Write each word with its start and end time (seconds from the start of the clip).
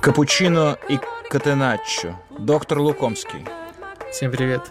Капучино 0.00 0.78
и 0.88 0.98
Катеначчо. 1.28 2.18
Доктор 2.30 2.78
Лукомский. 2.80 3.46
Всем 4.10 4.32
привет. 4.32 4.70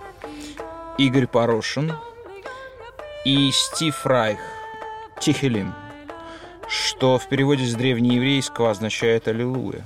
Игорь 0.98 1.28
Порошин. 1.28 1.94
И 3.24 3.52
Стив 3.52 4.06
Райх. 4.06 4.40
Тихелим. 5.20 5.74
Что 6.68 7.18
в 7.18 7.30
переводе 7.30 7.66
с 7.66 7.76
древнееврейского 7.76 8.72
означает 8.72 9.28
«Аллилуйя». 9.28 9.86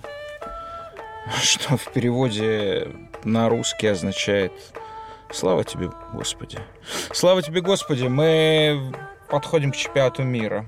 Что 1.42 1.78
в 1.78 1.92
переводе 1.92 2.92
на 3.24 3.50
русский 3.50 3.88
означает 3.88 4.52
«Слава 5.32 5.64
тебе, 5.64 5.92
Господи». 6.14 6.60
Слава 7.12 7.42
тебе, 7.42 7.62
Господи. 7.62 8.08
Мы 8.08 8.94
подходим 9.30 9.72
к 9.72 9.76
чемпионату 9.76 10.24
мира 10.24 10.66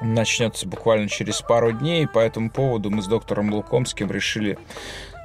начнется 0.00 0.66
буквально 0.66 1.08
через 1.08 1.40
пару 1.42 1.72
дней. 1.72 2.06
По 2.08 2.18
этому 2.18 2.50
поводу 2.50 2.90
мы 2.90 3.02
с 3.02 3.06
доктором 3.06 3.52
Лукомским 3.52 4.10
решили 4.10 4.58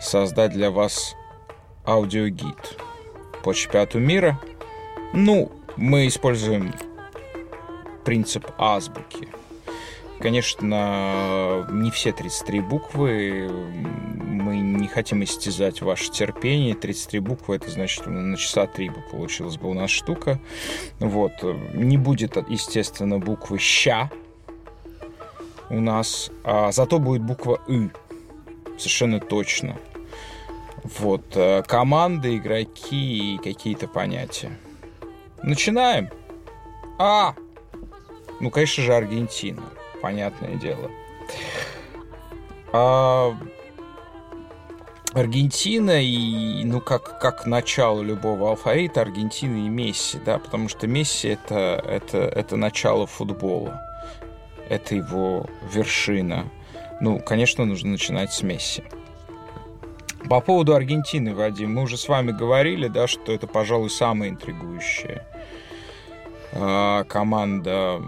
создать 0.02 0.52
для 0.52 0.70
вас 0.72 1.16
аудиогид 1.86 2.78
по 3.44 3.54
чемпионату 3.54 4.00
мира. 4.00 4.40
Ну, 5.14 5.52
мы 5.78 6.08
используем 6.08 6.74
принцип 8.04 8.46
азбуки. 8.58 9.28
Конечно, 10.20 11.68
не 11.72 11.92
все 11.92 12.12
33 12.12 12.60
буквы. 12.62 13.50
Мы 13.50 14.60
не 14.60 14.88
хотим 14.88 15.24
истязать 15.24 15.82
ваше 15.82 16.12
терпение. 16.12 16.74
33 16.74 17.20
буквы, 17.20 17.58
это 17.58 17.70
значит, 17.70 18.08
на 18.08 18.36
часа 18.36 18.66
3 18.66 18.90
бы 18.90 19.02
получилась 19.12 19.58
бы 19.58 19.70
у 19.70 19.74
нас 19.74 19.92
штука. 19.92 20.40
Вот. 21.00 21.34
Не 21.74 21.98
будет, 21.98 22.36
естественно, 22.50 23.20
буквы 23.20 23.60
«ща», 23.60 24.10
у 25.70 25.80
нас, 25.80 26.32
а, 26.44 26.72
зато 26.72 27.00
будет 27.00 27.22
буква 27.22 27.60
«ы». 27.68 27.92
Совершенно 28.78 29.20
точно. 29.20 29.78
Вот. 30.84 31.36
Э, 31.36 31.64
команды, 31.64 32.38
игроки 32.38 33.36
и 33.36 33.38
какие-то 33.40 33.88
понятия. 33.88 34.58
Начинаем. 35.42 36.10
А! 37.00 37.34
Ну, 38.40 38.52
конечно 38.52 38.84
же, 38.84 38.94
Аргентина. 38.94 39.64
Понятное 40.02 40.56
дело. 40.56 40.92
А, 42.72 43.36
Аргентина 45.14 46.02
и, 46.04 46.64
ну, 46.64 46.80
как, 46.80 47.20
как 47.20 47.48
начало 47.48 48.02
любого 48.02 48.52
алфавита, 48.52 49.02
Аргентина 49.02 49.66
и 49.66 49.70
Месси, 49.70 50.20
да, 50.24 50.38
потому 50.38 50.70
что 50.70 50.86
Месси 50.86 51.30
это, 51.30 51.84
это, 51.84 52.20
это 52.20 52.56
начало 52.56 53.08
футбола 53.08 53.87
это 54.70 54.96
его 54.96 55.46
вершина. 55.72 56.46
Ну, 57.00 57.20
конечно, 57.20 57.66
нужно 57.66 57.92
начинать 57.92 58.32
с 58.34 58.42
Месси. 58.44 58.84
По 60.30 60.42
поводу 60.42 60.76
Аргентины, 60.76 61.34
Вадим, 61.34 61.74
мы 61.74 61.84
уже 61.84 61.96
с 61.98 62.08
вами 62.10 62.32
говорили, 62.32 62.88
да, 62.88 63.08
что 63.08 63.32
это, 63.32 63.48
пожалуй, 63.48 63.90
самая 63.90 64.30
интригующая 64.30 65.26
э, 66.52 67.04
команда 67.08 68.02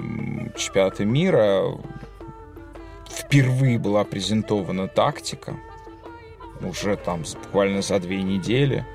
чемпионата 0.58 1.06
мира. 1.06 1.64
Впервые 3.10 3.80
была 3.80 4.04
презентована 4.04 4.88
тактика, 4.88 5.56
уже 6.62 6.96
там 6.98 7.24
буквально 7.44 7.82
за 7.82 8.00
две 8.00 8.22
недели. 8.22 8.86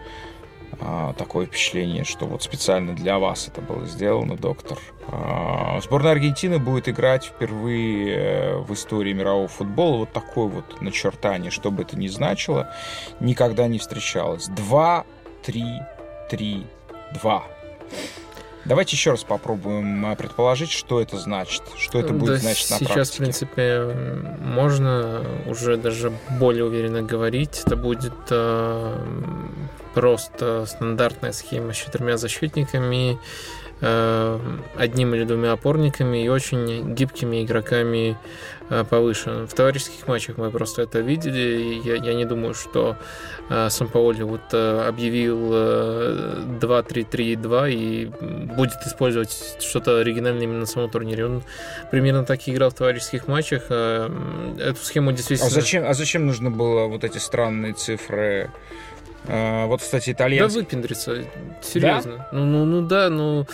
А, 0.81 1.13
такое 1.15 1.47
впечатление, 1.47 2.05
что 2.05 2.27
вот 2.27 2.43
специально 2.43 2.95
для 2.95 3.19
вас 3.19 3.49
это 3.49 3.61
было 3.61 3.87
сделано, 3.87 4.37
доктор. 4.37 4.79
А, 5.09 5.81
сборная 5.83 6.13
Аргентины 6.13 6.59
будет 6.59 6.89
играть 6.89 7.25
впервые 7.25 8.17
э, 8.17 8.57
в 8.57 8.73
истории 8.73 9.13
мирового 9.13 9.49
футбола. 9.49 9.99
Вот 9.99 10.13
такое 10.13 10.47
вот 10.47 10.81
начертание, 10.81 11.51
что 11.51 11.71
бы 11.71 11.83
это 11.83 11.97
ни 11.99 12.09
значило, 12.09 12.71
никогда 13.21 13.67
не 13.67 13.79
встречалось. 13.79 14.49
2, 14.49 15.05
3, 15.45 15.65
3, 16.31 16.67
2. 17.23 17.45
Давайте 18.65 18.97
еще 18.97 19.11
раз 19.11 19.25
попробуем 19.25 20.07
э, 20.07 20.17
предположить, 20.17 20.71
что 20.71 21.01
это 21.01 21.19
значит, 21.19 21.63
что 21.77 21.99
это 22.01 22.15
будет 22.15 22.35
да 22.35 22.37
значить 22.39 22.71
на 22.71 22.79
сейчас, 22.79 22.93
практике. 22.93 23.15
в 23.15 23.19
принципе, 23.19 24.39
можно 24.41 25.23
уже 25.47 25.77
даже 25.77 26.13
более 26.39 26.65
уверенно 26.65 27.03
говорить. 27.03 27.63
Это 27.67 27.77
будет 27.77 28.15
э, 28.31 28.99
просто 29.95 30.67
стандартная 30.67 31.33
схема 31.33 31.73
с 31.73 31.77
четырьмя 31.77 32.17
защитниками, 32.17 33.19
э, 33.81 34.41
одним 34.77 35.15
или 35.15 35.25
двумя 35.25 35.53
опорниками 35.53 36.25
и 36.25 36.29
очень 36.29 36.95
гибкими 36.95 37.45
игроками 37.45 38.19
э, 38.71 38.85
повыше. 38.85 39.47
В 39.47 39.55
товарищеских 39.55 40.09
матчах 40.09 40.37
мы 40.37 40.51
просто 40.51 40.83
это 40.83 40.99
видели. 41.01 41.81
Я, 41.85 41.95
я 41.95 42.15
не 42.15 42.25
думаю, 42.25 42.55
что 42.55 42.97
э, 43.51 43.69
Сампаоли 43.71 44.23
вот 44.23 44.53
объявил 44.53 45.53
2-3-3-2 46.61 47.71
и 47.71 48.07
будет 48.57 48.81
использовать 48.87 49.59
что-то 49.61 50.01
оригинальное 50.01 50.43
именно 50.43 50.61
на 50.61 50.67
самом 50.67 50.91
турнире. 50.91 51.27
Он 51.27 51.43
примерно 51.91 52.25
так 52.25 52.49
и 52.49 52.53
играл 52.53 52.71
в 52.71 52.75
товарищеских 52.75 53.29
матчах. 53.29 53.71
Эту 53.71 54.77
схему 54.83 55.13
действительно... 55.13 55.49
А 55.49 55.51
зачем, 55.51 55.85
а 55.87 55.95
зачем 55.95 56.27
нужно 56.27 56.51
было 56.51 56.87
вот 56.87 57.05
эти 57.05 57.19
странные 57.19 57.75
цифры 57.75 58.51
а, 59.27 59.67
вот, 59.67 59.81
кстати, 59.81 60.11
итальянский... 60.11 60.61
Да 60.61 60.65
выпендриться, 60.65 61.25
серьезно. 61.63 62.17
Да? 62.17 62.29
Ну, 62.33 62.45
ну, 62.45 62.65
ну 62.65 62.87
да, 62.87 63.09
ну, 63.09 63.47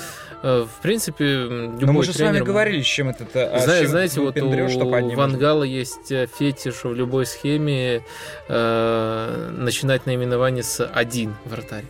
э, 0.42 0.66
в 0.66 0.82
принципе, 0.82 1.24
любой 1.24 1.86
Но 1.86 1.92
мы 1.92 2.02
же 2.02 2.12
тренер... 2.12 2.32
с 2.32 2.34
вами 2.34 2.44
говорили, 2.44 2.82
с 2.82 2.86
чем 2.86 3.08
это... 3.08 3.24
А 3.34 3.58
Зна- 3.60 3.86
знаете, 3.86 4.20
вот 4.20 4.36
у 4.36 5.14
Вангала 5.16 5.62
есть 5.62 6.10
э, 6.10 6.26
фетиш 6.26 6.84
в 6.84 6.94
любой 6.94 7.26
схеме 7.26 8.02
э, 8.48 9.50
начинать 9.56 10.06
наименование 10.06 10.62
с 10.62 10.84
один 10.84 11.34
вратарь 11.44 11.84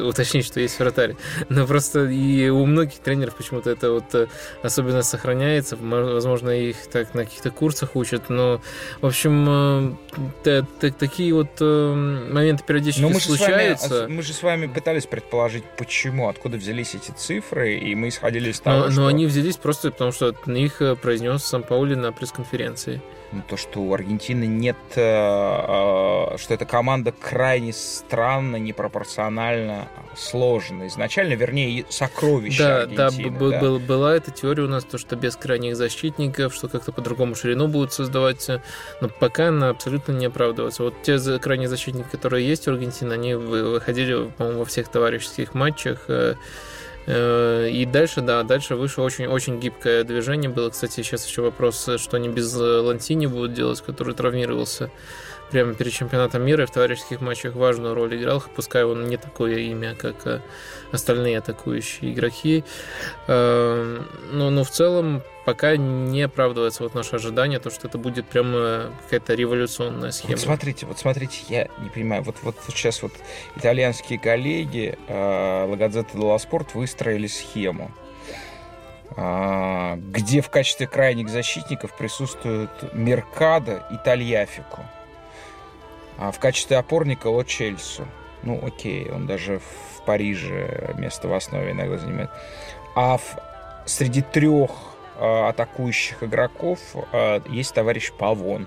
уточнить, 0.00 0.46
что 0.46 0.60
есть 0.60 0.78
вратарь. 0.78 1.16
Но 1.48 1.66
просто 1.66 2.06
и 2.06 2.48
у 2.48 2.64
многих 2.66 2.98
тренеров 2.98 3.36
почему-то 3.36 3.70
это 3.70 3.92
вот 3.92 4.14
э, 4.14 4.26
особенно 4.62 5.02
сохраняется. 5.02 5.76
Возможно, 5.76 6.50
их 6.50 6.86
так 6.86 7.14
на 7.14 7.24
каких-то 7.24 7.50
курсах 7.50 7.96
учат. 7.96 8.28
Но, 8.28 8.60
в 9.00 9.06
общем, 9.06 9.96
э, 10.44 10.62
такие 10.98 11.34
вот 11.34 11.50
э, 11.60 11.94
моменты 11.94 12.64
периодически 12.66 13.04
мы 13.04 13.20
случаются. 13.20 13.88
Же 13.88 14.00
вами, 14.02 14.12
мы 14.12 14.22
же 14.22 14.32
с 14.32 14.42
вами 14.42 14.66
пытались 14.66 15.06
предположить, 15.06 15.64
почему, 15.76 16.28
откуда 16.28 16.56
взялись 16.56 16.94
эти 16.94 17.10
цифры, 17.10 17.76
и 17.78 17.94
мы 17.94 18.08
исходили 18.08 18.50
из 18.50 18.60
того, 18.60 18.84
но, 18.84 18.90
что... 18.90 19.00
Но 19.00 19.06
они 19.06 19.26
взялись 19.26 19.56
просто 19.56 19.90
потому, 19.90 20.12
что 20.12 20.34
их 20.46 20.80
произнес 21.00 21.44
сам 21.44 21.62
Паули 21.62 21.94
на 21.94 22.12
пресс-конференции 22.12 23.00
то, 23.48 23.56
что 23.56 23.80
у 23.80 23.94
Аргентины 23.94 24.44
нет, 24.44 24.76
э, 24.96 25.00
э, 25.00 26.36
что 26.38 26.54
эта 26.54 26.64
команда 26.64 27.12
крайне 27.12 27.72
странно, 27.72 28.56
непропорционально 28.56 29.88
сложена 30.16 30.86
изначально, 30.88 31.34
вернее, 31.34 31.84
сокровище 31.88 32.58
да, 32.62 32.76
Аргентины. 32.82 33.30
Да, 33.38 33.50
да. 33.50 33.60
Был, 33.60 33.78
была 33.78 34.14
эта 34.14 34.30
теория 34.30 34.64
у 34.64 34.68
нас, 34.68 34.84
то, 34.84 34.98
что 34.98 35.16
без 35.16 35.36
крайних 35.36 35.76
защитников, 35.76 36.54
что 36.54 36.68
как-то 36.68 36.92
по-другому 36.92 37.34
ширину 37.34 37.68
будут 37.68 37.92
создавать, 37.92 38.48
но 39.00 39.08
пока 39.08 39.48
она 39.48 39.70
абсолютно 39.70 40.12
не 40.12 40.26
оправдывается. 40.26 40.82
Вот 40.82 41.02
те 41.02 41.18
крайние 41.38 41.68
защитники, 41.68 42.06
которые 42.10 42.46
есть 42.46 42.68
у 42.68 42.72
Аргентины, 42.72 43.12
они 43.12 43.34
выходили, 43.34 44.30
по-моему, 44.36 44.60
во 44.60 44.64
всех 44.64 44.88
товарищеских 44.88 45.54
матчах, 45.54 46.04
э, 46.08 46.20
Э, 46.20 46.34
и 47.10 47.88
дальше, 47.90 48.20
да, 48.20 48.42
дальше 48.42 48.76
вышло 48.76 49.02
очень-очень 49.02 49.58
гибкое 49.58 50.04
движение. 50.04 50.50
Было, 50.50 50.70
кстати, 50.70 51.02
сейчас 51.02 51.26
еще 51.26 51.42
вопрос, 51.42 51.88
что 51.96 52.16
они 52.16 52.28
без 52.28 52.54
э, 52.54 52.80
Лантини 52.80 53.26
будут 53.26 53.54
делать, 53.54 53.80
который 53.80 54.14
травмировался 54.14 54.90
прямо 55.50 55.74
перед 55.74 55.92
чемпионатом 55.92 56.44
мира 56.44 56.62
и 56.62 56.66
в 56.66 56.70
товарищеских 56.70 57.20
матчах 57.20 57.54
важную 57.54 57.94
роль 57.94 58.16
играл, 58.16 58.44
пускай 58.54 58.84
он 58.84 59.06
не 59.06 59.16
такое 59.16 59.56
имя, 59.56 59.96
как 59.96 60.26
э, 60.26 60.40
остальные 60.92 61.38
атакующие 61.38 62.12
игроки. 62.12 62.64
Но, 63.26 64.04
но 64.32 64.64
в 64.64 64.70
целом 64.70 65.22
пока 65.50 65.76
не 65.76 66.22
оправдывается 66.22 66.84
вот 66.84 66.94
наше 66.94 67.16
ожидание, 67.16 67.58
то, 67.58 67.70
что 67.70 67.88
это 67.88 67.98
будет 67.98 68.24
прямо 68.24 68.92
какая-то 69.02 69.34
революционная 69.34 70.12
схема. 70.12 70.34
Вот 70.34 70.40
смотрите, 70.40 70.86
вот 70.86 70.96
смотрите, 71.00 71.40
я 71.48 71.66
не 71.78 71.90
понимаю, 71.90 72.22
вот, 72.22 72.36
вот 72.42 72.54
сейчас 72.68 73.02
вот 73.02 73.10
итальянские 73.56 74.20
коллеги 74.20 74.96
э, 75.08 75.66
Лагадзета 75.68 76.16
Делла 76.16 76.38
Спорт 76.38 76.76
выстроили 76.76 77.26
схему, 77.26 77.90
э, 79.16 79.96
где 79.96 80.40
в 80.40 80.50
качестве 80.50 80.86
крайних 80.86 81.28
защитников 81.28 81.96
присутствуют 81.98 82.70
Меркадо 82.92 83.84
и 83.90 83.96
Тольяфико, 84.04 84.88
а 86.16 86.30
в 86.30 86.38
качестве 86.38 86.76
опорника 86.76 87.26
Ло 87.26 87.42
Чельсу. 87.42 88.06
Ну, 88.44 88.64
окей, 88.64 89.10
он 89.10 89.26
даже 89.26 89.58
в 89.58 90.04
Париже 90.06 90.94
место 90.96 91.26
в 91.26 91.34
основе 91.34 91.72
иногда 91.72 91.98
занимает. 91.98 92.30
А 92.94 93.16
в, 93.16 93.36
среди 93.84 94.22
трех 94.22 94.70
атакующих 95.20 96.22
игроков 96.22 96.80
э, 97.12 97.40
есть 97.48 97.74
товарищ 97.74 98.12
Павон. 98.12 98.66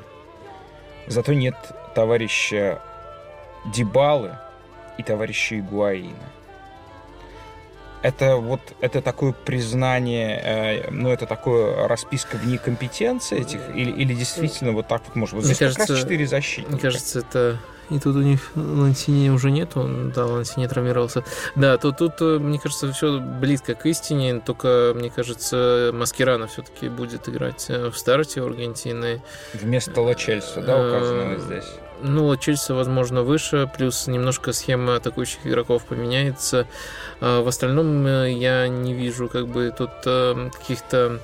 Зато 1.08 1.34
нет 1.34 1.56
товарища 1.96 2.82
Дебалы 3.66 4.38
и 4.98 5.04
товарища 5.04 5.60
Игуаина. 5.60 6.14
это 8.04 8.36
вот 8.36 8.62
это 8.82 9.02
такое 9.02 9.32
признание, 9.32 10.40
э, 10.44 10.92
ну 10.92 11.10
это 11.10 11.26
такое 11.26 11.88
расписка 11.88 12.38
в 12.38 12.46
некомпетенции 12.46 13.40
этих, 13.40 13.62
или, 13.74 13.92
или 13.92 14.14
действительно 14.14 14.74
вот 14.74 14.88
так 14.88 15.02
вот 15.08 15.16
может 15.16 15.36
быть? 15.36 15.46
Здесь 15.46 15.58
кажется, 15.58 15.80
как 15.80 15.90
раз 15.90 16.00
четыре 16.00 16.28
защитника. 16.28 16.72
Мне 16.72 16.82
кажется, 16.82 17.20
это 17.20 17.60
и 17.90 18.00
тут 18.00 18.16
у 18.16 18.22
них 18.22 18.40
Лансини 18.56 19.30
уже 19.30 19.52
нет, 19.52 19.76
он, 19.76 20.12
да, 20.12 20.26
Лансини 20.26 20.68
травмировался. 20.68 21.24
Да, 21.56 21.78
то 21.78 21.92
тут, 21.92 22.14
э, 22.22 22.40
мне 22.40 22.60
кажется, 22.60 22.92
все 22.92 23.20
близко 23.20 23.76
к 23.76 23.86
истине, 23.86 24.40
только, 24.40 24.94
мне 24.96 25.10
кажется, 25.10 25.92
Маскирана 25.94 26.48
все-таки 26.48 26.90
будет 26.90 27.30
играть 27.30 27.66
э, 27.70 27.90
в 27.90 27.98
старте 27.98 28.42
у 28.42 28.48
Аргентины. 28.48 29.22
Вместо 29.54 30.02
Лачельса, 30.02 30.62
да, 30.62 30.88
указанного 30.88 31.38
здесь? 31.40 31.66
Ну, 32.02 32.36
Чельси, 32.36 32.74
возможно, 32.74 33.24
выше, 33.24 33.70
плюс 33.78 34.08
немножко 34.08 34.52
схема 34.52 34.98
атакующих 34.98 35.48
игроков 35.48 35.86
поменяется. 35.86 36.68
А 37.22 37.42
в 37.42 37.48
остальном 37.48 38.06
э, 38.06 38.32
я 38.32 38.68
не 38.68 38.94
вижу 38.94 39.30
как 39.30 39.48
бы 39.48 39.74
тут 39.76 39.92
э, 40.06 40.50
каких-то 40.52 41.22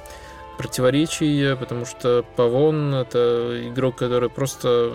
противоречий, 0.60 1.56
потому 1.56 1.86
что 1.86 2.26
Павон 2.36 2.94
это 2.94 3.70
игрок, 3.70 3.96
который 3.96 4.30
просто 4.30 4.92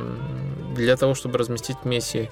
для 0.76 0.94
того, 0.98 1.14
чтобы 1.14 1.38
разместить 1.38 1.86
Месси. 1.86 2.28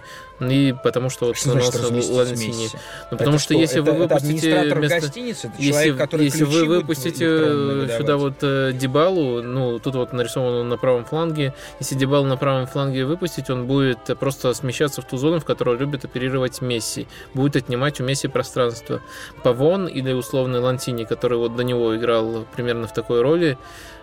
И 0.50 0.74
потому 0.82 1.10
что 1.10 1.26
вот 1.26 1.36
что 1.36 1.52
Лансини. 1.52 2.68
Ну, 3.10 3.18
потому 3.18 3.38
что, 3.38 3.54
что 3.54 3.54
если 3.54 3.82
это, 3.82 3.92
вы 3.92 3.98
выпустите 3.98 4.50
это 4.50 4.74
вместо... 4.74 5.00
гостиницы, 5.00 5.46
это 5.48 5.56
если, 5.58 5.72
человек, 5.72 5.96
который 5.98 6.24
если 6.24 6.44
вы 6.44 6.64
выпустите 6.64 7.88
сюда 7.96 8.16
вот 8.16 8.34
э, 8.42 8.72
Дебалу, 8.72 9.42
ну 9.42 9.78
тут 9.78 9.94
вот 9.94 10.12
нарисован 10.12 10.54
он 10.54 10.68
на 10.68 10.76
правом 10.76 11.04
фланге, 11.04 11.54
если 11.80 11.94
Дебалу 11.94 12.26
на 12.26 12.36
правом 12.36 12.66
фланге 12.66 13.04
выпустить, 13.04 13.50
он 13.50 13.66
будет 13.66 13.98
просто 14.18 14.52
смещаться 14.54 15.02
в 15.02 15.04
ту 15.04 15.16
зону, 15.16 15.40
в 15.40 15.44
которой 15.44 15.76
любит 15.76 16.04
оперировать 16.04 16.60
Месси, 16.60 17.06
будет 17.34 17.56
отнимать 17.56 18.00
у 18.00 18.04
Месси 18.04 18.28
пространство. 18.28 19.00
Павон 19.42 19.86
или 19.86 20.12
условный 20.12 20.60
Лантини, 20.60 21.04
который 21.04 21.38
вот 21.38 21.56
до 21.56 21.64
него 21.64 21.96
играл 21.96 22.46
примерно 22.54 22.86
в 22.86 22.92
такой 22.92 23.22
роли, 23.22 23.58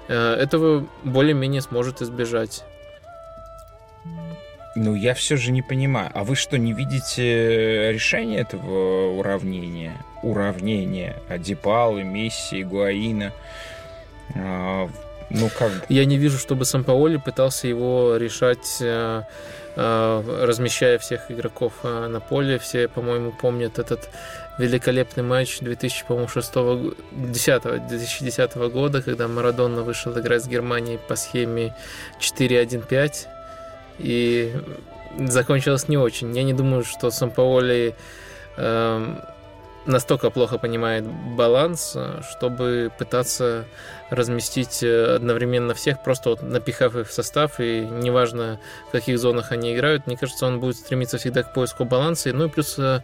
э, 0.07 0.33
этого 0.33 0.87
более-менее 1.03 1.61
сможет 1.61 2.01
избежать. 2.01 2.63
Ну, 4.81 4.95
я 4.95 5.13
все 5.13 5.35
же 5.35 5.51
не 5.51 5.61
понимаю. 5.61 6.09
А 6.13 6.23
вы 6.23 6.37
что, 6.37 6.57
не 6.57 6.71
видите 6.71 7.91
решения 7.91 8.39
этого 8.39 9.11
уравнения? 9.11 9.91
Уравнения 10.23 11.17
Адипалы, 11.27 12.05
Месси, 12.05 12.63
Гуаина? 12.63 13.33
А, 14.37 14.89
ну, 15.29 15.49
как 15.59 15.71
бы. 15.71 15.81
Я 15.89 16.05
не 16.05 16.15
вижу, 16.15 16.37
чтобы 16.37 16.63
Сампаоли 16.63 17.17
пытался 17.17 17.67
его 17.67 18.15
решать 18.15 18.77
э, 18.79 19.23
э, 19.75 20.45
размещая 20.45 20.97
всех 20.97 21.29
игроков 21.29 21.73
э, 21.83 22.07
на 22.07 22.21
поле. 22.21 22.57
Все, 22.57 22.87
по-моему, 22.87 23.33
помнят 23.33 23.79
этот 23.79 24.09
великолепный 24.57 25.23
матч 25.23 25.59
2006 25.59 26.53
2010 27.11 28.55
года, 28.71 29.01
когда 29.01 29.27
Марадона 29.27 29.81
вышел 29.81 30.17
играть 30.17 30.45
с 30.45 30.47
Германией 30.47 30.99
по 31.05 31.17
схеме 31.17 31.75
4-1-5 32.21 33.27
и 33.99 34.53
закончилось 35.17 35.87
не 35.87 35.97
очень. 35.97 36.35
Я 36.35 36.43
не 36.43 36.53
думаю, 36.53 36.83
что 36.83 37.11
Сампаоли 37.11 37.95
э, 38.57 39.15
настолько 39.85 40.29
плохо 40.29 40.57
понимает 40.57 41.05
баланс, 41.35 41.95
чтобы 42.31 42.91
пытаться 42.97 43.65
разместить 44.09 44.83
э, 44.83 45.15
одновременно 45.15 45.73
всех, 45.73 46.01
просто 46.01 46.31
вот 46.31 46.41
напихав 46.41 46.95
их 46.95 47.07
в 47.07 47.13
состав, 47.13 47.59
и 47.59 47.81
неважно, 47.81 48.59
в 48.87 48.91
каких 48.91 49.19
зонах 49.19 49.51
они 49.51 49.73
играют, 49.73 50.07
мне 50.07 50.17
кажется, 50.17 50.45
он 50.45 50.59
будет 50.59 50.77
стремиться 50.77 51.17
всегда 51.17 51.43
к 51.43 51.53
поиску 51.53 51.85
баланса. 51.85 52.31
Ну 52.33 52.45
и 52.45 52.49
плюс 52.49 52.77
э, 52.79 53.01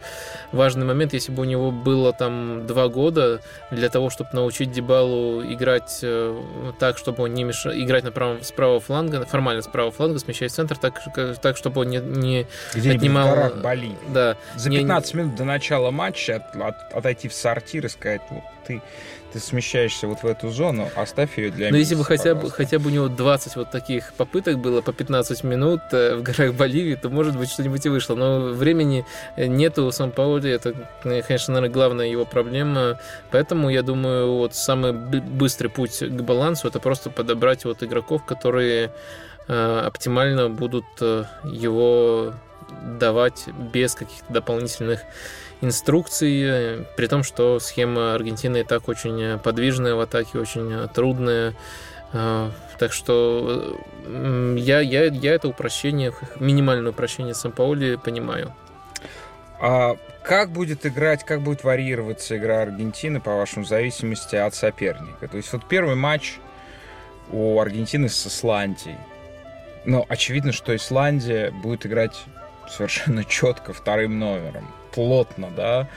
важный 0.52 0.86
момент, 0.86 1.14
если 1.14 1.32
бы 1.32 1.42
у 1.42 1.46
него 1.46 1.72
было 1.72 2.14
там 2.14 2.66
два 2.66 2.88
года 2.88 3.42
для 3.72 3.90
того, 3.90 4.10
чтобы 4.10 4.32
научить 4.34 4.72
Дебалу 4.72 5.44
играть 5.44 6.00
э, 6.02 6.42
так, 6.80 6.98
чтобы 6.98 7.24
он 7.24 7.34
не 7.34 7.44
мешал, 7.44 7.74
играть 7.74 8.04
на 8.04 8.12
правом, 8.12 8.42
с 8.42 8.52
правого 8.52 8.80
фланга, 8.80 9.26
формально 9.26 9.62
с 9.62 9.68
правого 9.68 9.92
фланга, 9.92 10.20
смещать 10.20 10.52
центр, 10.52 10.78
так, 10.78 11.02
так 11.42 11.58
чтобы 11.58 11.82
он 11.82 11.90
не, 11.90 12.00
не 12.00 12.48
отнимал... 12.76 13.28
В 13.28 13.36
горах 13.36 13.56
Боливии. 13.58 13.98
Да. 14.10 14.38
За 14.56 14.70
15 14.70 15.14
не... 15.14 15.20
минут 15.22 15.36
до 15.36 15.44
начала 15.44 15.92
матча 15.92 16.38
от, 16.38 16.56
от, 16.56 16.76
отойти 16.94 17.28
в 17.28 17.34
сортир 17.34 17.86
и 17.86 17.90
сказать, 17.90 18.22
вот 18.30 18.44
ты 18.66 18.82
ты 19.36 19.42
смещаешься 19.42 20.08
вот 20.08 20.24
в 20.24 20.26
эту 20.26 20.50
зону, 20.50 20.90
оставь 20.96 21.38
ее 21.38 21.52
для 21.52 21.70
Но 21.70 21.76
если 21.76 21.96
бы 21.96 22.06
хотя, 22.06 22.36
бы 22.36 22.50
хотя 22.50 22.80
бы 22.80 22.88
у 22.88 22.90
него 22.90 23.10
20 23.10 23.58
вот 23.58 23.70
таких 23.70 24.14
попыток 24.14 24.60
было 24.60 24.82
по 24.82 24.94
15 24.94 25.44
минут 25.44 25.82
э, 25.92 26.16
в 26.16 26.24
горах 26.24 26.54
Боливии, 26.54 26.96
то, 26.96 27.10
может 27.10 27.38
быть, 27.38 27.50
что-нибудь 27.50 27.86
и 27.86 27.90
вышло. 27.90 28.16
Но 28.16 28.40
времени 28.54 29.06
нету 29.36 29.86
у 29.86 29.92
Сан-Паули, 29.92 30.50
это, 30.50 30.74
конечно, 31.04 31.54
наверное, 31.54 31.74
главная 31.74 32.08
его 32.08 32.24
проблема. 32.24 32.98
Поэтому, 33.30 33.70
я 33.70 33.82
думаю, 33.82 34.38
вот 34.38 34.56
самый 34.56 34.94
быстрый 34.94 35.68
путь 35.68 36.00
к 36.00 36.22
балансу, 36.22 36.70
это 36.70 36.80
просто 36.80 37.10
подобрать 37.10 37.66
вот 37.66 37.84
игроков, 37.84 38.24
которые 38.24 38.92
э, 39.50 39.82
оптимально 39.86 40.50
будут 40.50 40.86
э, 41.02 41.26
его 41.44 42.34
давать 43.00 43.48
без 43.74 43.96
каких-то 43.96 44.32
дополнительных 44.32 45.02
инструкций, 45.62 46.86
при 46.98 47.08
том, 47.08 47.24
что 47.24 47.60
схема 47.60 48.14
Аргентины 48.16 48.62
и 48.62 48.64
так 48.64 48.88
очень 48.88 49.40
подвижная 49.40 49.96
в 49.96 50.00
атаке, 50.00 50.40
очень 50.40 50.88
трудная. 50.90 51.54
А, 52.14 52.52
так 52.80 52.94
что 52.94 53.78
я, 54.56 54.80
я, 54.80 55.06
я 55.06 55.34
это 55.34 55.48
упрощение, 55.48 56.14
минимальное 56.40 56.92
упрощение 56.92 57.34
Сан-Паули 57.34 57.96
понимаю. 57.96 58.54
А 59.60 59.96
как 60.24 60.52
будет 60.52 60.86
играть, 60.86 61.24
как 61.24 61.42
будет 61.42 61.64
варьироваться 61.64 62.38
игра 62.38 62.62
Аргентины, 62.62 63.20
по-вашему, 63.20 63.66
в 63.66 63.68
зависимости 63.68 64.36
от 64.36 64.56
соперника? 64.56 65.28
То 65.28 65.38
есть 65.38 65.52
вот 65.54 65.68
первый 65.68 65.96
матч 65.96 66.36
у 67.32 67.60
Аргентины 67.60 68.10
с 68.10 68.28
Исландией. 68.28 68.98
Но 69.86 70.06
очевидно, 70.08 70.52
что 70.52 70.76
Исландия 70.76 71.52
будет 71.52 71.86
играть 71.86 72.24
совершенно 72.70 73.24
четко 73.26 73.74
вторым 73.74 74.20
номером 74.20 74.68
плотно, 74.96 75.52
да, 75.52 75.88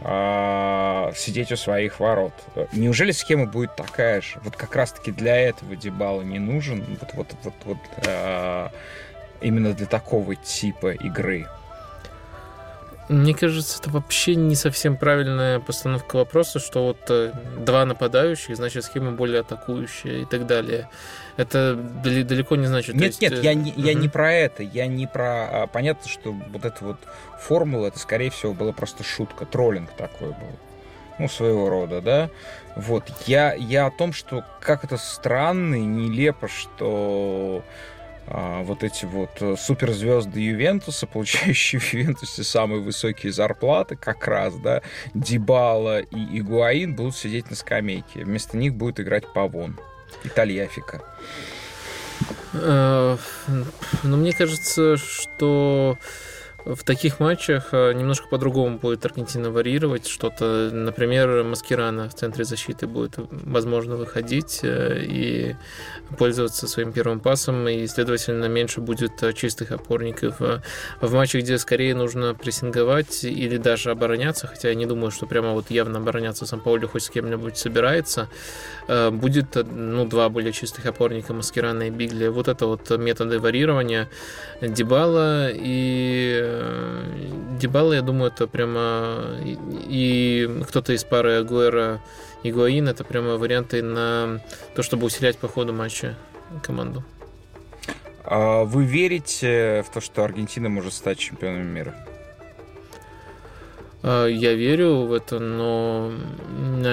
а, 0.00 1.12
сидеть 1.14 1.52
у 1.52 1.56
своих 1.56 2.00
ворот. 2.00 2.34
Неужели 2.72 3.12
схема 3.12 3.46
будет 3.46 3.76
такая 3.76 4.20
же? 4.20 4.40
Вот 4.42 4.56
как 4.56 4.74
раз-таки 4.74 5.12
для 5.12 5.36
этого 5.36 5.76
Дебала 5.76 6.22
не 6.22 6.40
нужен, 6.40 6.84
вот, 7.00 7.14
вот, 7.14 7.36
вот, 7.44 7.54
вот 7.64 7.78
а, 8.06 8.70
именно 9.40 9.72
для 9.72 9.86
такого 9.86 10.34
типа 10.34 10.92
игры. 10.92 11.46
Мне 13.08 13.34
кажется, 13.34 13.78
это 13.80 13.90
вообще 13.90 14.36
не 14.36 14.54
совсем 14.54 14.96
правильная 14.96 15.58
постановка 15.60 16.16
вопроса, 16.16 16.60
что 16.60 16.84
вот 16.84 16.98
э, 17.08 17.32
два 17.58 17.84
нападающих, 17.84 18.56
значит, 18.56 18.84
схема 18.84 19.12
более 19.12 19.40
атакующая 19.40 20.22
и 20.22 20.24
так 20.24 20.46
далее. 20.46 20.88
Это 21.36 21.74
далеко 21.74 22.56
не 22.56 22.66
значит... 22.66 22.94
Нет, 22.94 23.06
есть... 23.06 23.20
нет, 23.20 23.42
я 23.42 23.54
не, 23.54 23.72
я 23.76 23.94
не 23.94 24.08
про 24.08 24.32
это, 24.32 24.62
я 24.62 24.86
не 24.86 25.06
про... 25.06 25.62
А, 25.62 25.66
понятно, 25.66 26.08
что 26.08 26.32
вот 26.32 26.64
эта 26.64 26.84
вот 26.84 26.98
формула, 27.40 27.88
это, 27.88 27.98
скорее 27.98 28.30
всего, 28.30 28.54
была 28.54 28.72
просто 28.72 29.02
шутка, 29.02 29.46
троллинг 29.46 29.90
такой 29.92 30.28
был. 30.28 30.58
Ну, 31.18 31.28
своего 31.28 31.68
рода, 31.68 32.00
да. 32.00 32.30
Вот, 32.76 33.04
я, 33.26 33.52
я 33.54 33.86
о 33.86 33.90
том, 33.90 34.12
что 34.12 34.44
как 34.60 34.84
это 34.84 34.96
странно 34.96 35.74
и 35.74 35.84
нелепо, 35.84 36.48
что 36.48 37.62
вот 38.26 38.82
эти 38.82 39.04
вот 39.04 39.30
э, 39.40 39.56
суперзвезды 39.58 40.40
Ювентуса, 40.40 41.06
получающие 41.06 41.80
в 41.80 41.92
Ювентусе 41.92 42.44
самые 42.44 42.80
высокие 42.80 43.32
зарплаты, 43.32 43.96
как 43.96 44.26
раз, 44.26 44.54
да, 44.54 44.82
Дибала 45.14 46.00
и 46.00 46.38
Игуаин 46.38 46.94
будут 46.94 47.16
сидеть 47.16 47.50
на 47.50 47.56
скамейке. 47.56 48.24
Вместо 48.24 48.56
них 48.56 48.74
будет 48.74 49.00
играть 49.00 49.24
Павон 49.32 49.78
и 50.24 50.28
Тольяфика. 50.28 51.02
Э, 52.52 53.16
ну, 54.02 54.16
мне 54.16 54.32
кажется, 54.32 54.96
что 54.96 55.98
в 56.64 56.84
таких 56.84 57.18
матчах 57.18 57.68
э, 57.72 57.92
немножко 57.92 58.28
по-другому 58.28 58.78
будет 58.78 59.04
Аргентина 59.04 59.50
варьировать 59.50 60.06
что-то. 60.06 60.70
Например, 60.72 61.42
Маскирана 61.42 62.08
в 62.08 62.14
центре 62.14 62.44
защиты 62.44 62.86
будет, 62.86 63.14
возможно, 63.16 63.96
выходить 63.96 64.60
э, 64.62 65.02
и 65.02 65.56
пользоваться 66.18 66.68
своим 66.68 66.92
первым 66.92 67.18
пасом, 67.18 67.66
и, 67.66 67.86
следовательно, 67.86 68.46
меньше 68.46 68.80
будет 68.80 69.22
э, 69.22 69.32
чистых 69.32 69.72
опорников. 69.72 70.36
В 71.00 71.14
матче, 71.14 71.40
где 71.40 71.58
скорее 71.58 71.94
нужно 71.94 72.34
прессинговать 72.34 73.24
или 73.24 73.56
даже 73.56 73.90
обороняться, 73.90 74.46
хотя 74.46 74.68
я 74.68 74.74
не 74.74 74.86
думаю, 74.86 75.10
что 75.10 75.26
прямо 75.26 75.52
вот 75.52 75.70
явно 75.70 75.98
обороняться 75.98 76.46
сам 76.46 76.60
Паули 76.60 76.86
хоть 76.86 77.02
с 77.02 77.10
кем-нибудь 77.10 77.56
собирается, 77.58 78.28
будет 78.88 79.56
ну, 79.56 80.06
два 80.06 80.28
более 80.28 80.52
чистых 80.52 80.86
опорника 80.86 81.34
Маскирана 81.34 81.84
и 81.84 81.90
Бигли. 81.90 82.28
Вот 82.28 82.48
это 82.48 82.66
вот 82.66 82.90
методы 82.90 83.40
варьирования 83.40 84.08
Дебала 84.60 85.50
и 85.52 86.51
Дебала, 87.58 87.94
я 87.94 88.02
думаю, 88.02 88.30
это 88.30 88.46
прямо 88.46 89.38
и 89.44 90.62
кто-то 90.68 90.92
из 90.92 91.04
пары 91.04 91.34
Агуэра 91.34 92.00
и 92.42 92.50
Гуаин, 92.50 92.88
это 92.88 93.04
прямо 93.04 93.36
варианты 93.36 93.82
на 93.82 94.40
то, 94.74 94.82
чтобы 94.82 95.06
усилять 95.06 95.38
по 95.38 95.48
ходу 95.48 95.72
матча 95.72 96.16
команду. 96.62 97.04
А 98.24 98.64
вы 98.64 98.84
верите 98.84 99.84
в 99.86 99.92
то, 99.92 100.00
что 100.00 100.24
Аргентина 100.24 100.68
может 100.68 100.94
стать 100.94 101.18
чемпионом 101.18 101.66
мира? 101.66 101.94
А, 104.02 104.26
я 104.26 104.54
верю 104.54 105.06
в 105.06 105.12
это, 105.12 105.38
но 105.38 106.12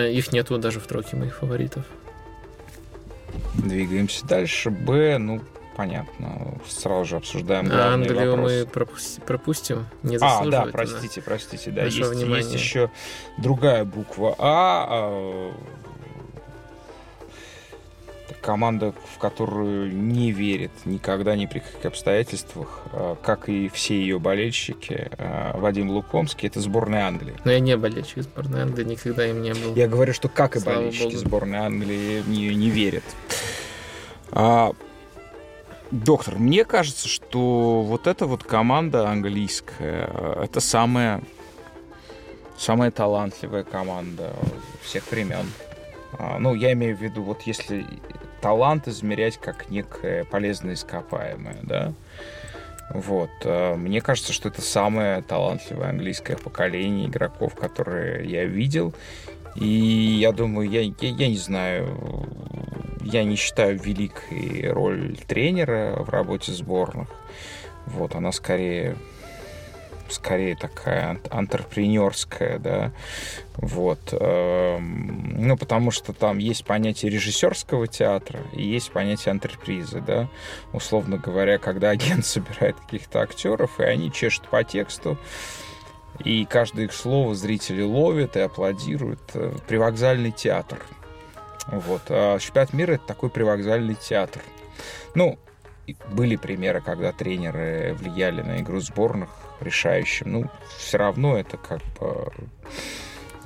их 0.08 0.32
нету 0.32 0.58
даже 0.58 0.80
в 0.80 0.88
тройке 0.88 1.16
моих 1.16 1.38
фаворитов. 1.38 1.86
Двигаемся 3.56 4.26
дальше. 4.26 4.70
Б, 4.70 5.18
ну, 5.18 5.42
понятно. 5.80 6.56
Сразу 6.68 7.06
же 7.06 7.16
обсуждаем 7.16 7.70
а 7.72 7.94
Англию 7.94 8.32
вопрос. 8.32 8.52
мы 8.52 8.66
пропусти, 8.66 9.22
пропустим. 9.22 9.86
Не 10.04 10.18
а, 10.20 10.46
да, 10.46 10.68
простите, 10.70 11.22
простите. 11.22 11.72
Да, 11.72 11.86
есть, 11.86 11.98
есть 11.98 12.54
еще 12.54 12.92
другая 13.38 13.86
буква 13.86 14.36
А. 14.38 14.86
а 14.90 15.54
команда, 18.42 18.94
в 19.16 19.20
которую 19.20 19.94
не 19.94 20.32
верит 20.32 20.72
никогда 20.86 21.36
ни 21.36 21.46
при 21.46 21.60
каких 21.60 21.86
обстоятельствах, 21.86 22.82
а, 22.92 23.16
как 23.16 23.48
и 23.48 23.70
все 23.70 23.96
ее 24.00 24.20
болельщики. 24.20 25.10
А, 25.18 25.58
Вадим 25.58 25.92
Лукомский, 25.92 26.50
это 26.50 26.60
сборная 26.60 27.08
Англии. 27.08 27.36
Но 27.46 27.52
я 27.52 27.60
не 27.62 27.78
болельщик 27.78 28.24
сборной 28.24 28.64
Англии, 28.64 28.84
никогда 28.84 29.26
им 29.28 29.42
не 29.42 29.54
был. 29.54 29.76
Я 29.76 29.88
говорю, 29.88 30.14
что 30.14 30.28
как 30.28 30.58
и 30.58 30.60
Слава 30.60 30.78
болельщики 30.78 31.04
Богу. 31.04 31.18
сборной 31.18 31.60
Англии 31.60 32.20
в 32.20 32.30
нее 32.30 32.54
не 32.54 32.70
верят. 32.70 33.04
А, 34.32 34.74
доктор, 35.92 36.36
мне 36.38 36.66
кажется, 36.66 37.08
что 37.08 37.82
вот 37.82 38.08
эта 38.08 38.26
вот 38.26 38.44
команда 38.44 39.10
английская, 39.10 40.10
это 40.44 40.60
самая, 40.60 41.22
самая 42.58 42.92
талантливая 42.92 43.64
команда 43.64 44.34
всех 44.82 45.10
времен. 45.12 45.46
Ну, 46.40 46.56
я 46.56 46.74
имею 46.74 46.98
в 46.98 47.02
виду, 47.02 47.22
вот 47.22 47.44
если 47.44 47.86
талант 48.42 48.88
измерять 48.88 49.38
как 49.38 49.70
некое 49.70 50.24
полезное 50.26 50.74
ископаемое, 50.74 51.58
да. 51.64 51.94
Вот. 52.92 53.30
Э, 53.44 53.76
мне 53.76 54.02
кажется, 54.02 54.34
что 54.34 54.50
это 54.50 54.62
самое 54.62 55.22
талантливое 55.22 55.90
английское 55.90 56.38
поколение 56.38 57.08
игроков, 57.08 57.56
которые 57.56 58.28
я 58.30 58.46
видел. 58.46 58.94
И 59.56 59.66
я 59.66 60.32
думаю, 60.32 60.70
я, 60.70 60.82
я, 60.82 60.94
я 61.00 61.28
не 61.28 61.38
знаю, 61.38 61.98
я 63.02 63.24
не 63.24 63.36
считаю 63.36 63.80
великой 63.80 64.72
роль 64.72 65.18
тренера 65.28 65.96
в 66.00 66.10
работе 66.10 66.52
сборных. 66.52 67.08
Вот, 67.86 68.16
она 68.16 68.32
скорее 68.32 68.96
скорее 70.12 70.56
такая 70.56 71.20
антрепренерская, 71.30 72.60
да, 72.60 72.92
вот, 73.56 74.00
эм, 74.12 75.48
ну, 75.48 75.58
потому 75.58 75.92
что 75.92 76.14
там 76.14 76.38
есть 76.38 76.66
понятие 76.66 77.12
режиссерского 77.12 77.88
театра 77.88 78.40
и 78.54 78.64
есть 78.64 78.92
понятие 78.92 79.32
антрепризы, 79.32 80.02
да, 80.02 80.28
условно 80.74 81.18
говоря, 81.18 81.58
когда 81.58 81.90
агент 81.92 82.26
собирает 82.26 82.76
каких-то 82.80 83.22
актеров, 83.22 83.80
и 83.80 83.84
они 83.84 84.12
чешут 84.12 84.48
по 84.50 84.64
тексту, 84.64 85.18
и 86.24 86.46
каждое 86.46 86.86
их 86.86 86.94
слово 86.94 87.36
зрители 87.36 87.82
ловят 87.82 88.36
и 88.36 88.42
аплодируют. 88.42 89.22
Э, 89.34 89.54
привокзальный 89.68 90.32
театр. 90.32 90.80
Вот. 91.68 92.02
А 92.10 92.40
чемпионат 92.40 92.74
мира— 92.74 92.92
это 92.94 93.06
такой 93.06 93.30
привокзальный 93.30 93.96
театр. 93.96 94.42
Ну, 95.16 95.40
были 96.12 96.36
примеры, 96.36 96.82
когда 96.82 97.12
тренеры 97.12 97.96
влияли 97.98 98.42
на 98.42 98.60
игру 98.60 98.80
сборных 98.80 99.30
решающим. 99.62 100.32
Ну, 100.32 100.46
все 100.78 100.98
равно 100.98 101.38
это 101.38 101.58
как 101.58 101.82
бы 102.00 102.32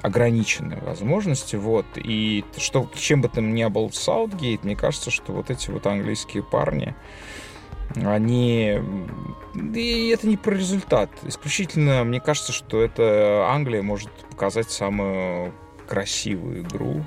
ограниченные 0.01 0.81
возможности, 0.81 1.55
вот, 1.55 1.85
и 1.95 2.43
что, 2.57 2.89
чем 2.93 3.21
бы 3.21 3.29
там 3.29 3.55
ни 3.55 3.65
был 3.65 3.89
Саутгейт, 3.89 4.65
мне 4.65 4.75
кажется, 4.75 5.11
что 5.11 5.31
вот 5.31 5.49
эти 5.49 5.71
вот 5.71 5.87
английские 5.87 6.43
парни, 6.43 6.93
они... 7.95 8.79
И 9.53 10.09
это 10.09 10.27
не 10.27 10.37
про 10.37 10.55
результат. 10.55 11.09
Исключительно, 11.23 12.03
мне 12.03 12.19
кажется, 12.19 12.51
что 12.51 12.81
это 12.81 13.47
Англия 13.49 13.83
может 13.83 14.09
показать 14.29 14.71
самую 14.71 15.53
красивую 15.87 16.61
игру. 16.61 17.03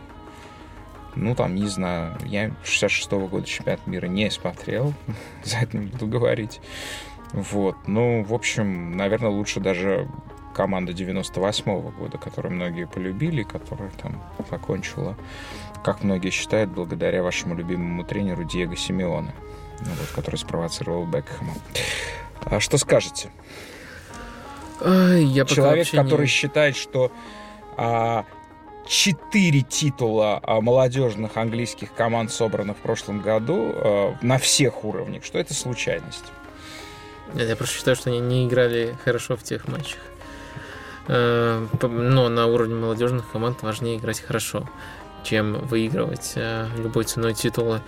Ну, 1.16 1.34
там, 1.34 1.54
не 1.54 1.66
знаю, 1.66 2.16
я 2.24 2.50
66-го 2.62 3.26
года 3.26 3.46
чемпионат 3.46 3.86
мира 3.86 4.06
не 4.06 4.30
смотрел, 4.30 4.92
за 5.44 5.58
это 5.58 5.76
не 5.78 5.86
буду 5.86 6.06
говорить. 6.06 6.60
Вот. 7.32 7.76
Ну, 7.86 8.22
в 8.22 8.34
общем, 8.34 8.96
наверное, 8.96 9.30
лучше 9.30 9.60
даже 9.60 10.08
команда 10.54 10.92
98-го 10.92 11.90
года, 11.90 12.18
которую 12.18 12.54
многие 12.54 12.86
полюбили, 12.86 13.42
которая 13.42 13.90
там 14.00 14.22
закончила, 14.50 15.16
как 15.84 16.02
многие 16.02 16.30
считают, 16.30 16.70
благодаря 16.70 17.22
вашему 17.22 17.54
любимому 17.54 18.04
тренеру 18.04 18.44
Диего 18.44 18.76
Симеоне, 18.76 19.34
ну, 19.80 19.90
вот, 19.90 20.08
который 20.14 20.36
спровоцировал 20.36 21.06
Бекхэма. 21.06 21.54
А 22.44 22.60
что 22.60 22.78
скажете? 22.78 23.30
Я 24.80 25.44
Человек, 25.46 25.90
который 25.90 26.22
не... 26.22 26.26
считает, 26.26 26.76
что 26.76 27.10
а, 27.76 28.24
четыре 28.86 29.62
титула 29.62 30.40
а, 30.42 30.60
молодежных 30.60 31.36
английских 31.36 31.94
команд 31.94 32.30
собраны 32.30 32.74
в 32.74 32.78
прошлом 32.78 33.20
году 33.20 33.72
а, 33.74 34.16
на 34.20 34.38
всех 34.38 34.84
уровнях, 34.84 35.24
что 35.24 35.38
это 35.38 35.54
случайность. 35.54 36.24
Нет, 37.34 37.48
я 37.48 37.56
просто 37.56 37.76
считаю, 37.76 37.96
что 37.96 38.10
они 38.10 38.20
не 38.20 38.46
играли 38.46 38.96
хорошо 39.04 39.36
в 39.36 39.42
тех 39.42 39.66
матчах. 39.66 39.98
Э, 41.08 41.66
но 41.82 42.28
на 42.28 42.46
уровне 42.46 42.74
молодежных 42.74 43.30
команд 43.30 43.62
важнее 43.62 43.96
играть 43.96 44.20
хорошо, 44.20 44.68
чем 45.24 45.54
выигрывать 45.66 46.32
э, 46.36 46.68
любой 46.76 47.04
ценой 47.04 47.34
титула. 47.34 47.82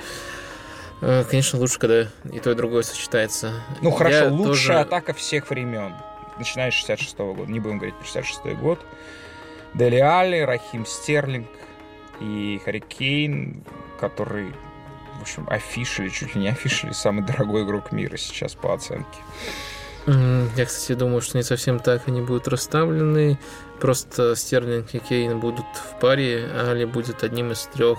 Э, 1.01 1.25
конечно, 1.29 1.59
лучше, 1.59 1.79
когда 1.79 2.09
и 2.33 2.41
то, 2.41 2.51
и 2.51 2.55
другое 2.55 2.83
сочетается. 2.83 3.53
Ну 3.83 3.91
хорошо, 3.91 4.17
я 4.17 4.29
лучшая 4.29 4.47
тоже... 4.55 4.75
атака 4.75 5.13
всех 5.15 5.51
времен. 5.51 5.95
Начиная 6.39 6.71
с 6.71 6.75
66 6.75 7.17
-го 7.17 7.35
года. 7.35 7.51
Не 7.51 7.61
будем 7.61 7.79
говорить 7.79 7.97
про 7.97 8.05
66 8.05 8.57
год. 8.59 8.81
Дели 9.75 9.97
Али, 9.97 10.41
Рахим 10.41 10.87
Стерлинг 10.87 11.49
и 12.21 12.61
Харри 12.65 12.81
Кейн, 12.81 13.63
который 14.01 14.53
в 15.19 15.23
общем, 15.23 15.47
афишили, 15.49 16.09
чуть 16.09 16.35
ли 16.35 16.43
не 16.43 16.49
афишили 16.49 16.93
самый 16.93 17.25
дорогой 17.25 17.65
игрок 17.65 17.93
мира 17.93 18.17
сейчас 18.17 18.55
по 18.55 18.73
оценке. 18.73 19.19
Я, 20.07 20.65
кстати, 20.65 20.97
думаю, 20.97 21.21
что 21.21 21.37
не 21.37 21.43
совсем 21.43 21.81
так 21.81 22.09
они 22.09 22.23
будут 22.23 22.49
расставлены. 22.49 23.39
Просто 23.79 24.35
Стерлинг 24.37 24.95
и 24.95 25.01
Кейн 25.01 25.39
будут 25.39 25.67
в 25.75 26.01
паре, 26.01 26.49
а 26.51 26.71
Али 26.71 26.87
будет 26.87 27.23
одним 27.25 27.53
из 27.53 27.69
трех 27.75 27.99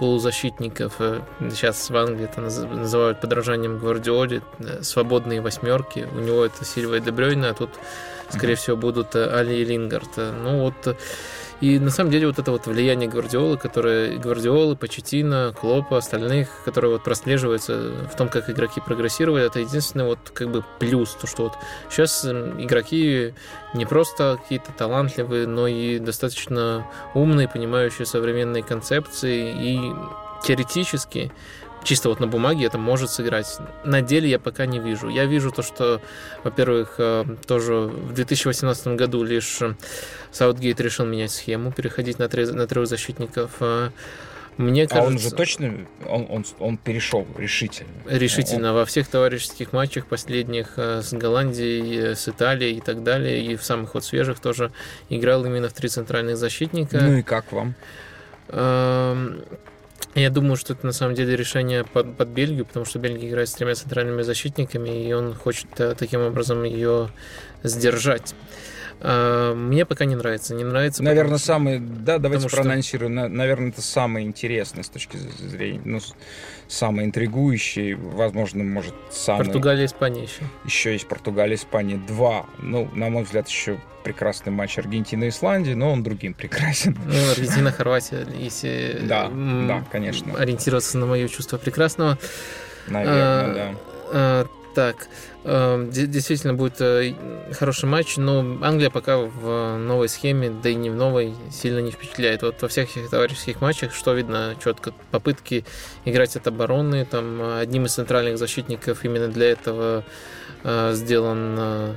полузащитников. 0.00 0.94
Э, 0.98 1.20
сейчас 1.50 1.90
в 1.90 1.96
Англии 1.96 2.24
это 2.24 2.40
называют 2.40 3.20
подражанием 3.20 3.78
Гвардиоле. 3.78 4.40
Э, 4.58 4.82
свободные 4.82 5.42
восьмерки. 5.42 6.08
У 6.14 6.20
него 6.20 6.42
это 6.46 6.64
Сильва 6.64 6.96
и 6.96 7.00
Дебрёйна, 7.00 7.50
а 7.50 7.54
тут, 7.54 7.68
скорее 8.30 8.54
всего, 8.54 8.78
будут 8.78 9.14
э, 9.14 9.28
Али 9.30 9.56
и 9.60 9.64
Лингард. 9.64 10.16
Ну 10.16 10.62
вот 10.62 10.96
и 11.60 11.78
на 11.78 11.90
самом 11.90 12.10
деле 12.10 12.26
вот 12.26 12.38
это 12.38 12.50
вот 12.52 12.66
влияние 12.66 13.08
Гвардиолы, 13.08 13.58
которое 13.58 14.16
Гвардиолы, 14.16 14.76
Почетина, 14.76 15.54
Клопа, 15.58 15.98
остальных, 15.98 16.48
которые 16.64 16.92
вот 16.92 17.04
прослеживается 17.04 17.92
в 18.10 18.16
том, 18.16 18.28
как 18.28 18.48
игроки 18.48 18.80
прогрессировали, 18.80 19.46
это 19.46 19.60
единственный 19.60 20.06
вот 20.06 20.30
как 20.32 20.50
бы 20.50 20.64
плюс, 20.78 21.14
то 21.20 21.26
что 21.26 21.44
вот 21.44 21.52
сейчас 21.90 22.24
эм, 22.24 22.62
игроки 22.64 23.34
не 23.74 23.84
просто 23.84 24.38
какие-то 24.42 24.72
талантливые, 24.72 25.46
но 25.46 25.66
и 25.66 25.98
достаточно 25.98 26.86
умные, 27.14 27.48
понимающие 27.48 28.06
современные 28.06 28.62
концепции 28.62 29.52
и 29.52 29.92
теоретически 30.42 31.30
чисто 31.84 32.08
вот 32.08 32.20
на 32.20 32.26
бумаге 32.26 32.66
это 32.66 32.78
может 32.78 33.10
сыграть. 33.10 33.58
На 33.84 34.02
деле 34.02 34.28
я 34.28 34.38
пока 34.38 34.66
не 34.66 34.78
вижу. 34.78 35.08
Я 35.08 35.26
вижу 35.26 35.50
то, 35.50 35.62
что, 35.62 36.00
во-первых, 36.44 36.94
э, 36.98 37.24
тоже 37.46 37.74
в 37.74 38.12
2018 38.12 38.88
году 38.88 39.22
лишь 39.22 39.60
Саутгейт 40.30 40.80
решил 40.80 41.06
менять 41.06 41.30
схему, 41.30 41.72
переходить 41.72 42.18
на, 42.18 42.28
трех, 42.28 42.52
на 42.52 42.66
трех 42.66 42.86
защитников. 42.86 43.52
Э, 43.60 43.90
мне 44.56 44.86
кажется... 44.86 45.04
А 45.04 45.06
он 45.06 45.18
же 45.18 45.30
точно, 45.30 45.86
он, 46.06 46.26
он, 46.28 46.44
он 46.58 46.76
перешел 46.76 47.26
решительно. 47.38 47.90
Решительно. 48.06 48.70
Он... 48.70 48.76
Во 48.76 48.84
всех 48.84 49.08
товарищеских 49.08 49.72
матчах 49.72 50.06
последних 50.06 50.74
э, 50.76 51.02
с 51.02 51.12
Голландией, 51.12 52.14
с 52.14 52.28
Италией 52.28 52.76
и 52.76 52.80
так 52.80 53.02
далее, 53.02 53.42
и 53.42 53.56
в 53.56 53.64
самых 53.64 53.94
вот 53.94 54.04
свежих 54.04 54.40
тоже 54.40 54.70
играл 55.08 55.44
именно 55.44 55.68
в 55.68 55.72
три 55.72 55.88
центральных 55.88 56.36
защитника. 56.36 56.98
Ну 57.00 57.18
и 57.18 57.22
как 57.22 57.52
вам? 57.52 57.74
Я 60.14 60.30
думаю, 60.30 60.56
что 60.56 60.72
это 60.72 60.86
на 60.86 60.92
самом 60.92 61.14
деле 61.14 61.36
решение 61.36 61.84
под, 61.84 62.16
под 62.16 62.28
Бельгию, 62.28 62.66
потому 62.66 62.84
что 62.84 62.98
Бельгия 62.98 63.28
играет 63.28 63.48
с 63.48 63.52
тремя 63.52 63.74
центральными 63.74 64.22
защитниками, 64.22 65.06
и 65.06 65.12
он 65.12 65.34
хочет 65.34 65.68
э, 65.78 65.94
таким 65.94 66.22
образом 66.22 66.64
ее 66.64 67.10
сдержать. 67.62 68.34
А, 69.00 69.54
мне 69.54 69.84
пока 69.86 70.04
не 70.04 70.14
нравится. 70.14 70.54
Не 70.54 70.64
нравится. 70.64 71.02
Наверное, 71.02 71.38
потому, 71.38 71.38
самый. 71.38 71.78
Да, 71.80 72.18
давайте 72.18 72.48
проанонсируем. 72.48 73.18
Что... 73.18 73.28
Наверное, 73.28 73.68
это 73.70 73.82
самое 73.82 74.26
интересное 74.26 74.82
с 74.82 74.88
точки 74.88 75.16
зрения. 75.16 75.80
Ну, 75.84 76.00
самый 76.68 77.06
интригующий. 77.06 77.94
Возможно, 77.94 78.62
может, 78.64 78.94
самый. 79.10 79.44
Португалия, 79.44 79.86
Испания 79.86 80.22
еще. 80.22 80.42
Еще 80.64 80.92
есть 80.92 81.08
Португалия, 81.08 81.56
Испания. 81.56 81.96
Два. 81.96 82.46
Ну, 82.58 82.88
на 82.94 83.08
мой 83.08 83.24
взгляд, 83.24 83.48
еще 83.48 83.78
прекрасный 84.04 84.52
матч 84.52 84.78
Аргентины 84.78 85.24
и 85.24 85.28
Исландии, 85.28 85.72
но 85.72 85.92
он 85.92 86.02
другим 86.02 86.34
прекрасен. 86.34 86.96
Ну, 87.06 87.30
Аргентина, 87.30 87.70
Хорватия, 87.72 88.26
если 88.34 88.98
да, 89.02 89.28
да, 89.28 89.84
конечно. 89.90 90.34
ориентироваться 90.36 90.98
на 90.98 91.06
мое 91.06 91.28
чувство 91.28 91.58
прекрасного. 91.58 92.18
Наверное, 92.88 93.14
а, 93.22 93.54
да. 93.54 93.78
А, 94.12 94.46
Так, 94.74 95.08
э, 95.44 95.88
действительно 95.90 96.54
будет 96.54 96.80
э, 96.80 97.14
хороший 97.52 97.86
матч, 97.88 98.16
но 98.16 98.58
Англия 98.62 98.88
пока 98.90 99.18
в 99.18 99.76
новой 99.78 100.08
схеме, 100.08 100.50
да 100.50 100.68
и 100.68 100.74
не 100.76 100.90
в 100.90 100.94
новой, 100.94 101.34
сильно 101.50 101.80
не 101.80 101.90
впечатляет. 101.90 102.42
Вот 102.42 102.62
во 102.62 102.68
всех 102.68 102.96
этих 102.96 103.10
товарищеских 103.10 103.60
матчах, 103.60 103.92
что 103.92 104.14
видно 104.14 104.54
четко, 104.62 104.92
попытки 105.10 105.64
играть 106.04 106.36
от 106.36 106.46
обороны, 106.46 107.04
там 107.04 107.58
одним 107.58 107.86
из 107.86 107.94
центральных 107.94 108.38
защитников 108.38 109.04
именно 109.04 109.26
для 109.26 109.50
этого 109.50 110.04
э, 110.62 110.92
сделан 110.94 111.58
Э, 111.58 111.94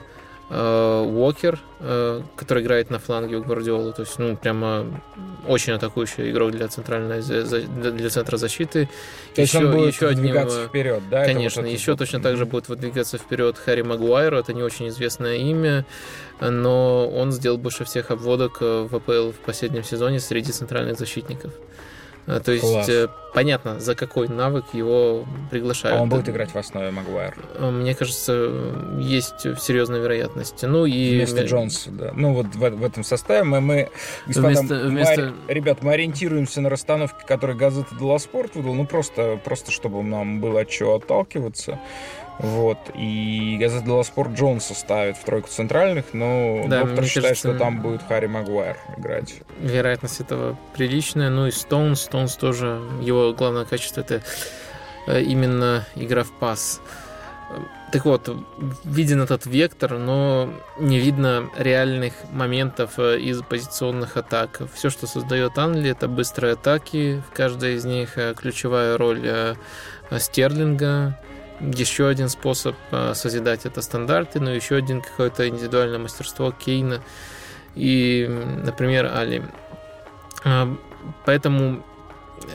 Уокер, 0.55 1.60
э, 1.79 2.22
который 2.36 2.62
играет 2.62 2.91
на 2.91 3.00
фланге 3.00 3.38
у 3.38 3.43
Гвардиолы, 3.43 3.91
то 3.91 4.01
есть, 4.01 4.19
ну, 4.19 4.38
прямо 4.38 4.86
очень 5.48 5.74
атакующий 5.74 6.29
игрок 6.29 6.51
для 6.51 6.67
центральной 6.67 7.22
для 7.22 8.10
центра 8.10 8.38
защиты. 8.38 8.88
То 9.33 9.41
еще, 9.41 9.60
он 9.60 9.72
будет 9.72 9.95
еще 9.95 10.07
выдвигаться 10.07 10.57
одним, 10.57 10.69
вперед, 10.69 11.03
да? 11.10 11.25
Конечно, 11.25 11.63
вот 11.63 11.72
еще 11.72 11.91
вот... 11.91 12.00
точно 12.00 12.22
так 12.22 12.38
же 12.38 12.45
будет 12.45 12.69
выдвигаться 12.69 13.17
вперед 13.17 13.57
Харри 13.57 13.81
Магуайр, 13.81 14.36
это 14.36 14.53
не 14.53 14.62
очень 14.62 14.89
известное 14.89 15.38
имя, 15.38 15.86
но 16.39 17.10
он 17.10 17.31
сделал 17.31 17.57
больше 17.57 17.83
всех 17.83 18.12
обводок 18.12 18.57
э, 18.62 18.88
в 18.89 18.95
АПЛ 18.95 19.31
в 19.31 19.39
последнем 19.45 19.83
сезоне 19.83 20.19
среди 20.19 20.51
центральных 20.51 21.00
защитников. 21.00 21.51
А, 22.25 22.39
то 22.39 22.51
есть 22.51 22.63
Класс. 22.63 22.87
Э, 22.89 23.07
понятно, 23.33 23.79
за 23.79 23.95
какой 23.95 24.27
навык 24.27 24.65
его 24.73 25.25
приглашают. 25.51 25.99
А 25.99 26.03
он 26.03 26.09
будет 26.09 26.29
играть 26.29 26.53
в 26.53 26.57
основе 26.57 26.91
Магуайр? 26.91 27.35
А, 27.55 27.69
мне 27.69 27.93
кажется, 27.95 28.51
есть 28.99 29.41
серьезная 29.59 29.99
вероятность. 29.99 30.63
Ну 30.63 30.85
и 30.85 31.15
вместо 31.15 31.43
Джонса, 31.43 31.91
да. 31.91 32.11
Ну 32.15 32.33
вот 32.33 32.47
в, 32.47 32.59
в 32.59 32.83
этом 32.83 33.03
составе 33.03 33.43
мы, 33.43 33.59
мы 33.59 33.89
господа, 34.25 34.47
вместо, 34.47 34.75
вместо... 34.75 35.33
Мы, 35.47 35.53
ребят, 35.53 35.81
мы 35.81 35.93
ориентируемся 35.93 36.61
на 36.61 36.69
расстановки, 36.69 37.25
которые 37.25 37.57
газета 37.57 37.93
Дела 37.95 38.17
Спорт 38.19 38.55
выдал, 38.55 38.73
ну 38.73 38.85
просто, 38.85 39.39
просто 39.43 39.71
чтобы 39.71 40.01
нам 40.03 40.39
было 40.39 40.61
от 40.61 40.69
чего 40.69 40.95
отталкиваться. 40.95 41.79
Вот. 42.39 42.77
И 42.95 43.57
газета 43.59 43.85
Делла 43.85 44.03
Спорт 44.03 44.33
Джонса 44.33 44.73
ставит 44.73 45.17
в 45.17 45.23
тройку 45.23 45.49
центральных, 45.49 46.13
но 46.13 46.63
да, 46.67 46.83
доктор 46.83 47.05
считает, 47.05 47.27
кажется, 47.29 47.49
что 47.49 47.57
там 47.57 47.81
будет 47.81 48.01
Харри 48.07 48.27
Магуайр 48.27 48.77
играть. 48.97 49.35
Вероятность 49.59 50.19
этого 50.19 50.57
приличная. 50.75 51.29
Ну 51.29 51.47
и 51.47 51.51
Стоунс. 51.51 52.01
Стоунс 52.01 52.35
тоже, 52.35 52.81
его 53.01 53.33
главное 53.33 53.65
качество 53.65 54.01
это 54.01 54.21
э, 55.07 55.21
именно 55.21 55.85
игра 55.95 56.23
в 56.23 56.31
пас. 56.31 56.81
Так 57.91 58.05
вот, 58.05 58.35
виден 58.83 59.21
этот 59.21 59.45
вектор, 59.45 59.99
но 59.99 60.51
не 60.79 60.97
видно 60.97 61.51
реальных 61.55 62.13
моментов 62.31 62.97
э, 62.97 63.19
из 63.19 63.41
позиционных 63.43 64.17
атак. 64.17 64.61
Все, 64.73 64.89
что 64.89 65.05
создает 65.05 65.57
Англия, 65.59 65.91
это 65.91 66.07
быстрые 66.07 66.53
атаки. 66.53 67.21
В 67.29 67.35
каждой 67.35 67.75
из 67.75 67.85
них 67.85 68.17
э, 68.17 68.33
ключевая 68.35 68.97
роль 68.97 69.55
Стерлинга, 70.17 71.19
еще 71.75 72.08
один 72.08 72.29
способ 72.29 72.75
а, 72.91 73.13
созидать 73.13 73.65
это 73.65 73.82
стандарты, 73.82 74.39
но 74.39 74.51
еще 74.51 74.75
один 74.75 75.01
какое-то 75.01 75.48
индивидуальное 75.48 76.00
мастерство 76.00 76.51
Кейна 76.51 77.01
и, 77.75 78.27
например, 78.63 79.12
Али. 79.13 79.43
А, 80.43 80.75
поэтому 81.25 81.84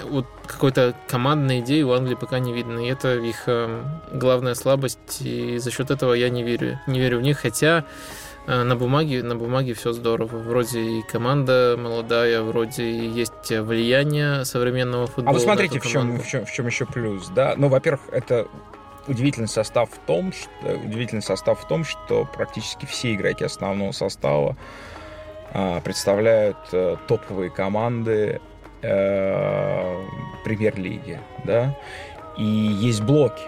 вот 0.05 0.27
какой-то 0.47 0.95
командной 1.09 1.61
идеи 1.61 1.83
у 1.83 1.93
Англии 1.93 2.15
пока 2.15 2.39
не 2.39 2.53
видно. 2.53 2.81
И 2.81 2.91
это 2.91 3.17
их 3.17 3.45
а, 3.47 4.01
главная 4.13 4.55
слабость. 4.55 5.21
И 5.21 5.59
за 5.59 5.71
счет 5.71 5.91
этого 5.91 6.13
я 6.13 6.29
не 6.29 6.43
верю. 6.43 6.79
Не 6.87 7.01
верю 7.01 7.19
в 7.19 7.23
них. 7.23 7.39
Хотя 7.41 7.85
на 8.47 8.77
бумаге, 8.77 9.23
на 9.23 9.37
бумаге 9.37 9.75
все 9.75 9.93
здорово. 9.93 10.39
Вроде 10.39 10.81
и 10.81 11.03
команда 11.03 11.77
молодая, 11.79 12.41
вроде 12.43 12.85
и 12.85 13.07
есть 13.07 13.51
влияние 13.51 14.47
современного 14.47 15.07
футбола. 15.07 15.31
А 15.31 15.33
вы 15.35 15.41
смотрите, 15.41 15.81
в 15.81 15.87
чем, 15.87 16.19
в, 16.19 16.27
чем, 16.27 16.47
в 16.47 16.53
чем 16.53 16.67
еще 16.67 16.87
плюс, 16.87 17.29
да? 17.29 17.55
Ну, 17.59 17.69
во-первых, 17.69 18.01
это 18.11 18.49
удивительный 19.09 19.49
состав 19.49 19.91
в 19.91 19.99
том, 20.07 20.33
что, 20.33 20.75
удивительный 20.77 21.23
состав 21.23 21.61
в 21.61 21.69
том, 21.69 21.85
что 21.85 22.25
практически 22.25 22.87
все 22.87 23.15
игроки 23.15 23.45
основного 23.45 23.93
состава 23.93 24.57
а, 25.53 25.81
представляют 25.81 26.57
а, 26.73 26.97
топовые 27.09 27.51
команды 27.51 28.41
а, 28.83 30.05
премьер-лиги, 30.45 31.19
да, 31.45 31.77
и 32.37 32.45
есть 32.45 33.03
блоки, 33.03 33.43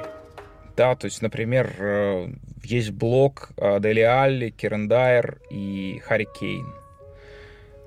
да, 0.77 0.97
то 0.97 1.05
есть, 1.05 1.21
например, 1.21 1.73
э, 1.79 2.29
есть 2.65 2.91
блок 2.91 3.51
Дели 3.57 4.01
Алли, 4.01 4.51
Керендайр 4.51 5.39
и 5.51 6.01
Харри 6.05 6.27
Кейн. 6.39 6.75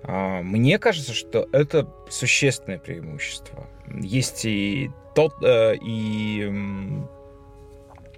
Мне 0.04 0.78
кажется, 0.78 1.14
что 1.14 1.50
это 1.52 1.90
существенное 2.10 2.78
преимущество. 2.78 3.68
Есть 3.88 4.46
и 4.46 4.92
тот, 5.16 5.36
э, 5.44 5.76
и 5.76 6.52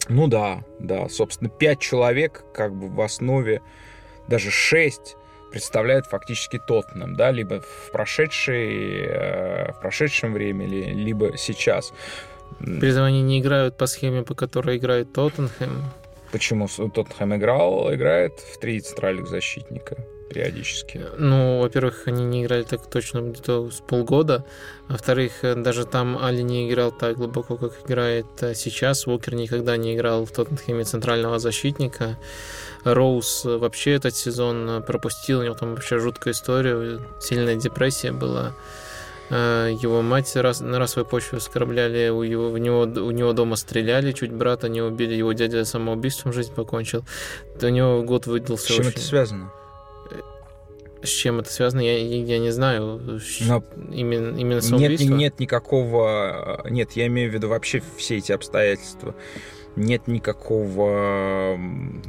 ну 0.10 0.28
да, 0.28 0.64
да, 0.80 1.10
собственно, 1.10 1.50
пять 1.50 1.80
человек 1.80 2.44
как 2.54 2.74
бы 2.74 2.88
в 2.90 3.02
основе, 3.02 3.62
даже 4.28 4.52
шесть 4.52 5.16
представляют 5.52 6.06
фактически 6.08 6.60
Тоттенхэм, 6.68 7.16
да, 7.16 7.32
либо 7.32 7.62
в, 7.62 7.92
прошедшей, 7.92 9.06
э, 9.06 9.72
в 9.72 9.80
прошедшем 9.80 10.34
времени, 10.34 10.92
либо 10.92 11.38
сейчас. 11.38 11.94
При 12.60 12.90
этом 12.90 13.04
они 13.04 13.22
не 13.22 13.40
играют 13.40 13.78
по 13.78 13.88
схеме, 13.88 14.24
по 14.24 14.36
которой 14.36 14.78
играет 14.78 15.14
Тоттенхэм. 15.14 15.84
Почему 16.32 16.68
Тоттенхэм 16.68 17.36
играл, 17.36 17.94
играет 17.94 18.34
в 18.40 18.60
три 18.60 18.82
центральных 18.82 19.28
защитника? 19.28 19.98
Периодически? 20.30 21.02
Ну, 21.18 21.62
во-первых, 21.62 22.08
они 22.08 22.24
не 22.24 22.44
играли 22.44 22.64
так 22.64 22.90
точно 22.90 23.22
где-то 23.22 23.70
с 23.70 23.82
полгода. 23.82 24.46
Во-вторых, 24.88 25.34
даже 25.42 25.86
там 25.86 26.18
Али 26.18 26.42
не 26.42 26.70
играл 26.70 26.92
так 26.92 27.18
глубоко, 27.18 27.58
как 27.58 27.74
играет 27.86 28.26
э, 28.42 28.54
сейчас. 28.54 29.08
Уокер 29.08 29.36
никогда 29.36 29.78
не 29.78 29.96
играл 29.96 30.26
в 30.26 30.32
Тоттенхэме 30.32 30.84
центрального 30.84 31.40
защитника. 31.40 32.18
Роуз 32.84 33.46
вообще 33.46 33.94
этот 33.94 34.16
сезон 34.16 34.84
пропустил, 34.86 35.40
у 35.40 35.44
него 35.44 35.56
там 35.56 35.74
вообще 35.74 36.00
жуткая 36.00 36.34
история, 36.34 37.00
сильная 37.20 37.56
депрессия 37.56 38.12
была. 38.12 38.54
Э, 39.30 39.76
его 39.82 40.02
мать 40.02 40.36
раз, 40.36 40.60
на 40.60 40.78
расовой 40.78 41.08
почве 41.10 41.40
оскорбляли, 41.40 42.10
у, 42.10 42.22
его, 42.22 42.50
у, 42.50 42.58
него, 42.58 42.82
у 42.82 43.12
него 43.12 43.34
дома 43.34 43.56
стреляли, 43.56 44.12
чуть 44.12 44.32
брата 44.32 44.70
не 44.70 44.82
убили, 44.82 45.16
его 45.16 45.34
дядя 45.34 45.66
самоубийством 45.66 46.32
жизнь 46.34 46.54
покончил. 46.54 47.04
У 47.60 47.68
него 47.68 48.04
год 48.04 48.28
выдался 48.28 48.66
С 48.66 48.68
чем 48.68 48.88
очень... 48.88 48.90
это 48.92 49.02
связано? 49.02 49.52
С 51.06 51.10
чем 51.10 51.40
это 51.40 51.52
связано, 51.52 51.82
я, 51.82 51.98
я 51.98 52.40
не 52.40 52.52
знаю. 52.52 53.02
Но 53.42 53.64
именно, 53.92 54.38
именно 54.38 54.62
самоубийство? 54.62 55.06
Нет, 55.06 55.18
нет 55.18 55.40
никакого... 55.40 56.62
Нет, 56.70 56.94
я 56.94 57.08
имею 57.08 57.32
в 57.32 57.34
виду 57.34 57.50
вообще 57.50 57.82
все 57.98 58.18
эти 58.18 58.32
обстоятельства. 58.32 59.16
Нет 59.76 60.08
никакого, 60.08 61.60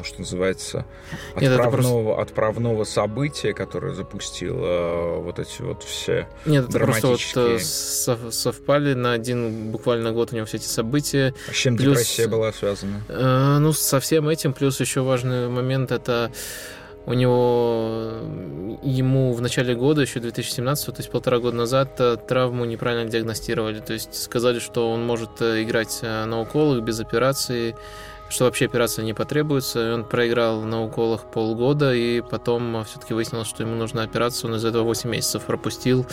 что 0.04 0.20
называется, 0.20 0.86
отправного, 1.34 2.14
просто... 2.14 2.22
отправного 2.22 2.84
события, 2.84 3.52
которое 3.54 3.92
запустило 3.92 5.16
вот 5.16 5.40
эти 5.40 5.62
вот 5.62 5.82
все 5.82 6.28
Нет, 6.44 6.68
это 6.68 6.78
просто 6.78 7.08
вот 7.08 7.20
э, 7.34 7.58
совпали 7.58 8.94
на 8.94 9.14
один 9.14 9.72
буквально 9.72 10.12
год 10.12 10.32
у 10.32 10.36
него 10.36 10.46
все 10.46 10.58
эти 10.58 10.66
события. 10.66 11.34
А 11.48 11.52
с 11.52 11.56
чем 11.56 11.76
плюс, 11.76 11.98
депрессия 11.98 12.28
была 12.28 12.52
связана? 12.52 13.02
Э, 13.08 13.58
ну, 13.58 13.72
со 13.72 13.98
всем 13.98 14.28
этим, 14.28 14.52
плюс 14.52 14.78
еще 14.78 15.00
важный 15.00 15.48
момент 15.48 15.90
это 15.90 16.30
у 17.06 17.14
него 17.14 18.14
ему 18.82 19.32
в 19.32 19.40
начале 19.40 19.74
года, 19.76 20.02
еще 20.02 20.18
2017, 20.18 20.86
то 20.86 20.92
есть 20.98 21.10
полтора 21.10 21.38
года 21.38 21.56
назад, 21.56 22.00
э, 22.00 22.16
травму 22.16 22.64
неправильно 22.64 23.08
диагностировали. 23.08 23.78
То 23.78 23.92
есть 23.92 24.20
сказали, 24.20 24.58
что 24.58 24.90
он 24.90 25.06
может 25.06 25.40
э, 25.40 25.62
играть 25.62 26.00
э, 26.02 26.24
на 26.24 26.40
уколах 26.40 26.82
без 26.82 26.98
операции, 26.98 27.76
что 28.28 28.44
вообще 28.44 28.66
операция 28.66 29.04
не 29.04 29.14
потребуется. 29.14 29.94
Он 29.94 30.04
проиграл 30.04 30.62
на 30.62 30.82
уколах 30.82 31.30
полгода, 31.30 31.94
и 31.94 32.20
потом 32.20 32.84
все-таки 32.84 33.14
выяснилось, 33.14 33.48
что 33.48 33.62
ему 33.62 33.76
нужна 33.76 34.02
операция. 34.02 34.48
Он 34.48 34.56
из 34.56 34.64
этого 34.64 34.82
8 34.82 35.08
месяцев 35.08 35.44
пропустил. 35.44 36.06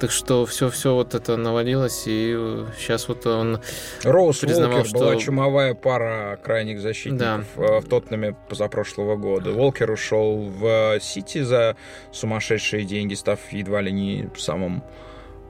Так 0.00 0.10
что 0.10 0.44
все-все 0.44 0.94
вот 0.94 1.14
это 1.14 1.36
навалилось, 1.36 2.04
и 2.06 2.36
сейчас 2.76 3.08
вот 3.08 3.26
он 3.26 3.60
Роуз 4.02 4.38
признавал, 4.38 4.78
Волкер 4.78 4.88
что... 4.88 4.98
была 4.98 5.16
чумовая 5.16 5.74
пара 5.74 6.38
крайних 6.42 6.80
защитников 6.80 7.46
да. 7.56 7.64
Э, 7.64 7.80
в 7.80 7.88
Тоттенаме 7.88 8.36
позапрошлого 8.48 9.16
года. 9.16 9.52
Волкер 9.52 9.90
ушел 9.90 10.50
в 10.50 10.98
Сити 11.00 11.42
за 11.42 11.76
сумасшедшие 12.10 12.84
деньги, 12.84 13.14
став 13.14 13.38
едва 13.52 13.80
ли 13.80 13.92
не 13.92 14.30
самым 14.36 14.82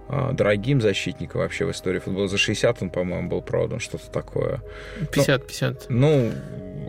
э, 0.09 0.33
дорогим 0.33 0.83
защитником 0.83 1.41
вообще 1.41 1.65
в 1.65 1.71
истории 1.71 1.99
футбола. 1.99 2.29
За 2.29 2.37
60 2.37 2.83
он, 2.83 2.91
по-моему, 2.91 3.29
был 3.31 3.41
продан, 3.41 3.81
что-то 3.81 4.11
такое. 4.11 4.61
50, 5.11 5.41
ну, 5.41 5.47
50. 5.47 5.87
Ну, 5.89 6.33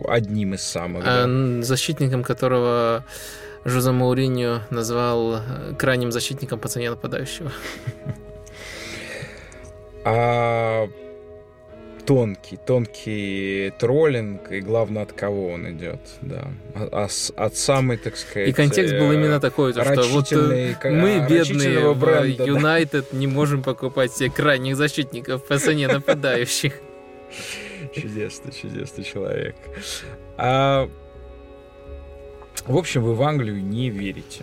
одним 0.06 0.54
из 0.54 0.62
самых. 0.62 1.04
А, 1.06 1.26
да. 1.26 1.62
Защитником, 1.62 2.22
которого 2.22 3.04
Жозе 3.66 3.90
Мауриньо 3.90 4.60
назвал 4.70 5.34
э, 5.34 5.74
крайним 5.76 6.12
защитником 6.12 6.60
по 6.60 6.68
цене 6.68 6.90
нападающего. 6.90 7.52
А 10.08 10.88
тонкий, 12.06 12.56
тонкий 12.64 13.72
троллинг, 13.80 14.52
и 14.52 14.60
главное, 14.60 15.02
от 15.02 15.12
кого 15.12 15.48
он 15.48 15.68
идет, 15.72 15.98
да. 16.20 16.46
А, 16.76 17.08
а 17.36 17.44
от 17.44 17.56
самой, 17.56 17.96
так 17.96 18.16
сказать... 18.16 18.50
И 18.50 18.52
контекст 18.52 18.94
был 18.94 19.10
именно 19.10 19.40
такой, 19.40 19.72
то, 19.72 19.82
что 19.82 20.02
вот 20.10 20.30
э, 20.30 20.76
мы, 20.84 21.26
бедные 21.28 21.92
бренда, 21.92 22.44
в 22.44 22.46
Юнайтед, 22.46 23.06
да. 23.10 23.18
не 23.18 23.26
можем 23.26 23.64
покупать 23.64 24.12
себе 24.12 24.30
крайних 24.30 24.76
защитников 24.76 25.44
по 25.44 25.58
цене 25.58 25.88
нападающих. 25.88 26.74
Чудесный, 27.92 28.52
чудесный 28.52 29.02
человек. 29.02 29.56
А, 30.36 30.88
в 32.66 32.76
общем, 32.76 33.02
вы 33.02 33.14
в 33.14 33.22
Англию 33.22 33.62
не 33.62 33.90
верите. 33.90 34.42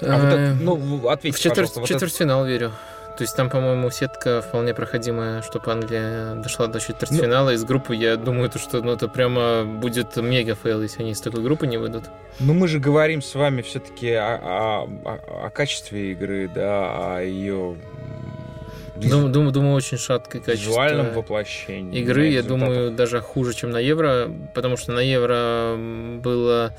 А 0.00 0.18
вот 0.18 0.26
это, 0.26 0.56
ну, 0.60 1.08
ответьте, 1.08 1.38
в 1.38 1.40
четверть, 1.40 1.76
в 1.76 1.84
четвертьфинал 1.86 2.42
это... 2.42 2.50
верю. 2.50 2.72
То 3.16 3.22
есть 3.22 3.36
там, 3.36 3.48
по-моему, 3.48 3.90
сетка 3.90 4.42
вполне 4.42 4.74
проходимая, 4.74 5.40
чтобы 5.42 5.70
Англия 5.70 6.34
дошла 6.34 6.66
до 6.66 6.80
четвертьфинала. 6.80 7.50
Ну, 7.50 7.54
из 7.54 7.64
группы 7.64 7.94
я 7.94 8.16
думаю, 8.16 8.50
то, 8.50 8.58
что 8.58 8.82
ну, 8.82 8.92
это 8.92 9.06
прямо 9.06 9.64
будет 9.64 10.16
мега 10.16 10.56
fail, 10.56 10.82
если 10.82 11.02
они 11.02 11.12
из 11.12 11.20
такой 11.20 11.42
группы 11.42 11.68
не 11.68 11.76
выйдут. 11.76 12.04
Ну, 12.40 12.54
мы 12.54 12.66
же 12.66 12.80
говорим 12.80 13.22
с 13.22 13.34
вами 13.36 13.62
все-таки 13.62 14.10
о, 14.12 14.34
о, 14.34 14.88
о, 15.04 15.46
о 15.46 15.50
качестве 15.50 16.10
игры, 16.10 16.50
да, 16.52 17.18
о 17.18 17.20
ее 17.22 17.76
Думаю, 18.96 19.28
думаю, 19.28 19.52
думаю, 19.52 19.74
очень 19.74 19.98
шаткое 19.98 20.40
качество. 20.40 20.70
Визуальном 20.70 21.14
воплощении. 21.14 22.00
Игры, 22.00 22.28
я 22.28 22.42
думаю, 22.42 22.92
даже 22.92 23.20
хуже, 23.20 23.52
чем 23.52 23.70
на 23.70 23.78
Евро, 23.78 24.30
потому 24.54 24.76
что 24.76 24.92
на 24.92 25.00
Евро 25.00 25.76
было 25.76 26.74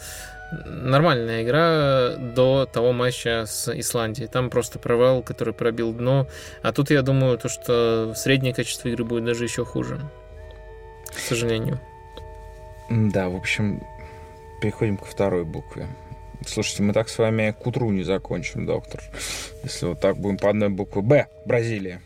нормальная 0.66 1.44
игра 1.44 2.16
до 2.18 2.66
того 2.66 2.94
матча 2.94 3.46
с 3.46 3.68
Исландией. 3.74 4.28
Там 4.28 4.50
просто 4.50 4.80
провал, 4.80 5.24
который 5.24 5.54
пробил 5.54 5.92
дно. 5.92 6.28
А 6.62 6.72
тут 6.72 6.90
я 6.90 7.02
думаю, 7.02 7.38
то, 7.38 7.50
что 7.50 8.14
среднее 8.16 8.54
качество 8.54 8.88
игры 8.88 9.04
будет 9.04 9.26
даже 9.26 9.44
еще 9.44 9.66
хуже. 9.66 10.00
К 11.08 11.20
сожалению. 11.20 11.80
Да, 12.90 13.30
в 13.30 13.36
общем, 13.36 13.82
переходим 14.62 14.98
ко 14.98 15.06
второй 15.06 15.44
букве. 15.44 15.88
Слушайте, 16.46 16.84
мы 16.84 16.94
так 16.94 17.10
с 17.10 17.18
вами 17.18 17.56
к 17.58 17.66
утру 17.66 17.92
не 17.92 18.04
закончим, 18.04 18.66
доктор. 18.66 19.02
Если 19.64 19.86
вот 19.86 20.00
так 20.00 20.18
будем 20.18 20.38
по 20.38 20.50
одной 20.50 20.70
букве. 20.70 21.02
Б. 21.02 21.28
Бразилия. 21.46 22.02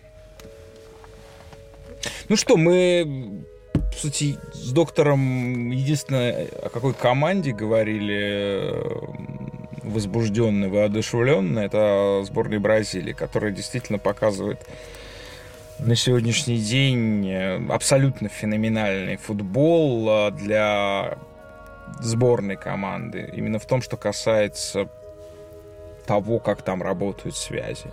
Ну 2.30 2.36
что, 2.36 2.58
мы 2.58 3.44
по 3.74 3.98
сути, 3.98 4.38
с 4.54 4.72
доктором 4.72 5.72
единственное, 5.72 6.48
о 6.64 6.70
какой 6.70 6.94
команде 6.94 7.52
говорили 7.52 8.74
возбужденные, 9.84 10.70
воодушевленные, 10.70 11.66
это 11.66 12.22
сборная 12.26 12.60
Бразилии, 12.60 13.14
которая 13.14 13.52
действительно 13.52 13.98
показывает 13.98 14.60
на 15.80 15.96
сегодняшний 15.96 16.60
день 16.60 17.34
абсолютно 17.70 18.30
феноменальный 18.30 19.18
футбол 19.18 20.08
а, 20.10 20.32
для 20.32 21.18
сборной 22.00 22.56
команды. 22.56 23.30
Именно 23.34 23.60
в 23.60 23.66
том, 23.66 23.82
что 23.82 23.98
касается 23.98 24.88
того, 26.06 26.40
как 26.40 26.62
там 26.62 26.82
работают 26.82 27.36
связи. 27.36 27.92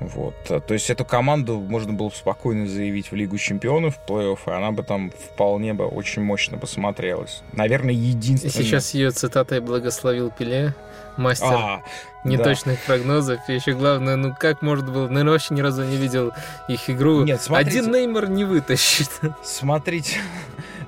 Вот. 0.00 0.34
То 0.44 0.74
есть 0.74 0.88
эту 0.88 1.04
команду 1.04 1.58
можно 1.58 1.92
было 1.92 2.08
спокойно 2.10 2.66
заявить 2.66 3.10
в 3.10 3.14
Лигу 3.14 3.36
чемпионов, 3.38 3.96
в 3.96 4.10
плей-офф, 4.10 4.38
и 4.46 4.50
она 4.50 4.72
бы 4.72 4.82
там 4.82 5.10
вполне 5.10 5.74
бы 5.74 5.86
очень 5.86 6.22
мощно 6.22 6.58
посмотрелась. 6.58 7.42
Наверное, 7.52 7.92
единственное... 7.92 8.52
Сейчас 8.52 8.94
ее 8.94 9.10
цитатой 9.10 9.60
благословил 9.60 10.30
Пеле, 10.30 10.74
мастер 11.16 11.46
а, 11.52 11.82
неточных 12.24 12.78
да. 12.78 12.82
прогнозов. 12.86 13.40
И 13.48 13.54
еще 13.54 13.72
главное, 13.72 14.16
ну 14.16 14.34
как 14.38 14.62
может 14.62 14.90
было... 14.90 15.08
Наверное, 15.08 15.32
вообще 15.32 15.54
ни 15.54 15.60
разу 15.60 15.84
не 15.84 15.96
видел 15.96 16.32
их 16.68 16.88
игру. 16.88 17.22
Нет, 17.24 17.42
смотрите, 17.42 17.80
Один 17.80 17.92
Неймар 17.92 18.28
не 18.30 18.44
вытащит. 18.44 19.10
Смотрите, 19.42 20.16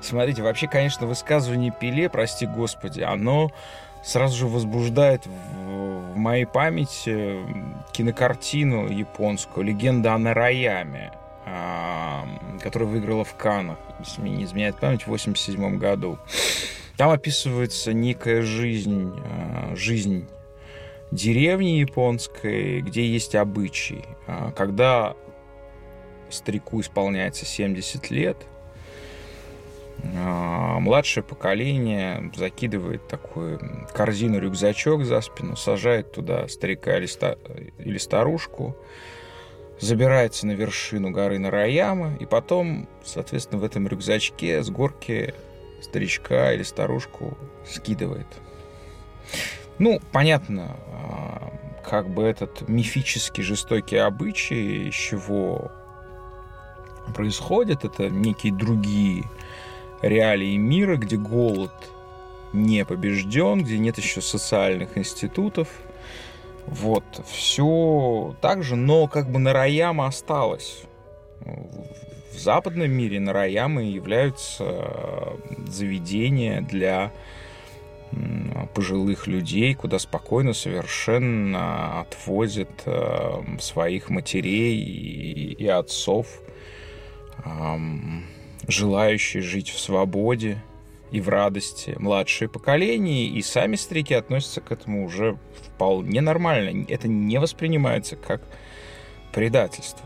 смотрите, 0.05 0.41
вообще, 0.41 0.67
конечно, 0.67 1.07
высказывание 1.07 1.71
Пеле, 1.71 2.09
прости 2.09 2.45
господи, 2.45 3.01
оно 3.01 3.51
сразу 4.03 4.37
же 4.37 4.47
возбуждает 4.47 5.25
в, 5.25 6.13
в 6.13 6.17
моей 6.17 6.45
памяти 6.45 7.39
кинокартину 7.91 8.87
японскую 8.89 9.65
«Легенда 9.65 10.13
о 10.13 10.17
Нараяме», 10.17 11.11
которая 12.61 12.89
выиграла 12.89 13.23
в 13.23 13.35
Каннах, 13.35 13.77
если 13.99 14.21
мне 14.21 14.37
не 14.37 14.43
изменяет 14.45 14.79
память, 14.79 15.03
в 15.03 15.07
87 15.07 15.77
году. 15.77 16.17
Там 16.97 17.11
описывается 17.11 17.93
некая 17.93 18.41
жизнь, 18.41 19.13
а, 19.17 19.75
жизнь 19.75 20.27
деревни 21.11 21.79
японской, 21.79 22.81
где 22.81 23.05
есть 23.05 23.35
обычай. 23.35 24.05
А, 24.27 24.51
когда 24.51 25.13
старику 26.29 26.79
исполняется 26.81 27.45
70 27.45 28.09
лет– 28.09 28.37
младшее 30.03 31.23
поколение 31.23 32.31
закидывает 32.35 33.07
такую 33.07 33.87
корзину, 33.93 34.39
рюкзачок 34.39 35.03
за 35.03 35.21
спину, 35.21 35.55
сажает 35.55 36.11
туда 36.11 36.47
старика 36.47 36.97
или, 36.97 37.05
ста... 37.05 37.37
или 37.79 37.97
старушку, 37.97 38.75
забирается 39.79 40.47
на 40.47 40.51
вершину 40.51 41.11
горы 41.11 41.39
Нараяма, 41.39 42.15
и 42.19 42.25
потом, 42.25 42.87
соответственно, 43.03 43.59
в 43.59 43.63
этом 43.63 43.87
рюкзачке 43.87 44.63
с 44.63 44.69
горки 44.69 45.33
старичка 45.81 46.53
или 46.53 46.63
старушку 46.63 47.37
скидывает. 47.65 48.27
Ну, 49.77 49.99
понятно, 50.11 50.77
а, 50.87 51.53
как 51.83 52.09
бы 52.09 52.23
этот 52.23 52.67
мифический 52.67 53.43
жестокий 53.43 53.97
обычай, 53.97 54.87
из 54.89 54.93
чего 54.93 55.71
происходит, 57.13 57.83
это 57.83 58.09
некие 58.09 58.53
другие 58.53 59.25
реалии 60.01 60.57
мира, 60.57 60.97
где 60.97 61.17
голод 61.17 61.71
не 62.53 62.85
побежден, 62.85 63.63
где 63.63 63.77
нет 63.77 63.97
еще 63.97 64.21
социальных 64.21 64.97
институтов. 64.97 65.67
Вот, 66.67 67.03
все 67.27 68.35
так 68.41 68.63
же, 68.63 68.75
но 68.75 69.07
как 69.07 69.29
бы 69.29 69.39
Нараяма 69.39 70.07
осталось. 70.07 70.81
В 71.41 72.39
западном 72.39 72.91
мире 72.91 73.19
Нараямы 73.19 73.83
являются 73.83 75.33
заведения 75.67 76.61
для 76.61 77.11
пожилых 78.73 79.27
людей, 79.27 79.73
куда 79.73 79.99
спокойно 79.99 80.53
совершенно 80.53 82.01
отвозят 82.01 82.69
э, 82.85 83.41
своих 83.59 84.09
матерей 84.09 85.53
и 85.53 85.67
отцов 85.67 86.27
желающие 88.67 89.41
жить 89.41 89.69
в 89.69 89.79
свободе 89.79 90.61
и 91.11 91.21
в 91.21 91.29
радости 91.29 91.95
младшее 91.97 92.49
поколение, 92.49 93.27
и 93.27 93.41
сами 93.41 93.75
старики 93.75 94.13
относятся 94.13 94.61
к 94.61 94.71
этому 94.71 95.05
уже 95.05 95.37
вполне 95.75 96.21
нормально. 96.21 96.85
Это 96.89 97.07
не 97.07 97.39
воспринимается 97.39 98.15
как 98.15 98.41
предательство. 99.31 100.05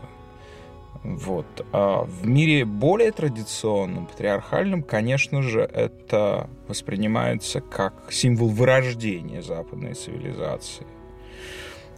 Вот. 1.02 1.46
А 1.72 2.04
в 2.04 2.26
мире 2.26 2.66
более 2.66 3.10
традиционном, 3.10 4.06
патриархальном, 4.06 4.82
конечно 4.82 5.40
же, 5.40 5.62
это 5.62 6.50
воспринимается 6.68 7.62
как 7.62 7.94
символ 8.10 8.48
вырождения 8.48 9.40
западной 9.40 9.94
цивилизации. 9.94 10.86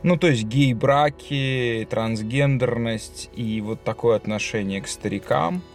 Ну, 0.05 0.17
то 0.17 0.29
есть 0.29 0.45
гей-браки, 0.45 1.87
трансгендерность 1.91 3.31
и 3.35 3.61
вот 3.61 3.83
такое 3.83 4.17
отношение 4.17 4.81
к 4.81 4.87
старикам– 4.87 5.63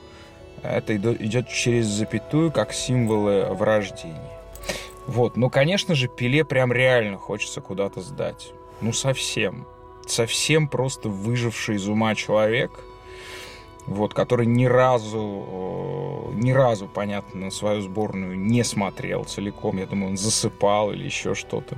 это 0.64 0.96
идет 0.96 1.48
через 1.50 1.86
запятую, 1.86 2.52
как 2.52 2.74
символы 2.74 3.46
врождения. 3.54 4.32
Вот, 5.06 5.38
ну, 5.38 5.50
конечно 5.50 5.96
же, 5.96 6.08
Пеле 6.08 6.44
прям 6.44 6.74
реально 6.74 7.18
хочется 7.18 7.62
куда-то 7.62 8.02
сдать. 8.02 8.52
Ну, 8.82 8.92
совсем. 8.92 9.66
Совсем 10.06 10.68
просто 10.68 11.10
выживший 11.10 11.76
из 11.76 11.88
ума 11.88 12.14
человек, 12.16 12.72
вот, 13.86 14.14
который 14.14 14.46
ни 14.46 14.66
разу, 14.66 16.32
ни 16.34 16.52
разу, 16.52 16.88
понятно, 16.88 17.46
на 17.46 17.52
свою 17.52 17.82
сборную 17.82 18.38
не 18.38 18.64
смотрел 18.64 19.24
целиком. 19.24 19.78
Я 19.78 19.86
думаю, 19.86 20.12
он 20.12 20.18
засыпал 20.18 20.92
или 20.92 21.06
еще 21.06 21.36
что-то. 21.36 21.78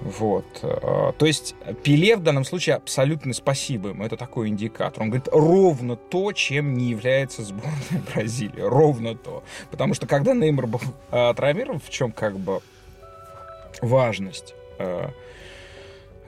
Вот. 0.00 0.44
А, 0.62 1.12
то 1.12 1.26
есть 1.26 1.54
Пеле 1.82 2.16
в 2.16 2.22
данном 2.22 2.44
случае 2.44 2.76
абсолютно 2.76 3.32
спасибо 3.32 3.90
ему. 3.90 4.04
Это 4.04 4.16
такой 4.16 4.48
индикатор. 4.48 5.02
Он 5.02 5.10
говорит 5.10 5.28
ровно 5.32 5.96
то, 5.96 6.32
чем 6.32 6.74
не 6.74 6.90
является 6.90 7.42
сборная 7.42 8.02
Бразилии. 8.14 8.60
Ровно 8.60 9.16
то. 9.16 9.42
Потому 9.70 9.94
что 9.94 10.06
когда 10.06 10.34
Неймар 10.34 10.66
был 10.66 10.80
э, 11.10 11.34
травмирован, 11.34 11.80
в 11.80 11.90
чем 11.90 12.12
как 12.12 12.38
бы 12.38 12.60
важность 13.80 14.54
э, 14.78 15.08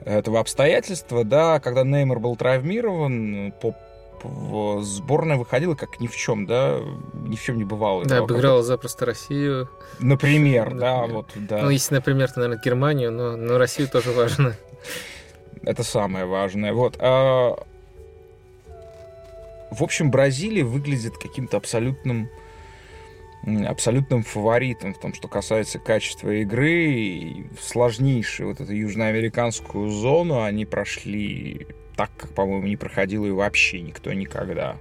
этого 0.03 0.39
обстоятельства, 0.39 1.23
да, 1.23 1.59
когда 1.59 1.83
Неймар 1.83 2.19
был 2.19 2.35
травмирован, 2.35 3.53
по 3.61 3.75
сборная 4.81 5.37
выходила 5.37 5.75
как 5.75 5.99
ни 5.99 6.07
в 6.07 6.15
чем, 6.15 6.45
да, 6.45 6.79
ни 7.13 7.35
в 7.35 7.41
чем 7.41 7.57
не 7.57 7.63
бывало. 7.63 8.05
Да, 8.05 8.19
обыграла 8.19 8.63
запросто 8.63 9.05
Россию. 9.05 9.69
Например, 9.99 10.73
да, 10.73 11.05
вот, 11.05 11.31
да. 11.35 11.61
Ну, 11.61 11.69
если, 11.69 11.95
например, 11.95 12.31
то, 12.31 12.39
наверное, 12.39 12.61
Германию, 12.63 13.11
но, 13.11 13.35
но 13.35 13.57
Россию 13.57 13.89
тоже 13.89 14.11
важно. 14.11 14.55
Это 15.63 15.83
самое 15.83 16.25
важное. 16.25 16.73
Вот. 16.73 16.95
А... 16.99 17.55
В 19.71 19.83
общем, 19.83 20.09
Бразилия 20.09 20.63
выглядит 20.63 21.17
каким-то 21.17 21.57
абсолютным 21.57 22.29
абсолютным 23.67 24.23
фаворитом 24.23 24.93
в 24.93 24.99
том, 24.99 25.13
что 25.13 25.27
касается 25.27 25.79
качества 25.79 26.29
игры. 26.31 26.91
И 26.91 27.45
в 27.57 27.63
сложнейшую 27.63 28.49
вот 28.49 28.59
эту 28.59 28.73
южноамериканскую 28.73 29.89
зону 29.89 30.43
они 30.43 30.65
прошли 30.65 31.67
так, 31.99 32.11
как, 32.15 32.29
по-моему, 32.29 32.65
не 32.65 32.77
проходил 32.77 33.25
и 33.25 33.29
вообще 33.29 33.81
никто 33.81 34.13
никогда. 34.13 34.77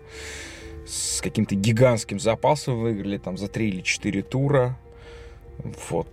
С 0.87 1.21
каким-то 1.21 1.57
гигантским 1.57 2.21
запасом 2.21 2.81
выиграли 2.81 3.19
там 3.19 3.37
за 3.37 3.49
3 3.49 3.69
или 3.69 3.81
4 3.81 4.23
тура. 4.23 4.79
Вот. 5.91 6.09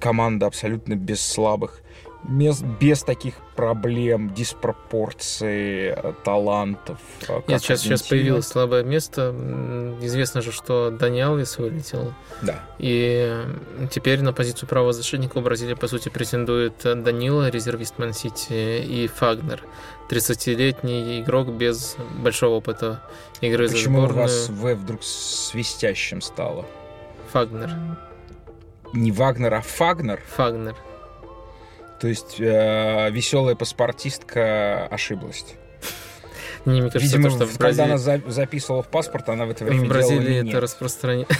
Команда 0.00 0.46
абсолютно 0.46 0.96
без 0.96 1.20
слабых 1.20 1.82
мест, 2.24 2.64
без 2.80 3.04
таких 3.04 3.34
проблем, 3.54 4.34
диспропорции 4.34 5.96
талантов. 6.24 6.98
э, 7.28 7.42
Нет, 7.46 7.62
сейчас, 7.62 7.82
сейчас 7.82 8.02
появилось 8.02 8.48
слабое 8.48 8.82
место. 8.82 9.32
Известно 10.02 10.42
же, 10.42 10.50
что 10.50 10.90
Дани 10.90 11.20
Алвес 11.20 11.58
вылетел. 11.58 12.12
Да. 12.42 12.64
И 12.78 13.36
теперь 13.92 14.20
на 14.22 14.32
позицию 14.32 14.68
правого 14.68 14.92
защитника 14.92 15.38
у 15.38 15.42
Бразилии, 15.42 15.74
по 15.74 15.86
сути, 15.86 16.08
претендует 16.08 16.74
Данила, 16.82 17.50
резервист 17.50 17.98
Ман-Сити, 17.98 18.82
и 18.82 19.06
Фагнер, 19.06 19.62
30-летний 20.10 21.20
игрок 21.20 21.48
без 21.48 21.96
большого 22.18 22.56
опыта 22.56 23.00
игры 23.40 23.68
Почему 23.68 24.00
за 24.00 24.06
сборную. 24.08 24.18
у 24.18 24.22
вас 24.22 24.48
В 24.48 24.74
вдруг 24.74 25.02
свистящим 25.04 26.20
стало? 26.20 26.66
Фагнер. 27.32 27.70
Не 28.92 29.12
Вагнер, 29.12 29.54
а 29.54 29.60
Фагнер? 29.60 30.20
Фагнер. 30.36 30.74
То 32.00 32.08
есть 32.08 32.40
э, 32.40 33.08
веселая 33.10 33.54
паспортистка 33.54 34.86
ошиблась. 34.86 35.44
Не, 36.64 36.80
мне 36.82 36.90
кажется, 36.90 37.16
Видимо, 37.16 37.30
то, 37.30 37.36
что 37.36 37.46
в 37.46 37.52
когда 37.58 37.64
Бразилии, 37.84 37.84
она 37.88 37.98
за- 37.98 38.22
записывала 38.26 38.82
в 38.82 38.88
паспорт, 38.88 39.28
она 39.28 39.46
в 39.46 39.50
это 39.50 39.64
время 39.64 39.84
в 39.84 39.88
Бразилии 39.88 40.48
это 40.48 40.60
распространено. 40.60 41.26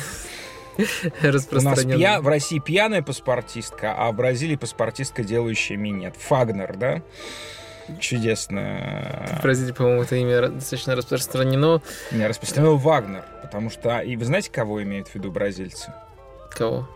У 0.79 1.61
нас 1.61 1.85
пья- 1.85 2.21
в 2.23 2.29
России 2.29 2.59
пьяная 2.59 3.03
паспортистка, 3.03 3.95
а 3.97 4.13
в 4.13 4.17
Бразилии 4.17 4.57
паспортистка, 4.57 5.23
делающая 5.25 5.77
минет. 5.77 6.15
Фагнер, 6.17 6.77
да? 6.77 7.03
Чудесно. 7.99 9.27
В 9.39 9.43
Бразилии, 9.43 9.73
по-моему, 9.73 10.03
это 10.03 10.17
имя 10.17 10.49
достаточно 10.49 10.95
распространено. 10.95 11.83
Не 12.13 12.27
распространил 12.27 12.77
Вагнер, 12.77 13.25
потому 13.43 13.71
что... 13.71 14.01
И 14.01 14.17
вы 14.17 14.25
знаете, 14.25 14.51
кого 14.51 14.83
имеют 14.83 15.09
в 15.09 15.15
виду 15.15 15.31
бразильцы? 15.31 15.93
Кого? 16.51 16.89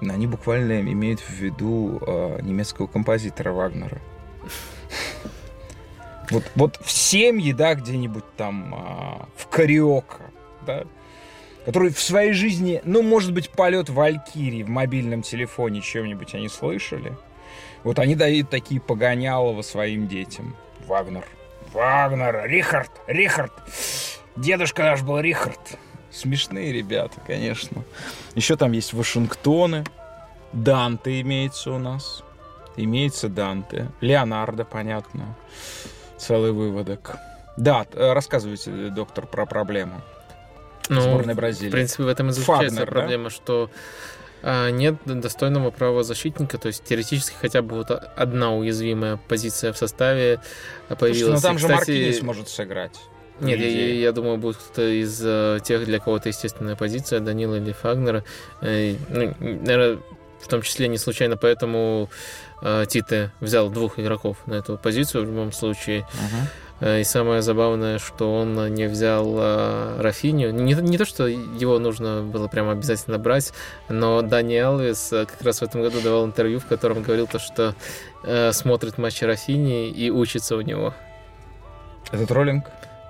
Они 0.00 0.26
буквально 0.26 0.80
имеют 0.80 1.20
в 1.20 1.30
виду 1.30 1.98
э, 2.06 2.40
немецкого 2.42 2.86
композитора 2.86 3.52
Вагнера. 3.52 3.98
Вот, 6.30 6.44
вот 6.54 6.78
в 6.82 6.90
семье, 6.90 7.54
да, 7.54 7.74
где-нибудь 7.74 8.24
там 8.36 8.74
а, 8.74 9.28
в 9.36 9.46
Кариока, 9.46 10.22
да, 10.66 10.84
который 11.64 11.92
в 11.92 12.00
своей 12.00 12.32
жизни, 12.32 12.80
ну, 12.84 13.02
может 13.02 13.32
быть, 13.32 13.50
полет 13.50 13.88
Валькирии 13.88 14.62
в 14.62 14.68
мобильном 14.68 15.22
телефоне 15.22 15.80
чем-нибудь 15.80 16.34
они 16.34 16.48
слышали. 16.48 17.16
Вот 17.86 18.00
они 18.00 18.16
дают 18.16 18.50
такие 18.50 18.80
погонялова 18.80 19.62
своим 19.62 20.08
детям. 20.08 20.56
Вагнер. 20.88 21.24
Вагнер, 21.72 22.44
Рихард, 22.44 22.90
Рихард. 23.06 23.52
Дедушка 24.34 24.82
наш 24.82 25.02
был 25.02 25.20
Рихард. 25.20 25.60
Смешные 26.10 26.72
ребята, 26.72 27.20
конечно. 27.24 27.84
Еще 28.34 28.56
там 28.56 28.72
есть 28.72 28.92
Вашингтоны. 28.92 29.84
Данте 30.52 31.20
имеется 31.20 31.70
у 31.70 31.78
нас. 31.78 32.24
Имеется 32.74 33.28
Данте. 33.28 33.92
Леонардо, 34.00 34.64
понятно. 34.64 35.36
Целый 36.18 36.50
выводок. 36.50 37.14
Да, 37.56 37.86
э, 37.92 38.12
рассказывайте, 38.14 38.72
э, 38.72 38.90
доктор, 38.90 39.28
про 39.28 39.46
проблему 39.46 40.00
Ну, 40.88 41.02
сборной 41.02 41.34
в 41.34 41.36
Бразилии. 41.36 41.70
принципе, 41.70 42.02
в 42.02 42.08
этом 42.08 42.30
и 42.30 42.32
заключается 42.32 42.78
Фагнер, 42.78 42.86
да? 42.92 43.00
проблема, 43.00 43.30
что 43.30 43.70
а, 43.70 43.76
нет 44.70 44.96
достойного 45.04 45.70
правозащитника, 45.70 46.58
то 46.58 46.68
есть 46.68 46.84
теоретически 46.84 47.34
хотя 47.40 47.62
бы 47.62 47.76
вот 47.76 47.90
одна 47.90 48.54
уязвимая 48.54 49.18
позиция 49.28 49.72
в 49.72 49.76
составе 49.78 50.40
Слушайте, 50.88 50.96
появилась. 51.00 51.42
ну 51.42 51.48
там 51.48 51.56
И, 51.56 51.58
же 51.58 51.66
кстати, 51.66 51.90
Маркинис 51.90 52.22
может 52.22 52.48
сыграть. 52.48 52.96
Нет, 53.40 53.58
я, 53.58 53.66
я- 53.68 53.94
я 54.00 54.12
думаю, 54.12 54.38
будет 54.38 54.56
кто-то 54.56 54.82
из 54.88 55.20
э, 55.22 55.58
тех, 55.62 55.84
для 55.84 55.98
кого 55.98 56.16
это 56.16 56.28
естественная 56.28 56.74
позиция, 56.76 57.20
Данила 57.20 57.56
или 57.56 57.72
Фагнера. 57.72 58.24
Э, 58.62 58.94
ну, 59.10 59.34
наверное, 59.40 59.98
в 60.40 60.48
том 60.48 60.62
числе 60.62 60.88
не 60.88 60.96
случайно 60.96 61.36
поэтому 61.36 62.08
э, 62.62 62.84
Тите 62.88 63.32
взял 63.40 63.68
двух 63.68 63.98
игроков 63.98 64.38
на 64.46 64.54
эту 64.54 64.78
позицию 64.78 65.24
в 65.24 65.26
любом 65.26 65.52
случае. 65.52 66.06
Мгм. 66.14 66.46
Э, 66.80 67.00
И 67.00 67.04
самое 67.04 67.42
забавное, 67.42 67.98
что 67.98 68.34
он 68.34 68.74
не 68.74 68.86
взял 68.86 69.26
э, 69.38 70.00
Рафиню. 70.00 70.50
Не, 70.52 70.74
не 70.74 70.98
то, 70.98 71.04
что 71.04 71.26
его 71.26 71.78
нужно 71.78 72.22
было 72.22 72.48
прямо 72.48 72.72
обязательно 72.72 73.18
брать, 73.18 73.52
но 73.88 74.22
Дани 74.22 74.56
Алвес 74.56 75.12
э, 75.12 75.26
как 75.26 75.40
раз 75.42 75.60
в 75.60 75.62
этом 75.62 75.82
году 75.82 76.00
давал 76.00 76.26
интервью, 76.26 76.60
в 76.60 76.66
котором 76.66 77.02
говорил 77.02 77.26
то, 77.26 77.38
что 77.38 77.74
смотрит 78.52 78.98
матчи 78.98 79.22
Рафини 79.22 79.88
и 79.88 80.10
учится 80.10 80.56
у 80.56 80.60
него. 80.60 80.94
Это 82.10 82.26
троллинг? 82.26 82.64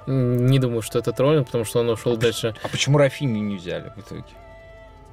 Не 0.06 0.58
думаю, 0.58 0.82
что 0.82 0.98
это 0.98 1.12
троллинг, 1.12 1.46
потому 1.46 1.64
что 1.64 1.80
он 1.80 1.88
ушел 1.88 2.18
дальше. 2.18 2.54
А 2.62 2.68
почему 2.68 2.98
Рафини 2.98 3.38
не 3.38 3.56
взяли 3.56 3.92
в 3.96 4.00
итоге? 4.00 4.24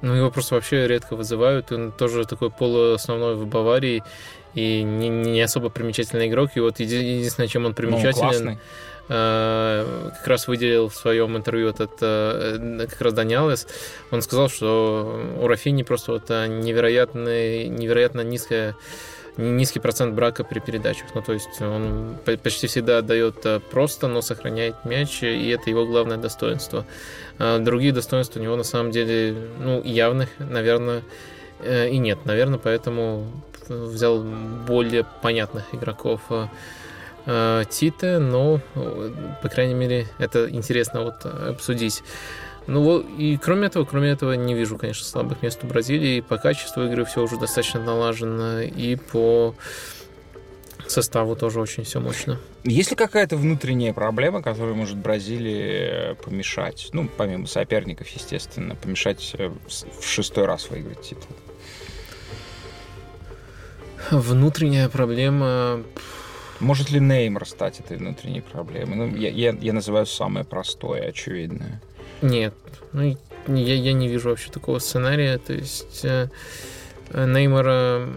Ну, 0.02 0.12
его 0.12 0.30
просто 0.30 0.56
вообще 0.56 0.86
редко 0.86 1.16
вызывают. 1.16 1.72
Он 1.72 1.90
тоже 1.90 2.26
такой 2.26 2.50
полуосновной 2.50 3.36
в 3.36 3.46
Баварии 3.46 4.02
и 4.54 4.82
не, 4.82 5.08
не 5.08 5.40
особо 5.42 5.68
примечательный 5.70 6.28
игрок. 6.28 6.50
И 6.54 6.60
вот 6.60 6.80
еди- 6.80 7.16
единственное, 7.18 7.48
чем 7.48 7.64
он 7.64 7.70
Ну, 7.70 7.74
примечателен, 7.74 8.58
э, 9.08 10.10
как 10.18 10.26
раз 10.26 10.48
выделил 10.48 10.88
в 10.88 10.94
своем 10.94 11.36
интервью 11.36 11.68
этот 11.68 11.92
э, 12.00 12.86
как 12.90 13.00
раз 13.00 13.12
Дани 13.14 13.34
Алвес. 13.34 13.66
Он 14.10 14.22
сказал, 14.22 14.48
что 14.48 15.20
у 15.40 15.46
Рафини 15.46 15.82
просто 15.82 16.12
вот 16.12 16.24
э, 16.30 16.46
невероятный, 16.46 17.68
невероятно 17.68 18.20
низкая 18.22 18.74
низкий 19.36 19.80
процент 19.80 20.14
брака 20.14 20.44
при 20.44 20.60
передачах. 20.60 21.08
Ну, 21.14 21.20
то 21.20 21.32
есть 21.32 21.60
он 21.60 22.16
по- 22.24 22.36
почти 22.36 22.68
всегда 22.68 22.98
отдает 22.98 23.44
э, 23.44 23.58
просто, 23.58 24.06
но 24.06 24.22
сохраняет 24.22 24.76
мяч, 24.84 25.22
и 25.24 25.48
это 25.48 25.68
его 25.70 25.84
главное 25.86 26.16
достоинство. 26.18 26.86
А 27.38 27.58
Другие 27.58 27.92
достоинства 27.92 28.38
у 28.38 28.42
него 28.42 28.54
на 28.56 28.62
самом 28.62 28.92
деле, 28.92 29.34
ну, 29.58 29.82
явных, 29.82 30.28
наверное, 30.38 31.02
э, 31.60 31.88
и 31.90 31.98
нет. 31.98 32.18
Наверное, 32.24 32.60
поэтому 32.60 33.26
взял 33.68 34.22
более 34.22 35.04
понятных 35.22 35.74
игроков 35.74 36.20
э, 36.30 36.46
э, 37.26 37.64
Тита, 37.70 38.18
но, 38.18 38.60
по 39.42 39.48
крайней 39.48 39.74
мере, 39.74 40.06
это 40.18 40.50
интересно 40.50 41.02
вот 41.02 41.24
обсудить. 41.26 42.02
Ну 42.66 43.00
и 43.00 43.36
кроме 43.36 43.66
этого, 43.66 43.84
кроме 43.84 44.10
этого, 44.10 44.32
не 44.32 44.54
вижу, 44.54 44.78
конечно, 44.78 45.04
слабых 45.04 45.42
мест 45.42 45.60
у 45.62 45.66
Бразилии. 45.66 46.20
По 46.20 46.38
качеству 46.38 46.84
игры 46.84 47.04
все 47.04 47.22
уже 47.22 47.38
достаточно 47.38 47.80
налажено, 47.80 48.60
и 48.60 48.96
по 48.96 49.54
составу 50.86 51.36
тоже 51.36 51.60
очень 51.60 51.84
все 51.84 52.00
мощно. 52.00 52.38
Есть 52.64 52.90
ли 52.90 52.96
какая-то 52.96 53.36
внутренняя 53.36 53.92
проблема, 53.92 54.42
которая 54.42 54.74
может 54.74 54.96
Бразилии 54.96 56.12
э, 56.12 56.14
помешать, 56.14 56.88
ну, 56.92 57.08
помимо 57.16 57.46
соперников, 57.46 58.08
естественно, 58.08 58.74
помешать 58.74 59.34
в 59.34 60.04
шестой 60.06 60.46
раз 60.46 60.70
выиграть 60.70 61.02
титул? 61.02 61.28
Внутренняя 64.10 64.88
проблема... 64.88 65.82
Может 66.60 66.90
ли 66.90 67.00
Неймар 67.00 67.46
стать 67.46 67.80
этой 67.80 67.96
внутренней 67.96 68.40
проблемой? 68.40 68.96
Ну, 68.96 69.16
я, 69.16 69.28
я, 69.28 69.56
я 69.60 69.72
называю 69.72 70.06
самое 70.06 70.44
простое, 70.46 71.08
очевидное. 71.08 71.82
Нет, 72.22 72.54
ну, 72.92 73.16
я, 73.48 73.74
я 73.74 73.92
не 73.92 74.08
вижу 74.08 74.30
вообще 74.30 74.50
такого 74.50 74.78
сценария. 74.78 75.38
То 75.38 75.52
есть 75.52 76.04
э, 76.04 76.28
э, 77.10 77.26
Неймара 77.26 78.08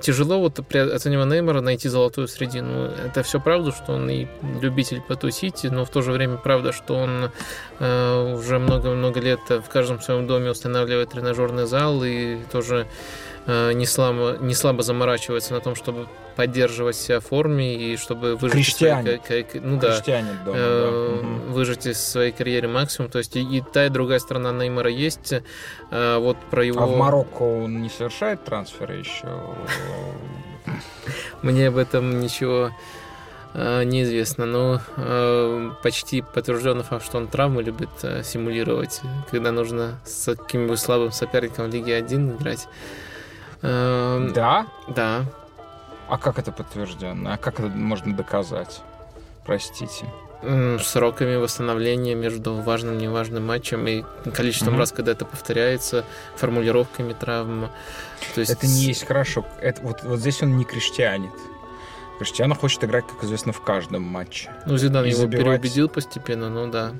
тяжело 0.00 0.40
вот 0.40 0.60
при 0.68 0.78
оценивая 0.78 1.26
Неймара 1.26 1.60
найти 1.60 1.88
золотую 1.88 2.28
средину. 2.28 2.90
Это 3.04 3.22
все 3.22 3.40
правда, 3.40 3.72
что 3.72 3.94
он 3.94 4.08
и 4.10 4.26
любитель 4.60 5.00
потусить, 5.00 5.64
но 5.64 5.84
в 5.84 5.90
то 5.90 6.02
же 6.02 6.12
время 6.12 6.36
правда, 6.36 6.72
что 6.72 6.94
он 6.94 7.30
э, 7.78 8.34
уже 8.34 8.58
много-много 8.58 9.20
лет 9.20 9.40
в 9.48 9.68
каждом 9.68 10.00
своем 10.00 10.26
доме 10.26 10.50
устанавливает 10.50 11.10
тренажерный 11.10 11.66
зал 11.66 12.04
и 12.04 12.38
тоже 12.52 12.86
не 13.46 13.86
слабо, 13.86 14.36
не 14.40 14.54
слабо 14.54 14.82
заморачивается 14.82 15.54
на 15.54 15.60
том, 15.60 15.74
чтобы 15.74 16.08
поддерживать 16.36 16.96
себя 16.96 17.20
в 17.20 17.24
форме 17.24 17.74
и 17.74 17.96
чтобы 17.96 18.36
выжить 18.36 18.68
из 18.68 18.76
своей 18.76 18.94
ну 19.60 19.78
да, 19.78 19.94
Крестьянин 19.94 20.38
дома, 20.44 20.56
э, 20.58 21.20
да. 21.22 21.52
Выжить 21.52 21.86
из 21.86 22.00
своей 22.00 22.30
карьеры 22.30 22.68
максимум. 22.68 23.10
То 23.10 23.18
есть 23.18 23.34
и, 23.36 23.40
и 23.40 23.60
та, 23.60 23.86
и 23.86 23.88
другая 23.88 24.18
сторона 24.18 24.52
Неймара 24.52 24.90
есть. 24.90 25.34
А 25.90 26.18
вот 26.18 26.36
про 26.50 26.64
его... 26.64 26.82
А 26.82 26.86
в 26.86 26.96
Марокко 26.96 27.42
он 27.42 27.82
не 27.82 27.88
совершает 27.88 28.44
трансферы 28.44 28.96
еще? 28.96 29.28
Мне 31.42 31.68
об 31.68 31.78
этом 31.78 32.20
ничего 32.20 32.70
э, 33.54 33.84
неизвестно, 33.84 34.44
но 34.44 34.80
э, 34.96 35.70
почти 35.82 36.20
подтвержденный 36.20 36.84
факт, 36.84 37.04
что 37.04 37.16
он 37.16 37.28
травмы 37.28 37.62
любит 37.62 37.88
э, 38.02 38.22
симулировать, 38.22 39.00
когда 39.30 39.52
нужно 39.52 39.98
с 40.04 40.36
каким-нибудь 40.36 40.78
слабым 40.78 41.12
соперником 41.12 41.70
в 41.70 41.72
Лиге 41.72 41.96
1 41.96 42.36
играть. 42.36 42.68
Э, 43.62 44.30
Да? 44.34 44.66
Да. 44.88 45.24
А 46.08 46.18
как 46.18 46.38
это 46.38 46.52
подтвержденно? 46.52 47.34
А 47.34 47.36
как 47.36 47.58
это 47.60 47.68
можно 47.68 48.14
доказать? 48.14 48.80
Простите. 49.44 50.06
Сроками 50.82 51.36
восстановления 51.36 52.14
между 52.14 52.54
важным 52.54 52.98
и 52.98 53.02
неважным 53.02 53.46
матчем 53.46 53.86
и 53.88 54.04
количеством 54.34 54.74
Мгм. 54.74 54.80
раз, 54.80 54.92
когда 54.92 55.12
это 55.12 55.24
повторяется, 55.24 56.04
формулировками 56.36 57.12
травм. 57.14 57.68
То 58.34 58.40
есть... 58.40 58.52
Это 58.52 58.66
не 58.66 58.82
есть 58.84 59.04
хорошо. 59.06 59.44
Это, 59.60 59.80
вот, 59.82 60.02
вот 60.04 60.20
здесь 60.20 60.42
он 60.42 60.56
не 60.58 60.64
крестьянит. 60.64 61.32
Криштиану 62.18 62.54
хочет 62.54 62.84
играть, 62.84 63.06
как 63.06 63.24
известно, 63.24 63.52
в 63.52 63.60
каждом 63.62 64.02
матче. 64.02 64.50
Ну, 64.66 64.76
Зидан 64.78 65.04
и 65.04 65.08
его 65.10 65.22
забивать. 65.22 65.44
переубедил 65.44 65.88
постепенно, 65.88 66.48
ну 66.48 66.70
да. 66.70 66.92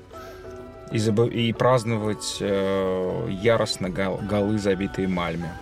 И, 0.91 0.97
забы- 0.99 1.31
и 1.31 1.53
праздновать 1.53 2.39
э, 2.41 3.27
яростно 3.31 3.89
гол- 3.91 4.21
голы, 4.23 4.59
забитые 4.59 5.09
Мальме. 5.09 5.53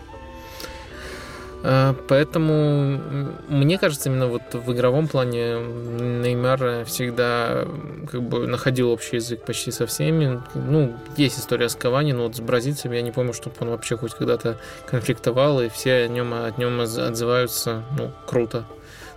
А, 1.66 1.96
Поэтому 2.08 3.00
мне 3.48 3.78
кажется, 3.78 4.10
именно 4.10 4.26
вот 4.26 4.42
в 4.52 4.70
игровом 4.72 5.08
плане 5.08 5.56
Неймар 5.58 6.84
всегда 6.84 7.66
как 8.10 8.22
бы 8.22 8.46
находил 8.46 8.90
общий 8.90 9.16
язык 9.16 9.46
почти 9.46 9.70
со 9.70 9.86
всеми. 9.86 10.42
Ну, 10.54 10.94
есть 11.16 11.38
история 11.38 11.70
с 11.70 11.74
Кавани, 11.74 12.12
но 12.12 12.24
вот 12.24 12.36
с 12.36 12.40
бразильцами 12.40 12.96
я 12.96 13.02
не 13.02 13.12
помню, 13.12 13.32
чтобы 13.32 13.56
он 13.60 13.70
вообще 13.70 13.96
хоть 13.96 14.12
когда-то 14.12 14.58
конфликтовал, 14.84 15.62
и 15.62 15.70
все 15.70 16.04
о 16.04 16.08
нем, 16.08 16.34
от 16.34 16.58
нем 16.58 16.80
отзываются, 16.80 17.82
ну, 17.96 18.12
круто. 18.26 18.66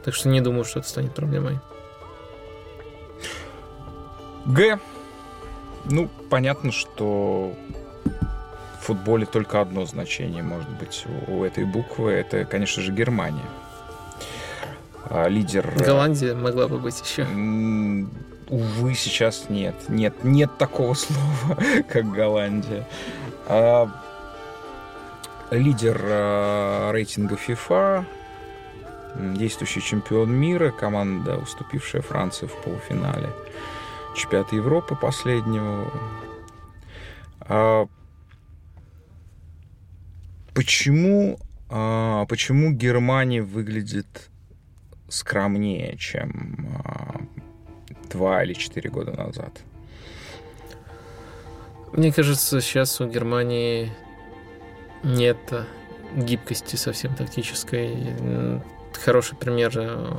Так 0.06 0.16
что 0.16 0.30
не 0.30 0.40
думаю, 0.40 0.64
что 0.64 0.80
это 0.80 0.88
станет 0.88 1.14
проблемой. 1.14 1.60
Г. 4.46 4.80
Ну, 5.84 6.10
понятно, 6.30 6.72
что 6.72 7.54
футболе 8.88 9.26
только 9.26 9.60
одно 9.60 9.86
значение 9.86 10.44
может 10.44 10.70
быть 10.70 11.06
у, 11.28 11.44
этой 11.44 11.66
буквы. 11.66 12.12
Это, 12.14 12.46
конечно 12.46 12.82
же, 12.82 12.94
Германия. 12.94 13.44
А, 15.10 15.28
лидер... 15.28 15.74
э, 15.76 15.84
Голландия 15.84 16.34
могла 16.34 16.70
бы 16.70 16.80
быть 16.80 17.02
еще. 17.02 17.28
Увы, 18.50 18.94
сейчас 18.96 19.50
нет. 19.50 19.76
Нет, 19.90 20.24
нет 20.24 20.58
такого 20.58 20.94
слова, 20.96 21.58
как 21.90 22.10
Голландия. 22.10 22.88
А, 23.46 23.90
лидер 25.52 26.02
а, 26.02 26.92
рейтинга 26.94 27.36
FIFA, 27.36 28.06
действующий 29.16 29.82
чемпион 29.82 30.32
мира, 30.32 30.72
команда, 30.72 31.38
уступившая 31.38 32.02
Франции 32.02 32.46
в 32.46 32.56
полуфинале 32.64 33.30
чемпионата 34.16 34.56
Европы 34.56 34.96
последнего. 34.96 35.92
Почему, 40.58 41.38
а, 41.70 42.26
почему 42.26 42.72
Германия 42.72 43.44
выглядит 43.44 44.08
скромнее, 45.08 45.96
чем 45.98 46.82
а, 46.84 47.22
два 48.10 48.44
или 48.44 48.54
четыре 48.54 48.90
года 48.90 49.12
назад? 49.12 49.52
Мне 51.94 52.12
кажется, 52.12 52.60
сейчас 52.60 53.00
у 53.00 53.08
Германии 53.08 53.92
нет 55.04 55.38
гибкости 56.16 56.76
совсем 56.76 57.14
тактической. 57.14 57.96
Хороший 59.06 59.38
пример 59.38 59.74
э, 59.76 60.16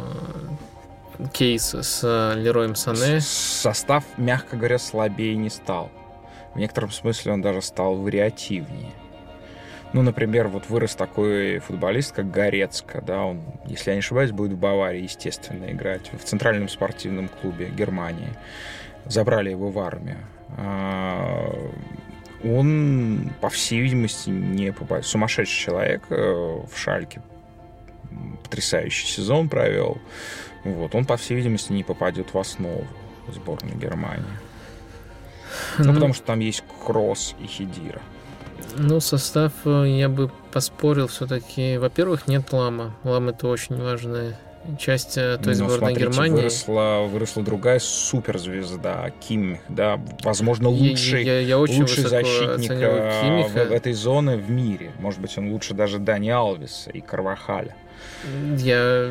кейс 1.33 1.75
с 1.75 2.01
э, 2.05 2.41
Лероем 2.41 2.77
Сане. 2.77 3.21
Состав, 3.21 4.05
мягко 4.17 4.57
говоря, 4.57 4.79
слабее 4.79 5.35
не 5.35 5.51
стал. 5.51 5.91
В 6.55 6.61
некотором 6.61 6.93
смысле 6.93 7.33
он 7.33 7.43
даже 7.43 7.61
стал 7.61 7.97
вариативнее. 7.97 8.93
Ну, 9.95 10.03
например, 10.03 10.49
вот 10.49 10.69
вырос 10.69 10.95
такой 10.95 11.59
футболист, 11.61 12.13
как 12.13 12.31
Горецко, 12.31 13.01
да, 13.01 13.25
он, 13.25 13.41
если 13.67 13.91
я 13.91 13.95
не 13.95 14.01
ошибаюсь, 14.01 14.33
будет 14.33 14.53
в 14.53 14.59
Баварии, 14.59 15.03
естественно, 15.03 15.71
играть 15.71 16.13
в 16.13 16.23
Центральном 16.25 16.69
спортивном 16.69 17.29
клубе 17.29 17.71
Германии. 17.71 18.29
Забрали 19.07 19.51
его 19.51 19.71
в 19.71 19.79
армию. 19.79 20.19
А, 20.59 21.51
Он, 22.45 23.31
по 23.41 23.49
всей 23.49 23.81
видимости, 23.81 24.29
не 24.29 24.73
попадет. 24.73 25.07
Сумасшедший 25.07 25.57
человек 25.57 26.03
э, 26.11 26.15
в 26.15 26.77
Шальке. 26.77 27.23
Потрясающий 28.43 29.07
сезон 29.07 29.49
провел. 29.49 29.99
Вот, 30.65 30.95
он, 30.95 31.07
по 31.07 31.17
всей 31.17 31.37
видимости, 31.37 31.73
не 31.73 31.85
попадет 31.85 32.35
в 32.35 32.39
основу 32.39 32.87
сборной 33.29 33.75
Германии. 33.75 34.25
Ну, 35.79 35.85
Ну, 35.85 35.95
потому 35.95 36.13
что 36.13 36.25
там 36.25 36.41
есть 36.41 36.63
Кросс 36.85 37.35
и 37.41 37.47
Хидира. 37.47 38.03
Ну, 38.77 39.01
состав 39.01 39.53
э, 39.65 39.85
я 39.99 40.09
бы 40.09 40.31
поспорил 40.53 41.07
все-таки. 41.09 41.79
Во-первых, 41.79 42.29
нет 42.29 42.53
Лама. 42.53 42.95
Лам 43.05 43.29
это 43.29 43.49
очень 43.49 43.81
важная 43.81 44.39
часть 44.79 45.17
э, 45.17 45.39
той 45.43 45.55
Но, 45.55 45.69
сборной 45.69 45.79
смотрите, 45.79 46.01
Германии. 46.11 46.37
Выросла, 46.37 47.07
выросла 47.11 47.43
другая 47.43 47.79
суперзвезда 47.79 49.11
Киммих, 49.21 49.61
да, 49.69 49.99
возможно, 50.23 50.69
Я- 50.69 50.91
лучший, 50.91 51.25
я, 51.25 51.41
я 51.41 51.59
очень 51.59 51.81
лучший 51.83 52.05
защитник 52.05 52.51
оцениваю 52.51 53.03
э, 53.03 53.49
в, 53.49 53.53
в 53.69 53.73
этой 53.73 53.93
зоне 53.95 54.37
в 54.37 54.51
мире. 54.51 54.93
Может 54.99 55.21
быть, 55.21 55.37
он 55.39 55.51
лучше 55.53 55.75
даже 55.75 55.99
Дани 55.99 56.29
Алвеса 56.31 56.91
и 56.91 57.01
Карвахаля. 57.01 57.75
Я 58.59 59.11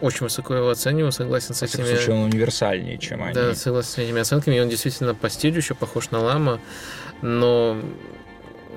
очень 0.00 0.24
высоко 0.24 0.54
его 0.54 0.70
оцениваю, 0.70 1.12
согласен 1.12 1.54
с 1.54 1.62
В 1.62 1.66
всяком 1.66 1.84
этими... 1.84 1.96
случае, 1.96 2.16
он 2.16 2.22
универсальнее, 2.24 2.98
чем 2.98 3.22
они. 3.22 3.34
Да, 3.34 3.54
согласен 3.54 3.90
с 3.90 3.98
этими 3.98 4.20
оценками. 4.20 4.56
И 4.56 4.60
Он 4.60 4.68
действительно 4.68 5.14
по 5.14 5.28
стилю 5.28 5.56
еще 5.58 5.74
похож 5.74 6.10
на 6.10 6.20
Лама. 6.20 6.60
Но 7.20 7.76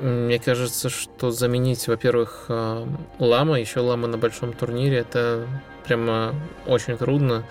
мне 0.02 0.40
кажется, 0.40 0.90
что 0.90 1.32
заменить, 1.32 1.88
во-первых, 1.88 2.46
э, 2.50 2.86
Лама, 3.20 3.60
еще 3.60 3.82
Лама 3.82 4.08
на 4.08 4.18
большом 4.18 4.54
турнире, 4.54 4.98
это 4.98 5.48
прямо 5.86 6.34
очень 6.66 6.98
трудно. 6.98 7.46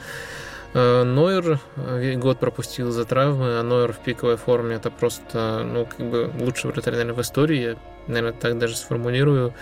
Э, 0.75 1.05
Нойер 1.05 1.61
э, 1.77 2.15
год 2.15 2.39
пропустил 2.39 2.89
из-за 2.89 3.05
травмы, 3.05 3.59
а 3.59 3.63
Нойер 3.63 3.93
в 3.93 3.99
пиковой 3.99 4.37
форме 4.37 4.77
это 4.77 4.91
просто, 4.91 5.63
ну, 5.65 5.87
как 5.87 6.01
бы 6.01 6.31
лучший 6.41 6.71
вратарь, 6.71 6.95
наверное, 6.95 7.15
в 7.15 7.21
истории. 7.21 7.77
Наверное, 8.11 8.33
так 8.33 8.59
даже 8.59 8.77
сформулирую. 8.77 9.55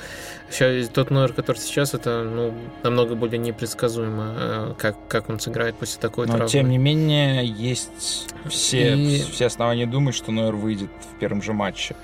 Сейчас, 0.51 0.89
тот 0.89 1.11
Нойер, 1.11 1.33
который 1.33 1.59
сейчас, 1.59 1.95
это, 1.95 2.23
ну, 2.25 2.55
намного 2.83 3.15
более 3.15 3.39
непредсказуемо, 3.39 4.35
э, 4.37 4.75
как, 4.79 4.97
как 5.09 5.29
он 5.29 5.39
сыграет 5.41 5.75
после 5.77 6.01
такой 6.01 6.27
Но, 6.27 6.33
травмы. 6.33 6.49
тем 6.51 6.69
не 6.71 6.79
менее, 6.79 7.45
есть 7.45 8.27
все, 8.49 8.95
И- 8.97 9.23
все 9.31 9.47
основания 9.47 9.87
думать, 9.87 10.15
что 10.15 10.33
Нойер 10.33 10.55
выйдет 10.57 10.91
в 11.15 11.19
первом 11.19 11.43
же 11.43 11.53
матче. 11.53 11.95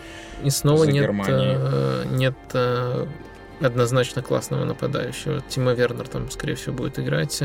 И 0.42 0.50
снова 0.50 0.84
за 0.84 0.92
нет, 0.92 1.04
Германию. 1.04 1.58
э, 1.62 2.04
нет 2.10 2.34
э, 2.52 3.06
однозначно 3.60 4.20
классного 4.20 4.64
нападающего. 4.64 5.40
Тима 5.48 5.72
Вернер 5.72 6.06
там, 6.08 6.30
скорее 6.30 6.54
всего, 6.56 6.74
будет 6.74 6.98
играть. 6.98 7.42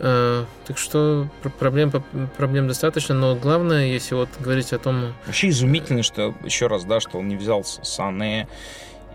Э, 0.00 0.44
Так 0.66 0.78
что 0.78 1.28
пр- 1.42 1.52
проблем, 1.52 1.92
проблем 2.36 2.66
достаточно, 2.68 3.14
но 3.14 3.34
главное, 3.34 3.86
если 3.86 4.14
вот 4.14 4.28
говорить 4.40 4.72
о 4.72 4.78
том, 4.78 5.12
Вообще 5.26 5.50
изумительно, 5.50 6.02
что, 6.02 6.34
еще 6.42 6.66
раз, 6.68 6.84
да, 6.84 7.00
что 7.00 7.18
он 7.18 7.28
не 7.28 7.36
взял 7.36 7.64
Сане. 7.64 8.48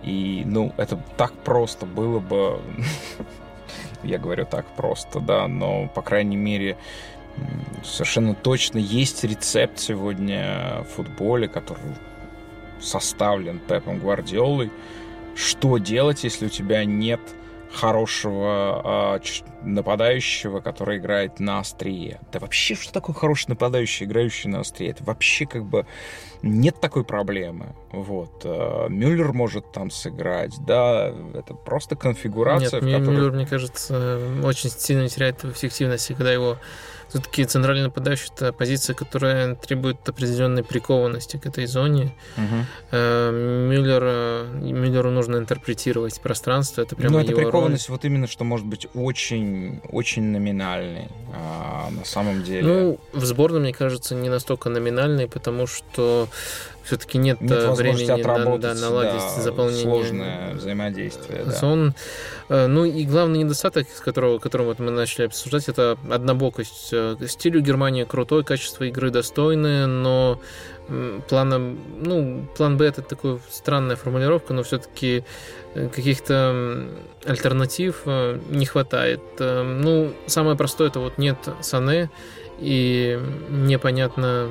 И, 0.04 0.44
ну, 0.46 0.74
это 0.78 1.00
так 1.18 1.34
просто 1.34 1.86
было 1.86 2.20
бы... 2.20 2.62
Я 4.04 4.20
говорю 4.20 4.46
так 4.46 4.66
просто, 4.76 5.20
да, 5.20 5.48
но, 5.48 5.88
по 5.88 6.04
крайней 6.04 6.38
мере, 6.38 6.78
совершенно 7.84 8.36
точно 8.36 8.78
есть 8.78 9.24
рецепт 9.24 9.80
сегодня 9.80 10.84
в 10.88 10.96
футболе, 10.96 11.48
который 11.48 11.96
составлен 12.80 13.58
Пепом 13.58 14.00
Гвардиолой. 14.00 14.72
Что 15.36 15.80
делать, 15.80 16.24
если 16.24 16.46
у 16.46 16.50
тебя 16.50 16.86
нет 16.86 17.20
хорошего 17.74 18.82
а, 18.84 19.20
нападающего, 19.66 20.60
который 20.60 20.98
играет 20.98 21.40
на 21.40 21.60
острие. 21.60 22.20
Да 22.32 22.40
вообще, 22.40 22.76
что 22.76 22.94
такое 22.94 23.16
хороший 23.16 23.50
нападающий, 23.50 24.06
играющий 24.06 24.50
на 24.50 24.62
острие? 24.62 24.92
Это 24.92 25.04
вообще 25.04 25.46
как 25.46 25.66
бы 25.66 25.86
нет 26.42 26.80
такой 26.80 27.04
проблемы. 27.04 27.76
Вот. 27.92 28.42
а, 28.46 28.88
Мюллер 28.88 29.34
может 29.34 29.72
там 29.72 29.90
сыграть, 29.90 30.54
да, 30.66 31.14
это 31.34 31.54
просто 31.54 31.96
конфигурация, 31.96 32.82
нет, 32.82 33.00
которой... 33.00 33.16
Мюллер, 33.16 33.32
мне 33.32 33.48
кажется, 33.48 34.20
очень 34.44 34.70
сильно 34.70 35.08
теряет 35.10 35.44
в 35.44 35.52
эффективности, 35.52 36.14
когда 36.14 36.32
его 36.32 36.58
все-таки 37.10 37.46
центральный 37.46 37.84
нападающий 37.84 38.30
это 38.36 38.52
позиция, 38.52 38.94
которая 38.94 39.56
требует 39.56 40.08
определенной 40.08 40.64
прикованности 40.64 41.38
к 41.38 41.46
этой 41.46 41.66
зоне. 41.66 42.14
Э, 42.92 43.32
Мюллер, 43.32 44.02
э, 44.04 44.60
Мюллеру 44.62 45.12
нужно 45.12 45.38
интерпретировать 45.38 46.20
пространство, 46.20 46.82
это 46.82 46.96
прямо 46.96 47.14
Ну, 47.14 47.20
это 47.20 47.32
его 47.32 47.40
роль. 47.40 47.46
прикованность 47.46 47.90
вот 47.90 48.06
именно, 48.06 48.28
что 48.28 48.44
может 48.44 48.66
быть 48.66 48.88
очень, 48.94 49.55
очень 49.92 50.24
номинальной. 50.24 51.08
А, 51.34 51.90
на 51.90 52.06
самом 52.06 52.44
деле... 52.44 52.68
Ну, 52.68 53.00
в 53.14 53.26
сборной, 53.26 53.60
мне 53.60 53.74
кажется, 53.74 54.16
не 54.16 54.30
настолько 54.30 54.70
номинальный, 54.70 55.28
потому 55.28 55.68
что 55.68 56.28
все-таки 56.86 57.18
нет, 57.18 57.42
нет 57.42 57.52
э, 57.52 57.72
времени 57.74 58.06
на, 58.06 58.58
да, 58.58 58.74
наладить 58.76 59.22
да, 59.36 59.42
заполнение. 59.42 59.84
сложное 59.84 60.54
взаимодействие. 60.54 61.44
да. 61.44 61.52
Зон. 61.52 61.96
Э, 62.48 62.68
Ну 62.68 62.86
и 62.86 63.06
главный 63.06 63.40
недостаток, 63.40 63.88
с 63.90 64.00
которого, 64.00 64.38
которым 64.38 64.68
вот 64.68 64.80
мы 64.80 64.92
начали 64.92 65.26
обсуждать, 65.26 65.68
это 65.68 65.98
однобокость. 66.10 66.90
Э, 66.92 67.16
Стиль 67.28 67.58
у 67.58 67.62
Германии 67.62 68.04
крутой, 68.04 68.44
качество 68.44 68.84
игры 68.84 69.10
достойное, 69.10 69.88
но 69.88 70.40
планом, 71.28 71.78
ну, 72.00 72.46
план 72.58 72.78
Б 72.78 72.86
это 72.86 73.02
такая 73.02 73.40
странная 73.50 73.96
формулировка, 73.96 74.54
но 74.54 74.62
все-таки 74.64 75.24
каких-то 75.74 76.34
м, 76.34 76.90
альтернатив 77.26 78.02
э, 78.06 78.40
не 78.50 78.66
хватает. 78.66 79.22
Э, 79.40 79.64
Ну, 79.64 80.12
самое 80.28 80.56
простое 80.56 80.88
это 80.90 81.00
вот 81.00 81.18
нет 81.18 81.38
Сане, 81.62 82.10
и 82.60 83.20
непонятно 83.50 84.48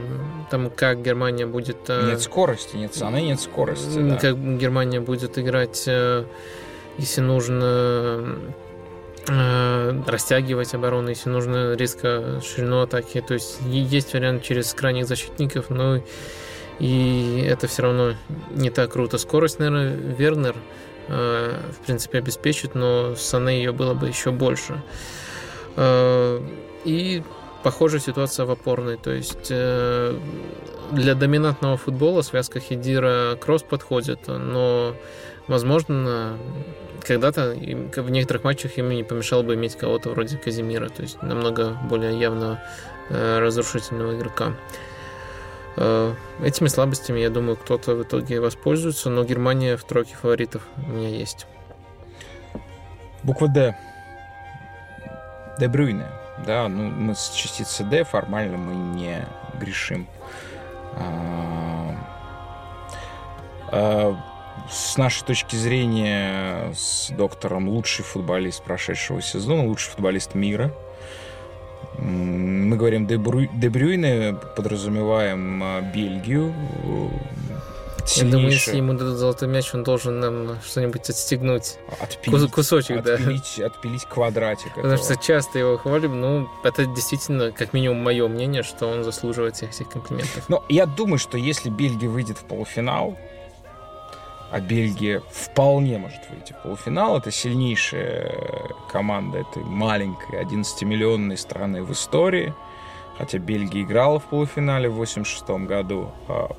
там, 0.50 0.70
как 0.70 1.02
Германия 1.02 1.46
будет... 1.46 1.78
э, 1.88 2.10
Нет 2.10 2.20
скорости, 2.20 2.76
нет 2.76 2.94
саны, 2.94 3.22
нет 3.22 3.40
скорости. 3.40 3.98
Да. 3.98 4.16
Как 4.16 4.36
Германия 4.58 5.00
будет 5.00 5.38
играть, 5.38 5.84
э, 5.86 6.24
если 6.98 7.22
нужно 7.22 7.64
э, 7.64 8.36
растягивать 9.26 10.74
оборону, 10.74 11.08
если 11.08 11.30
нужно 11.30 11.74
резко 11.74 12.40
ширину 12.42 12.82
атаки. 12.82 13.20
То 13.26 13.34
есть 13.34 13.58
есть 13.66 14.12
вариант 14.12 14.42
через 14.42 14.72
крайних 14.74 15.06
защитников, 15.06 15.70
но 15.70 16.00
и 16.78 17.44
это 17.46 17.66
все 17.66 17.82
равно 17.82 18.14
не 18.50 18.70
так 18.70 18.92
круто. 18.92 19.18
Скорость, 19.18 19.58
наверное, 19.58 19.94
Вернер 19.94 20.56
э, 21.08 21.56
в 21.72 21.86
принципе 21.86 22.18
обеспечит, 22.18 22.74
но 22.74 23.14
Сане 23.14 23.58
ее 23.58 23.72
было 23.72 23.94
бы 23.94 24.08
еще 24.08 24.32
больше. 24.32 24.82
Э, 25.76 26.40
и 26.84 27.22
похожая 27.62 28.00
ситуация 28.00 28.44
в 28.46 28.50
опорной. 28.50 28.96
То 28.96 29.10
есть 29.10 29.48
э, 29.50 30.18
для 30.90 31.14
доминантного 31.14 31.76
футбола 31.76 32.22
связка 32.22 32.60
Хедира 32.60 33.36
Кросс 33.40 33.62
подходит, 33.62 34.26
но 34.26 34.94
возможно 35.48 36.38
когда-то 37.02 37.50
в 37.50 38.10
некоторых 38.10 38.44
матчах 38.44 38.76
ему 38.78 38.92
не 38.92 39.02
помешало 39.02 39.42
бы 39.42 39.54
иметь 39.54 39.76
кого-то 39.76 40.10
вроде 40.10 40.38
Казимира, 40.38 40.88
то 40.88 41.02
есть 41.02 41.20
намного 41.22 41.76
более 41.88 42.18
явного 42.18 42.62
разрушительного 43.10 44.16
игрока. 44.16 44.54
Э, 45.76 46.14
этими 46.42 46.68
слабостями, 46.68 47.20
я 47.20 47.30
думаю, 47.30 47.56
кто-то 47.56 47.94
в 47.94 48.02
итоге 48.02 48.40
воспользуется, 48.40 49.10
но 49.10 49.24
Германия 49.24 49.76
в 49.76 49.84
тройке 49.84 50.14
фаворитов 50.14 50.62
у 50.76 50.92
меня 50.92 51.08
есть. 51.08 51.46
Буква 53.22 53.48
Д. 53.48 53.76
Де 55.58 55.68
Брюйне. 55.68 56.06
Да, 56.46 56.68
ну 56.68 56.90
мы 56.90 57.14
с 57.14 57.30
частицей 57.30 57.86
D 57.86 58.04
формально 58.04 58.58
мы 58.58 58.74
не 58.74 59.26
грешим. 59.60 60.06
А, 60.96 61.96
а, 63.68 64.16
с 64.70 64.96
нашей 64.96 65.24
точки 65.24 65.56
зрения, 65.56 66.72
с 66.74 67.10
доктором 67.10 67.68
лучший 67.68 68.04
футболист 68.04 68.62
прошедшего 68.62 69.20
сезона, 69.22 69.66
лучший 69.66 69.90
футболист 69.90 70.34
мира– 70.34 70.72
мы 71.98 72.76
говорим 72.76 73.06
Де, 73.06 73.18
Брюйне, 73.18 74.36
подразумеваем 74.56 75.62
а, 75.62 75.80
Бельгию. 75.80 76.52
Сильнейший. 78.06 78.26
Я 78.26 78.32
думаю, 78.32 78.52
если 78.52 78.76
ему 78.76 78.92
дадут 78.92 79.16
золотой 79.16 79.48
мяч, 79.48 79.72
он 79.72 79.82
должен 79.82 80.20
нам 80.20 80.58
что-нибудь 80.62 81.08
отстегнуть. 81.08 81.78
Отпилить, 82.00 82.50
Кусочек, 82.50 82.98
отпилить, 82.98 83.54
да. 83.56 83.66
Отпилить 83.66 84.04
квадратик. 84.04 84.74
Потому 84.74 84.94
этого. 84.94 85.14
что 85.14 85.24
часто 85.24 85.58
его 85.58 85.78
хвалим, 85.78 86.20
ну, 86.20 86.48
это 86.64 86.84
действительно, 86.84 87.50
как 87.50 87.72
минимум, 87.72 88.02
мое 88.02 88.28
мнение, 88.28 88.62
что 88.62 88.86
он 88.88 89.04
заслуживает 89.04 89.56
всех 89.56 89.70
этих 89.70 89.88
комплиментов. 89.88 90.48
Но 90.48 90.64
я 90.68 90.84
думаю, 90.84 91.18
что 91.18 91.38
если 91.38 91.70
Бельгия 91.70 92.08
выйдет 92.08 92.36
в 92.36 92.44
полуфинал, 92.44 93.16
а 94.54 94.60
Бельгия 94.60 95.20
вполне 95.32 95.98
может 95.98 96.20
выйти 96.30 96.52
в 96.52 96.62
полуфинал. 96.62 97.18
Это 97.18 97.32
сильнейшая 97.32 98.32
команда 98.88 99.38
этой 99.38 99.64
маленькой 99.64 100.44
11-миллионной 100.44 101.36
страны 101.36 101.82
в 101.82 101.90
истории. 101.90 102.54
Хотя 103.18 103.38
Бельгия 103.38 103.82
играла 103.82 104.20
в 104.20 104.26
полуфинале 104.26 104.88
в 104.88 104.94
86 104.94 105.66
году. 105.66 106.12
А 106.28 106.54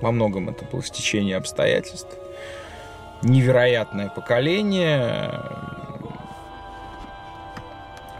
во 0.00 0.12
многом 0.12 0.50
это 0.50 0.64
было 0.66 0.80
стечение 0.84 1.36
обстоятельств. 1.36 2.16
Невероятное 3.22 4.08
поколение. 4.08 5.32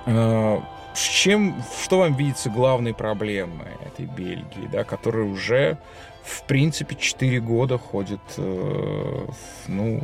А, 0.07 0.65
с 0.95 1.01
чем, 1.01 1.63
что 1.81 2.01
вам 2.01 2.15
видится 2.15 2.51
главной 2.51 2.93
проблемой 2.93 3.69
этой 3.87 4.07
Бельгии, 4.07 4.67
да, 4.67 4.83
которая 4.83 5.27
уже 5.27 5.79
в 6.29 6.43
принципе, 6.43 6.95
4 6.95 7.41
года 7.41 7.79
ходит, 7.79 8.21
э, 8.37 9.27
ну, 9.67 10.03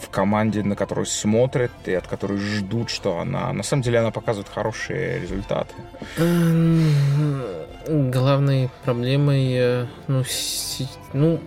в 0.00 0.08
команде, 0.10 0.62
на 0.62 0.76
которую 0.76 1.06
смотрят 1.06 1.72
и 1.86 1.94
от 1.94 2.06
которой 2.06 2.38
ждут, 2.38 2.90
что 2.90 3.18
она... 3.18 3.52
На 3.52 3.62
самом 3.62 3.82
деле 3.82 3.98
она 3.98 4.10
показывает 4.10 4.48
хорошие 4.48 5.20
результаты. 5.20 5.74
Эм, 6.18 6.92
главной 8.10 8.70
проблемой, 8.84 9.52
э, 9.54 9.86
ну, 10.06 10.22
ну, 11.12 11.40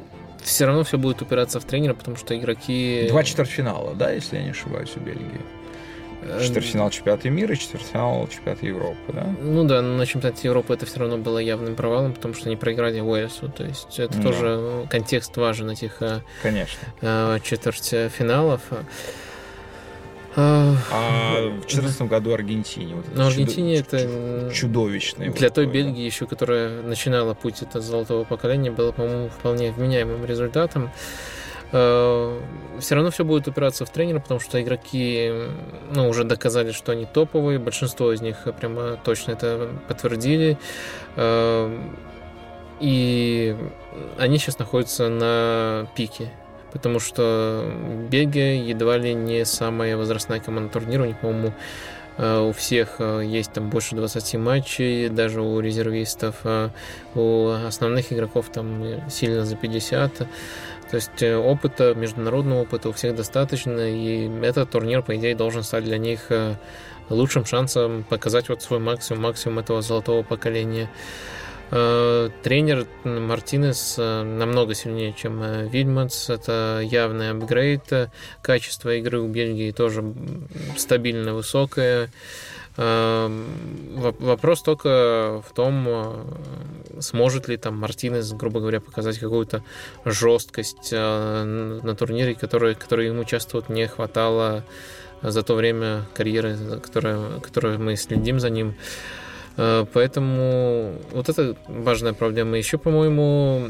все 0.44 0.66
равно 0.66 0.84
все 0.84 0.98
будет 0.98 1.22
упираться 1.22 1.60
в 1.60 1.66
тренера, 1.66 1.94
потому 1.94 2.18
что 2.18 2.38
игроки... 2.38 3.08
Два 3.10 3.24
четвертьфинала, 3.24 3.96
да, 3.96 4.12
если 4.12 4.38
я 4.38 4.44
не 4.44 4.50
ошибаюсь, 4.50 4.92
у 4.96 5.00
Бельгии? 5.00 5.42
Четвертьфинал 6.42 6.90
чемпионата 6.90 7.30
мира 7.30 7.54
и 7.54 7.58
четвертьфинал 7.58 8.28
чемпионата 8.28 8.66
Европы, 8.66 9.14
да? 9.14 9.36
Ну 9.42 9.64
да, 9.64 9.82
на 9.82 10.06
чемпионате 10.06 10.48
Европы 10.48 10.74
это 10.74 10.86
все 10.86 11.00
равно 11.00 11.18
было 11.18 11.38
явным 11.38 11.76
провалом, 11.76 12.14
потому 12.14 12.34
что 12.34 12.48
они 12.48 12.56
проиграли 12.56 13.00
Уэльсу. 13.00 13.50
То 13.50 13.64
есть 13.64 14.00
это 14.00 14.18
да. 14.18 14.24
тоже 14.24 14.58
ну, 14.58 14.88
контекст 14.90 15.36
важен 15.38 15.70
этих 15.70 16.02
э, 16.02 16.22
Конечно. 16.42 16.80
Э, 17.02 17.40
четвертьфиналов. 17.44 18.62
А 20.38 20.76
в 21.40 21.60
2014 21.62 22.02
году 22.04 22.34
Аргентине. 22.34 22.96
Вот 22.96 23.06
Но 23.14 23.28
Аргентине 23.28 23.78
чудо... 23.78 23.98
это 23.98 24.52
чудовищный. 24.54 25.30
Для 25.30 25.50
той 25.50 25.66
Бельгии 25.66 26.04
еще, 26.04 26.28
которая 26.28 26.82
начинала 26.82 27.34
путь 27.34 27.62
это 27.62 27.80
золотого 27.80 28.26
поколения, 28.26 28.72
было, 28.72 28.92
по-моему, 28.92 29.30
вполне 29.30 29.72
вменяемым 29.72 30.26
результатом. 30.26 30.92
Э, 31.78 32.40
все 32.80 32.96
равно 32.96 33.12
все 33.12 33.26
будет 33.26 33.50
упираться 33.50 33.86
в 33.86 33.90
тренера, 33.90 34.20
потому 34.20 34.40
что 34.40 34.62
игроки 34.62 35.30
ну, 35.94 36.08
уже 36.08 36.24
доказали, 36.24 36.72
что 36.72 36.94
они 36.94 37.06
топовые. 37.06 37.60
Большинство 37.60 38.14
из 38.14 38.22
них 38.22 38.48
прямо 38.58 38.98
точно 39.04 39.34
это 39.34 39.70
подтвердили. 39.88 40.58
Э, 41.18 41.78
и 42.80 43.58
они 44.18 44.38
сейчас 44.38 44.58
находятся 44.58 45.10
на 45.10 45.88
пике. 45.98 46.32
Потому 46.72 47.00
что 47.00 47.70
Бельгия 48.10 48.64
едва 48.64 48.98
ли 48.98 49.14
не 49.14 49.44
самая 49.46 49.98
возрастная 49.98 50.40
команда 50.40 50.72
турнира. 50.72 51.04
У 51.04 51.08
них, 51.08 51.20
по-моему, 51.20 51.54
э, 52.18 52.40
у 52.40 52.54
всех 52.54 53.02
есть 53.02 53.52
там 53.52 53.70
больше 53.70 53.96
20 53.96 54.36
матчей, 54.36 55.10
даже 55.10 55.42
у 55.42 55.60
резервистов, 55.60 56.36
у 57.16 57.50
основных 57.50 58.14
игроков 58.14 58.48
там 58.50 59.10
сильно 59.10 59.44
за 59.46 59.58
50. 59.58 60.28
То 60.90 60.98
есть 60.98 61.24
э, 61.24 61.36
опыта, 61.36 61.96
международного 61.96 62.62
опыта 62.62 62.90
у 62.90 62.92
всех 62.92 63.16
достаточно, 63.16 63.80
и 63.80 64.30
этот 64.42 64.70
турнир, 64.70 65.02
по 65.02 65.16
идее, 65.16 65.36
должен 65.36 65.64
стать 65.64 65.84
для 65.84 65.98
них 65.98 66.28
э, 66.30 66.56
лучшим 67.10 67.46
шансом 67.46 68.04
показать 68.04 68.50
вот 68.50 68.62
свой 68.62 68.80
максимум, 68.80 69.24
максимум 69.24 69.60
этого 69.60 69.82
золотого 69.82 70.22
поколения. 70.22 70.90
Э, 71.72 72.30
тренер 72.44 72.86
Мартинес 73.04 73.98
намного 73.98 74.76
сильнее, 74.76 75.14
чем 75.14 75.68
Вильманс. 75.68 76.30
Это 76.30 76.82
явный 76.84 77.32
апгрейд. 77.32 78.12
Качество 78.44 78.96
игры 78.96 79.20
у 79.20 79.28
Бельгии 79.28 79.72
тоже 79.72 80.14
стабильно 80.78 81.34
высокое. 81.34 82.10
Вопрос 82.78 84.62
только 84.62 85.42
в 85.48 85.54
том, 85.54 85.86
э, 85.88 87.00
сможет 87.00 87.48
ли 87.48 87.56
там 87.56 87.78
Мартинес, 87.78 88.34
грубо 88.34 88.60
говоря, 88.60 88.82
показать 88.82 89.18
какую-то 89.18 89.64
жесткость 90.04 90.90
э, 90.92 91.44
на 91.82 91.96
турнире, 91.96 92.36
которой, 92.36 92.76
которой 92.76 93.08
ему 93.08 93.24
часто 93.24 93.58
вот 93.58 93.70
не 93.70 93.88
хватало 93.88 94.66
за 95.22 95.42
то 95.44 95.56
время 95.56 96.06
карьеры, 96.14 96.58
которое, 96.84 97.40
которое 97.40 97.78
мы 97.78 97.96
следим 97.96 98.42
за 98.42 98.50
ним. 98.50 98.76
Э, 99.58 99.86
поэтому 99.94 100.96
вот 101.12 101.30
это 101.30 101.56
важная 101.68 102.14
проблема. 102.14 102.58
Еще, 102.58 102.78
по-моему, 102.78 103.70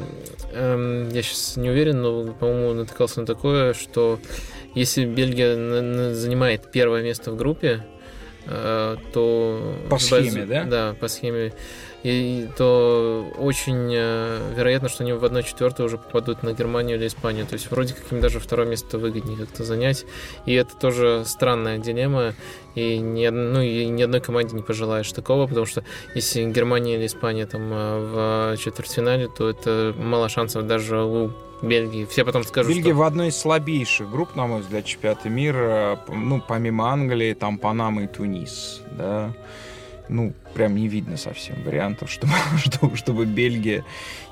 эм, 0.54 1.10
я 1.10 1.22
сейчас 1.22 1.58
не 1.58 1.70
уверен, 1.70 2.02
но, 2.02 2.34
по-моему, 2.34 2.74
натыкался 2.74 3.22
на 3.22 3.28
такое, 3.28 3.74
что 3.74 4.20
если 4.74 5.06
Бельгия 5.06 6.14
занимает 6.14 6.72
первое 6.72 7.04
место 7.04 7.32
в 7.32 7.38
группе, 7.38 7.86
то... 8.46 9.76
По 9.90 9.98
схеме, 9.98 10.46
да? 10.46 10.64
Да, 10.64 10.96
по 11.00 11.08
схеме. 11.08 11.52
И 12.06 12.48
то 12.56 13.26
очень 13.36 13.92
э, 13.92 14.54
вероятно, 14.56 14.90
что 14.90 15.02
они 15.02 15.14
в 15.14 15.26
1-4 15.26 15.84
уже 15.84 15.98
попадут 15.98 16.44
на 16.44 16.54
Германию 16.54 17.00
или 17.00 17.08
Испанию. 17.08 17.48
То 17.48 17.54
есть 17.54 17.72
вроде 17.72 17.96
как 17.96 18.12
им 18.12 18.22
даже 18.22 18.40
второе 18.40 18.68
место 18.68 19.00
выгоднее 19.00 19.40
как-то 19.40 19.64
занять. 19.64 20.06
И 20.46 20.54
это 20.54 20.76
тоже 20.76 21.24
странная 21.26 21.80
дилемма. 21.80 22.36
И 22.76 23.00
ни, 23.00 23.28
ну, 23.28 23.60
и 23.60 23.88
ни 23.88 24.04
одной 24.04 24.22
команде 24.22 24.56
не 24.56 24.62
пожелаешь 24.62 25.12
такого, 25.12 25.48
потому 25.48 25.66
что 25.66 25.84
если 26.14 26.44
Германия 26.44 26.98
или 26.98 27.08
Испания 27.08 27.48
там 27.48 27.74
э, 27.74 28.54
в 28.54 28.58
четвертьфинале, 28.60 29.28
то 29.28 29.50
это 29.50 29.96
мало 29.98 30.30
шансов 30.30 30.68
даже 30.68 31.02
у 31.02 31.32
Бельгии. 31.64 32.06
Все 32.06 32.24
потом 32.24 32.44
скажут, 32.44 32.72
Бельгия 32.72 32.92
что... 32.92 33.00
в 33.00 33.02
одной 33.02 33.30
из 33.30 33.38
слабейших 33.38 34.12
групп, 34.12 34.36
на 34.36 34.46
мой 34.46 34.62
взгляд, 34.62 34.86
чемпионата 34.86 35.28
мира. 35.28 36.00
Ну, 36.08 36.40
помимо 36.48 36.92
Англии, 36.92 37.34
там 37.34 37.58
Панама 37.58 38.04
и 38.04 38.08
Тунис, 38.08 38.84
да. 38.92 39.34
Ну, 40.10 40.34
прям 40.54 40.76
не 40.76 40.88
видно 40.88 41.18
совсем 41.18 41.64
вариантов, 41.64 42.12
чтобы, 42.12 42.34
чтобы, 42.58 42.96
чтобы 42.98 43.26
Бельгия 43.26 43.84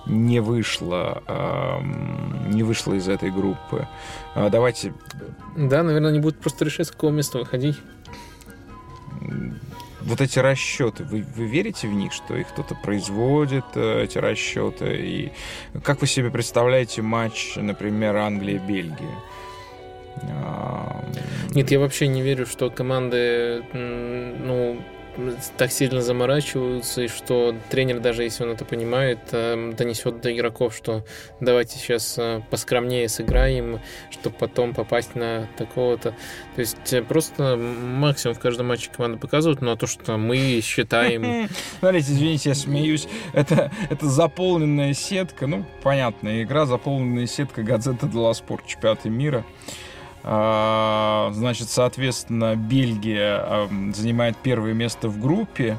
не 0.06 0.40
вышла, 0.40 1.24
э, 1.28 2.50
не 2.50 2.64
вышла 2.64 2.94
из 2.94 3.08
этой 3.08 3.32
группы. 3.32 3.88
Э, 4.36 4.50
давайте... 4.52 4.94
Да, 5.58 5.84
наверное, 5.84 6.10
они 6.10 6.20
будут 6.20 6.40
просто 6.40 6.66
решать, 6.66 6.88
с 6.88 6.92
какого 6.92 7.12
места 7.12 7.40
выходить 7.40 7.78
вот 10.06 10.22
эти 10.22 10.40
расчеты, 10.40 11.04
вы, 11.04 11.26
вы 11.36 11.46
верите 11.46 11.88
в 11.88 11.94
них, 11.94 12.14
что 12.14 12.36
их 12.36 12.48
кто-то 12.50 12.76
производит, 12.76 13.66
э, 13.76 14.04
эти 14.04 14.18
расчеты? 14.18 14.98
И 14.98 15.32
как 15.84 16.02
вы 16.02 16.08
себе 16.08 16.30
представляете 16.30 17.02
матч, 17.02 17.56
например, 17.56 18.16
Англия-Бельгия? 18.18 19.20
А, 20.24 21.04
Нет, 21.52 21.72
я 21.72 21.80
вообще 21.80 22.08
не 22.08 22.22
верю, 22.22 22.46
что 22.46 22.70
команды, 22.70 23.64
ну, 23.74 24.82
так 25.57 25.72
сильно 25.72 26.01
заморачиваются, 26.01 27.03
и 27.03 27.07
что 27.07 27.55
тренер, 27.70 27.99
даже 27.99 28.24
если 28.24 28.43
он 28.43 28.51
это 28.51 28.66
понимает, 28.66 29.20
э, 29.32 29.74
донесет 29.78 30.22
до 30.22 30.34
игроков, 30.34 30.76
что 30.76 31.05
давайте 31.39 31.78
сейчас 31.78 32.16
э, 32.18 32.41
поскромнее 32.49 33.07
сыграем, 33.09 33.80
чтобы 34.09 34.36
потом 34.38 34.74
попасть 34.74 35.16
на 35.16 35.47
такого-то. 35.57 36.16
То 36.55 36.59
есть 36.59 36.93
э, 36.93 37.01
просто 37.01 37.55
максимум 37.57 38.36
в 38.36 38.39
каждом 38.39 38.68
матче 38.68 38.89
команда 38.95 39.18
показывают, 39.18 39.61
но 39.61 39.76
то, 39.76 39.88
что 39.88 40.18
мы 40.18 40.61
считаем... 40.64 41.49
Смотрите, 41.80 42.11
извините, 42.11 42.49
я 42.49 42.55
смеюсь. 42.55 43.07
Это, 43.34 43.72
это 43.89 44.07
заполненная 44.07 44.93
сетка. 44.93 45.47
Ну, 45.47 45.66
понятная 45.82 46.43
игра, 46.43 46.66
заполненная 46.66 47.28
сетка 47.28 47.64
газеты 47.64 48.07
«Делла 48.07 48.34
Спорт» 48.34 48.66
чемпионата 48.66 49.09
мира. 49.09 49.45
А, 50.26 51.32
значит, 51.34 51.70
соответственно, 51.70 52.56
Бельгия 52.56 53.68
занимает 53.94 54.38
первое 54.38 54.74
место 54.74 55.10
в 55.10 55.20
группе. 55.20 55.78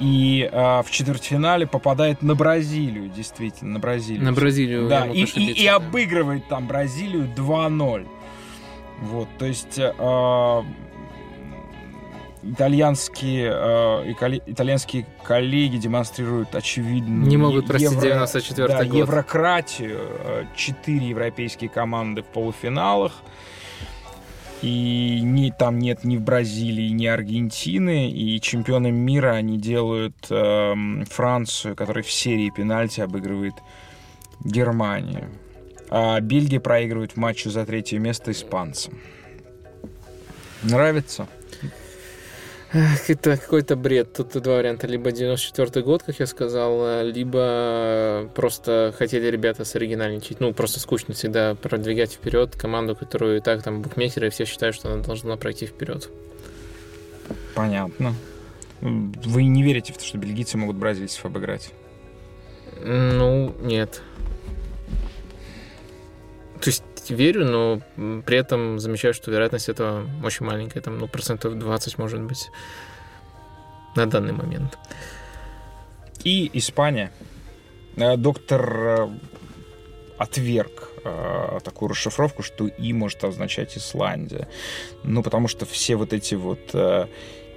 И 0.00 0.48
а, 0.50 0.82
в 0.82 0.90
четвертьфинале 0.90 1.66
попадает 1.66 2.22
на 2.22 2.34
Бразилию, 2.34 3.10
действительно, 3.10 3.74
на 3.74 3.78
Бразилию. 3.80 4.24
На 4.24 4.32
Бразилию. 4.32 4.88
Да, 4.88 5.06
и, 5.06 5.24
и, 5.24 5.52
и 5.52 5.66
обыгрывает 5.66 6.48
там 6.48 6.66
Бразилию 6.66 7.28
2-0. 7.36 8.08
Вот, 9.02 9.28
то 9.38 9.44
есть 9.44 9.78
а, 9.78 10.64
итальянские, 12.42 14.14
коле- 14.14 14.42
итальянские 14.46 15.06
коллеги 15.22 15.76
демонстрируют 15.76 16.54
очевидно 16.54 17.26
Не 17.26 17.36
могут 17.36 17.66
простить 17.66 17.92
94-й 17.92 18.68
да, 18.68 18.84
год. 18.84 18.98
еврократию. 19.00 20.00
Четыре 20.56 21.10
европейские 21.10 21.68
команды 21.68 22.22
в 22.22 22.26
полуфиналах. 22.26 23.12
И 24.62 25.20
ни, 25.22 25.50
там 25.50 25.78
нет 25.78 26.04
ни 26.04 26.16
в 26.16 26.22
Бразилии, 26.22 26.90
ни 26.90 27.06
Аргентины. 27.06 28.10
И 28.10 28.40
чемпионом 28.40 28.94
мира 28.94 29.32
они 29.32 29.58
делают 29.58 30.26
эм, 30.30 31.04
Францию, 31.06 31.74
которая 31.74 32.04
в 32.04 32.10
серии 32.10 32.50
пенальти 32.50 33.00
обыгрывает 33.00 33.54
Германию. 34.44 35.30
А 35.88 36.20
Бельгия 36.20 36.60
проигрывает 36.60 37.12
в 37.12 37.16
матче 37.16 37.50
за 37.50 37.64
третье 37.64 37.98
место 37.98 38.32
испанцам. 38.32 39.00
Нравится? 40.62 41.26
Это 42.72 43.36
какой-то 43.36 43.74
бред. 43.74 44.12
Тут 44.12 44.40
два 44.42 44.56
варианта. 44.56 44.86
Либо 44.86 45.10
94 45.10 45.84
год, 45.84 46.04
как 46.04 46.20
я 46.20 46.26
сказал, 46.26 46.80
э, 46.84 47.10
либо 47.10 48.30
просто 48.34 48.94
хотели 48.96 49.26
ребята 49.26 49.64
соригинальничать. 49.64 50.38
Ну, 50.38 50.54
просто 50.54 50.78
скучно 50.78 51.14
всегда 51.14 51.56
продвигать 51.56 52.12
вперед 52.12 52.54
команду, 52.54 52.94
которую 52.94 53.38
и 53.38 53.40
так 53.40 53.62
там 53.62 53.82
букмекеры 53.82 54.30
все 54.30 54.44
считают, 54.44 54.76
что 54.76 54.92
она 54.92 55.02
должна 55.02 55.36
пройти 55.36 55.66
вперед. 55.66 56.08
Понятно. 57.54 58.14
Вы 58.80 59.44
не 59.44 59.62
верите 59.62 59.92
в 59.92 59.98
то, 59.98 60.04
что 60.04 60.18
бельгийцы 60.18 60.56
могут 60.56 60.76
бразильцев 60.76 61.24
обыграть? 61.24 61.72
Ну, 62.82 63.54
нет. 63.60 64.00
То 66.60 66.68
есть 66.68 66.84
верю, 67.10 67.44
но 67.44 67.80
при 68.22 68.36
этом 68.36 68.78
замечаю, 68.78 69.14
что 69.14 69.30
вероятность 69.30 69.68
этого 69.68 70.06
очень 70.24 70.46
маленькая. 70.46 70.80
Там, 70.80 70.98
ну, 70.98 71.08
процентов 71.08 71.58
20 71.58 71.98
может 71.98 72.20
быть 72.20 72.50
на 73.96 74.06
данный 74.06 74.32
момент. 74.32 74.78
И 76.24 76.50
Испания. 76.52 77.10
Э, 77.96 78.16
Доктор 78.16 78.76
э, 78.76 79.08
отверг 80.18 80.90
э, 81.04 81.58
такую 81.64 81.90
расшифровку, 81.90 82.42
что 82.42 82.66
«и» 82.66 82.92
может 82.92 83.24
означать 83.24 83.76
Исландия. 83.76 84.48
Ну, 85.02 85.22
потому 85.22 85.48
что 85.48 85.66
все 85.66 85.96
вот 85.96 86.12
эти 86.12 86.34
вот 86.34 86.74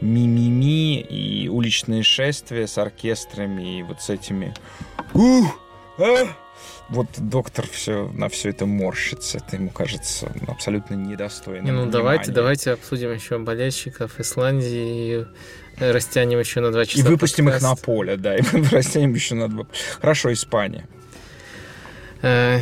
мимими 0.02 1.00
и 1.00 1.48
уличные 1.48 2.04
шествия 2.04 2.68
с 2.68 2.78
оркестрами 2.78 3.80
и 3.80 3.84
вот 3.84 4.02
с 4.02 4.10
этими 4.10 4.54
«Ух! 5.14 5.60
А!» 5.98 6.43
Вот 6.94 7.08
доктор 7.18 7.68
все, 7.68 8.08
на 8.14 8.30
все 8.30 8.50
это 8.50 8.66
морщится. 8.66 9.40
Это 9.40 9.56
ему 9.56 9.70
кажется 9.72 10.32
абсолютно 10.48 10.94
недостойным 10.94 11.66
Не, 11.66 11.72
ну 11.72 11.88
давайте, 11.90 12.26
внимания. 12.26 12.36
давайте 12.36 12.72
обсудим 12.72 13.12
еще 13.12 13.40
болельщиков 13.40 14.20
Исландии 14.20 15.22
и 15.22 15.26
э, 15.80 15.92
растянем 15.92 16.40
еще 16.40 16.60
на 16.62 16.72
два 16.72 16.86
часа. 16.86 17.00
И 17.00 17.04
выпустим 17.04 17.50
их 17.50 17.56
на 17.56 17.70
подкаст. 17.70 17.86
поле, 17.86 18.16
да, 18.18 18.36
и 18.38 18.42
мы 18.54 18.68
растянем 18.70 19.14
еще 19.14 19.34
на 19.36 19.50
два. 19.50 19.66
Хорошо, 20.00 20.32
Испания. 20.32 20.88
Э, 22.24 22.60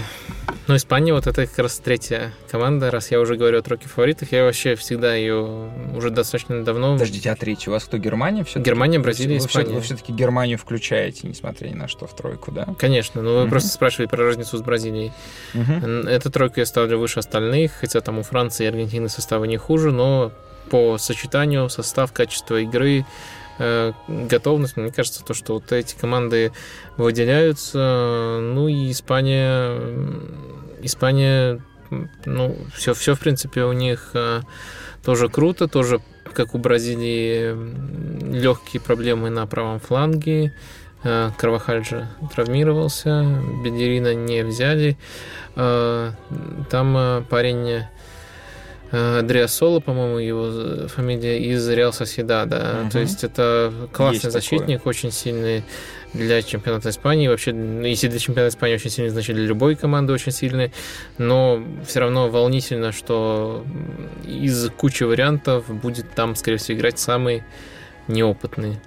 Ну, 0.68 0.76
Испания, 0.76 1.14
вот 1.14 1.28
это 1.28 1.45
как 1.47 1.57
раз 1.59 1.80
третья 1.80 2.34
команда, 2.49 2.91
раз 2.91 3.12
я 3.12 3.20
уже 3.20 3.36
говорю 3.36 3.59
о 3.59 3.62
тройке 3.62 3.88
фаворитов, 3.89 4.32
я 4.32 4.43
вообще 4.45 4.76
всегда 4.76 5.16
ее 5.16 5.70
уже 5.95 6.12
достаточно 6.12 6.64
давно... 6.64 6.93
Подождите, 6.93 7.30
а 7.32 7.36
третий 7.36 7.70
у 7.70 7.74
вас 7.74 7.84
кто? 7.84 7.97
Германия 7.97 8.43
все 8.43 8.59
Германия, 8.59 8.99
Бразилия, 8.99 9.39
вы, 9.39 9.45
Испания. 9.45 9.74
Вы 9.74 9.82
все-таки 9.82 10.14
Германию 10.14 10.57
включаете, 10.57 11.28
несмотря 11.28 11.68
ни 11.68 11.74
на 11.74 11.88
что, 11.88 12.07
в 12.07 12.16
тройку, 12.16 12.51
да? 12.51 12.68
Конечно, 12.78 13.22
но 13.22 13.34
вы 13.34 13.41
Мгм. 13.41 13.49
просто 13.49 13.70
спрашивали 13.70 14.07
про 14.07 14.24
разницу 14.26 14.57
с 14.57 14.62
Бразилией. 14.62 15.12
Мгм. 15.53 16.07
Эту 16.07 16.32
тройку 16.32 16.59
я 16.59 16.66
ставлю 16.66 16.99
выше 16.99 17.20
остальных, 17.20 17.74
хотя 17.74 17.99
там 18.01 18.20
у 18.20 18.24
Франции 18.24 18.64
и 18.66 18.68
Аргентины 18.68 19.09
составы 19.09 19.47
не 19.47 19.57
хуже, 19.57 19.91
но 19.91 20.32
по 20.70 20.97
сочетанию 20.97 21.70
состав, 21.70 22.14
качество 22.14 22.57
игры, 22.62 23.05
готовность, 24.07 24.78
мне 24.78 24.91
кажется, 24.91 25.24
то, 25.24 25.34
что 25.34 25.53
вот 25.53 25.72
эти 25.72 25.95
команды 25.95 26.51
выделяются, 26.97 28.39
ну 28.41 28.68
и 28.68 28.91
Испания, 28.91 29.80
Испания, 30.82 31.62
ну, 32.26 32.57
все, 32.74 32.93
все 32.93 33.16
в 33.16 33.20
принципе 33.20 33.64
у 33.64 33.74
них 33.74 34.12
э, 34.14 34.41
тоже 35.03 35.30
круто, 35.30 35.68
тоже 35.68 36.01
как 36.34 36.55
у 36.55 36.57
Бразилии 36.57 37.53
легкие 38.34 38.82
проблемы 38.82 39.30
на 39.30 39.45
правом 39.45 39.80
фланге, 39.80 40.53
Э, 41.03 41.32
Карвахаль 41.38 41.84
же 41.84 42.07
травмировался, 42.34 43.26
Бедерина 43.64 44.14
не 44.14 44.43
взяли. 44.43 44.97
Э, 45.55 46.12
Там 46.70 46.95
э, 46.95 47.24
парень 47.30 47.70
э, 47.70 47.89
Андреа 48.91 49.47
Соло, 49.47 49.79
по-моему, 49.79 50.17
его 50.17 50.87
фамилия, 50.87 51.39
из 51.39 51.67
Реал 51.69 51.93
Соседада. 51.93 52.79
Мгм. 52.81 52.89
То 52.89 52.99
есть 52.99 53.23
это 53.23 53.71
классный 53.93 54.15
Есть 54.15 54.23
такое. 54.23 54.41
защитник, 54.41 54.85
очень 54.85 55.11
сильный 55.11 55.63
для 56.13 56.41
чемпионата 56.41 56.89
Испании. 56.89 57.27
Вообще, 57.27 57.53
ну, 57.53 57.85
если 57.85 58.09
для 58.09 58.19
чемпионата 58.19 58.53
Испании 58.53 58.75
очень 58.75 58.89
сильный, 58.89 59.09
значит 59.09 59.35
для 59.35 59.45
любой 59.45 59.75
команды 59.75 60.11
очень 60.11 60.33
сильный. 60.33 60.73
Но 61.17 61.63
все 61.87 62.01
равно 62.01 62.29
волнительно, 62.29 62.91
что 62.91 63.63
из 64.25 64.69
кучи 64.71 65.03
вариантов 65.03 65.69
будет 65.69 66.11
там, 66.13 66.35
скорее 66.35 66.57
всего, 66.57 66.77
играть 66.77 66.99
самый 66.99 67.43
неопытный. 68.07 68.77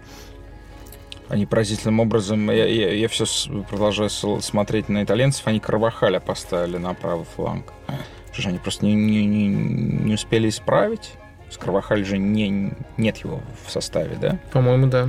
Они 1.28 1.46
поразительным 1.46 2.00
образом, 2.00 2.50
я, 2.50 2.66
я, 2.66 3.08
все 3.08 3.24
продолжаю 3.70 4.10
смотреть 4.10 4.90
на 4.90 5.02
итальянцев, 5.02 5.46
они 5.46 5.58
Карвахаля 5.58 6.20
поставили 6.20 6.76
на 6.76 6.92
правый 6.92 7.24
фланг. 7.24 7.72
Что 8.34 8.42
же 8.42 8.48
они 8.48 8.58
просто 8.58 8.84
не, 8.84 8.94
не, 8.94 9.24
не, 9.26 9.46
не 9.46 10.14
успели 10.14 10.48
исправить? 10.48 11.12
С 11.50 11.56
Карвахаль 11.56 12.04
же 12.04 12.18
не, 12.18 12.72
нет 12.96 13.18
его 13.18 13.40
в 13.64 13.70
составе, 13.70 14.16
да? 14.20 14.38
По-моему, 14.50 14.88
да. 14.88 15.08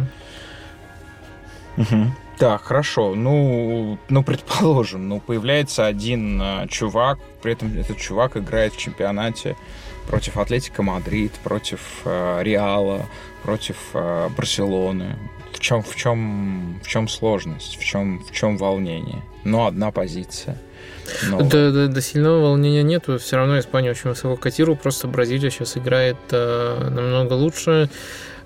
Так, 2.37 2.61
хорошо. 2.61 3.15
Ну, 3.15 3.97
ну, 4.09 4.23
предположим, 4.23 5.09
ну, 5.09 5.19
появляется 5.19 5.87
один 5.87 6.39
э, 6.39 6.67
чувак, 6.69 7.17
при 7.41 7.53
этом 7.53 7.75
этот 7.75 7.97
чувак 7.97 8.37
играет 8.37 8.73
в 8.73 8.77
чемпионате 8.77 9.55
против 10.07 10.37
Атлетика 10.37 10.83
Мадрид, 10.83 11.31
против 11.43 11.79
э, 12.05 12.43
Реала, 12.43 13.07
против 13.41 13.77
э, 13.93 14.29
Барселоны. 14.37 15.17
Чем, 15.65 15.81
в 15.81 15.95
чем, 15.95 16.79
в 16.83 16.87
чем 16.87 17.07
сложность, 17.07 17.79
в 17.79 17.83
чем, 17.83 18.19
в 18.19 18.31
чем 18.31 18.55
волнение? 18.55 19.23
Ну, 19.45 19.65
одна 19.65 19.89
позиция. 19.89 20.61
Но- 21.27 21.41
да, 21.41 21.87
до 21.87 22.01
сильного 22.01 22.39
волнения 22.39 22.83
нету. 22.83 23.17
Все 23.17 23.37
равно 23.37 23.57
Испания 23.57 23.89
очень 23.89 24.11
высоко 24.11 24.35
котирует. 24.35 24.83
Просто 24.83 25.07
Бразилия 25.07 25.49
сейчас 25.49 25.75
играет 25.75 26.17
э, 26.29 26.89
намного 26.91 27.33
лучше. 27.33 27.89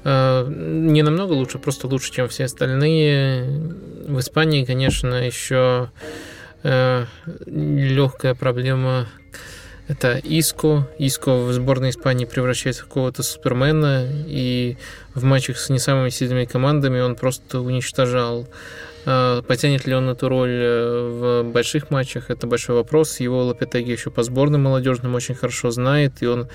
Э, 0.06 0.48
не 0.48 1.02
намного 1.02 1.34
лучше, 1.34 1.60
просто 1.60 1.88
лучше, 1.88 2.14
чем 2.14 2.30
все 2.30 2.46
остальные. 2.46 3.74
В 4.08 4.18
Испании, 4.20 4.64
конечно, 4.64 5.16
еще 5.16 5.92
э, 6.64 7.06
легкая 7.48 8.34
проблема 8.34 9.10
это 9.90 10.20
Иско. 10.24 10.88
Иско 11.00 11.36
в 11.36 11.52
сборной 11.52 11.90
Испании 11.90 12.26
превращается 12.26 12.84
в 12.84 12.88
какого-то 12.88 13.24
супермена, 13.24 14.08
и 14.28 14.78
в 15.20 15.24
матчах 15.24 15.58
с 15.58 15.70
не 15.70 15.80
самыми 15.80 16.10
сильными 16.10 16.46
командами 16.46 17.00
он 17.00 17.16
просто 17.16 17.60
уничтожал. 17.60 18.48
А, 19.06 19.42
Потянет 19.44 19.86
ли 19.86 19.94
он 19.94 20.10
эту 20.10 20.30
роль 20.30 20.52
э, 20.52 21.44
в 21.44 21.52
больших 21.52 21.90
матчах, 21.92 22.30
это 22.30 22.48
большой 22.48 22.76
вопрос. 22.76 23.20
Его 23.20 23.46
Лапетеги 23.46 23.92
еще 23.92 24.12
по 24.12 24.24
сборным 24.24 24.64
молодежным 24.64 25.16
очень 25.16 25.36
хорошо 25.36 25.72
знает, 25.72 26.22
и 26.22 26.28
он 26.28 26.48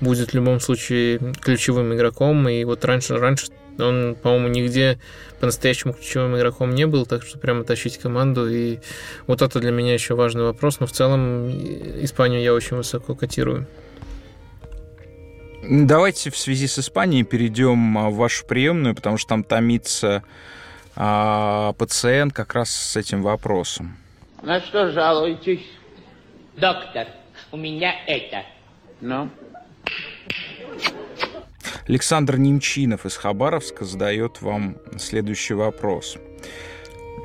будет 0.00 0.30
в 0.30 0.34
любом 0.34 0.60
случае 0.60 1.18
ключевым 1.40 1.94
игроком. 1.94 2.48
И 2.48 2.64
вот 2.64 2.84
раньше, 2.84 3.16
раньше 3.16 3.46
он, 3.78 4.16
по-моему, 4.20 4.48
нигде 4.48 4.98
по-настоящему 5.40 5.92
ключевым 5.92 6.36
игроком 6.36 6.74
не 6.74 6.86
был, 6.86 7.06
так 7.06 7.22
что 7.22 7.38
прямо 7.38 7.64
тащить 7.64 7.98
команду. 7.98 8.48
И 8.48 8.78
вот 9.26 9.42
это 9.42 9.60
для 9.60 9.70
меня 9.70 9.94
еще 9.94 10.14
важный 10.14 10.42
вопрос. 10.42 10.80
Но 10.80 10.86
в 10.86 10.92
целом 10.92 11.48
Испанию 12.02 12.42
я 12.42 12.54
очень 12.54 12.76
высоко 12.76 13.14
котирую. 13.14 13.66
Давайте 15.62 16.30
в 16.30 16.36
связи 16.36 16.66
с 16.66 16.78
Испанией 16.78 17.24
перейдем 17.24 17.98
а, 17.98 18.10
в 18.10 18.14
вашу 18.14 18.46
приемную, 18.46 18.94
потому 18.94 19.18
что 19.18 19.30
там 19.30 19.44
томится 19.44 20.22
а, 20.94 21.72
пациент 21.72 22.32
как 22.32 22.54
раз 22.54 22.70
с 22.70 22.96
этим 22.96 23.22
вопросом. 23.22 23.96
На 24.42 24.60
что 24.60 24.92
жалуетесь? 24.92 25.66
Доктор, 26.56 27.08
у 27.50 27.56
меня 27.56 27.92
это. 28.06 28.44
Ну? 29.00 29.28
Александр 31.88 32.36
Немчинов 32.36 33.06
из 33.06 33.16
Хабаровска 33.16 33.84
задает 33.84 34.42
вам 34.42 34.76
следующий 34.98 35.54
вопрос. 35.54 36.18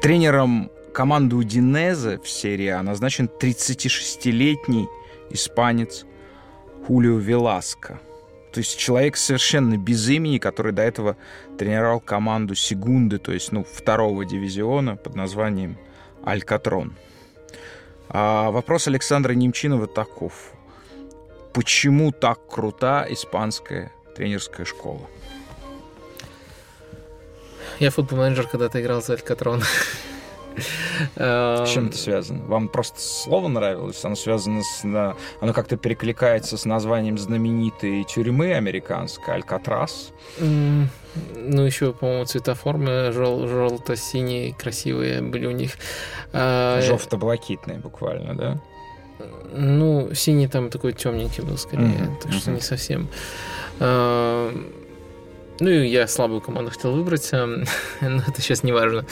Тренером 0.02 0.72
команды 0.94 1.36
Удинезе 1.36 2.20
в 2.20 2.28
серии 2.30 2.68
А 2.68 2.82
назначен 2.82 3.30
36-летний 3.40 4.88
испанец 5.30 6.06
Хулио 6.88 7.18
Веласко. 7.18 8.00
То 8.54 8.60
есть 8.60 8.78
человек 8.78 9.18
совершенно 9.18 9.78
без 9.78 10.08
имени, 10.08 10.38
который 10.38 10.74
до 10.74 10.84
этого 10.84 11.18
тренировал 11.58 11.99
команду 11.99 12.54
Сегунды, 12.54 13.18
то 13.18 13.32
есть 13.32 13.51
ну, 13.51 13.64
второго 13.64 14.26
дивизиона 14.26 14.95
под 14.95 15.16
названием 15.16 15.76
Алькатрон. 16.24 16.93
А 18.10 18.51
вопрос 18.51 18.88
Александра 18.88 19.34
Немчинова 19.34 19.88
таков. 19.88 20.54
Почему 21.51 22.12
так 22.12 22.47
крута 22.47 23.08
испанская 23.10 23.91
тренерская 24.16 24.68
школа? 24.68 25.01
Я 27.80 27.89
футбол-менеджер 27.89 28.47
когда-то 28.47 28.80
играл 28.80 29.01
за 29.01 29.14
Алькатрон. 29.14 29.64
С 31.16 31.70
чем 31.70 31.88
это 31.88 31.97
связано? 31.97 32.43
Вам 32.45 32.68
просто 32.68 32.99
слово 32.99 33.47
нравилось? 33.47 34.04
Оно 34.04 34.16
связано 34.16 34.62
с... 34.64 34.84
Оно 34.84 35.54
как-то 35.54 35.78
перекликается 35.78 36.58
с 36.58 36.66
названием 36.66 37.18
знаменитой 37.18 38.04
тюрьмы 38.04 38.54
американской, 38.54 39.34
Алькатрас? 39.34 40.12
Ну, 40.39 41.62
еще, 41.62 41.93
по-моему, 41.93 42.26
цветоформы 42.26 43.12
жел- 43.12 43.47
желто-синие, 43.47 44.54
красивые 44.54 45.22
были 45.22 45.45
у 45.45 45.51
них. 45.51 45.74
А, 46.32 46.82
Желто-блакитные 46.82 47.78
буквально, 47.78 48.36
да? 48.36 48.62
Ну, 49.56 50.14
синий 50.14 50.47
там 50.47 50.70
такой 50.70 50.93
темненький 50.93 51.43
был 51.43 51.58
скорее, 51.58 51.86
mm-hmm. 51.86 52.22
так 52.22 52.32
что 52.34 52.49
mm-hmm. 52.49 52.56
не 52.56 52.62
совсем. 52.62 53.08
Ну 55.60 55.70
и 55.70 55.88
я 55.88 56.08
слабую 56.08 56.41
команду 56.41 56.72
хотел 56.72 56.93
выбрать, 56.93 57.32
но 58.01 58.22
это 58.28 58.41
сейчас 58.41 58.64
не 58.64 58.72
важно. 58.72 59.06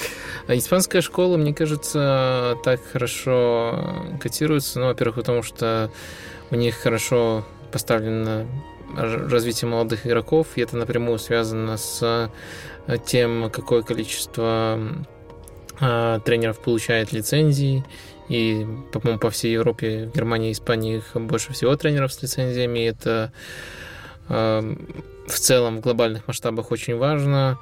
Испанская 0.47 1.01
школа, 1.01 1.37
мне 1.37 1.53
кажется, 1.53 2.57
так 2.63 2.81
хорошо 2.91 4.05
котируется. 4.19 4.79
Ну, 4.79 4.87
во-первых, 4.87 5.17
потому 5.17 5.43
что 5.43 5.91
у 6.49 6.55
них 6.55 6.75
хорошо 6.75 7.45
поставлено 7.71 8.47
развитие 8.95 9.69
молодых 9.69 10.05
игроков, 10.05 10.47
и 10.55 10.61
это 10.61 10.75
напрямую 10.75 11.19
связано 11.19 11.77
с 11.77 12.29
тем, 13.05 13.49
какое 13.51 13.83
количество 13.83 14.79
а, 15.79 16.19
тренеров 16.19 16.59
получает 16.59 17.11
лицензии. 17.11 17.85
И, 18.29 18.65
по-моему, 18.93 19.19
по 19.19 19.29
всей 19.29 19.53
Европе, 19.53 20.09
Германии, 20.13 20.51
Испании 20.51 20.97
их 20.97 21.11
больше 21.15 21.53
всего 21.53 21.75
тренеров 21.75 22.13
с 22.13 22.21
лицензиями. 22.21 22.79
Это 22.87 23.31
а, 24.29 24.63
в 25.31 25.39
целом 25.39 25.77
в 25.77 25.81
глобальных 25.81 26.27
масштабах 26.27 26.71
очень 26.71 26.97
важно. 26.97 27.57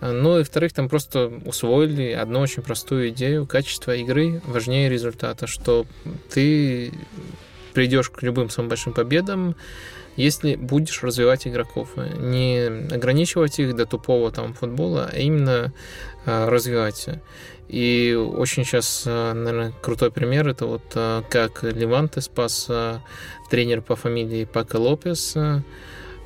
Ну 0.00 0.36
и, 0.36 0.38
во-вторых, 0.40 0.72
там 0.72 0.88
просто 0.88 1.32
усвоили 1.44 2.10
одну 2.10 2.40
очень 2.40 2.62
простую 2.62 3.10
идею. 3.10 3.46
Качество 3.46 3.94
игры 3.94 4.42
важнее 4.46 4.88
результата, 4.88 5.46
что 5.46 5.86
ты 6.28 6.92
придешь 7.72 8.10
к 8.10 8.22
любым 8.22 8.50
самым 8.50 8.68
большим 8.68 8.92
победам, 8.92 9.54
если 10.16 10.56
будешь 10.56 11.02
развивать 11.04 11.46
игроков. 11.46 11.90
Не 11.96 12.66
ограничивать 12.92 13.60
их 13.60 13.76
до 13.76 13.86
тупого 13.86 14.32
там 14.32 14.54
футбола, 14.54 15.08
а 15.12 15.16
именно 15.16 15.72
э, 16.26 16.48
развивать. 16.48 17.08
И 17.68 18.12
очень 18.14 18.64
сейчас, 18.64 19.04
наверное, 19.06 19.72
крутой 19.80 20.10
пример 20.10 20.48
это 20.48 20.66
вот 20.66 20.82
как 21.30 21.62
Леванте 21.62 22.20
спас 22.20 22.68
тренер 23.48 23.80
по 23.80 23.96
фамилии 23.96 24.44
Пака 24.44 24.76
Лопес, 24.76 25.36
Э, 25.36 25.60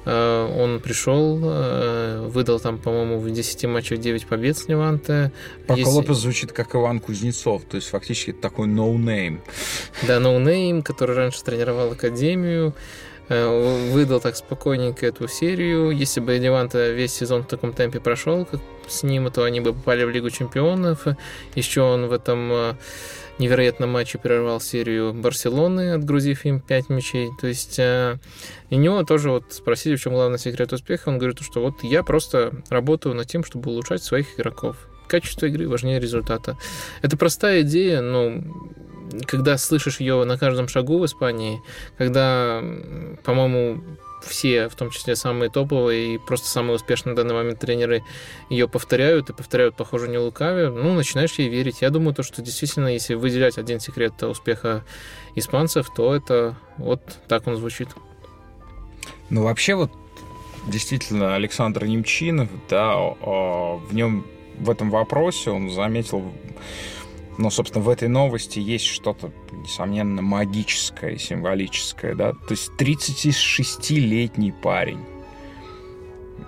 он 0.07 0.81
пришел, 0.81 1.41
э, 1.43 2.29
выдал 2.29 2.61
там, 2.61 2.79
по-моему, 2.79 3.19
в 3.19 3.29
10 3.29 3.67
матчах 3.67 3.99
9 3.99 4.27
побед 4.27 4.57
с 4.57 4.69
Леванте. 4.69 5.33
Пако 5.67 5.81
Есть... 5.81 5.93
Лопес 5.93 6.19
звучит 6.19 6.53
как 6.53 6.77
Иван 6.77 7.01
Кузнецов, 7.01 7.63
то 7.65 7.77
есть 7.77 7.89
фактически 7.89 8.33
такой 8.33 8.69
no-name. 8.69 9.41
Да, 10.07 10.19
no-name, 10.19 10.83
который 10.83 11.17
раньше 11.17 11.43
тренировал 11.43 11.91
Академию 11.93 12.73
э, 13.29 13.91
выдал 13.93 14.21
так 14.21 14.37
спокойненько 14.37 15.07
эту 15.07 15.27
серию. 15.27 15.91
Если 15.91 16.21
бы 16.21 16.37
Леванта 16.37 16.93
весь 16.93 17.13
сезон 17.13 17.43
в 17.43 17.49
таком 17.49 17.73
темпе 17.73 17.99
прошел, 17.99 18.45
как 18.45 18.61
с 18.87 19.03
ним, 19.03 19.29
то 19.33 19.43
они 19.43 19.61
бы 19.61 19.73
попали 19.73 20.05
в 20.05 20.11
Лигу 20.11 20.31
чемпионов. 20.31 21.07
Еще 21.57 21.81
он 21.81 22.07
в 22.07 22.13
этом 22.13 22.77
невероятном 23.39 23.91
матче 23.91 24.19
прервал 24.19 24.61
серию 24.61 25.13
Барселоны, 25.13 25.93
отгрузив 25.93 26.45
им 26.45 26.61
5 26.61 26.89
мячей. 26.89 27.31
То 27.41 27.47
есть 27.47 27.79
э, 27.79 28.19
и 28.71 28.77
него 28.77 29.03
тоже 29.05 29.31
вот 29.31 29.53
спросили, 29.53 29.97
в 29.97 30.01
чем 30.01 30.15
главный 30.15 30.39
секрет 30.39 30.73
успеха. 30.73 31.09
Он 31.09 31.19
говорит, 31.19 31.41
что 31.41 31.61
вот 31.61 31.83
я 31.83 32.03
просто 32.03 32.53
работаю 32.71 33.15
над 33.15 33.27
тем, 33.29 33.45
чтобы 33.45 33.71
улучшать 33.71 34.03
своих 34.03 34.39
игроков. 34.39 34.77
Качество 35.09 35.47
игры 35.47 35.69
важнее 35.69 36.01
результата. 36.01 36.57
Это 37.03 37.17
простая 37.17 37.63
идея, 37.63 38.01
но 38.01 38.43
когда 39.27 39.57
слышишь 39.57 40.01
ее 40.01 40.25
на 40.25 40.37
каждом 40.39 40.69
шагу 40.69 40.99
в 40.99 41.05
Испании, 41.05 41.63
когда, 41.97 42.63
по-моему, 43.25 43.83
все, 44.23 44.69
в 44.69 44.75
том 44.75 44.91
числе 44.91 45.17
самые 45.17 45.51
топовые 45.51 46.15
и 46.15 46.19
просто 46.19 46.49
самые 46.49 46.77
успешные 46.77 47.13
на 47.15 47.17
данный 47.17 47.35
момент 47.35 47.61
тренеры 47.61 48.03
ее 48.51 48.69
повторяют 48.69 49.31
и 49.31 49.33
повторяют, 49.33 49.77
похоже, 49.77 50.09
не 50.09 50.19
лукаве, 50.19 50.71
ну, 50.71 50.95
начинаешь 50.95 51.33
ей 51.35 51.49
верить. 51.49 51.83
Я 51.83 51.91
думаю, 51.91 52.15
то, 52.15 52.23
что 52.23 52.43
действительно, 52.43 52.89
если 52.89 53.15
выделять 53.15 53.59
один 53.59 53.81
секрет 53.81 54.23
успеха 54.23 54.85
испанцев, 55.35 55.89
то 55.95 56.15
это 56.15 56.57
вот 56.77 57.03
так 57.29 57.47
он 57.47 57.57
звучит. 57.57 57.89
Ну, 59.31 59.43
вообще 59.43 59.75
вот 59.75 59.93
действительно 60.67 61.35
Александр 61.35 61.85
Немчинов, 61.85 62.49
да, 62.69 62.97
в 62.97 63.89
нем 63.93 64.27
в 64.59 64.71
этом 64.71 64.91
вопросе 64.91 65.51
он 65.51 65.71
заметил 65.71 66.33
но, 67.39 67.51
собственно, 67.51 67.85
в 67.85 67.89
этой 67.89 68.09
новости 68.09 68.59
есть 68.59 68.87
что-то, 68.87 69.31
несомненно, 69.53 70.23
магическое, 70.23 71.19
символическое, 71.19 72.15
да. 72.15 72.33
То 72.33 72.51
есть 72.51 72.71
36-летний 72.79 74.53
парень. 74.53 75.01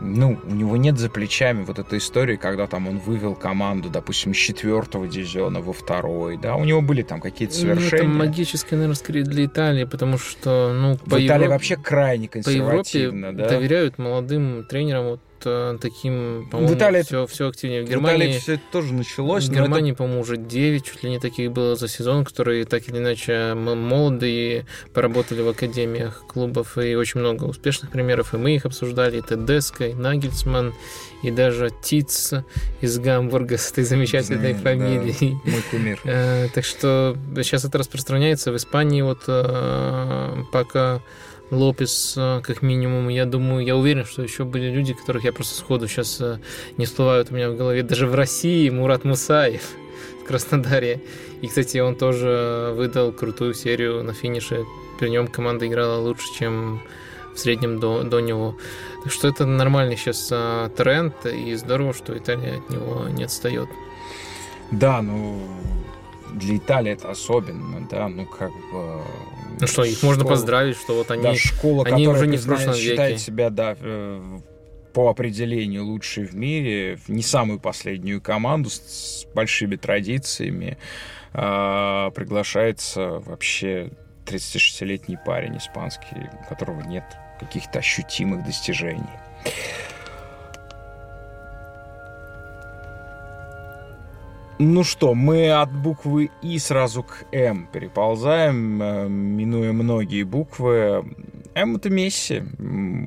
Ну, 0.01 0.39
у 0.45 0.55
него 0.55 0.77
нет 0.77 0.97
за 0.97 1.11
плечами 1.11 1.65
вот 1.65 1.79
этой 1.79 1.99
истории, 1.99 2.37
когда 2.37 2.69
там 2.69 2.87
он 2.87 2.99
вывел 2.99 3.35
команду, 3.35 3.91
допустим, 3.91 4.33
с 4.33 4.37
четвертого 4.37 5.09
дивизиона 5.09 5.61
во 5.61 5.73
второй, 5.73 6.37
да, 6.37 6.55
у 6.55 6.65
него 6.65 6.83
были 6.83 7.03
там 7.03 7.21
какие-то 7.21 7.55
совершения. 7.55 8.05
Ну, 8.05 8.11
это 8.11 8.19
магическое, 8.19 8.77
наверное, 8.77 8.95
скорее 8.95 9.25
для 9.25 9.45
Италии, 9.47 9.85
потому 9.85 10.17
что, 10.19 10.73
ну, 10.73 10.97
по 10.99 11.17
В 11.17 11.19
Италии 11.19 11.25
Европе, 11.25 11.49
вообще 11.49 11.77
крайне 11.77 12.29
консервативно, 12.29 13.29
по 13.29 13.33
Европе 13.33 13.43
да. 13.43 13.49
доверяют 13.49 13.99
молодым 13.99 14.65
тренерам, 14.67 15.05
вот 15.07 15.21
таким, 15.43 16.49
по-моему, 16.51 16.75
Италии 16.75 17.03
все, 17.03 17.27
все 17.27 17.49
активнее. 17.49 17.83
В 17.83 17.89
Германии, 17.89 18.17
в 18.17 18.21
Италии 18.21 18.39
все 18.39 18.55
это 18.55 18.63
тоже 18.73 18.95
началось. 18.95 19.45
В 19.45 19.53
Германии, 19.53 19.93
это... 19.93 19.99
по-моему, 19.99 20.21
уже 20.21 20.37
9, 20.37 20.85
чуть 20.85 21.03
ли 21.03 21.11
не 21.11 21.19
таких 21.19 21.53
было 21.53 21.77
за 21.77 21.89
сезон, 21.89 22.25
которые 22.25 22.65
так 22.65 22.89
или 22.89 22.99
иначе 22.99 23.55
молодые, 23.55 24.67
поработали 24.93 25.43
в 25.43 25.49
академиях 25.49 26.25
клубов, 26.27 26.79
и 26.79 26.95
очень 26.95 27.21
много 27.21 27.45
успешных 27.45 27.91
примеров, 27.91 28.35
и 28.35 28.37
мы 28.37 28.55
их 28.55 28.65
обсуждали, 28.65 29.19
и 29.19 29.23
Тедеско, 29.23 29.87
и 29.87 29.95
Нагельсман, 29.95 30.75
и 31.23 31.31
даже 31.31 31.71
Тиц 31.83 32.33
из 32.81 32.99
Гамбурга 32.99 33.59
с 33.59 33.73
этой 33.73 33.85
замечательной 33.85 34.55
Знаю, 34.55 34.79
фамилией. 34.79 35.37
Да, 35.45 35.51
мой 35.51 35.63
кумир. 35.71 36.01
Э, 36.05 36.49
так 36.55 36.65
что 36.65 37.17
сейчас 37.37 37.65
это 37.65 37.79
распространяется. 37.79 38.53
В 38.53 38.57
Испании 38.57 39.03
вот 39.03 39.25
э, 39.27 40.43
пока 40.53 41.01
Лопес, 41.51 42.15
э, 42.17 42.41
как 42.43 42.63
минимум. 42.63 43.09
Я 43.09 43.25
думаю, 43.25 43.65
я 43.65 43.77
уверен, 43.77 44.05
что 44.05 44.23
еще 44.23 44.45
были 44.45 44.71
люди, 44.71 44.93
которых 44.93 45.25
я 45.25 45.33
просто 45.33 45.55
сходу 45.55 45.89
сейчас 45.89 46.21
э, 46.21 46.39
не 46.77 46.85
всплывают 46.85 47.31
у 47.31 47.35
меня 47.35 47.51
в 47.51 47.57
голове. 47.57 47.83
Даже 47.83 48.07
в 48.07 48.15
России 48.15 48.69
Мурат 48.69 49.05
Мусаев 49.05 49.63
в 50.23 50.25
Краснодаре. 50.25 51.01
И, 51.41 51.49
кстати, 51.49 51.79
он 51.79 51.97
тоже 51.97 52.73
выдал 52.77 53.13
крутую 53.13 53.55
серию 53.55 54.03
на 54.03 54.13
финише. 54.13 54.65
При 54.99 55.09
нем 55.09 55.29
команда 55.29 55.67
играла 55.67 55.99
лучше, 56.01 56.27
чем 56.37 56.83
в 57.35 57.39
среднем 57.39 57.79
до, 57.79 58.03
до 58.03 58.21
него. 58.21 58.57
Так 59.05 59.13
что 59.13 59.29
это 59.29 59.47
нормальный 59.47 59.97
сейчас 59.97 60.29
а, 60.33 60.69
тренд, 60.71 61.15
и 61.25 61.55
здорово, 61.55 61.95
что 61.95 62.19
Италия 62.19 62.57
от 62.57 62.69
него 62.69 63.09
не 63.09 63.25
отстает. 63.25 63.69
Да, 64.73 65.01
ну 65.01 65.41
для 66.35 66.57
Италии 66.57 66.93
это 66.93 67.11
особенно, 67.11 67.87
да, 67.89 68.09
ну 68.09 68.27
как 68.27 68.51
бы 68.51 69.03
ну 69.61 69.67
что, 69.67 69.85
их 69.85 69.99
школа, 69.99 70.11
можно 70.11 70.25
поздравить, 70.25 70.77
что 70.77 70.95
вот 70.95 71.11
они, 71.11 71.23
да, 71.23 71.35
школа, 71.35 71.85
они 71.85 72.07
уже 72.07 72.27
не 72.27 72.37
в 72.37 72.45
прошлом 72.45 72.75
веке. 72.75 72.91
считает 72.91 73.21
себя, 73.21 73.51
да, 73.51 73.77
э, 73.79 74.39
по 74.93 75.11
определению 75.11 75.85
лучшей 75.85 76.25
в 76.25 76.35
мире, 76.35 76.99
не 77.09 77.23
самую 77.23 77.61
последнюю 77.61 78.21
команду 78.21 78.71
с 78.71 79.27
большими 79.35 79.77
традициями, 79.77 80.79
а, 81.33 82.11
приглашается 82.11 83.23
вообще 83.25 83.91
36-летний 84.27 85.19
парень 85.25 85.59
испанский, 85.59 86.29
у 86.41 86.49
которого 86.49 86.81
нет 86.83 87.05
каких-то 87.39 87.79
ощутимых 87.79 88.45
достижений. 88.45 89.05
Ну 94.61 94.83
что, 94.83 95.15
мы 95.15 95.53
от 95.53 95.73
буквы 95.73 96.31
И 96.43 96.59
сразу 96.59 97.05
к 97.05 97.27
М 97.31 97.69
переползаем, 97.73 98.83
э, 98.83 99.09
минуя 99.09 99.73
многие 99.73 100.25
буквы. 100.25 101.05
М 101.55 101.77
это 101.77 101.91
Месси. 101.91 102.43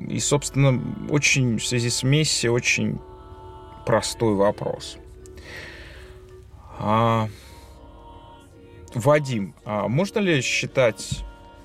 И, 0.08 0.18
собственно, 0.18 0.80
очень 1.10 1.58
в 1.58 1.66
связи 1.66 1.90
с 1.90 2.02
Месси 2.02 2.48
очень 2.48 2.98
простой 3.84 4.34
вопрос. 4.34 4.96
А, 6.78 7.28
Вадим, 8.94 9.54
а 9.64 9.88
можно 9.88 10.20
ли 10.20 10.40
считать, 10.40 11.22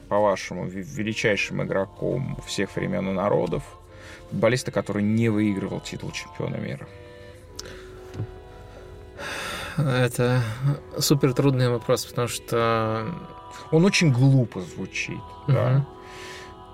по-вашему, 0.10 0.68
величайшим 0.68 1.64
игроком 1.64 2.38
всех 2.46 2.76
времен 2.76 3.10
и 3.10 3.14
народов 3.14 3.64
футболиста, 4.30 4.72
который 4.72 5.04
не 5.04 5.30
выигрывал 5.30 5.80
титул 5.80 6.12
чемпиона 6.12 6.58
мира? 6.58 6.88
Это 9.78 10.42
супер 10.98 11.34
трудный 11.34 11.70
вопрос, 11.70 12.06
потому 12.06 12.28
что... 12.28 13.08
Он 13.72 13.86
очень 13.86 14.12
глупо 14.12 14.62
звучит, 14.62 15.22
uh-huh. 15.48 15.54
да. 15.54 15.86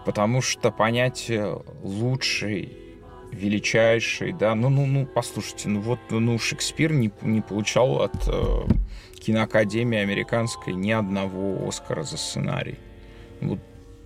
Потому 0.06 0.41
что 0.41 0.72
понятие 0.72 1.62
лучший, 1.82 2.78
величайший, 3.32 4.34
да, 4.34 4.54
ну, 4.56 4.70
ну, 4.70 4.86
ну, 4.86 5.06
послушайте, 5.06 5.70
ну 5.70 5.82
вот, 5.82 5.99
ну, 6.10 6.38
Шекспир 6.38 6.93
не, 6.93 7.12
не 7.22 7.41
получал 7.41 8.01
от 8.01 8.28
э, 8.28 8.66
киноакадемии 9.20 9.99
американской 9.99 10.74
ни 10.74 10.91
одного 10.91 11.68
Оскара 11.68 12.04
за 12.04 12.18
сценарий. 12.18 12.78
Вот 13.41 13.60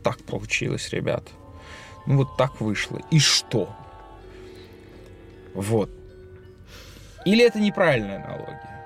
так 0.04 0.20
получилось, 0.20 0.89
ребят. 0.89 1.24
Ну, 2.06 2.18
вот 2.18 2.38
так 2.38 2.62
вышло. 2.62 3.02
И 3.12 3.20
что? 3.20 3.70
Вот. 5.54 5.89
Или 7.26 7.43
это 7.43 7.60
неправильная 7.60 8.24
аналогия? 8.24 8.76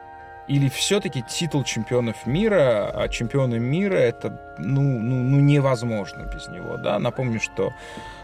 Или 0.47 0.69
все-таки 0.69 1.23
титул 1.23 1.63
чемпионов 1.63 2.25
мира, 2.25 2.91
а 2.93 3.07
чемпионы 3.07 3.59
мира 3.59 3.95
это 3.95 4.55
ну, 4.57 4.81
ну, 4.81 5.23
ну 5.23 5.39
невозможно 5.39 6.29
без 6.33 6.47
него. 6.47 6.77
Да? 6.77 6.99
Напомню, 6.99 7.39
что 7.39 7.73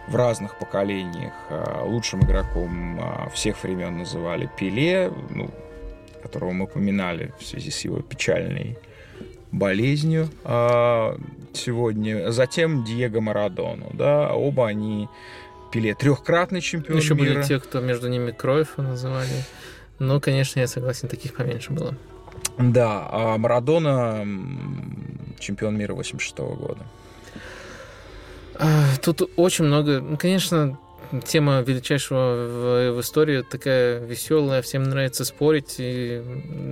в 0.07 0.15
разных 0.15 0.57
поколениях 0.57 1.33
а, 1.49 1.83
лучшим 1.83 2.21
игроком 2.23 2.99
а, 2.99 3.29
всех 3.29 3.61
времен 3.63 3.99
называли 3.99 4.49
Пеле, 4.57 5.11
ну, 5.29 5.49
которого 6.21 6.51
мы 6.51 6.65
упоминали 6.65 7.33
в 7.39 7.45
связи 7.45 7.71
с 7.71 7.81
его 7.81 7.99
печальной 8.01 8.77
болезнью 9.51 10.29
а, 10.43 11.17
сегодня. 11.53 12.31
Затем 12.31 12.83
Диего 12.83 13.21
Марадону. 13.21 13.89
Да? 13.93 14.33
Оба 14.33 14.67
они 14.67 15.07
Пеле 15.71 15.93
трехкратный 15.93 16.61
чемпион 16.61 16.97
Еще 16.97 17.13
мира. 17.13 17.35
были 17.35 17.43
те, 17.43 17.59
кто 17.59 17.81
между 17.81 18.07
ними 18.09 18.31
Кроев 18.31 18.77
называли. 18.77 19.43
Но, 19.99 20.19
конечно, 20.19 20.59
я 20.59 20.67
согласен, 20.67 21.07
таких 21.07 21.33
поменьше 21.33 21.71
было. 21.71 21.95
Да, 22.57 23.07
а 23.11 23.37
Марадона 23.37 24.25
чемпион 25.39 25.77
мира 25.77 25.93
86 25.93 26.35
-го 26.37 26.55
года. 26.55 26.85
А, 28.55 28.83
тут 29.01 29.29
очень 29.35 29.65
много, 29.65 29.99
ну, 29.99 30.17
конечно, 30.17 30.77
тема 31.25 31.61
величайшего 31.61 32.47
в, 32.47 32.91
в 32.97 33.01
истории 33.01 33.41
такая 33.41 33.99
веселая, 33.99 34.61
всем 34.61 34.83
нравится 34.83 35.25
спорить. 35.25 35.75
И 35.79 36.21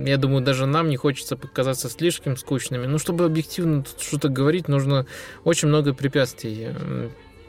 я 0.04 0.16
думаю, 0.16 0.42
даже 0.42 0.66
нам 0.66 0.88
не 0.88 0.96
хочется 0.96 1.36
показаться 1.36 1.88
слишком 1.88 2.36
скучными. 2.36 2.86
Ну, 2.86 2.98
чтобы 2.98 3.24
объективно 3.24 3.84
что-то 3.98 4.28
говорить, 4.28 4.68
нужно 4.68 5.06
очень 5.44 5.68
много 5.68 5.94
препятствий 5.94 6.68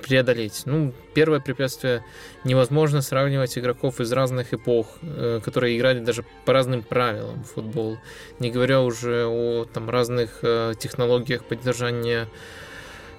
преодолеть. 0.01 0.63
Ну, 0.65 0.93
первое 1.13 1.39
препятствие 1.39 2.03
невозможно 2.43 3.01
сравнивать 3.01 3.57
игроков 3.57 3.99
из 3.99 4.11
разных 4.11 4.53
эпох, 4.53 4.87
э, 5.01 5.39
которые 5.43 5.77
играли 5.77 5.99
даже 5.99 6.23
по 6.45 6.53
разным 6.53 6.83
правилам 6.83 7.43
в 7.43 7.53
футбол, 7.53 7.97
не 8.39 8.51
говоря 8.51 8.81
уже 8.81 9.25
о 9.25 9.65
там 9.65 9.89
разных 9.89 10.39
э, 10.41 10.73
технологиях 10.79 11.43
поддержания 11.43 12.27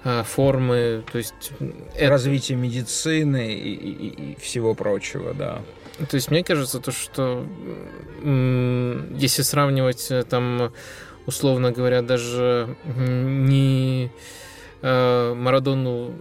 э, 0.03 0.23
формы, 0.23 1.03
то 1.11 1.17
есть 1.17 1.51
это... 1.95 2.09
развитие 2.09 2.57
медицины 2.57 3.53
и, 3.53 3.73
и, 3.73 4.31
и 4.31 4.39
всего 4.39 4.73
прочего, 4.73 5.33
да. 5.33 5.61
То 6.09 6.15
есть 6.15 6.31
мне 6.31 6.43
кажется, 6.43 6.79
то, 6.79 6.93
что 6.93 7.45
если 8.23 9.41
сравнивать 9.41 10.09
там 10.29 10.71
условно 11.25 11.71
говоря 11.73 12.01
даже 12.01 12.73
не 12.85 14.09
Марадону 14.81 16.13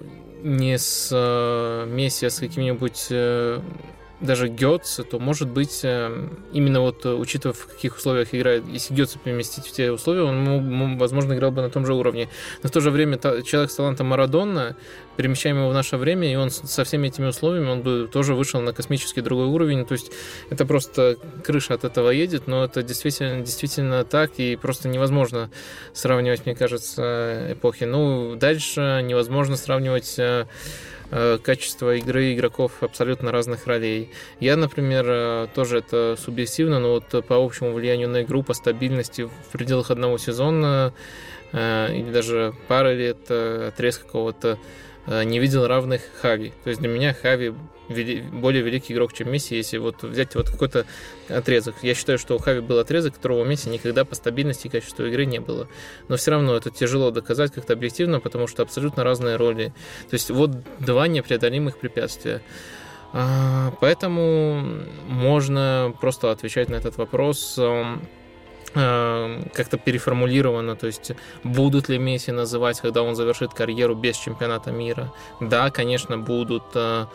не 0.42 0.78
с 0.78 1.10
э, 1.12 1.86
Месси, 1.86 2.26
а 2.26 2.30
с 2.30 2.38
каким-нибудь 2.38 3.08
э, 3.10 3.60
даже 4.20 4.48
Гетце, 4.48 5.04
то 5.04 5.18
может 5.18 5.48
быть 5.48 5.80
э, 5.84 6.28
именно 6.52 6.80
вот 6.80 7.06
учитывая 7.06 7.54
в 7.54 7.66
каких 7.66 7.96
условиях 7.96 8.34
играет, 8.34 8.64
если 8.68 8.94
Гетце 8.94 9.18
поместить 9.18 9.66
в 9.66 9.72
те 9.72 9.92
условия, 9.92 10.22
он, 10.22 10.98
возможно, 10.98 11.34
играл 11.34 11.50
бы 11.50 11.62
на 11.62 11.70
том 11.70 11.86
же 11.86 11.94
уровне. 11.94 12.28
Но 12.62 12.68
в 12.68 12.72
то 12.72 12.80
же 12.80 12.90
время 12.90 13.18
человек 13.18 13.70
с 13.70 13.76
талантом 13.76 14.08
Марадона, 14.08 14.76
перемещаем 15.18 15.56
его 15.56 15.68
в 15.68 15.74
наше 15.74 15.96
время, 15.96 16.32
и 16.32 16.36
он 16.36 16.48
со 16.50 16.84
всеми 16.84 17.08
этими 17.08 17.26
условиями, 17.26 17.68
он 17.68 17.82
бы 17.82 18.08
тоже 18.10 18.34
вышел 18.34 18.60
на 18.60 18.72
космический 18.72 19.20
другой 19.20 19.46
уровень. 19.46 19.84
То 19.84 19.94
есть 19.94 20.12
это 20.48 20.64
просто 20.64 21.16
крыша 21.42 21.74
от 21.74 21.82
этого 21.82 22.10
едет, 22.10 22.46
но 22.46 22.64
это 22.64 22.84
действительно, 22.84 23.40
действительно 23.40 24.04
так, 24.04 24.30
и 24.38 24.54
просто 24.54 24.88
невозможно 24.88 25.50
сравнивать, 25.92 26.46
мне 26.46 26.54
кажется, 26.54 27.48
эпохи. 27.50 27.82
Ну, 27.82 28.36
дальше 28.36 29.02
невозможно 29.04 29.56
сравнивать 29.56 30.14
э, 30.18 30.22
э, 30.22 30.46
качество 31.42 31.96
игры 31.96 32.34
игроков 32.34 32.82
абсолютно 32.82 33.32
разных 33.32 33.66
ролей. 33.66 34.10
Я, 34.40 34.56
например, 34.56 35.04
э, 35.08 35.46
тоже 35.54 35.78
это 35.78 36.16
субъективно, 36.18 36.80
но 36.80 36.90
вот 36.90 37.26
по 37.26 37.36
общему 37.36 37.72
влиянию 37.72 38.08
на 38.08 38.22
игру, 38.22 38.42
по 38.42 38.54
стабильности 38.54 39.22
в 39.22 39.52
пределах 39.52 39.90
одного 39.90 40.18
сезона 40.18 40.92
или 41.50 42.10
даже 42.12 42.52
пары 42.68 42.94
лет, 42.94 43.30
отрез 43.30 43.96
какого-то 43.96 44.58
Э, 45.10 45.24
не 45.24 45.38
видел 45.38 45.66
равных 45.66 46.02
Хави. 46.20 46.52
То 46.64 46.70
есть 46.70 46.80
для 46.80 46.90
меня 46.90 47.14
Хави 47.14 47.54
более 47.88 48.62
великий 48.62 48.92
игрок, 48.94 49.12
чем 49.12 49.30
Месси, 49.30 49.56
если 49.56 49.78
вот 49.78 50.02
взять 50.02 50.34
вот 50.34 50.50
какой-то 50.50 50.86
отрезок. 51.28 51.76
Я 51.82 51.94
считаю, 51.94 52.18
что 52.18 52.34
у 52.34 52.38
Хави 52.38 52.60
был 52.60 52.78
отрезок, 52.78 53.14
которого 53.14 53.42
у 53.42 53.44
Месси 53.44 53.70
никогда 53.70 54.04
по 54.04 54.14
стабильности 54.14 54.66
и 54.66 54.70
качеству 54.70 55.06
игры 55.06 55.24
не 55.26 55.40
было. 55.40 55.68
Но 56.08 56.16
все 56.16 56.32
равно 56.32 56.56
это 56.56 56.70
тяжело 56.70 57.10
доказать 57.10 57.52
как-то 57.52 57.72
объективно, 57.72 58.20
потому 58.20 58.46
что 58.46 58.62
абсолютно 58.62 59.04
разные 59.04 59.36
роли. 59.36 59.72
То 60.10 60.14
есть 60.14 60.30
вот 60.30 60.50
два 60.78 61.08
непреодолимых 61.08 61.78
препятствия. 61.78 62.42
А, 63.12 63.72
поэтому 63.80 64.84
можно 65.06 65.94
просто 65.98 66.30
отвечать 66.30 66.68
на 66.68 66.74
этот 66.74 66.98
вопрос 66.98 67.58
Э, 67.68 67.96
как-то 68.78 69.76
переформулировано, 69.76 70.76
то 70.76 70.86
есть 70.86 71.12
будут 71.42 71.88
ли 71.88 71.98
Месси 71.98 72.30
называть, 72.30 72.80
когда 72.80 73.02
он 73.02 73.16
завершит 73.16 73.52
карьеру 73.52 73.94
без 73.94 74.16
чемпионата 74.16 74.70
мира? 74.70 75.12
Да, 75.40 75.70
конечно, 75.70 76.16
будут. 76.16 76.64
Э, 76.74 77.06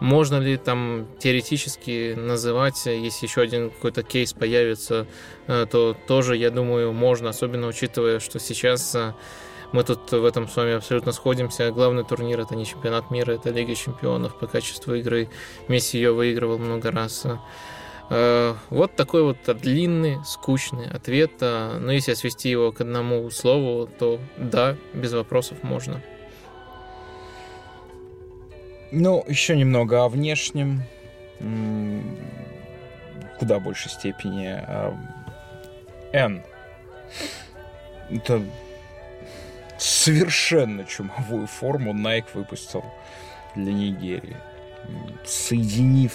можно 0.00 0.38
ли 0.38 0.56
там 0.56 1.06
теоретически 1.20 2.14
называть, 2.14 2.86
если 2.86 3.26
еще 3.26 3.42
один 3.42 3.70
какой-то 3.70 4.02
кейс 4.02 4.32
появится, 4.32 5.06
э, 5.46 5.66
то 5.70 5.96
тоже, 6.08 6.36
я 6.36 6.50
думаю, 6.50 6.92
можно, 6.92 7.30
особенно 7.30 7.68
учитывая, 7.68 8.18
что 8.18 8.40
сейчас 8.40 8.96
мы 9.72 9.84
тут 9.84 10.12
в 10.12 10.24
этом 10.24 10.48
с 10.48 10.56
вами 10.56 10.72
абсолютно 10.72 11.12
сходимся. 11.12 11.70
Главный 11.70 12.04
турнир 12.04 12.40
это 12.40 12.54
не 12.54 12.66
чемпионат 12.66 13.10
мира, 13.10 13.32
это 13.32 13.50
Лига 13.50 13.74
чемпионов 13.74 14.38
по 14.38 14.46
качеству 14.46 14.94
игры. 14.94 15.30
Месси 15.68 15.98
ее 15.98 16.12
выигрывал 16.12 16.58
много 16.58 16.90
раз. 16.90 17.26
Э, 18.14 18.54
вот 18.68 18.94
такой 18.94 19.22
вот 19.22 19.38
длинный, 19.62 20.18
скучный 20.26 20.86
ответ. 20.86 21.32
Э, 21.40 21.78
но 21.80 21.92
если 21.92 22.12
свести 22.12 22.50
его 22.50 22.70
к 22.70 22.82
одному 22.82 23.30
слову, 23.30 23.86
то 23.86 24.20
да, 24.36 24.76
без 24.92 25.14
вопросов 25.14 25.62
можно. 25.62 26.02
Ну, 28.90 29.24
еще 29.26 29.56
немного 29.56 30.04
о 30.04 30.10
внешнем. 30.10 30.82
Куда 33.38 33.58
большей 33.58 33.90
степени. 33.90 34.62
Э, 34.62 34.92
N. 36.12 36.42
Это 38.10 38.42
совершенно 39.78 40.84
чумовую 40.84 41.46
форму 41.46 41.94
Nike 41.94 42.26
выпустил 42.34 42.84
для 43.56 43.72
Нигерии. 43.72 44.36
Соединив 45.24 46.12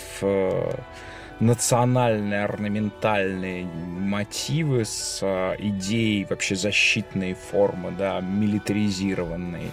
национальные 1.39 2.43
орнаментальные 2.43 3.65
мотивы 3.65 4.85
с 4.85 5.19
э, 5.21 5.55
идеей 5.59 6.25
вообще 6.25 6.55
защитной 6.55 7.33
формы, 7.33 7.91
да, 7.91 8.19
милитаризированной. 8.21 9.71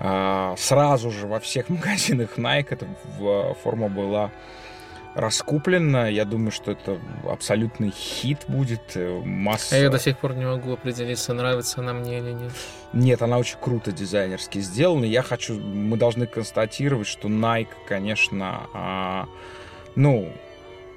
Э, 0.00 0.54
сразу 0.56 1.10
же 1.10 1.26
во 1.26 1.40
всех 1.40 1.68
магазинах 1.68 2.36
Nike 2.36 2.68
эта 2.70 2.86
форма 3.62 3.88
была 3.88 4.30
раскуплено. 5.14 6.08
Я 6.08 6.24
думаю, 6.24 6.50
что 6.50 6.72
это 6.72 6.98
абсолютный 7.28 7.90
хит 7.90 8.44
будет. 8.48 8.96
Э, 8.96 9.20
масса... 9.24 9.76
А 9.76 9.78
я 9.78 9.90
до 9.90 9.98
сих 9.98 10.18
пор 10.18 10.34
не 10.34 10.46
могу 10.46 10.72
определиться, 10.72 11.32
нравится 11.34 11.80
она 11.80 11.92
мне 11.92 12.18
или 12.18 12.32
нет. 12.32 12.52
Нет, 12.92 13.22
она 13.22 13.38
очень 13.38 13.58
круто 13.60 13.92
дизайнерски 13.92 14.58
сделана. 14.60 15.04
Я 15.04 15.22
хочу... 15.22 15.58
Мы 15.60 15.96
должны 15.96 16.26
констатировать, 16.26 17.06
что 17.06 17.28
Nike, 17.28 17.68
конечно, 17.86 18.68
а, 18.72 19.28
ну, 19.94 20.32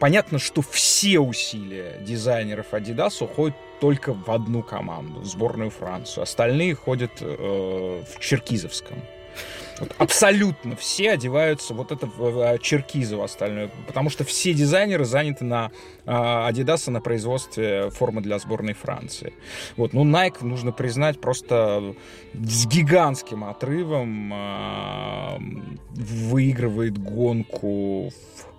понятно, 0.01 0.39
что 0.39 0.63
все 0.63 1.19
усилия 1.19 1.99
дизайнеров 2.01 2.73
Adidas 2.73 3.23
уходят 3.23 3.55
только 3.79 4.13
в 4.13 4.31
одну 4.31 4.63
команду, 4.63 5.21
в 5.21 5.25
сборную 5.25 5.69
Францию. 5.69 6.23
Остальные 6.23 6.73
ходят 6.73 7.11
э, 7.21 8.03
в 8.11 8.19
Черкизовском. 8.19 8.97
Вот 9.79 9.95
абсолютно 9.99 10.75
все 10.75 11.11
одеваются 11.11 11.75
вот 11.75 11.91
это 11.91 12.07
в 12.07 12.57
Черкизово 12.59 13.25
остальное, 13.25 13.69
потому 13.87 14.09
что 14.09 14.23
все 14.23 14.53
дизайнеры 14.53 15.05
заняты 15.05 15.45
на 15.45 15.71
Adidas 16.05 16.89
на 16.89 16.99
производстве 16.99 17.91
формы 17.91 18.21
для 18.21 18.39
сборной 18.39 18.73
Франции. 18.73 19.33
Вот, 19.77 19.93
ну 19.93 20.03
Nike 20.03 20.43
нужно 20.43 20.71
признать 20.71 21.21
просто 21.21 21.95
с 22.33 22.65
гигантским 22.65 23.43
отрывом 23.43 24.33
э, 24.33 25.37
выигрывает 25.91 26.97
гонку 26.97 28.09
в 28.09 28.50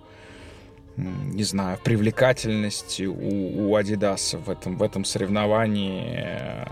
не 0.97 1.43
знаю, 1.43 1.79
привлекательности 1.83 3.03
у, 3.03 3.13
у 3.13 3.77
Adidas 3.77 4.37
в 4.37 4.49
этом, 4.49 4.77
в 4.77 4.83
этом 4.83 5.05
соревновании 5.05 6.67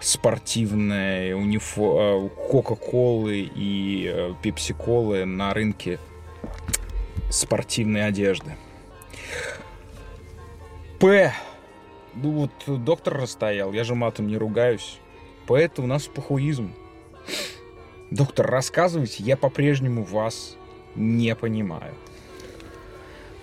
спортивной 0.00 1.32
унифо... 1.32 2.28
Кока-Колы 2.50 3.50
и 3.54 4.34
Пепси-Колы 4.42 5.24
на 5.24 5.54
рынке 5.54 5.98
спортивной 7.30 8.06
одежды. 8.06 8.56
П. 10.98 11.32
Ну 12.14 12.30
вот 12.30 12.84
доктор 12.84 13.14
расстоял, 13.14 13.72
я 13.72 13.82
же 13.84 13.94
матом 13.94 14.26
не 14.28 14.36
ругаюсь. 14.36 14.98
П 15.46 15.56
это 15.56 15.82
у 15.82 15.86
нас 15.86 16.06
похуизм. 16.06 16.72
Доктор, 18.10 18.46
рассказывайте, 18.46 19.22
я 19.24 19.36
по-прежнему 19.36 20.04
вас 20.04 20.56
не 20.94 21.34
понимаю. 21.34 21.94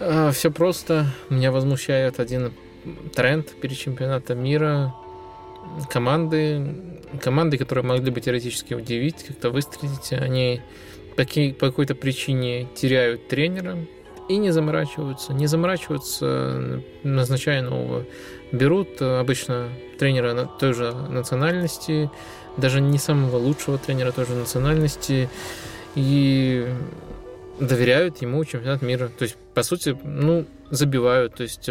А, 0.04 0.32
все 0.32 0.50
просто. 0.50 1.06
Меня 1.30 1.52
возмущает 1.52 2.20
один 2.20 2.54
тренд 3.14 3.48
перед 3.62 3.78
чемпионатом 3.78 4.44
мира. 4.44 4.96
Команды, 5.92 6.76
команды, 7.22 7.60
которые 7.60 7.86
могли 7.86 8.10
бы 8.10 8.20
теоретически 8.20 8.74
удивить, 8.74 9.24
как-то 9.24 9.52
выстрелить, 9.52 10.12
они 10.14 10.62
по 11.16 11.68
какой-то 11.68 11.94
причине 11.94 12.68
теряют 12.74 13.28
тренера 13.28 13.78
и 14.28 14.38
не 14.38 14.50
заморачиваются. 14.50 15.34
Не 15.34 15.46
заморачиваются, 15.46 16.82
назначая 17.04 17.62
нового. 17.62 18.06
Берут 18.52 19.00
обычно 19.02 19.70
тренера 20.00 20.50
той 20.60 20.74
же 20.74 20.94
национальности, 20.94 22.10
даже 22.58 22.82
не 22.82 22.98
самого 22.98 23.38
лучшего 23.38 23.78
тренера 23.78 24.12
той 24.12 24.26
же 24.26 24.34
национальности, 24.34 25.30
и 25.94 26.68
доверяют 27.62 28.22
ему 28.22 28.44
чемпионат 28.44 28.82
мира. 28.82 29.10
То 29.18 29.24
есть, 29.24 29.38
по 29.54 29.64
сути, 29.64 29.98
ну, 30.04 30.46
забивают. 30.70 31.36
То 31.36 31.44
есть, 31.44 31.70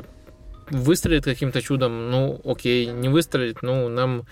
выстрелит 0.71 1.25
каким-то 1.25 1.61
чудом, 1.61 2.11
ну, 2.11 2.41
окей, 2.45 2.87
не 2.87 3.09
выстрелит, 3.09 3.63
ну, 3.63 3.89
нам 3.89 4.25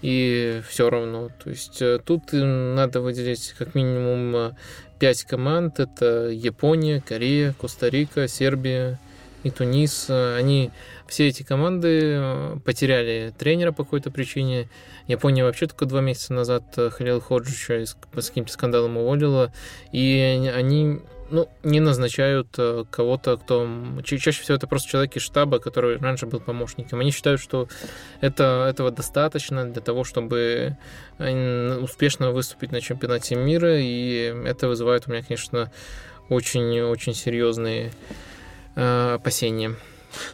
и 0.00 0.60
все 0.68 0.90
равно. 0.90 1.30
То 1.42 1.50
есть 1.50 1.80
э, 1.80 2.00
тут 2.04 2.32
надо 2.32 3.00
выделить 3.00 3.54
как 3.56 3.74
минимум 3.74 4.36
э, 4.36 4.50
пять 4.98 5.22
команд. 5.22 5.78
Это 5.78 6.28
Япония, 6.28 7.00
Корея, 7.00 7.54
Коста-Рика, 7.60 8.26
Сербия 8.26 8.98
и 9.42 9.50
Тунис. 9.50 10.08
Они, 10.08 10.70
все 11.06 11.28
эти 11.28 11.42
команды 11.42 12.16
э, 12.16 12.56
потеряли 12.64 13.32
тренера 13.36 13.72
по 13.72 13.84
какой-то 13.84 14.10
причине. 14.10 14.68
Япония 15.06 15.44
вообще 15.44 15.66
только 15.66 15.86
два 15.86 16.00
месяца 16.00 16.32
назад 16.32 16.64
Халил 16.76 17.20
Ходжича 17.20 17.84
с 17.84 18.28
каким-то 18.28 18.52
скандалом 18.52 18.96
уволила. 18.96 19.52
И 19.92 20.50
они 20.54 21.00
ну, 21.32 21.48
не 21.62 21.80
назначают 21.80 22.48
э, 22.58 22.84
кого-то, 22.90 23.38
кто... 23.38 23.66
Чаще 24.04 24.42
всего 24.42 24.56
это 24.56 24.66
просто 24.66 24.90
человек 24.90 25.16
из 25.16 25.22
штаба, 25.22 25.58
который 25.58 25.96
раньше 25.96 26.26
был 26.26 26.40
помощником. 26.40 27.00
Они 27.00 27.10
считают, 27.10 27.40
что 27.40 27.68
это, 28.20 28.66
этого 28.68 28.90
достаточно 28.90 29.64
для 29.64 29.80
того, 29.80 30.04
чтобы 30.04 30.76
успешно 31.18 32.32
выступить 32.32 32.72
на 32.72 32.80
чемпионате 32.80 33.36
мира, 33.36 33.78
и 33.78 34.34
это 34.44 34.68
вызывает 34.68 35.06
у 35.06 35.10
меня, 35.10 35.22
конечно, 35.22 35.72
очень-очень 36.28 37.14
серьезные 37.14 37.92
э, 38.76 39.14
опасения. 39.14 39.74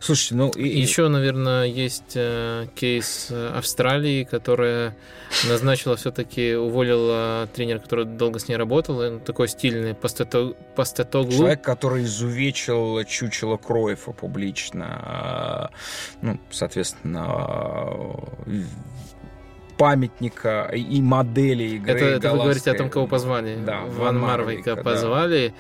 Слушайте, 0.01 0.34
ну... 0.34 0.51
И... 0.51 0.68
Еще, 0.68 1.09
наверное, 1.09 1.66
есть 1.66 2.12
э, 2.14 2.66
кейс 2.74 3.28
э, 3.30 3.53
Австралии, 3.57 4.24
которая 4.24 4.97
назначила 5.49 5.97
все-таки, 5.97 6.55
уволила 6.55 7.49
тренера, 7.55 7.78
который 7.78 8.05
долго 8.05 8.39
с 8.39 8.49
ней 8.49 8.57
работал, 8.57 9.20
такой 9.20 9.49
стильный, 9.49 9.95
Пастетоглу. 9.95 11.30
Человек, 11.30 11.62
который 11.62 12.05
изувечил 12.05 13.05
чучело 13.05 13.57
Кроева 13.57 14.12
публично, 14.12 15.01
а, 15.03 15.70
ну, 16.22 16.41
соответственно, 16.51 18.16
памятника 19.76 20.70
и 20.74 21.01
модели 21.01 21.76
игры. 21.76 21.93
Это, 21.93 22.05
это 22.05 22.32
вы 22.32 22.39
говорите 22.39 22.70
о 22.70 22.74
том, 22.74 22.91
кого 22.91 23.07
позвали? 23.07 23.59
Да, 23.64 23.80
Ван, 23.82 23.91
Ван 23.91 24.18
Марвейка 24.18 24.76
позвали. 24.76 25.49
Да 25.49 25.55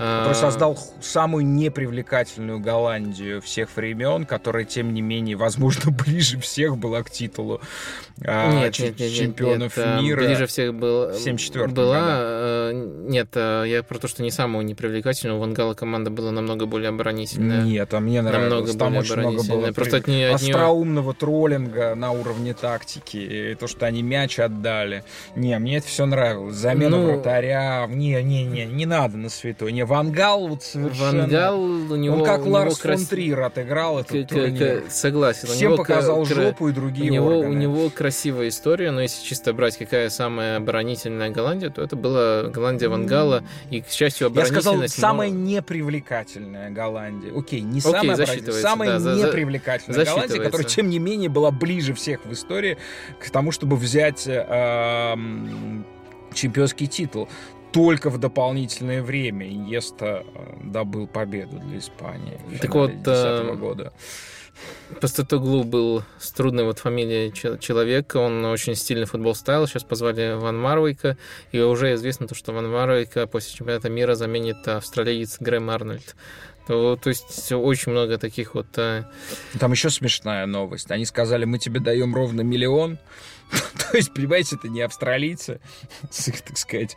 который 0.00 0.34
создал 0.34 0.78
самую 1.00 1.46
непривлекательную 1.46 2.58
Голландию 2.58 3.42
всех 3.42 3.76
времен, 3.76 4.24
которая, 4.24 4.64
тем 4.64 4.94
не 4.94 5.02
менее, 5.02 5.36
возможно, 5.36 5.90
ближе 6.06 6.40
всех 6.40 6.78
была 6.78 7.02
к 7.02 7.10
титулу 7.10 7.60
а, 8.24 8.52
нет, 8.52 8.74
ч- 8.74 8.84
нет, 8.84 8.98
нет, 8.98 9.12
чемпионов 9.12 9.76
нет, 9.76 9.86
нет, 9.86 10.02
мира. 10.02 10.20
Ближе 10.20 10.46
всех 10.46 10.74
был, 10.74 11.12
74 11.14 11.68
была. 11.68 12.00
Года. 12.00 12.18
Э, 12.20 12.72
нет, 13.08 13.28
э, 13.34 13.64
я 13.66 13.82
про 13.82 13.98
то, 13.98 14.08
что 14.08 14.22
не 14.22 14.30
самую 14.30 14.66
непривлекательную. 14.66 15.38
У 15.38 15.40
Вангала 15.40 15.72
команда 15.72 16.10
была 16.10 16.30
намного 16.30 16.66
более 16.66 16.90
оборонительная. 16.90 17.62
Нет, 17.62 17.94
а 17.94 18.00
мне 18.00 18.20
нравилось. 18.20 18.74
Намного 18.74 18.78
Там 18.78 18.96
очень 18.96 19.16
много 19.16 19.42
было 19.44 19.72
Просто 19.72 19.98
от 19.98 20.06
нее, 20.06 20.34
остроумного 20.34 21.14
троллинга 21.14 21.94
на 21.94 22.10
уровне 22.10 22.52
тактики. 22.52 23.16
И 23.16 23.54
то, 23.54 23.66
что 23.66 23.86
они 23.86 24.02
мяч 24.02 24.38
отдали. 24.38 25.02
Не, 25.34 25.58
мне 25.58 25.78
это 25.78 25.86
все 25.86 26.04
нравилось. 26.04 26.56
Замена 26.56 26.98
ну, 26.98 27.06
вратаря. 27.06 27.86
Не, 27.88 28.22
не, 28.22 28.44
не, 28.44 28.66
не 28.66 28.84
надо 28.84 29.16
на 29.16 29.30
святой. 29.30 29.72
Не, 29.72 29.84
Вангал 29.90 30.46
вот 30.46 30.62
совершенно... 30.62 31.22
Вангал 31.22 31.60
у 31.60 31.96
него... 31.96 32.18
Он 32.18 32.24
как 32.24 32.46
у 32.46 32.50
Ларс 32.50 32.78
крас... 32.78 33.00
фон 33.00 33.06
Трир 33.08 33.40
отыграл 33.40 33.98
этот 33.98 34.28
турнир. 34.28 34.84
Согласен. 34.88 35.48
Всем 35.48 35.76
показал 35.76 36.24
кра... 36.24 36.34
жопу 36.34 36.68
и 36.68 36.72
другие 36.72 37.10
у 37.10 37.14
него, 37.14 37.38
органы. 37.38 37.56
У 37.56 37.58
него 37.58 37.90
красивая 37.90 38.48
история, 38.48 38.92
но 38.92 39.00
если 39.00 39.24
чисто 39.24 39.52
брать, 39.52 39.76
какая 39.76 40.08
самая 40.08 40.58
оборонительная 40.58 41.30
Голландия, 41.30 41.70
то 41.70 41.82
это 41.82 41.96
была 41.96 42.44
Голландия 42.44 42.88
Вангала, 42.88 43.42
и, 43.70 43.80
к 43.80 43.88
счастью, 43.88 44.28
оборонительность... 44.28 44.64
Я 44.64 44.72
сказал, 44.72 44.88
самая 44.88 45.30
непривлекательная 45.30 46.70
Голландия. 46.70 47.36
Окей, 47.36 47.60
не 47.60 47.80
Окей, 47.80 47.92
самая 47.92 48.14
оборонительная, 48.14 48.62
самая 48.62 49.00
да, 49.00 49.14
непривлекательная 49.16 50.04
Голландия, 50.04 50.40
которая, 50.40 50.68
тем 50.68 50.88
не 50.88 51.00
менее, 51.00 51.28
была 51.28 51.50
ближе 51.50 51.94
всех 51.94 52.24
в 52.24 52.32
истории 52.32 52.78
к 53.18 53.28
тому, 53.30 53.50
чтобы 53.50 53.76
взять... 53.76 54.22
Э, 54.28 55.16
чемпионский 56.32 56.86
титул 56.86 57.28
только 57.72 58.10
в 58.10 58.18
дополнительное 58.18 59.02
время 59.02 59.48
Иньеста 59.48 60.24
э, 60.34 60.56
добыл 60.64 61.06
победу 61.06 61.58
для 61.58 61.78
Испании 61.78 62.38
так 62.60 62.74
вот, 62.74 62.90
2010 62.90 63.04
э, 63.06 63.54
года. 63.54 63.92
Постатоглу 65.00 65.64
был 65.64 66.02
с 66.18 66.32
трудной 66.32 66.64
вот 66.64 66.80
фамилией 66.80 67.32
человека, 67.32 68.18
он 68.18 68.44
очень 68.44 68.74
стильный 68.74 69.06
футбол 69.06 69.34
ставил, 69.34 69.66
сейчас 69.66 69.84
позвали 69.84 70.34
Ван 70.34 70.60
Марвейка, 70.60 71.16
и 71.52 71.60
уже 71.60 71.94
известно 71.94 72.26
то, 72.26 72.34
что 72.34 72.52
Ван 72.52 72.70
Марвейка 72.70 73.26
после 73.26 73.56
чемпионата 73.56 73.88
мира 73.88 74.14
заменит 74.14 74.66
австралиец 74.68 75.38
Грэм 75.40 75.70
Арнольд. 75.70 76.16
То, 76.66 76.96
то 76.96 77.08
есть 77.08 77.50
очень 77.52 77.92
много 77.92 78.18
таких 78.18 78.54
вот... 78.54 78.66
Э, 78.76 79.04
Там 79.58 79.72
еще 79.72 79.90
смешная 79.90 80.46
новость. 80.46 80.90
Они 80.90 81.04
сказали, 81.04 81.44
мы 81.44 81.58
тебе 81.58 81.80
даем 81.80 82.14
ровно 82.14 82.42
миллион, 82.42 82.98
То 83.90 83.96
есть, 83.96 84.12
понимаете, 84.14 84.56
это 84.56 84.68
не 84.68 84.80
австралийцы 84.82 85.60
с 86.10 86.28
их, 86.28 86.42
так 86.42 86.56
сказать, 86.56 86.96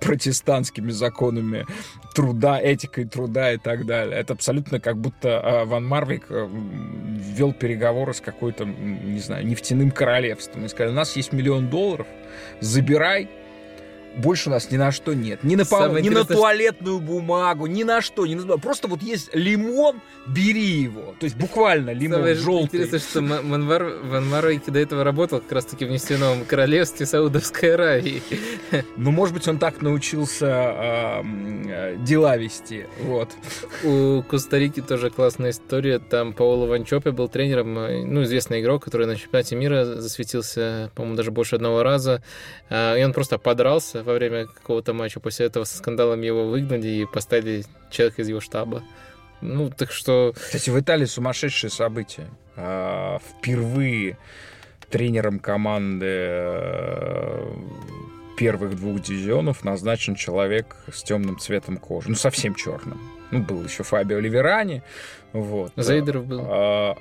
протестантскими 0.00 0.90
законами 0.90 1.66
труда, 2.14 2.60
этикой 2.60 3.04
труда 3.04 3.52
и 3.52 3.58
так 3.58 3.86
далее. 3.86 4.18
Это 4.18 4.32
абсолютно 4.32 4.80
как 4.80 4.98
будто 4.98 5.40
а, 5.40 5.64
Ван 5.64 5.86
Марвик 5.86 6.26
э, 6.30 6.48
вел 6.48 7.52
переговоры 7.52 8.14
с 8.14 8.20
какой-то, 8.20 8.64
не 8.64 9.20
знаю, 9.20 9.46
нефтяным 9.46 9.90
королевством. 9.90 10.64
И 10.64 10.68
сказали, 10.68 10.92
у 10.92 10.96
нас 10.96 11.14
есть 11.16 11.32
миллион 11.32 11.68
долларов, 11.68 12.06
забирай, 12.60 13.28
больше 14.16 14.48
у 14.48 14.52
нас 14.52 14.70
ни 14.70 14.76
на 14.76 14.92
что 14.92 15.14
нет. 15.14 15.44
Ни 15.44 15.56
на, 15.56 15.64
пол, 15.64 15.96
ни 15.98 16.08
на 16.08 16.24
туалетную 16.24 17.00
бумагу, 17.00 17.66
ни 17.66 17.82
на 17.82 18.00
что. 18.00 18.26
Ни 18.26 18.34
на... 18.34 18.58
Просто 18.58 18.88
вот 18.88 19.02
есть 19.02 19.34
лимон, 19.34 20.00
бери 20.26 20.82
его. 20.82 21.14
То 21.20 21.24
есть 21.24 21.36
буквально 21.36 21.90
лимон 21.90 22.18
Самое 22.18 22.34
желтый. 22.34 22.80
Интересно, 22.80 22.98
что 22.98 23.20
Манвар, 23.20 23.84
Ван 24.04 24.28
Маройки 24.28 24.70
до 24.70 24.78
этого 24.78 25.04
работал 25.04 25.40
как 25.40 25.52
раз-таки 25.52 25.84
в 25.84 25.90
нефтяном 25.90 26.44
королевстве 26.44 27.06
Саудовской 27.06 27.74
Аравии. 27.74 28.22
Ну, 28.96 29.10
может 29.10 29.34
быть, 29.34 29.46
он 29.46 29.58
так 29.58 29.82
научился 29.82 30.46
э, 30.46 31.96
дела 31.98 32.36
вести. 32.36 32.86
Вот. 33.02 33.30
У 33.84 34.22
Коста-Рики 34.22 34.80
тоже 34.80 35.10
классная 35.10 35.50
история. 35.50 35.98
Там 35.98 36.32
Паоло 36.32 36.66
Ванчопе 36.66 37.10
был 37.10 37.28
тренером, 37.28 37.78
э, 37.78 38.04
ну, 38.04 38.22
известный 38.24 38.60
игрок, 38.60 38.84
который 38.84 39.06
на 39.06 39.16
чемпионате 39.16 39.56
мира 39.56 39.84
засветился, 39.84 40.90
по-моему, 40.94 41.16
даже 41.16 41.30
больше 41.30 41.56
одного 41.56 41.82
раза. 41.82 42.22
А, 42.70 42.96
и 42.96 43.04
он 43.04 43.12
просто 43.12 43.38
подрался 43.38 44.02
во 44.06 44.14
время 44.14 44.46
какого-то 44.46 44.94
матча. 44.94 45.20
После 45.20 45.46
этого 45.46 45.64
со 45.64 45.76
скандалом 45.78 46.22
его 46.22 46.48
выгнали 46.48 46.88
и 46.88 47.06
поставили 47.06 47.64
человека 47.90 48.22
из 48.22 48.28
его 48.28 48.40
штаба. 48.40 48.82
Ну, 49.40 49.70
так 49.70 49.92
что... 49.92 50.32
Кстати, 50.34 50.70
в 50.70 50.80
Италии 50.80 51.04
сумасшедшие 51.04 51.70
события. 51.70 52.28
А, 52.56 53.18
впервые 53.18 54.16
тренером 54.88 55.40
команды 55.40 56.06
э, 56.08 57.54
первых 58.38 58.76
двух 58.76 59.02
дивизионов 59.02 59.64
назначен 59.64 60.14
человек 60.14 60.76
с 60.92 61.02
темным 61.02 61.38
цветом 61.38 61.76
кожи. 61.76 62.08
Ну, 62.08 62.14
совсем 62.14 62.54
черным. 62.54 63.00
Ну, 63.30 63.40
был 63.40 63.64
еще 63.64 63.82
Фабио 63.82 64.20
Ливерани. 64.20 64.82
Вот. 65.32 65.72
Зейдеров 65.76 66.26
был. 66.26 66.40
А, 66.44 66.96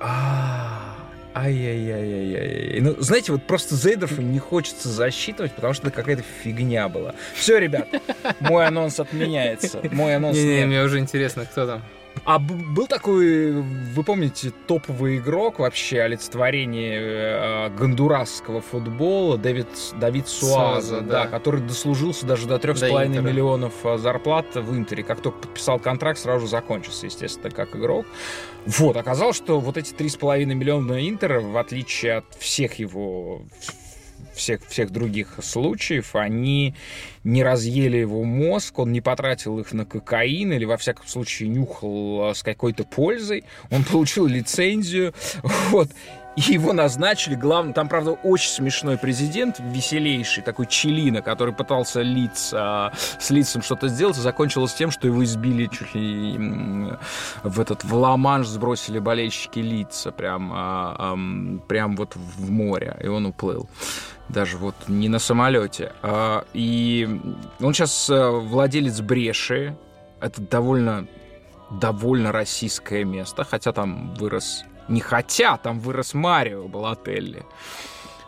а, 0.00 0.96
Ай-яй-яй-яй-яй. 1.34 2.80
Ну, 2.80 2.96
знаете, 2.98 3.32
вот 3.32 3.44
просто 3.44 3.76
Зейдерфа 3.76 4.20
не 4.22 4.38
хочется 4.38 4.88
засчитывать, 4.88 5.52
потому 5.52 5.74
что 5.74 5.86
это 5.86 5.96
какая-то 5.96 6.24
фигня 6.42 6.88
была. 6.88 7.14
Все, 7.34 7.58
ребят, 7.58 7.88
мой 8.40 8.66
анонс 8.66 8.98
отменяется. 8.98 9.80
Мой 9.92 10.16
анонс 10.16 10.36
Не-не, 10.36 10.66
мне 10.66 10.82
уже 10.82 10.98
интересно, 10.98 11.46
кто 11.46 11.66
там. 11.66 11.82
А 12.24 12.38
был 12.38 12.86
такой, 12.86 13.52
вы 13.52 14.04
помните, 14.04 14.52
топовый 14.66 15.18
игрок 15.18 15.58
вообще, 15.58 16.02
олицетворение 16.02 17.00
э, 17.00 17.70
гондурасского 17.70 18.60
футбола, 18.60 19.38
Дэвид, 19.38 19.68
Давид 19.98 20.28
Суаза, 20.28 20.88
Суаза 20.88 21.00
да, 21.00 21.24
да, 21.24 21.26
который 21.26 21.60
дослужился 21.60 22.26
даже 22.26 22.46
до 22.46 22.56
3,5 22.56 23.14
до 23.14 23.20
миллионов 23.20 23.72
э, 23.84 23.96
зарплат 23.96 24.54
в 24.54 24.76
Интере. 24.76 25.02
Как 25.02 25.20
только 25.20 25.38
подписал 25.38 25.78
контракт, 25.78 26.18
сразу 26.18 26.46
же 26.46 26.50
закончился, 26.50 27.06
естественно, 27.06 27.50
как 27.50 27.74
игрок. 27.74 28.06
Вот, 28.66 28.96
оказалось, 28.96 29.36
что 29.36 29.58
вот 29.58 29.76
эти 29.76 29.94
3,5 29.94 30.44
миллиона 30.44 31.08
Интера, 31.08 31.40
в 31.40 31.56
отличие 31.56 32.18
от 32.18 32.26
всех 32.38 32.74
его 32.74 33.42
всех, 34.34 34.66
всех 34.66 34.90
других 34.90 35.38
случаев, 35.42 36.14
они 36.16 36.74
не 37.24 37.42
разъели 37.42 37.98
его 37.98 38.24
мозг, 38.24 38.78
он 38.78 38.92
не 38.92 39.00
потратил 39.00 39.58
их 39.58 39.72
на 39.72 39.84
кокаин 39.84 40.52
или, 40.52 40.64
во 40.64 40.76
всяком 40.76 41.06
случае, 41.06 41.48
нюхал 41.48 42.32
с 42.34 42.42
какой-то 42.42 42.84
пользой. 42.84 43.44
Он 43.70 43.84
получил 43.84 44.26
лицензию. 44.26 45.14
Вот 45.70 45.88
и 46.36 46.40
его 46.52 46.72
назначили 46.72 47.34
главным. 47.34 47.72
Там, 47.72 47.88
правда, 47.88 48.12
очень 48.12 48.50
смешной 48.50 48.98
президент, 48.98 49.56
веселейший, 49.58 50.42
такой 50.42 50.66
Челина, 50.66 51.22
который 51.22 51.54
пытался 51.54 52.02
лиц, 52.02 52.52
а, 52.52 52.92
с 53.18 53.30
лицом 53.30 53.62
что-то 53.62 53.88
сделать, 53.88 54.16
закончилось 54.16 54.74
тем, 54.74 54.90
что 54.90 55.06
его 55.06 55.24
избили 55.24 55.66
чуть 55.66 55.94
ли 55.94 56.38
в 57.42 57.60
этот 57.60 57.84
в 57.84 57.94
ла 57.94 58.10
сбросили 58.44 58.98
болельщики 58.98 59.58
лица 59.58 60.12
прям, 60.12 60.52
а, 60.52 60.96
а, 60.98 61.18
прям 61.66 61.96
вот 61.96 62.16
в 62.16 62.50
море, 62.50 62.96
и 63.02 63.08
он 63.08 63.26
уплыл 63.26 63.68
даже 64.28 64.58
вот 64.58 64.76
не 64.86 65.08
на 65.08 65.18
самолете. 65.18 65.92
А, 66.02 66.44
и 66.52 67.08
он 67.60 67.74
сейчас 67.74 68.08
э, 68.08 68.28
владелец 68.30 69.00
Бреши. 69.00 69.76
Это 70.20 70.40
довольно 70.40 71.06
довольно 71.70 72.32
российское 72.32 73.04
место, 73.04 73.44
хотя 73.44 73.72
там 73.72 74.14
вырос 74.14 74.64
не 74.90 75.00
хотя, 75.00 75.56
там 75.56 75.78
вырос 75.78 76.14
Марио 76.14 76.66
Балателли. 76.66 77.44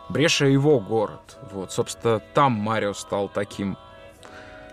Бреша 0.09 0.45
его 0.45 0.79
город. 0.79 1.37
Вот, 1.51 1.71
собственно, 1.71 2.19
там 2.33 2.53
Марио 2.53 2.93
стал 2.93 3.29
таким, 3.29 3.77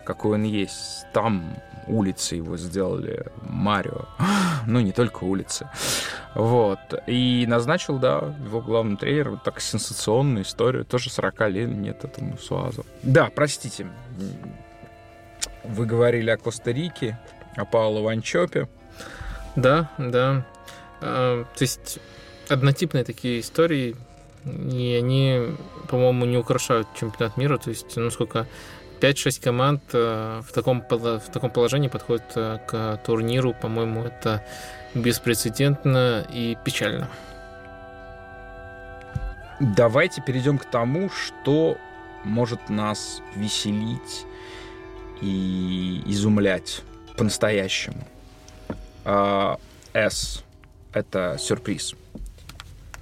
какой 0.05 0.35
он 0.35 0.45
есть. 0.45 1.07
Там 1.13 1.57
улицы 1.87 2.37
его 2.37 2.57
сделали 2.57 3.27
Марио. 3.43 4.07
Ну, 4.67 4.79
не 4.81 4.93
только 4.93 5.25
улицы. 5.25 5.69
Вот. 6.35 6.79
И 7.07 7.47
назначил, 7.49 7.99
да, 7.99 8.35
его 8.45 8.61
главным 8.61 8.99
тренером. 8.99 9.41
Так 9.43 9.61
сенсационную 9.61 10.45
историю. 10.45 10.85
Тоже 10.85 11.11
40 11.11 11.49
лет 11.49 11.71
нет 11.71 12.05
этому 12.05 12.37
Суазу. 12.37 12.85
Да, 13.03 13.31
простите. 13.35 13.87
Вы 15.65 15.87
говорили 15.87 16.31
о 16.31 16.37
Коста-Рике, 16.37 17.19
о 17.57 17.65
Пауло 17.65 18.03
Ванчопе. 18.03 18.69
Да, 19.57 19.91
да. 19.97 20.45
А, 21.01 21.45
то 21.45 21.63
есть 21.63 21.99
однотипные 22.49 23.05
такие 23.05 23.41
истории, 23.41 23.97
и 24.45 24.95
они, 24.95 25.55
по-моему, 25.89 26.25
не 26.25 26.39
украшают 26.39 26.89
чемпионат 26.99 27.37
мира. 27.37 27.59
То 27.59 27.71
есть, 27.71 27.97
ну 27.97 28.11
сколько, 28.11 28.47
5-6 29.01 29.43
команд 29.43 29.83
э, 29.93 30.43
в 30.47 30.53
таком, 30.53 30.83
в 30.89 31.31
таком 31.33 31.51
положении 31.51 31.89
подходят 31.89 32.25
э, 32.37 32.59
к 32.67 33.01
турниру. 33.05 33.55
По-моему, 33.55 34.05
это 34.05 34.45
беспрецедентно 34.95 36.27
и 36.33 36.57
печально. 36.65 37.09
Давайте 39.61 40.23
перейдем 40.23 40.59
к 40.59 40.65
тому, 40.65 41.11
что 41.11 41.77
может 42.25 42.69
нас 42.69 43.21
веселить 43.35 44.27
и 45.21 46.03
изумлять 46.07 46.83
по-настоящему. 47.17 48.07
А, 49.05 49.59
S 49.93 50.45
это 50.93 51.37
сюрприз. 51.39 51.95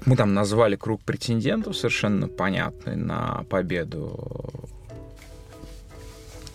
Мы 0.05 0.17
там 0.17 0.35
назвали 0.35 0.77
круг 0.77 1.03
претендентов 1.03 1.77
совершенно 1.77 2.29
понятный 2.29 2.97
на 2.97 3.45
победу 3.51 4.69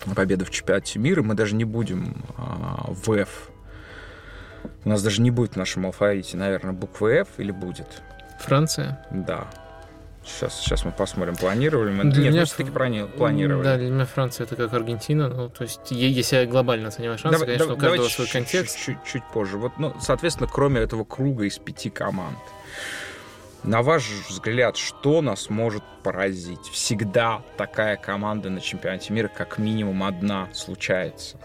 на 0.05 0.15
победу 0.15 0.45
в 0.45 0.49
чемпионате 0.49 0.99
мира. 0.99 1.21
Мы 1.21 1.33
даже 1.33 1.55
не 1.55 1.63
будем 1.63 2.23
а, 2.37 2.85
в 2.89 3.11
F. 3.11 3.49
У 4.85 4.89
нас 4.89 5.01
даже 5.01 5.21
не 5.21 5.31
будет 5.31 5.53
в 5.53 5.55
нашем 5.57 5.85
алфавите, 5.85 6.37
наверное, 6.37 6.73
буквы 6.73 7.11
F 7.13 7.27
или 7.37 7.51
будет? 7.51 8.01
Франция? 8.39 9.05
Да. 9.11 9.47
Сейчас, 10.25 10.59
сейчас 10.59 10.85
мы 10.85 10.91
посмотрим, 10.91 11.35
планировали 11.35 11.91
мы. 11.91 12.03
Для 12.05 12.23
Нет, 12.23 12.33
меня 12.33 12.45
все-таки 12.45 12.71
планировали. 12.71 13.63
Да, 13.63 13.77
для 13.77 13.89
меня 13.89 14.05
Франция 14.05 14.45
это 14.45 14.55
как 14.55 14.73
Аргентина. 14.73 15.27
Ну, 15.27 15.49
то 15.49 15.63
есть, 15.63 15.91
если 15.91 16.37
я 16.37 16.45
глобально 16.45 16.87
оцениваю 16.87 17.17
шансы, 17.17 17.39
давай, 17.39 17.57
конечно, 17.57 17.75
давай, 17.75 17.77
у 17.77 17.91
каждого 17.91 18.09
свой 18.09 18.27
контекст. 18.27 18.77
Чуть, 18.77 18.85
чуть, 18.85 19.03
чуть 19.05 19.23
позже. 19.33 19.57
Вот, 19.57 19.73
ну, 19.77 19.93
соответственно, 19.99 20.49
кроме 20.51 20.81
этого 20.81 21.03
круга 21.03 21.43
из 21.43 21.57
пяти 21.57 21.89
команд, 21.89 22.37
на 23.63 23.81
ваш 23.81 24.09
взгляд, 24.29 24.77
что 24.77 25.21
нас 25.21 25.49
может 25.49 25.83
поразить? 26.03 26.67
Всегда 26.71 27.41
такая 27.57 27.97
команда 27.97 28.49
на 28.49 28.61
чемпионате 28.61 29.13
мира, 29.13 29.29
как 29.29 29.57
минимум 29.57 30.03
одна, 30.03 30.49
случается. 30.53 31.37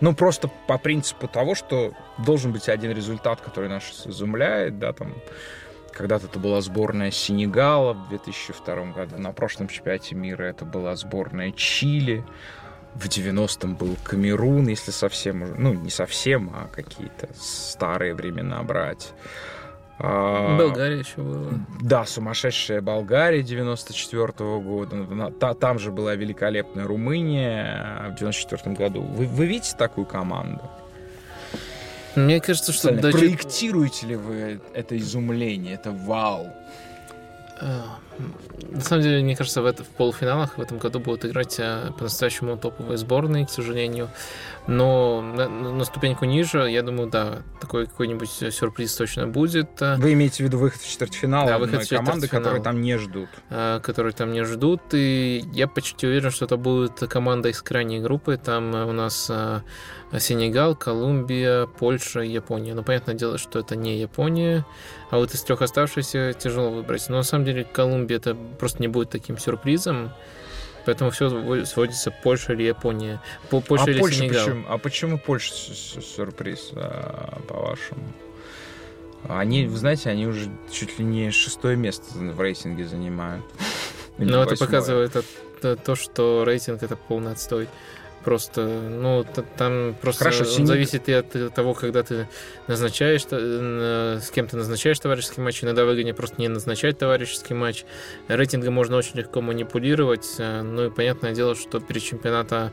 Ну, 0.00 0.14
просто 0.14 0.50
по 0.66 0.78
принципу 0.78 1.28
того, 1.28 1.54
что 1.54 1.94
должен 2.18 2.52
быть 2.52 2.68
один 2.68 2.90
результат, 2.92 3.40
который 3.40 3.68
нас 3.68 4.06
изумляет, 4.06 4.78
да, 4.78 4.92
там, 4.92 5.14
когда-то 5.92 6.26
это 6.26 6.38
была 6.38 6.60
сборная 6.60 7.10
Сенегала 7.10 7.92
в 7.92 8.08
2002 8.08 8.92
году. 8.92 9.18
На 9.18 9.32
прошлом 9.32 9.68
чемпионате 9.68 10.14
мира 10.14 10.44
это 10.44 10.64
была 10.64 10.96
сборная 10.96 11.52
Чили. 11.52 12.24
В 12.94 13.06
90-м 13.06 13.76
был 13.76 13.96
Камерун, 14.02 14.66
если 14.66 14.90
совсем... 14.90 15.54
Ну, 15.56 15.74
не 15.74 15.90
совсем, 15.90 16.50
а 16.54 16.68
какие-то 16.68 17.28
старые 17.34 18.14
времена 18.14 18.62
брать. 18.62 19.12
А, 20.02 20.56
Болгария 20.56 20.98
еще 20.98 21.20
была. 21.20 21.50
Да, 21.80 22.06
сумасшедшая 22.06 22.80
Болгария 22.80 23.42
94 23.42 24.24
-го 24.24 24.60
года. 24.62 25.54
Там 25.54 25.78
же 25.78 25.92
была 25.92 26.14
великолепная 26.14 26.86
Румыния 26.86 28.10
в 28.10 28.18
94 28.18 28.74
году. 28.74 29.02
Вы, 29.02 29.26
вы 29.26 29.46
видите 29.46 29.76
такую 29.76 30.06
команду? 30.06 30.62
Мне 32.16 32.40
кажется, 32.40 32.72
что... 32.72 32.92
Проектируете 32.92 34.06
ли 34.06 34.16
вы 34.16 34.60
это 34.74 34.96
изумление, 34.98 35.74
это 35.74 35.90
вау? 35.92 36.52
На 38.70 38.80
самом 38.80 39.02
деле, 39.02 39.22
мне 39.22 39.36
кажется, 39.36 39.62
в, 39.62 39.66
это, 39.66 39.84
в 39.84 39.88
полуфиналах 39.88 40.58
в 40.58 40.60
этом 40.60 40.78
году 40.78 41.00
будут 41.00 41.24
играть 41.24 41.56
а, 41.58 41.92
по-настоящему 41.92 42.56
топовые 42.56 42.98
сборные, 42.98 43.46
к 43.46 43.50
сожалению. 43.50 44.10
Но 44.66 45.22
на, 45.22 45.48
на 45.48 45.84
ступеньку 45.84 46.24
ниже, 46.24 46.70
я 46.70 46.82
думаю, 46.82 47.10
да, 47.10 47.42
такой 47.60 47.86
какой-нибудь 47.86 48.30
сюрприз 48.30 48.94
точно 48.94 49.26
будет. 49.26 49.80
Вы 49.80 50.12
имеете 50.12 50.44
в 50.44 50.46
виду 50.46 50.58
выход 50.58 50.80
в 50.80 50.88
четвертьфинал? 50.88 51.46
Да, 51.46 51.58
выход 51.58 51.82
в 51.82 51.88
команды, 51.88 52.28
которые 52.28 52.62
там 52.62 52.80
не 52.80 52.96
ждут. 52.96 53.28
Которые 53.48 54.12
там 54.12 54.32
не 54.32 54.44
ждут. 54.44 54.82
И 54.92 55.42
я 55.52 55.66
почти 55.66 56.06
уверен, 56.06 56.30
что 56.30 56.44
это 56.44 56.56
будет 56.56 56.98
команда 57.08 57.48
из 57.48 57.62
крайней 57.62 58.00
группы. 58.00 58.36
Там 58.36 58.74
у 58.74 58.92
нас 58.92 59.30
Сенегал, 60.18 60.74
Колумбия, 60.74 61.66
Польша, 61.66 62.20
Япония. 62.20 62.74
Но 62.74 62.82
понятное 62.82 63.14
дело, 63.14 63.38
что 63.38 63.60
это 63.60 63.76
не 63.76 63.98
Япония. 63.98 64.66
А 65.10 65.18
вот 65.18 65.32
из 65.34 65.42
трех 65.42 65.62
оставшихся 65.62 66.32
тяжело 66.32 66.70
выбрать. 66.70 67.08
Но 67.08 67.16
на 67.16 67.22
самом 67.22 67.44
деле 67.44 67.64
Колумбия 67.64 68.09
это 68.14 68.36
просто 68.58 68.80
не 68.80 68.88
будет 68.88 69.10
таким 69.10 69.38
сюрпризом. 69.38 70.12
Поэтому 70.86 71.10
все 71.10 71.64
сводится 71.66 72.10
Польша 72.10 72.54
или 72.54 72.64
Япония. 72.64 73.20
Польша 73.50 73.84
а 73.84 73.90
или 73.90 74.00
Польша 74.00 74.18
Сенегал. 74.18 74.46
Почему, 74.46 74.64
а 74.68 74.78
почему 74.78 75.18
Польша 75.18 75.52
сюрприз, 75.52 76.70
а, 76.74 77.40
по-вашему? 77.46 78.12
Они, 79.28 79.66
вы 79.66 79.76
знаете, 79.76 80.08
они 80.08 80.26
уже 80.26 80.50
чуть 80.72 80.98
ли 80.98 81.04
не 81.04 81.30
шестое 81.30 81.76
место 81.76 82.04
в 82.14 82.40
рейтинге 82.40 82.86
занимают. 82.86 83.44
Но 84.18 84.42
это 84.42 84.56
показывает 84.56 85.12
то, 85.60 85.94
что 85.94 86.44
рейтинг 86.44 86.82
это 86.82 86.96
полный 86.96 87.32
отстой. 87.32 87.68
Просто, 88.24 88.66
ну, 88.66 89.24
там 89.56 89.94
просто 90.00 90.24
Хорошо, 90.24 90.44
он 90.58 90.66
зависит 90.66 91.08
и 91.08 91.12
от 91.12 91.54
того, 91.54 91.72
когда 91.72 92.02
ты 92.02 92.28
назначаешь, 92.66 93.22
с 93.22 94.30
кем 94.30 94.46
ты 94.46 94.56
назначаешь 94.56 94.98
товарищеский 94.98 95.42
матч. 95.42 95.64
Иногда 95.64 95.84
выгоднее 95.84 96.14
просто 96.14 96.40
не 96.40 96.48
назначать 96.48 96.98
товарищеский 96.98 97.54
матч. 97.54 97.84
Рейтингом 98.28 98.74
можно 98.74 98.96
очень 98.96 99.16
легко 99.16 99.40
манипулировать. 99.40 100.26
Э, 100.38 100.62
ну 100.62 100.86
и 100.86 100.90
понятное 100.90 101.32
дело, 101.32 101.54
что 101.54 101.80
перед 101.80 102.02
чемпионата 102.02 102.72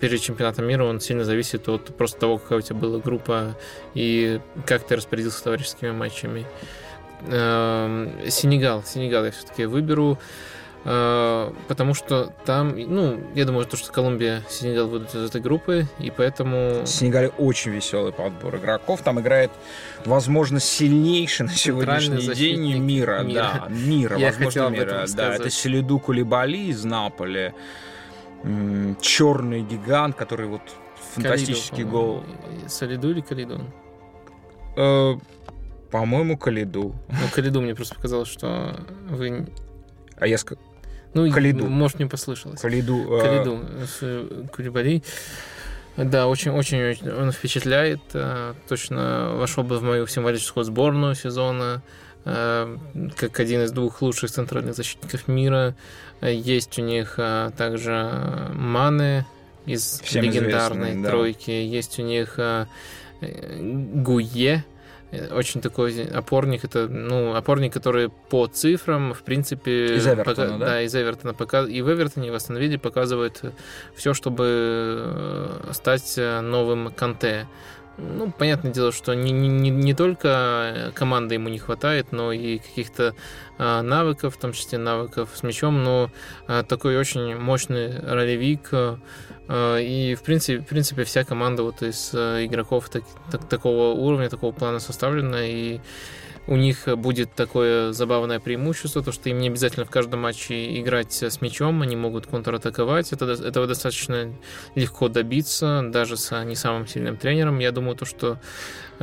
перед 0.00 0.20
чемпионатом 0.20 0.66
мира 0.66 0.84
он 0.84 1.00
сильно 1.00 1.24
зависит 1.24 1.68
от 1.68 1.96
просто 1.96 2.20
того, 2.20 2.38
какая 2.38 2.58
у 2.58 2.62
тебя 2.62 2.76
была 2.76 2.98
группа 2.98 3.56
и 3.94 4.40
как 4.66 4.84
ты 4.84 4.96
распорядился 4.96 5.42
товарищескими 5.44 5.90
матчами. 5.90 6.46
Эм, 7.28 8.12
Сенегал. 8.28 8.82
Сенегал 8.84 9.24
я 9.24 9.30
все-таки 9.30 9.64
выберу. 9.64 10.18
А, 10.84 11.54
потому 11.68 11.94
что 11.94 12.32
там, 12.44 12.76
ну, 12.76 13.20
я 13.34 13.44
думаю, 13.44 13.66
то, 13.66 13.76
что 13.76 13.92
Колумбия, 13.92 14.42
Сенегал 14.48 14.88
выйдут 14.88 15.14
из 15.14 15.28
этой 15.28 15.40
группы, 15.40 15.86
и 15.98 16.10
поэтому... 16.10 16.82
В 16.82 16.86
Сенегале 16.86 17.28
очень 17.38 17.70
веселый 17.70 18.12
подбор 18.12 18.56
игроков. 18.56 19.02
Там 19.02 19.20
играет, 19.20 19.50
возможно, 20.04 20.60
сильнейший 20.60 21.46
на 21.46 21.52
сегодняшний 21.52 22.34
день 22.34 22.78
мира. 22.78 23.22
Мира, 23.22 23.42
да, 23.42 23.66
мира, 23.68 24.18
я 24.18 24.26
возможно, 24.28 24.68
мира. 24.68 25.06
Да, 25.14 25.34
это 25.34 25.50
Селиду 25.50 25.98
Кулибали 25.98 26.58
из 26.58 26.84
Наполи. 26.84 27.52
Черный 29.00 29.62
гигант, 29.62 30.16
который 30.16 30.46
вот 30.46 30.62
фантастический 31.14 31.84
Калиду, 31.84 31.90
гол. 31.90 32.24
Солиду 32.66 33.10
или 33.10 33.20
Калиду? 33.20 33.60
Э, 34.76 35.14
по-моему, 35.92 36.36
Калиду. 36.36 36.92
Ну, 37.08 37.28
Калиду 37.32 37.60
мне 37.60 37.76
просто 37.76 37.94
показалось, 37.94 38.28
что 38.28 38.80
вы 39.08 39.46
а 40.22 40.26
я 40.28 40.38
сказал... 40.38 40.62
Ну, 41.14 41.30
Калиду. 41.30 41.66
Может, 41.66 41.98
не 41.98 42.06
послышалось. 42.06 42.60
Калиду. 42.60 43.18
Э, 43.18 43.22
Калиду 43.22 43.60
с 43.86 43.98
э, 44.00 44.44
Кулибали. 44.54 45.02
Да, 45.96 46.26
очень-очень 46.26 47.10
он 47.10 47.32
впечатляет. 47.32 48.00
Э, 48.14 48.54
точно 48.68 49.32
вошел 49.34 49.62
бы 49.62 49.78
в 49.78 49.82
мою 49.82 50.06
символическую 50.06 50.64
сборную 50.64 51.14
сезона 51.14 51.82
как 52.24 53.40
один 53.40 53.62
из 53.62 53.72
двух 53.72 54.00
лучших 54.00 54.30
центральных 54.30 54.76
защитников 54.76 55.26
мира. 55.26 55.74
Есть 56.20 56.78
у 56.78 56.82
них 56.82 57.18
также 57.56 58.48
Маны 58.54 59.26
из 59.66 60.00
Всем 60.04 60.22
легендарной 60.22 61.02
тройки. 61.02 61.50
Да. 61.50 61.76
Есть 61.76 61.98
у 61.98 62.02
них 62.02 62.38
Гуе, 63.20 64.64
очень 65.32 65.60
такой 65.60 66.04
опорник. 66.04 66.64
Это, 66.64 66.88
ну, 66.88 67.34
опорник, 67.34 67.72
который 67.72 68.08
по 68.08 68.46
цифрам, 68.46 69.12
в 69.12 69.22
принципе... 69.22 69.96
Из 69.96 70.06
Эвертона, 70.06 70.24
пока, 70.24 70.46
да? 70.46 70.58
Да, 70.58 70.82
из 70.82 70.94
Эвертона. 70.94 71.34
Пока, 71.34 71.62
и 71.62 71.82
в 71.82 71.92
Эвертоне, 71.92 72.28
и 72.28 72.30
в 72.30 72.34
Астон 72.34 72.58
показывает 72.78 73.42
все, 73.94 74.14
чтобы 74.14 74.44
э, 74.48 75.70
стать 75.72 76.18
новым 76.42 76.92
Канте. 76.92 77.46
Ну, 77.98 78.32
понятное 78.32 78.72
дело, 78.72 78.90
что 78.90 79.14
не, 79.14 79.32
не, 79.32 79.70
не 79.70 79.94
только 79.94 80.92
команды 80.94 81.34
ему 81.34 81.48
не 81.50 81.58
хватает, 81.58 82.10
но 82.10 82.32
и 82.32 82.58
каких-то 82.58 83.14
а, 83.58 83.82
навыков, 83.82 84.34
в 84.34 84.40
том 84.40 84.52
числе 84.52 84.78
навыков 84.78 85.30
с 85.34 85.42
мячом, 85.42 85.82
но 85.84 86.10
а, 86.46 86.62
такой 86.62 86.96
очень 86.96 87.36
мощный 87.36 88.00
ролевик, 88.00 88.70
и, 89.48 90.14
в 90.14 90.22
принципе, 90.22 90.60
в 90.60 90.66
принципе, 90.66 91.04
вся 91.04 91.24
команда 91.24 91.62
вот 91.62 91.82
из 91.82 92.12
а, 92.14 92.44
игроков 92.44 92.88
так, 92.88 93.02
так, 93.30 93.48
такого 93.48 93.92
уровня, 93.94 94.28
такого 94.28 94.52
плана 94.52 94.78
составлена, 94.78 95.44
и 95.46 95.80
у 96.46 96.56
них 96.56 96.88
будет 96.96 97.34
такое 97.34 97.92
забавное 97.92 98.40
преимущество, 98.40 99.02
то 99.02 99.12
что 99.12 99.28
им 99.28 99.38
не 99.38 99.48
обязательно 99.48 99.86
в 99.86 99.90
каждом 99.90 100.20
матче 100.20 100.80
играть 100.80 101.22
с 101.22 101.40
мячом, 101.40 101.82
они 101.82 101.96
могут 101.96 102.26
контратаковать. 102.26 103.12
Это, 103.12 103.26
этого 103.26 103.66
достаточно 103.66 104.32
легко 104.74 105.08
добиться, 105.08 105.82
даже 105.84 106.16
с 106.16 106.44
не 106.44 106.56
самым 106.56 106.86
сильным 106.86 107.16
тренером. 107.16 107.58
Я 107.58 107.72
думаю, 107.72 107.96
то, 107.96 108.04
что 108.04 108.38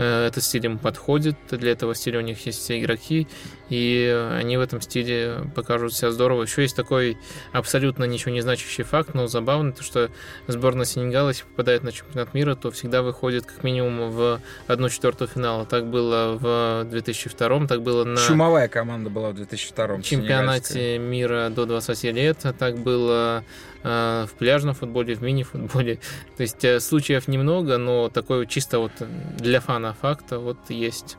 Э, 0.02 0.28
этот 0.28 0.46
стиль 0.46 0.66
им 0.66 0.78
подходит, 0.78 1.36
для 1.52 1.74
этого 1.74 1.94
стиля 1.94 2.20
у 2.20 2.22
них 2.22 2.46
есть 2.46 2.60
все 2.60 2.80
игроки, 2.80 3.28
и 3.70 4.30
они 4.32 4.56
в 4.56 4.62
этом 4.62 4.80
стиле 4.80 5.52
покажут 5.54 5.94
себя 5.94 6.12
здорово. 6.12 6.44
Еще 6.44 6.62
есть 6.62 6.78
такой 6.78 7.18
абсолютно 7.52 8.06
ничего 8.06 8.32
не 8.32 8.40
значащий 8.40 8.86
факт, 8.86 9.14
но 9.14 9.28
забавный, 9.28 9.74
то 9.74 9.84
что 9.84 10.10
сборная 10.48 10.86
Сенегала, 10.86 11.30
если 11.30 11.44
попадает 11.44 11.84
на 11.84 11.92
чемпионат 11.92 12.34
мира, 12.34 12.56
то 12.56 12.72
всегда 12.72 13.02
выходит 13.02 13.46
как 13.46 13.62
минимум 13.64 14.12
в 14.12 14.42
одну 14.68 14.88
четвертую 14.88 15.28
финала. 15.28 15.66
Так 15.66 15.90
было 15.90 16.38
в 16.40 16.86
2002, 17.30 17.68
так 17.68 17.82
было 17.82 18.04
на... 18.04 18.18
Чумовая 18.18 18.68
команда 18.68 19.10
была 19.10 19.30
в 19.32 19.36
2002 19.36 20.02
чемпионате 20.02 20.98
мира 20.98 21.50
до 21.50 21.66
20 21.66 22.04
лет, 22.06 22.38
а 22.44 22.54
так 22.54 22.78
было 22.78 23.44
Э, 23.84 24.26
в 24.30 24.34
пляжном 24.34 24.76
футболе, 24.76 25.16
в 25.16 25.22
мини-футболе. 25.22 26.00
То 26.38 26.44
есть 26.44 26.64
э, 26.66 26.80
случаев 26.80 27.28
немного, 27.28 27.78
но 27.78 28.10
такой 28.10 28.46
чисто 28.46 28.80
вот 28.80 28.92
для 29.38 29.62
фана 29.62 29.94
факта 29.94 30.40
вот 30.40 30.58
есть. 30.70 31.18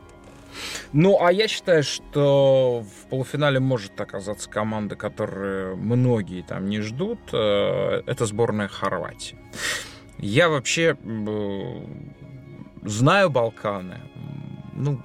Ну, 0.91 1.17
а 1.23 1.31
я 1.31 1.47
считаю, 1.47 1.81
что 1.81 2.83
в 2.83 3.09
полуфинале 3.09 3.59
может 3.59 3.99
оказаться 3.99 4.49
команда, 4.49 4.95
которую 4.95 5.77
многие 5.77 6.43
там 6.43 6.69
не 6.69 6.81
ждут. 6.81 7.19
Э, 7.33 8.03
это 8.05 8.25
сборная 8.25 8.67
Хорватии. 8.67 9.37
Я 10.19 10.49
вообще 10.49 10.97
знаю 12.83 13.29
Балканы. 13.31 14.01
Ну, 14.73 15.01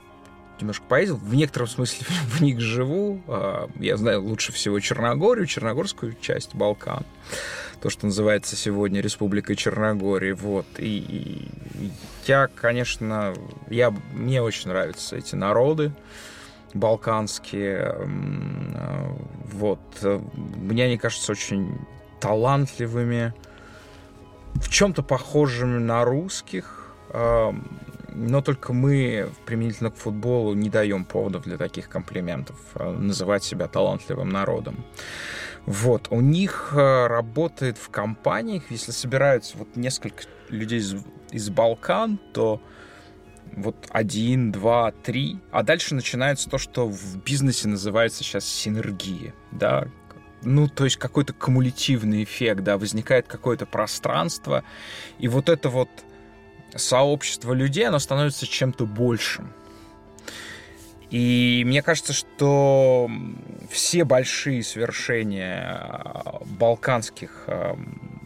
немножко 0.61 0.85
поездил, 0.89 1.17
в 1.17 1.35
некотором 1.35 1.69
смысле 1.69 2.07
в 2.29 2.41
них 2.41 2.61
живу. 2.61 3.21
А, 3.29 3.69
я 3.77 3.97
знаю 3.97 4.23
лучше 4.23 4.53
всего 4.53 4.81
Черногорию, 4.81 5.47
Черногорскую 5.47 6.17
часть 6.21 6.55
Балкан. 6.55 7.05
То, 7.81 7.91
что 7.91 8.07
называется 8.07 8.57
сегодня 8.57 9.01
Республикой 9.01 9.57
Черногории. 9.57 10.33
Вот. 10.33 10.67
И, 10.79 10.99
и 10.99 11.93
я, 12.27 12.49
конечно, 12.49 13.35
я, 13.69 13.95
мне 14.13 14.43
очень 14.43 14.69
нравятся 14.71 15.17
эти 15.17 15.35
народы 15.35 15.93
балканские. 16.75 17.95
Вот. 19.53 19.81
Мне 20.03 20.85
они 20.85 20.99
кажутся 20.99 21.33
очень 21.33 21.79
талантливыми, 22.21 23.35
в 24.55 24.69
чем-то 24.69 25.03
похожими 25.03 25.79
на 25.79 26.05
русских 26.05 26.76
но 27.13 28.41
только 28.41 28.73
мы 28.73 29.29
применительно 29.45 29.91
к 29.91 29.97
футболу 29.97 30.55
не 30.55 30.71
даем 30.71 31.05
поводов 31.05 31.45
для 31.45 31.59
таких 31.59 31.89
комплиментов, 31.89 32.57
а 32.75 32.93
называть 32.93 33.45
себя 33.45 33.69
талантливым 33.69 34.31
народом. 34.31 34.85
Вот, 35.67 36.07
у 36.11 36.21
них 36.21 36.73
э, 36.77 37.07
работает 37.09 37.77
в 37.77 37.89
компаниях, 37.91 38.71
если 38.71 38.93
собираются 38.93 39.59
вот 39.59 39.75
несколько 39.75 40.23
людей 40.49 40.79
из, 40.79 40.95
из 41.33 41.51
Балкан, 41.51 42.19
то 42.33 42.63
вот 43.53 43.77
один, 43.91 44.53
два, 44.53 44.93
три, 44.93 45.41
а 45.51 45.65
дальше 45.65 45.95
начинается 45.95 46.49
то, 46.49 46.59
что 46.59 46.89
в 46.89 47.17
бизнесе 47.25 47.69
называется 47.69 48.23
сейчас 48.23 48.45
синергия, 48.45 49.35
да, 49.51 49.89
ну, 50.43 50.69
то 50.69 50.85
есть 50.85 50.99
какой-то 50.99 51.33
кумулятивный 51.33 52.23
эффект, 52.23 52.63
да, 52.63 52.79
возникает 52.79 53.27
какое-то 53.27 53.67
пространство, 53.67 54.63
и 55.19 55.27
вот 55.27 55.49
это 55.49 55.69
вот 55.69 55.89
сообщество 56.75 57.53
людей, 57.53 57.87
оно 57.87 57.99
становится 57.99 58.47
чем-то 58.47 58.87
большим. 58.87 59.53
И 61.11 61.63
мне 61.65 61.83
кажется, 61.83 62.13
что 62.13 63.09
все 63.71 64.05
большие 64.05 64.63
свершения 64.65 65.79
а, 65.79 66.43
балканских, 66.45 67.45
а, 67.47 67.79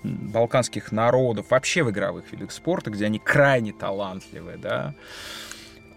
балканских 0.03 0.91
народов, 0.91 1.51
вообще 1.51 1.83
в 1.83 1.91
игровых 1.91 2.33
видах 2.33 2.53
спорта, 2.53 2.91
где 2.91 3.05
они 3.05 3.19
крайне 3.19 3.73
талантливы, 3.73 4.57
да, 4.57 4.95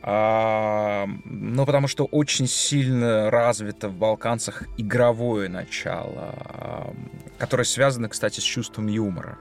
а, 0.01 1.07
ну, 1.23 1.65
потому 1.65 1.87
что 1.87 2.03
очень 2.03 2.47
сильно 2.47 3.31
развито 3.31 3.87
в 3.87 3.95
балканцах 3.95 4.63
игровое 4.77 5.47
начало, 5.47 6.93
которое 7.37 7.63
связано, 7.63 8.09
кстати, 8.09 8.41
с 8.41 8.43
чувством 8.43 8.87
юмора. 8.87 9.37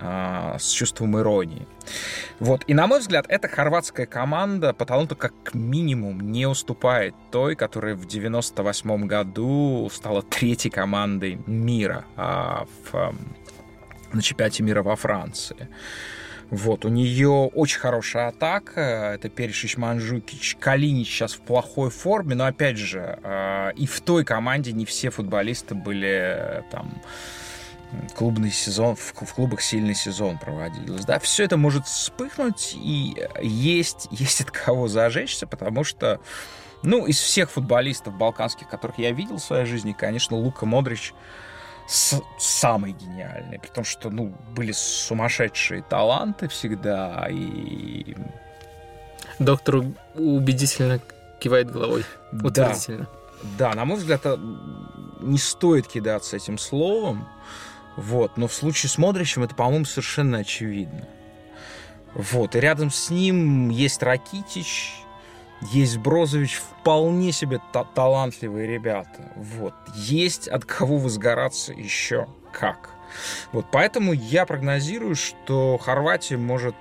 А, 0.00 0.56
с 0.58 0.70
чувством 0.70 1.18
иронии. 1.18 1.66
Вот. 2.40 2.64
И, 2.66 2.74
на 2.74 2.86
мой 2.86 2.98
взгляд, 2.98 3.26
эта 3.28 3.48
хорватская 3.48 4.06
команда 4.06 4.72
по 4.72 4.84
таланту 4.84 5.14
как 5.14 5.32
минимум 5.54 6.32
не 6.32 6.46
уступает 6.46 7.14
той, 7.30 7.54
которая 7.54 7.94
в 7.94 8.06
98 8.06 9.06
году 9.06 9.88
стала 9.92 10.22
третьей 10.22 10.70
командой 10.70 11.40
мира 11.46 12.04
а, 12.16 12.66
в, 12.90 13.14
на 14.12 14.22
чемпионате 14.22 14.62
мира 14.64 14.82
во 14.82 14.96
Франции. 14.96 15.68
Вот, 16.50 16.84
у 16.84 16.88
нее 16.88 17.50
очень 17.54 17.78
хорошая 17.78 18.28
атака. 18.28 19.12
Это 19.14 19.28
Перешич 19.28 19.76
Манжукич. 19.76 20.56
Калинич 20.58 21.08
сейчас 21.08 21.34
в 21.34 21.40
плохой 21.40 21.90
форме, 21.90 22.34
но 22.34 22.46
опять 22.46 22.76
же, 22.76 23.18
а, 23.22 23.70
и 23.70 23.86
в 23.86 24.00
той 24.00 24.24
команде 24.24 24.72
не 24.72 24.84
все 24.84 25.10
футболисты 25.10 25.74
были 25.76 26.64
там 26.70 27.00
клубный 28.14 28.50
сезон, 28.50 28.96
в, 28.96 29.12
в 29.14 29.34
клубах 29.34 29.60
сильный 29.60 29.94
сезон 29.94 30.38
проводился. 30.38 31.06
Да, 31.06 31.18
все 31.18 31.44
это 31.44 31.56
может 31.56 31.86
вспыхнуть, 31.86 32.74
и 32.74 33.14
есть, 33.42 34.08
есть 34.10 34.40
от 34.40 34.50
кого 34.50 34.88
зажечься, 34.88 35.46
потому 35.46 35.84
что, 35.84 36.20
ну, 36.82 37.06
из 37.06 37.18
всех 37.18 37.50
футболистов 37.50 38.14
балканских, 38.14 38.68
которых 38.68 38.98
я 38.98 39.12
видел 39.12 39.36
в 39.36 39.42
своей 39.42 39.66
жизни, 39.66 39.92
конечно, 39.92 40.36
Лука 40.36 40.66
Модрич 40.66 41.14
с, 41.86 42.20
самый 42.38 42.92
гениальный, 42.92 43.58
при 43.58 43.68
том, 43.68 43.84
что, 43.84 44.10
ну, 44.10 44.34
были 44.54 44.72
сумасшедшие 44.72 45.82
таланты 45.82 46.48
всегда, 46.48 47.26
и... 47.30 48.16
Доктор 49.38 49.82
убедительно 50.14 51.00
кивает 51.40 51.70
головой, 51.70 52.04
утвердительно. 52.32 53.08
Да, 53.58 53.70
да 53.70 53.74
на 53.74 53.84
мой 53.84 53.98
взгляд, 53.98 54.24
не 55.20 55.38
стоит 55.38 55.88
кидаться 55.88 56.36
этим 56.36 56.56
словом, 56.58 57.26
вот. 57.96 58.36
Но 58.36 58.48
в 58.48 58.54
случае 58.54 58.90
с 58.90 58.98
Модричем 58.98 59.44
это, 59.44 59.54
по-моему, 59.54 59.84
совершенно 59.84 60.38
очевидно. 60.38 61.06
Вот. 62.14 62.54
И 62.54 62.60
рядом 62.60 62.90
с 62.90 63.10
ним 63.10 63.68
есть 63.68 64.02
Ракитич, 64.02 64.94
есть 65.72 65.98
Брозович, 65.98 66.56
вполне 66.56 67.32
себе 67.32 67.60
та- 67.72 67.84
талантливые 67.84 68.66
ребята. 68.66 69.32
Вот. 69.36 69.74
Есть 69.94 70.48
от 70.48 70.64
кого 70.64 70.98
возгораться 70.98 71.72
еще 71.72 72.26
как. 72.52 72.90
Вот. 73.52 73.66
Поэтому 73.70 74.12
я 74.12 74.46
прогнозирую, 74.46 75.16
что 75.16 75.78
Хорватия 75.78 76.36
может 76.36 76.76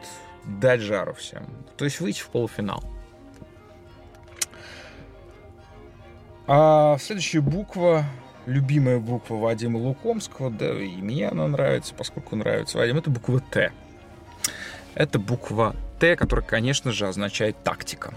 дать 0.45 0.81
жару 0.81 1.13
всем. 1.13 1.45
То 1.77 1.85
есть 1.85 1.99
выйти 1.99 2.21
в 2.21 2.27
полуфинал. 2.27 2.83
А 6.45 6.97
следующая 6.99 7.39
буква 7.39 8.05
любимая 8.45 8.99
буква 8.99 9.35
Вадима 9.35 9.77
Лукомского, 9.77 10.49
да 10.49 10.73
и 10.73 10.95
мне 10.97 11.27
она 11.27 11.47
нравится, 11.47 11.93
поскольку 11.93 12.35
нравится 12.35 12.77
Вадим, 12.77 12.97
это 12.97 13.09
буква 13.09 13.39
Т. 13.39 13.71
Это 14.95 15.19
буква 15.19 15.75
Т, 15.99 16.15
которая, 16.15 16.45
конечно 16.45 16.91
же, 16.91 17.07
означает 17.07 17.55
тактика. 17.63 18.13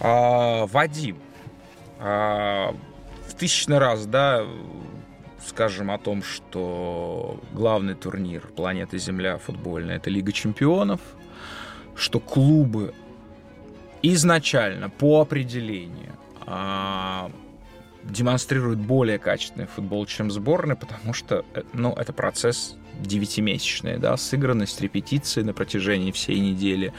А, 0.00 0.66
Вадим, 0.66 1.18
а, 1.98 2.74
в 3.28 3.34
тысячный 3.34 3.78
раз, 3.78 4.06
да, 4.06 4.46
скажем 5.46 5.90
о 5.90 5.98
том, 5.98 6.22
что 6.22 7.40
главный 7.52 7.94
турнир 7.94 8.42
планеты 8.56 8.98
Земля 8.98 9.38
футбольная 9.38 9.96
это 9.96 10.10
Лига 10.10 10.32
чемпионов, 10.32 11.00
что 11.94 12.20
клубы 12.20 12.94
изначально 14.02 14.88
по 14.88 15.20
определению 15.20 16.16
а, 16.46 17.30
демонстрирует 18.04 18.78
более 18.78 19.18
качественный 19.18 19.66
футбол, 19.66 20.06
чем 20.06 20.30
сборная, 20.30 20.76
потому 20.76 21.12
что 21.12 21.44
э, 21.54 21.62
ну, 21.72 21.92
это 21.92 22.12
процесс 22.12 22.76
девятимесячный, 23.00 23.98
да, 23.98 24.16
сыгранность, 24.16 24.80
репетиции 24.80 25.42
на 25.42 25.52
протяжении 25.52 26.12
всей 26.12 26.40
недели, 26.40 26.92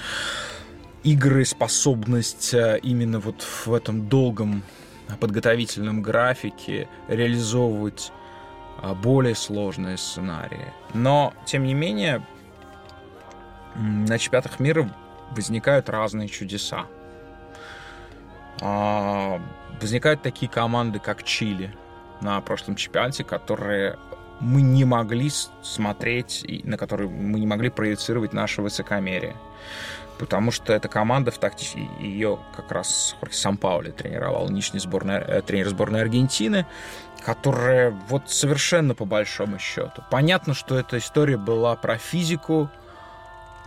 игры, 1.03 1.45
способность 1.45 2.53
э, 2.53 2.79
именно 2.83 3.19
вот 3.19 3.41
в 3.41 3.73
этом 3.73 4.07
долгом 4.07 4.63
подготовительном 5.19 6.01
графике 6.01 6.87
реализовывать 7.07 8.11
э, 8.81 8.93
более 8.93 9.35
сложные 9.35 9.97
сценарии. 9.97 10.73
Но, 10.93 11.33
тем 11.45 11.63
не 11.63 11.73
менее, 11.73 12.25
на 13.75 14.17
чемпионатах 14.19 14.59
мира 14.59 14.93
возникают 15.31 15.89
разные 15.89 16.27
чудеса. 16.27 16.85
А, 18.61 19.41
возникают 19.81 20.21
такие 20.21 20.49
команды, 20.49 20.99
как 20.99 21.23
Чили 21.23 21.75
на 22.21 22.39
прошлом 22.41 22.75
чемпионате, 22.75 23.23
которые 23.23 23.97
мы 24.39 24.61
не 24.61 24.85
могли 24.85 25.29
смотреть, 25.61 26.45
на 26.63 26.77
которые 26.77 27.09
мы 27.09 27.39
не 27.39 27.47
могли 27.47 27.69
проецировать 27.69 28.33
наше 28.33 28.61
высокомерие. 28.61 29.35
Потому 30.17 30.51
что 30.51 30.73
эта 30.73 30.88
команда 30.88 31.31
в 31.31 31.39
тактике, 31.39 31.88
ее 31.99 32.38
как 32.55 32.71
раз 32.71 33.15
Сан 33.31 33.57
Паули 33.57 33.89
тренировал, 33.89 34.47
нынешний 34.49 34.79
сборной, 34.79 35.15
э, 35.17 35.41
тренер 35.41 35.69
сборной 35.69 36.01
Аргентины, 36.01 36.67
которая 37.25 37.89
вот 38.07 38.29
совершенно 38.29 38.93
по 38.93 39.05
большому 39.05 39.57
счету. 39.57 40.03
Понятно, 40.11 40.53
что 40.53 40.77
эта 40.77 40.99
история 40.99 41.38
была 41.38 41.75
про 41.75 41.97
физику, 41.97 42.69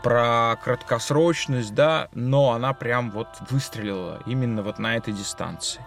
про 0.05 0.57
краткосрочность, 0.63 1.75
да, 1.75 2.09
но 2.13 2.53
она 2.53 2.75
прям 2.75 3.11
вот 3.11 3.29
выстрелила 3.49 4.21
именно 4.27 4.63
вот 4.63 4.79
на 4.79 4.97
этой 4.97 5.15
дистанции. 5.15 5.81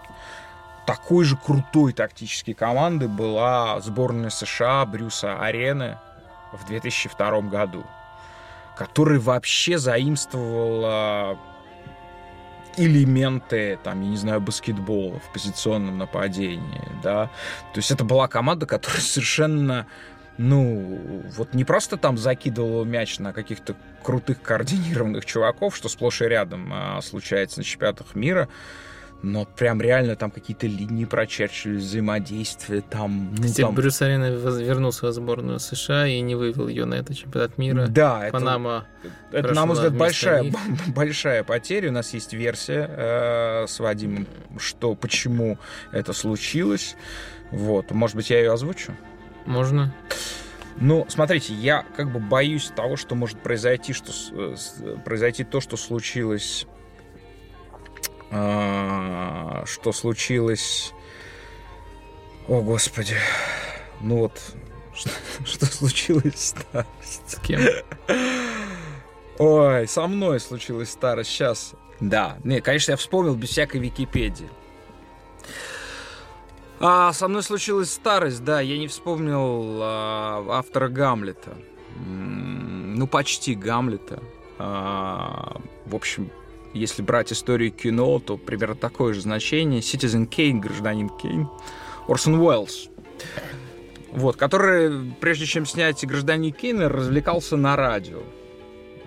Такой 0.86 1.24
же 1.24 1.36
крутой 1.36 1.92
тактической 1.92 2.52
команды 2.52 3.06
была 3.06 3.80
сборная 3.80 4.30
США 4.30 4.84
Брюса 4.86 5.38
Арены 5.38 5.98
в 6.52 6.66
2002 6.66 7.42
году, 7.42 7.86
который 8.76 9.20
вообще 9.20 9.78
заимствовал 9.78 11.38
элементы, 12.76 13.78
там, 13.84 14.00
я 14.02 14.08
не 14.08 14.16
знаю, 14.16 14.40
баскетбола 14.40 15.20
в 15.20 15.32
позиционном 15.32 15.96
нападении, 15.96 16.88
да. 17.04 17.26
То 17.72 17.78
есть 17.78 17.92
это 17.92 18.02
была 18.02 18.26
команда, 18.26 18.66
которая 18.66 19.00
совершенно 19.00 19.86
ну, 20.38 21.24
вот 21.36 21.52
не 21.52 21.64
просто 21.64 21.96
там 21.96 22.16
закидывал 22.16 22.84
мяч 22.84 23.18
на 23.18 23.32
каких-то 23.32 23.74
крутых 24.02 24.40
координированных 24.40 25.26
чуваков, 25.26 25.76
что 25.76 25.88
сплошь 25.88 26.22
и 26.22 26.26
рядом 26.26 26.70
а, 26.72 27.02
случается 27.02 27.58
на 27.58 27.64
чемпионатах 27.64 28.14
мира, 28.14 28.48
но 29.20 29.44
прям 29.44 29.82
реально 29.82 30.14
там 30.14 30.30
какие-то 30.30 30.68
линии 30.68 31.04
прочерчивали, 31.04 31.78
взаимодействие 31.78 32.82
там. 32.82 33.30
Ну, 33.34 33.42
Кстати, 33.42 33.62
там... 33.62 33.74
Брюс 33.74 34.00
Арена 34.00 34.26
вернулся 34.26 35.08
в 35.08 35.12
сборную 35.12 35.58
США 35.58 36.06
и 36.06 36.20
не 36.20 36.36
вывел 36.36 36.68
ее 36.68 36.84
на 36.84 36.94
этот 36.94 37.16
чемпионат 37.16 37.58
мира. 37.58 37.88
Да, 37.88 38.28
Панама 38.30 38.86
это, 39.32 39.48
это 39.48 39.54
на 39.54 39.66
мой 39.66 39.74
взгляд, 39.74 39.96
большая, 39.96 40.52
большая 40.94 41.42
потеря. 41.42 41.88
У 41.88 41.92
нас 41.92 42.14
есть 42.14 42.32
версия 42.32 42.88
э, 42.88 43.66
с 43.66 43.80
Вадимом, 43.80 44.28
что, 44.56 44.94
почему 44.94 45.58
это 45.90 46.12
случилось. 46.12 46.94
Вот, 47.50 47.90
может 47.90 48.14
быть, 48.14 48.30
я 48.30 48.38
ее 48.38 48.52
озвучу? 48.52 48.94
Можно. 49.48 49.94
Ну, 50.76 51.06
смотрите, 51.08 51.54
я 51.54 51.86
как 51.96 52.12
бы 52.12 52.20
боюсь 52.20 52.70
того, 52.76 52.96
что 52.96 53.14
может 53.14 53.42
произойти, 53.42 53.94
что 53.94 54.12
э, 54.30 54.56
произойти 55.06 55.42
то, 55.42 55.62
что 55.62 55.78
случилось, 55.78 56.66
э, 58.30 59.62
что 59.64 59.92
случилось. 59.92 60.92
О, 62.46 62.60
господи, 62.60 63.16
ну 64.02 64.18
вот, 64.18 64.38
что, 64.94 65.10
что 65.46 65.64
случилось 65.64 66.54
да? 66.72 66.84
С 67.02 67.40
кем? 67.40 67.62
Ой, 69.38 69.88
со 69.88 70.06
мной 70.06 70.40
случилась 70.40 70.90
старость. 70.90 71.30
Сейчас. 71.30 71.72
Да, 72.00 72.36
не, 72.44 72.60
конечно, 72.60 72.90
я 72.90 72.96
вспомнил 72.98 73.34
без 73.34 73.48
всякой 73.48 73.80
Википедии. 73.80 74.50
А, 76.80 77.12
со 77.12 77.28
мной 77.28 77.42
случилась 77.42 77.90
старость, 77.90 78.44
да, 78.44 78.60
я 78.60 78.78
не 78.78 78.86
вспомнил 78.86 79.80
а, 79.82 80.44
автора 80.50 80.88
Гамлета. 80.88 81.56
Ну, 81.96 83.06
почти 83.06 83.54
Гамлета. 83.54 84.22
А, 84.58 85.60
в 85.86 85.94
общем, 85.94 86.30
если 86.74 87.02
брать 87.02 87.32
историю 87.32 87.72
кино, 87.72 88.18
то 88.20 88.36
примерно 88.36 88.76
такое 88.76 89.14
же 89.14 89.20
значение. 89.20 89.80
Citizen 89.80 90.26
Кейн, 90.26 90.60
гражданин 90.60 91.08
Кейн. 91.08 91.48
Орсон 92.06 92.34
Уэллс. 92.40 92.88
Вот, 94.12 94.36
который, 94.36 95.14
прежде 95.20 95.44
чем 95.44 95.66
снять 95.66 96.04
«Гражданин 96.06 96.52
Кейна», 96.52 96.88
развлекался 96.88 97.56
на 97.56 97.76
радио. 97.76 98.20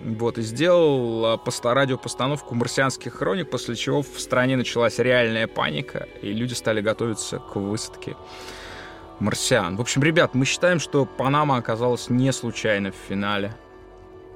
Вот, 0.03 0.37
и 0.37 0.41
сделал 0.41 1.25
а, 1.25 1.37
по 1.37 1.51
радиопостановку 1.73 2.55
«Марсианских 2.55 3.13
хроник», 3.13 3.49
после 3.49 3.75
чего 3.75 4.01
в 4.01 4.19
стране 4.19 4.57
началась 4.57 4.97
реальная 4.97 5.47
паника, 5.47 6.07
и 6.21 6.33
люди 6.33 6.53
стали 6.53 6.81
готовиться 6.81 7.39
к 7.39 7.55
высадке 7.55 8.15
марсиан. 9.19 9.75
В 9.75 9.81
общем, 9.81 10.03
ребят, 10.03 10.33
мы 10.33 10.45
считаем, 10.45 10.79
что 10.79 11.05
Панама 11.05 11.57
оказалась 11.57 12.09
не 12.09 12.33
случайно 12.33 12.91
в 12.91 12.95
финале. 12.95 13.55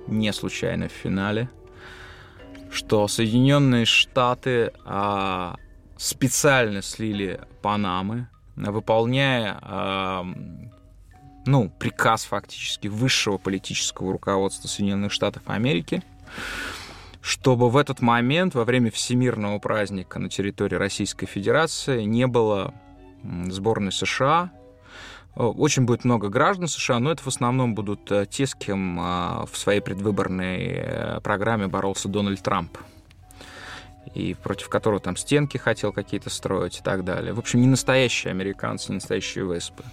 Не 0.07 0.31
случайно 0.31 0.87
в 0.87 0.91
финале. 0.91 1.49
Что 2.71 3.07
Соединенные 3.07 3.85
Штаты 3.85 4.71
а, 4.85 5.55
специально 5.97 6.81
слили 6.81 7.41
Панамы, 7.61 8.27
выполняя 8.55 9.57
а, 9.61 10.25
ну, 11.45 11.69
приказ 11.79 12.25
фактически 12.25 12.87
высшего 12.87 13.37
политического 13.37 14.13
руководства 14.13 14.67
Соединенных 14.67 15.11
Штатов 15.11 15.43
Америки, 15.45 16.03
чтобы 17.21 17.69
в 17.69 17.77
этот 17.77 18.01
момент, 18.01 18.53
во 18.53 18.65
время 18.65 18.91
всемирного 18.91 19.57
праздника 19.59 20.19
на 20.19 20.29
территории 20.29 20.75
Российской 20.75 21.25
Федерации, 21.25 22.03
не 22.03 22.27
было 22.27 22.73
сборной 23.47 23.91
США. 23.91 24.51
Очень 25.35 25.83
будет 25.83 26.05
много 26.05 26.29
граждан 26.29 26.67
США, 26.67 26.99
но 26.99 27.11
это 27.11 27.23
в 27.23 27.27
основном 27.27 27.75
будут 27.75 28.09
э, 28.09 28.25
те, 28.29 28.47
с 28.47 28.55
кем 28.55 28.99
э, 28.99 29.45
в 29.51 29.57
своей 29.57 29.81
предвыборной 29.81 30.59
э, 30.77 31.19
программе 31.21 31.67
боролся 31.67 32.07
Дональд 32.07 32.41
Трамп. 32.41 32.77
И 34.13 34.33
против 34.33 34.69
которого 34.69 34.99
там 34.99 35.17
стенки 35.17 35.57
хотел 35.57 35.91
какие-то 35.91 36.29
строить 36.29 36.79
и 36.79 36.81
так 36.81 37.03
далее. 37.03 37.33
В 37.33 37.39
общем, 37.39 37.61
не 37.61 37.67
настоящие 37.67 38.31
американцы, 38.31 38.91
не 38.91 38.95
настоящие 38.95 39.45
веспы. 39.45 39.83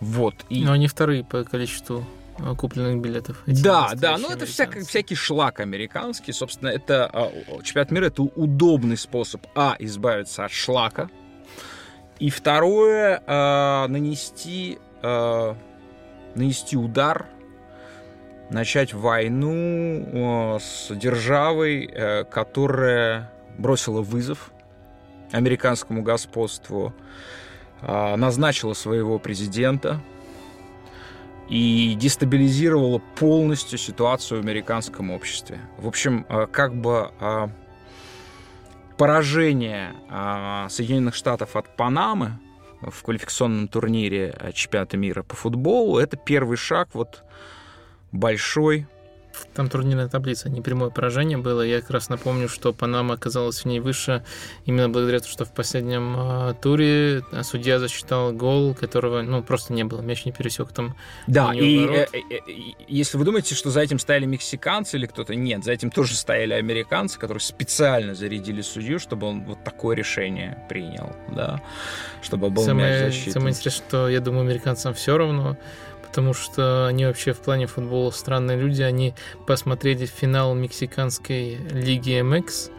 Вот. 0.00 0.34
И... 0.48 0.64
Но 0.64 0.72
они 0.72 0.88
вторые 0.88 1.24
по 1.24 1.44
количеству 1.44 2.04
э, 2.38 2.54
купленных 2.56 3.00
билетов. 3.02 3.42
Да, 3.46 3.92
да, 3.94 4.18
ну 4.18 4.30
это 4.30 4.46
всякий, 4.46 4.80
всякий 4.80 5.14
шлак 5.14 5.60
американский. 5.60 6.32
Собственно, 6.32 6.68
это 6.68 7.08
а, 7.12 7.32
чемпионат 7.62 7.90
мира 7.90 8.06
это 8.06 8.22
удобный 8.22 8.96
способ, 8.96 9.46
а, 9.54 9.76
избавиться 9.78 10.44
от 10.44 10.52
шлака, 10.52 11.08
и 12.18 12.30
второе, 12.30 13.22
а, 13.26 13.86
нанести, 13.88 14.78
а, 15.02 15.56
нанести 16.34 16.76
удар 16.76 17.26
начать 18.50 18.94
войну 18.94 20.58
с 20.58 20.88
державой, 20.94 21.84
э, 21.84 22.24
которая 22.24 23.30
бросила 23.58 24.00
вызов 24.00 24.52
американскому 25.32 26.02
господству, 26.02 26.94
а, 27.82 28.16
назначила 28.16 28.72
своего 28.72 29.18
президента 29.18 30.00
и 31.48 31.94
дестабилизировала 31.98 33.00
полностью 33.16 33.78
ситуацию 33.78 34.40
в 34.40 34.44
американском 34.44 35.10
обществе. 35.10 35.60
В 35.78 35.86
общем, 35.86 36.24
а, 36.28 36.46
как 36.46 36.74
бы 36.74 37.10
а, 37.20 37.50
поражение 38.96 39.94
Соединенных 40.68 41.14
Штатов 41.14 41.54
от 41.54 41.76
Панамы 41.76 42.40
в 42.80 43.02
квалификационном 43.02 43.68
турнире 43.68 44.36
чемпионата 44.54 44.96
мира 44.96 45.22
по 45.22 45.36
футболу 45.36 45.98
это 45.98 46.16
первый 46.16 46.56
шаг 46.56 46.88
вот 46.94 47.22
большой 48.10 48.88
там 49.54 49.68
турнирная 49.68 50.08
таблица, 50.08 50.48
не 50.48 50.60
прямое 50.60 50.90
поражение 50.90 51.38
было. 51.38 51.62
Я 51.62 51.80
как 51.80 51.90
раз 51.90 52.08
напомню, 52.08 52.48
что 52.48 52.72
Панама 52.72 53.14
оказалась 53.14 53.60
в 53.60 53.64
ней 53.66 53.80
выше 53.80 54.24
именно 54.64 54.88
благодаря 54.88 55.20
тому, 55.20 55.30
что 55.30 55.44
в 55.44 55.52
последнем 55.52 56.16
э, 56.16 56.54
туре 56.60 57.22
судья 57.42 57.78
засчитал 57.78 58.32
гол, 58.32 58.74
которого 58.74 59.22
ну, 59.22 59.42
просто 59.42 59.72
не 59.72 59.84
было. 59.84 60.00
Мяч 60.00 60.24
не 60.24 60.32
пересек 60.32 60.72
там. 60.72 60.96
Да, 61.26 61.52
и 61.54 61.86
э, 61.86 62.06
э, 62.12 62.18
э, 62.30 62.38
если 62.88 63.18
вы 63.18 63.24
думаете, 63.24 63.54
что 63.54 63.70
за 63.70 63.80
этим 63.80 63.98
стояли 63.98 64.26
мексиканцы 64.26 64.96
или 64.96 65.06
кто-то, 65.06 65.34
нет, 65.34 65.64
за 65.64 65.72
этим 65.72 65.90
тоже 65.90 66.14
стояли 66.14 66.54
американцы, 66.54 67.18
которые 67.18 67.40
специально 67.40 68.14
зарядили 68.14 68.60
судью, 68.62 68.98
чтобы 68.98 69.26
он 69.26 69.44
вот 69.44 69.62
такое 69.64 69.96
решение 69.96 70.58
принял, 70.68 71.14
да, 71.34 71.62
чтобы 72.22 72.50
был 72.50 72.64
самое, 72.64 73.04
мяч 73.04 73.12
защитный. 73.12 73.32
Самое 73.32 73.50
интересное, 73.52 73.88
что 73.88 74.08
я 74.08 74.20
думаю, 74.20 74.42
американцам 74.42 74.94
все 74.94 75.16
равно, 75.16 75.56
потому 76.08 76.34
что 76.34 76.86
они 76.86 77.06
вообще 77.06 77.32
в 77.32 77.38
плане 77.38 77.66
футбола 77.66 78.10
странные 78.10 78.58
люди. 78.58 78.82
Они 78.82 79.14
посмотрели 79.46 80.06
финал 80.06 80.54
мексиканской 80.54 81.56
лиги 81.70 82.20
МХ 82.20 82.70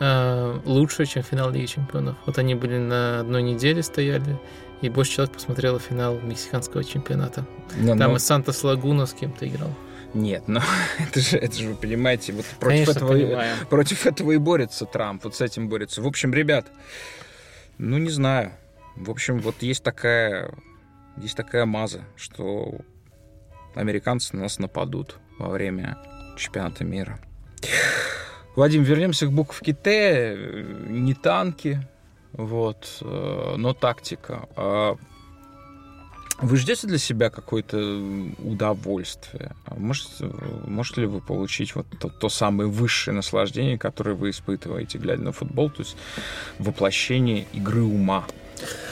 э, 0.00 0.60
лучше, 0.64 1.06
чем 1.06 1.22
финал 1.22 1.50
Лиги 1.50 1.66
Чемпионов. 1.66 2.16
Вот 2.26 2.38
они 2.38 2.54
были 2.54 2.78
на 2.78 3.20
одной 3.20 3.42
неделе 3.42 3.82
стояли, 3.82 4.38
и 4.82 4.88
больше 4.88 5.12
человек 5.12 5.34
посмотрело 5.34 5.78
финал 5.78 6.18
мексиканского 6.20 6.84
чемпионата. 6.84 7.46
Но, 7.76 7.96
Там 7.96 8.10
но... 8.10 8.16
и 8.16 8.18
Сантос 8.18 8.62
Лагуна 8.62 9.06
с 9.06 9.14
кем-то 9.14 9.46
играл. 9.48 9.70
Нет, 10.12 10.48
но 10.48 10.62
это 10.98 11.20
же, 11.20 11.36
это 11.36 11.56
же 11.56 11.68
вы 11.70 11.74
понимаете, 11.74 12.32
вот 12.32 12.44
против 12.60 12.88
этого, 12.88 13.14
и, 13.16 13.64
против 13.70 14.06
этого 14.06 14.32
и 14.32 14.36
борется 14.36 14.86
Трамп, 14.86 15.24
вот 15.24 15.34
с 15.34 15.40
этим 15.40 15.68
борется. 15.68 16.02
В 16.02 16.06
общем, 16.06 16.34
ребят, 16.34 16.66
ну 17.78 17.98
не 17.98 18.10
знаю. 18.10 18.52
В 18.96 19.10
общем, 19.10 19.40
вот 19.40 19.62
есть 19.62 19.82
такая 19.82 20.50
есть 21.16 21.36
такая 21.36 21.66
маза, 21.66 22.04
что 22.16 22.74
американцы 23.74 24.34
на 24.36 24.42
нас 24.42 24.58
нападут 24.58 25.18
во 25.38 25.48
время 25.48 25.98
чемпионата 26.36 26.84
мира. 26.84 27.20
Вадим, 28.54 28.82
вернемся 28.82 29.26
к 29.26 29.32
буковке 29.32 29.74
Т. 29.74 30.64
Не 30.88 31.14
танки, 31.14 31.86
вот, 32.32 32.98
э, 33.02 33.54
но 33.56 33.74
тактика. 33.74 34.48
А 34.56 34.96
вы 36.38 36.56
ждете 36.58 36.86
для 36.86 36.98
себя 36.98 37.30
какое-то 37.30 37.78
удовольствие? 38.38 39.54
Можете, 39.76 40.30
можете 40.66 41.02
ли 41.02 41.06
вы 41.06 41.20
получить 41.20 41.74
вот 41.74 41.86
то, 41.98 42.10
то 42.10 42.28
самое 42.28 42.68
высшее 42.68 43.14
наслаждение, 43.14 43.78
которое 43.78 44.14
вы 44.14 44.30
испытываете, 44.30 44.98
глядя 44.98 45.22
на 45.22 45.32
футбол, 45.32 45.70
то 45.70 45.82
есть 45.82 45.96
воплощение 46.58 47.46
игры 47.54 47.82
ума? 47.82 48.26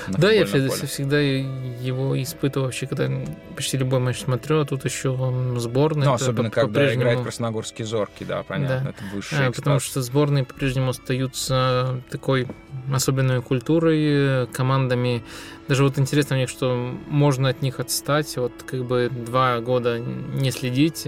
Да, 0.09 0.31
я 0.31 0.45
всегда, 0.45 0.87
всегда 0.87 1.21
его 1.21 2.21
испытываю 2.23 2.67
вообще, 2.67 2.87
когда 2.87 3.11
почти 3.57 3.77
любой 3.79 4.01
матч 4.01 4.21
смотрю, 4.21 4.61
а 4.61 4.65
тут 4.65 4.85
еще 4.85 5.17
сборная. 5.57 6.09
Ну, 6.09 6.13
особенно 6.13 6.51
по, 6.51 6.63
когда 6.63 6.81
по 6.81 6.95
играет 6.95 7.23
красногорский 7.23 7.85
зоркий, 7.85 8.25
да, 8.25 8.43
понятно, 8.43 8.81
да. 8.85 8.91
это 8.91 9.15
высший 9.15 9.47
а, 9.47 9.53
Потому 9.53 9.81
что 9.81 10.03
сборные 10.03 10.45
по-прежнему 10.45 10.91
остаются 10.91 12.03
такой 12.11 12.47
особенной 12.93 13.41
культурой, 13.41 14.47
командами. 14.49 15.25
Даже 15.69 15.85
вот 15.85 15.99
интересно 15.99 16.37
мне, 16.37 16.47
что 16.47 16.95
можно 17.09 17.49
от 17.49 17.63
них 17.63 17.81
отстать, 17.81 18.37
вот 18.37 18.53
как 18.67 18.85
бы 18.85 19.11
два 19.11 19.61
года 19.61 19.99
не 19.99 20.51
следить, 20.51 21.07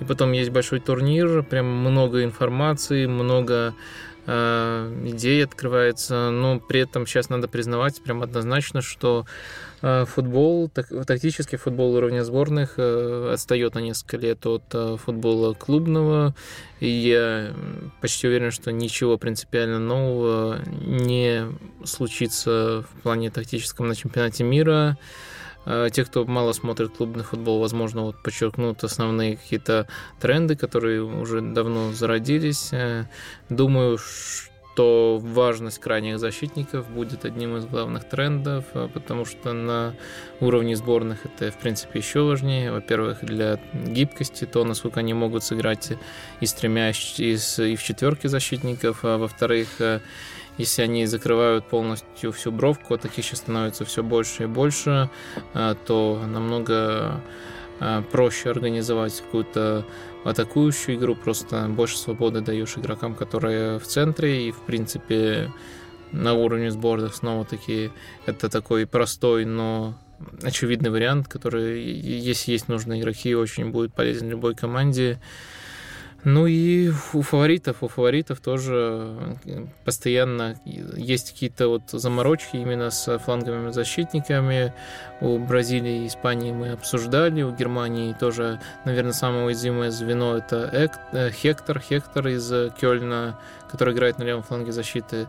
и 0.00 0.04
потом 0.04 0.32
есть 0.32 0.50
большой 0.50 0.80
турнир, 0.80 1.44
прям 1.44 1.66
много 1.66 2.24
информации, 2.24 3.06
много 3.06 3.74
идей 4.26 5.44
открывается, 5.44 6.30
но 6.30 6.58
при 6.58 6.80
этом 6.80 7.06
сейчас 7.06 7.28
надо 7.28 7.48
признавать 7.48 8.02
прям 8.02 8.22
однозначно, 8.22 8.80
что 8.80 9.26
э, 9.82 10.04
футбол, 10.06 10.68
тактический 10.68 11.58
футбол 11.58 11.94
уровня 11.94 12.24
сборных 12.24 12.74
э, 12.78 13.30
отстает 13.32 13.74
на 13.74 13.80
несколько 13.80 14.16
лет 14.16 14.46
от 14.46 14.64
футбола 15.00 15.54
клубного, 15.54 16.34
и 16.80 16.88
я 16.88 17.52
почти 18.00 18.28
уверен, 18.28 18.50
что 18.50 18.72
ничего 18.72 19.18
принципиально 19.18 19.78
нового 19.78 20.60
не 20.68 21.46
случится 21.84 22.84
в 22.90 23.02
плане 23.02 23.30
тактическом 23.30 23.88
на 23.88 23.94
чемпионате 23.94 24.44
мира. 24.44 24.96
А, 25.64 25.90
те, 25.90 26.04
кто 26.04 26.24
мало 26.24 26.52
смотрит 26.52 26.96
клубный 26.96 27.24
футбол, 27.24 27.60
возможно, 27.60 28.02
вот 28.02 28.22
подчеркнут 28.22 28.82
основные 28.84 29.36
какие-то 29.36 29.86
тренды, 30.20 30.56
которые 30.56 31.02
уже 31.02 31.40
давно 31.40 31.92
зародились. 31.92 32.72
Э, 32.72 33.06
думаю, 33.48 33.98
что 34.74 35.18
важность 35.18 35.78
крайних 35.78 36.18
защитников 36.18 36.90
будет 36.90 37.24
одним 37.24 37.56
из 37.56 37.64
главных 37.66 38.08
трендов, 38.08 38.64
э, 38.74 38.88
потому 38.92 39.24
что 39.24 39.52
на 39.52 39.94
уровне 40.40 40.76
сборных 40.76 41.24
это, 41.24 41.50
в 41.50 41.58
принципе, 41.58 42.00
еще 42.00 42.20
важнее. 42.20 42.72
Во-первых, 42.72 43.24
для 43.24 43.58
гибкости, 43.72 44.44
то, 44.46 44.64
насколько 44.64 45.00
они 45.00 45.14
могут 45.14 45.44
сыграть 45.44 45.92
и 46.40 46.46
с 46.46 46.52
тремя, 46.52 46.90
и, 46.90 47.36
с, 47.36 47.62
и 47.62 47.76
в 47.76 47.82
четверке 47.82 48.28
защитников, 48.28 49.00
а 49.04 49.18
во-вторых, 49.18 49.68
э, 49.80 50.00
если 50.58 50.82
они 50.82 51.06
закрывают 51.06 51.66
полностью 51.66 52.32
всю 52.32 52.52
бровку, 52.52 52.94
а 52.94 52.98
таких 52.98 53.24
сейчас 53.24 53.40
становится 53.40 53.84
все 53.84 54.02
больше 54.02 54.44
и 54.44 54.46
больше, 54.46 55.10
а, 55.52 55.74
то 55.74 56.22
намного 56.26 57.20
а, 57.80 58.02
проще 58.02 58.50
организовать 58.50 59.20
какую-то 59.20 59.84
атакующую 60.24 60.96
игру, 60.96 61.16
просто 61.16 61.66
больше 61.68 61.98
свободы 61.98 62.40
даешь 62.40 62.78
игрокам, 62.78 63.14
которые 63.14 63.78
в 63.78 63.84
центре, 63.84 64.48
и 64.48 64.52
в 64.52 64.60
принципе 64.60 65.50
на 66.12 66.34
уровне 66.34 66.70
сборных 66.70 67.14
снова-таки 67.14 67.90
это 68.26 68.48
такой 68.48 68.86
простой, 68.86 69.44
но 69.44 69.94
очевидный 70.42 70.90
вариант, 70.90 71.28
который, 71.28 71.82
если 71.82 72.52
есть 72.52 72.68
нужные 72.68 73.00
игроки, 73.00 73.34
очень 73.34 73.70
будет 73.70 73.92
полезен 73.92 74.30
любой 74.30 74.54
команде. 74.54 75.20
Ну 76.24 76.46
и 76.46 76.90
у 77.12 77.20
фаворитов, 77.20 77.82
у 77.82 77.88
фаворитов 77.88 78.40
тоже 78.40 79.36
э, 79.44 79.66
постоянно 79.84 80.58
есть 80.64 81.32
какие-то 81.32 81.68
вот 81.68 81.82
заморочки 81.90 82.56
именно 82.56 82.90
с 82.90 83.18
фланговыми 83.18 83.72
защитниками. 83.72 84.72
У 85.20 85.38
Бразилии 85.38 86.04
и 86.04 86.06
Испании 86.06 86.50
мы 86.50 86.70
обсуждали, 86.70 87.42
у 87.42 87.52
Германии 87.52 88.16
тоже, 88.18 88.58
наверное, 88.86 89.12
самое 89.12 89.44
уязвимое 89.44 89.90
звено 89.90 90.38
это 90.38 90.90
э, 91.12 91.30
Хектор, 91.30 91.78
Хектор 91.78 92.26
из 92.28 92.50
Кёльна, 92.80 93.38
который 93.70 93.92
играет 93.92 94.18
на 94.18 94.22
левом 94.22 94.42
фланге 94.42 94.72
защиты. 94.72 95.26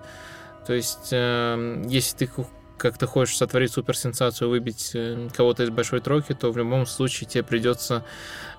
То 0.66 0.74
есть, 0.74 1.10
э, 1.12 1.84
если 1.88 2.26
ты 2.26 2.30
как-то 2.78 3.08
хочешь 3.08 3.38
сотворить 3.38 3.72
суперсенсацию, 3.72 4.50
выбить 4.50 4.92
э, 4.94 5.30
кого-то 5.36 5.64
из 5.64 5.70
большой 5.70 6.02
тройки, 6.02 6.34
то 6.34 6.52
в 6.52 6.58
любом 6.58 6.86
случае 6.86 7.28
тебе 7.28 7.44
придется 7.44 8.04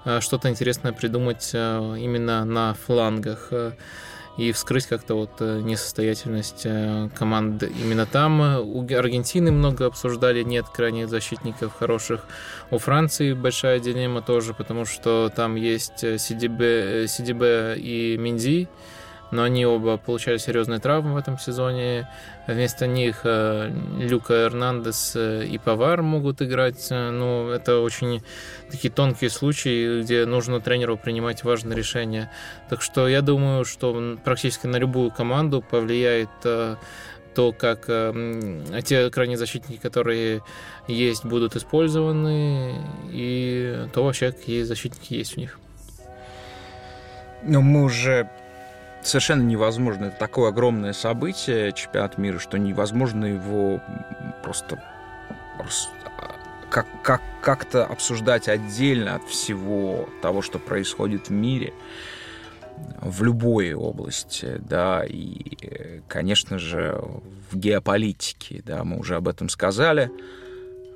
э, 0.05 0.21
что-то 0.21 0.49
интересное 0.49 0.93
придумать 0.93 1.51
э, 1.53 1.97
именно 1.99 2.45
на 2.45 2.75
флангах 2.75 3.53
и 4.37 4.53
вскрыть 4.53 4.87
как-то 4.87 5.15
вот 5.15 5.41
несостоятельность 5.41 6.67
команд 7.19 7.63
именно 7.63 8.05
там. 8.05 8.61
У 8.61 8.83
Аргентины 8.83 9.51
много 9.51 9.87
обсуждали, 9.87 10.43
нет 10.43 10.67
крайних 10.69 11.09
защитников 11.09 11.75
хороших. 11.75 12.27
У 12.71 12.77
Франции 12.77 13.33
большая 13.33 13.81
дилемма 13.81 14.21
тоже, 14.21 14.53
потому 14.53 14.85
что 14.85 15.33
там 15.35 15.55
есть 15.55 16.05
CDB, 16.05 17.05
CDB 17.05 17.79
и 17.79 18.19
Минди, 18.19 18.69
но 19.31 19.43
они 19.43 19.67
оба 19.67 19.97
получали 19.97 20.39
серьезные 20.39 20.79
травмы 20.79 21.15
в 21.15 21.17
этом 21.17 21.39
сезоне. 21.39 22.09
Вместо 22.47 22.87
них 22.87 23.21
э, 23.25 23.71
Люка 23.99 24.45
Эрнандес 24.45 25.13
э, 25.17 25.47
и 25.47 25.59
Павар 25.59 26.03
могут 26.03 26.43
играть. 26.43 26.87
Ну, 26.91 27.51
это 27.51 27.81
очень 27.81 28.23
такие 28.71 28.93
тонкие 28.93 29.31
случаи, 29.31 30.03
где 30.03 30.27
нужно 30.27 30.61
тренеру 30.61 30.97
принимать 30.97 31.45
важные 31.45 31.77
решения. 31.77 32.31
Так 32.69 32.83
что 32.83 33.09
я 33.09 33.23
думаю, 33.23 33.65
что 33.65 34.19
практически 34.25 34.67
на 34.67 34.77
любую 34.77 35.11
команду 35.11 35.63
повлияет 35.63 36.31
то, 37.37 37.53
как 37.53 37.85
э, 37.89 38.81
те 38.83 39.11
крайние 39.11 39.37
защитники, 39.37 39.79
которые 39.79 40.43
есть, 40.89 41.25
будут 41.25 41.55
использованы, 41.55 42.81
и 43.11 43.87
то 43.93 44.05
вообще, 44.05 44.33
какие 44.33 44.63
защитники 44.63 45.13
есть 45.13 45.37
у 45.37 45.41
них. 45.41 45.61
Но 47.43 47.61
мы 47.61 47.85
уже 47.85 48.31
совершенно 49.07 49.43
невозможно. 49.43 50.07
Это 50.07 50.19
такое 50.19 50.49
огромное 50.49 50.93
событие, 50.93 51.73
чемпионат 51.73 52.19
мира, 52.19 52.39
что 52.39 52.59
невозможно 52.59 53.25
его 53.25 53.83
просто, 54.43 54.83
просто 55.59 55.91
как, 56.71 56.87
как, 57.03 57.23
как-то 57.41 57.87
обсуждать 57.87 58.49
отдельно 58.49 59.17
от 59.17 59.25
всего 59.25 60.09
того, 60.23 60.43
что 60.43 60.59
происходит 60.59 61.29
в 61.29 61.33
мире 61.33 61.73
в 63.01 63.23
любой 63.23 63.73
области, 63.73 64.61
да, 64.61 65.05
и, 65.05 66.03
конечно 66.09 66.59
же, 66.59 67.01
в 67.51 67.57
геополитике, 67.57 68.63
да, 68.65 68.85
мы 68.85 68.99
уже 68.99 69.17
об 69.17 69.29
этом 69.29 69.49
сказали, 69.49 70.11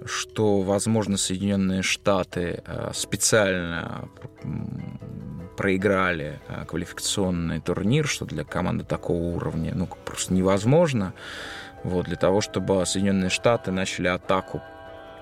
что, 0.04 0.60
возможно, 0.60 1.16
Соединенные 1.16 1.82
Штаты 1.82 2.62
э, 2.64 2.90
специально 2.94 4.08
проиграли 5.60 6.40
э, 6.48 6.64
квалификационный 6.64 7.60
турнир, 7.60 8.06
что 8.06 8.24
для 8.24 8.44
команды 8.44 8.82
такого 8.82 9.18
уровня, 9.18 9.72
ну, 9.74 9.86
просто 10.06 10.32
невозможно, 10.32 11.12
вот, 11.84 12.06
для 12.06 12.16
того, 12.16 12.40
чтобы 12.40 12.86
Соединенные 12.86 13.28
Штаты 13.28 13.70
начали 13.70 14.08
атаку 14.08 14.62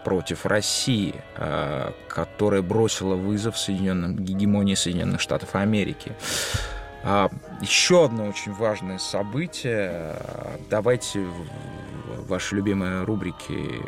против 0.05 0.47
России, 0.47 1.17
э, 1.37 1.91
которая 2.09 2.63
бросила 2.63 3.17
вызов 3.17 3.59
Соединенным, 3.59 4.15
гегемонии 4.15 4.77
Соединенных 4.77 5.21
Штатов 5.21 5.57
Америки. 5.57 6.13
А, 7.03 7.31
еще 7.61 8.05
одно 8.05 8.29
очень 8.29 8.53
важное 8.53 8.99
событие. 8.99 10.15
Давайте 10.71 11.19
в 11.19 12.29
вашей 12.29 12.55
любимой 12.55 13.03
рубрике 13.03 13.83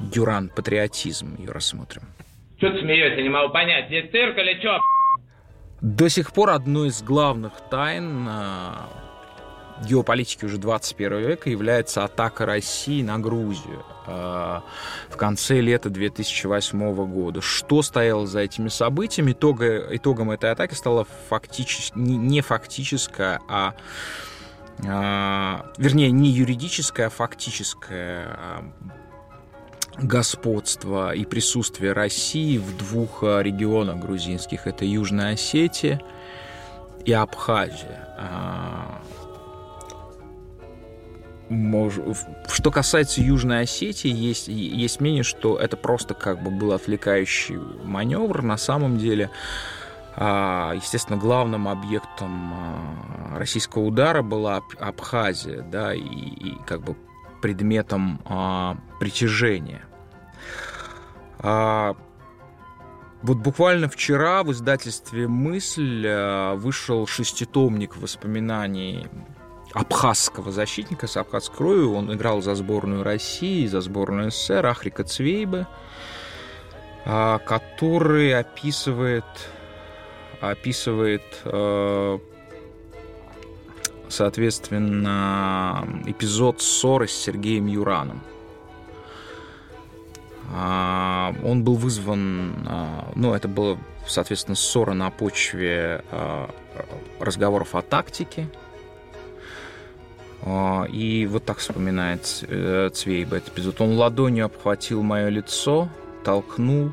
«Дюран. 0.00 0.48
Патриотизм» 0.48 1.36
ее 1.36 1.50
рассмотрим. 1.50 2.04
Что 2.56 2.70
ты 2.70 2.80
смеешься? 2.80 3.20
Не 3.20 3.28
могу 3.28 3.52
понять. 3.52 3.88
Здесь 3.88 4.10
цирк 4.10 4.38
или 4.38 4.58
что? 4.60 4.80
До 5.80 6.08
сих 6.08 6.32
пор 6.32 6.50
одной 6.50 6.88
из 6.88 7.02
главных 7.02 7.52
тайн 7.70 8.26
а, 8.28 8.88
геополитики 9.86 10.44
уже 10.44 10.58
21 10.58 11.18
века 11.18 11.50
является 11.50 12.04
атака 12.04 12.46
России 12.46 13.02
на 13.02 13.18
Грузию 13.18 13.84
э, 14.06 14.60
в 15.08 15.16
конце 15.16 15.60
лета 15.60 15.90
2008 15.90 16.94
года. 17.06 17.40
Что 17.40 17.82
стояло 17.82 18.26
за 18.26 18.40
этими 18.40 18.68
событиями? 18.68 19.32
Итога, 19.32 19.94
итогом 19.94 20.30
этой 20.30 20.50
атаки 20.50 20.74
стало 20.74 21.06
фактически, 21.28 21.96
не, 21.96 22.40
фактическое, 22.40 23.40
а 23.48 23.74
э, 24.78 25.80
вернее, 25.80 26.10
не 26.10 26.30
юридическое, 26.30 27.06
а 27.06 27.10
фактическое 27.10 28.36
э, 28.36 28.60
господство 30.00 31.14
и 31.14 31.24
присутствие 31.24 31.92
России 31.92 32.58
в 32.58 32.76
двух 32.76 33.22
регионах 33.22 33.98
грузинских. 33.98 34.66
Это 34.66 34.84
Южная 34.84 35.34
Осетия 35.34 36.00
и 37.04 37.12
Абхазия. 37.12 38.08
Что 41.48 42.70
касается 42.70 43.22
Южной 43.22 43.62
Осетии, 43.62 44.10
есть, 44.10 44.48
есть 44.48 45.00
мнение, 45.00 45.22
что 45.22 45.56
это 45.56 45.76
просто 45.78 46.12
как 46.12 46.42
бы 46.42 46.50
был 46.50 46.72
отвлекающий 46.72 47.56
маневр. 47.84 48.42
На 48.42 48.58
самом 48.58 48.98
деле, 48.98 49.30
а, 50.14 50.74
естественно, 50.74 51.18
главным 51.18 51.66
объектом 51.66 52.52
а, 52.52 53.38
российского 53.38 53.84
удара 53.84 54.20
была 54.20 54.62
Абхазия, 54.78 55.62
да, 55.62 55.94
и, 55.94 56.02
и 56.02 56.58
как 56.66 56.82
бы 56.82 56.96
предметом 57.40 58.20
а, 58.26 58.76
притяжения. 59.00 59.87
А, 61.40 61.96
вот 63.22 63.38
буквально 63.38 63.88
вчера 63.88 64.42
в 64.42 64.52
издательстве 64.52 65.26
«Мысль» 65.26 66.08
вышел 66.54 67.06
шеститомник 67.06 67.96
воспоминаний 67.96 69.06
абхазского 69.72 70.52
защитника 70.52 71.06
с 71.06 71.16
абхазской 71.16 71.56
кровью. 71.56 71.94
Он 71.94 72.12
играл 72.12 72.42
за 72.42 72.54
сборную 72.54 73.02
России, 73.02 73.66
за 73.66 73.80
сборную 73.80 74.30
СССР, 74.30 74.66
Ахрика 74.66 75.04
Цвейбе, 75.04 75.66
а, 77.04 77.38
который 77.38 78.38
описывает, 78.38 79.24
описывает 80.40 81.22
соответственно, 84.08 85.86
эпизод 86.06 86.60
ссоры 86.60 87.08
с 87.08 87.12
Сергеем 87.12 87.66
Юраном. 87.66 88.20
А, 90.54 91.34
он 91.44 91.62
был 91.62 91.74
вызван, 91.74 92.66
а, 92.66 93.12
ну, 93.14 93.34
это 93.34 93.48
было, 93.48 93.78
соответственно, 94.06 94.56
ссора 94.56 94.94
на 94.94 95.10
почве 95.10 96.02
разговоров 97.20 97.74
о 97.74 97.82
тактике, 97.82 98.48
а, 100.42 100.84
и 100.84 101.26
вот 101.26 101.44
так 101.44 101.58
вспоминает 101.58 102.44
э, 102.48 102.90
Цвейб 102.92 103.32
этот 103.32 103.50
эпизод. 103.50 103.80
Он 103.80 103.96
ладонью 103.96 104.46
обхватил 104.46 105.02
мое 105.02 105.28
лицо, 105.28 105.88
толкнул. 106.24 106.92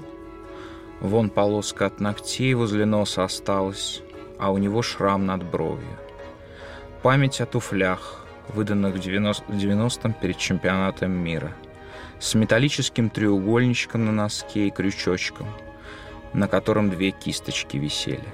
Вон 1.00 1.30
полоска 1.30 1.86
от 1.86 2.00
ногтей 2.00 2.54
возле 2.54 2.86
носа 2.86 3.24
осталась, 3.24 4.02
а 4.40 4.52
у 4.52 4.58
него 4.58 4.82
шрам 4.82 5.26
над 5.26 5.44
бровью. 5.44 5.98
Память 7.04 7.42
о 7.42 7.46
туфлях, 7.46 8.26
выданных 8.48 8.96
в 8.96 8.98
90-м 8.98 10.14
перед 10.14 10.38
чемпионатом 10.38 11.12
мира. 11.12 11.54
С 12.26 12.34
металлическим 12.34 13.12
треугольничком 13.12 14.06
на 14.06 14.12
носке 14.12 14.68
и 14.68 14.72
крючочком, 14.72 15.48
на 16.34 16.48
котором 16.48 16.90
две 16.90 17.12
кисточки 17.12 17.78
висели. 17.78 18.28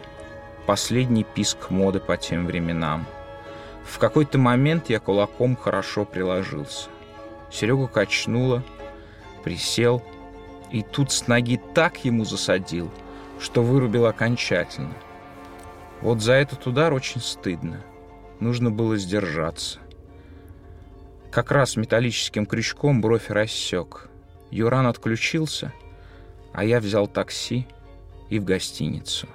Последний 0.66 1.26
писк 1.26 1.70
моды 1.70 2.00
по 2.00 2.16
тем 2.16 2.46
временам– 2.46 3.06
в 3.84 4.00
какой-то 4.00 4.38
момент 4.38 4.90
я 4.90 5.02
кулаком 5.02 5.58
хорошо 5.58 6.06
приложился. 6.06 6.90
Серегу 7.52 7.90
качнуло, 7.90 8.64
присел, 9.44 10.02
и 10.72 10.82
тут 10.82 11.12
с 11.12 11.28
ноги 11.28 11.60
так 11.74 12.06
ему 12.06 12.24
засадил, 12.24 12.90
что 13.38 13.62
вырубил 13.62 14.06
окончательно. 14.06 14.94
Вот 16.00 16.22
за 16.22 16.34
этот 16.34 16.66
удар 16.68 16.94
очень 16.94 17.20
стыдно. 17.20 17.82
Нужно 18.40 18.72
было 18.72 18.96
сдержаться. 18.96 19.81
Как 21.32 21.52
раз 21.52 21.78
металлическим 21.78 22.46
крючком 22.46 23.00
бровь 23.00 23.30
рассек. 23.30 24.10
Юран 24.52 24.86
отключился, 24.86 25.72
а 26.52 26.66
я 26.66 26.82
взял 26.82 27.08
такси 27.08 27.66
и 28.30 28.38
в 28.38 28.44
гостиницу. 28.44 29.28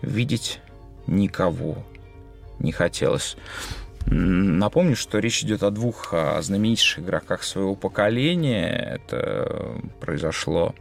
Видеть 0.00 0.60
никого 1.06 1.84
не 2.58 2.72
хотелось. 2.72 3.36
Напомню, 4.06 4.96
что 4.96 5.18
речь 5.18 5.42
идет 5.42 5.62
о 5.62 5.70
двух 5.70 6.14
знаменитейших 6.40 7.04
игроках 7.04 7.42
своего 7.42 7.74
поколения. 7.74 8.98
Это 9.04 9.78
произошло 10.00 10.74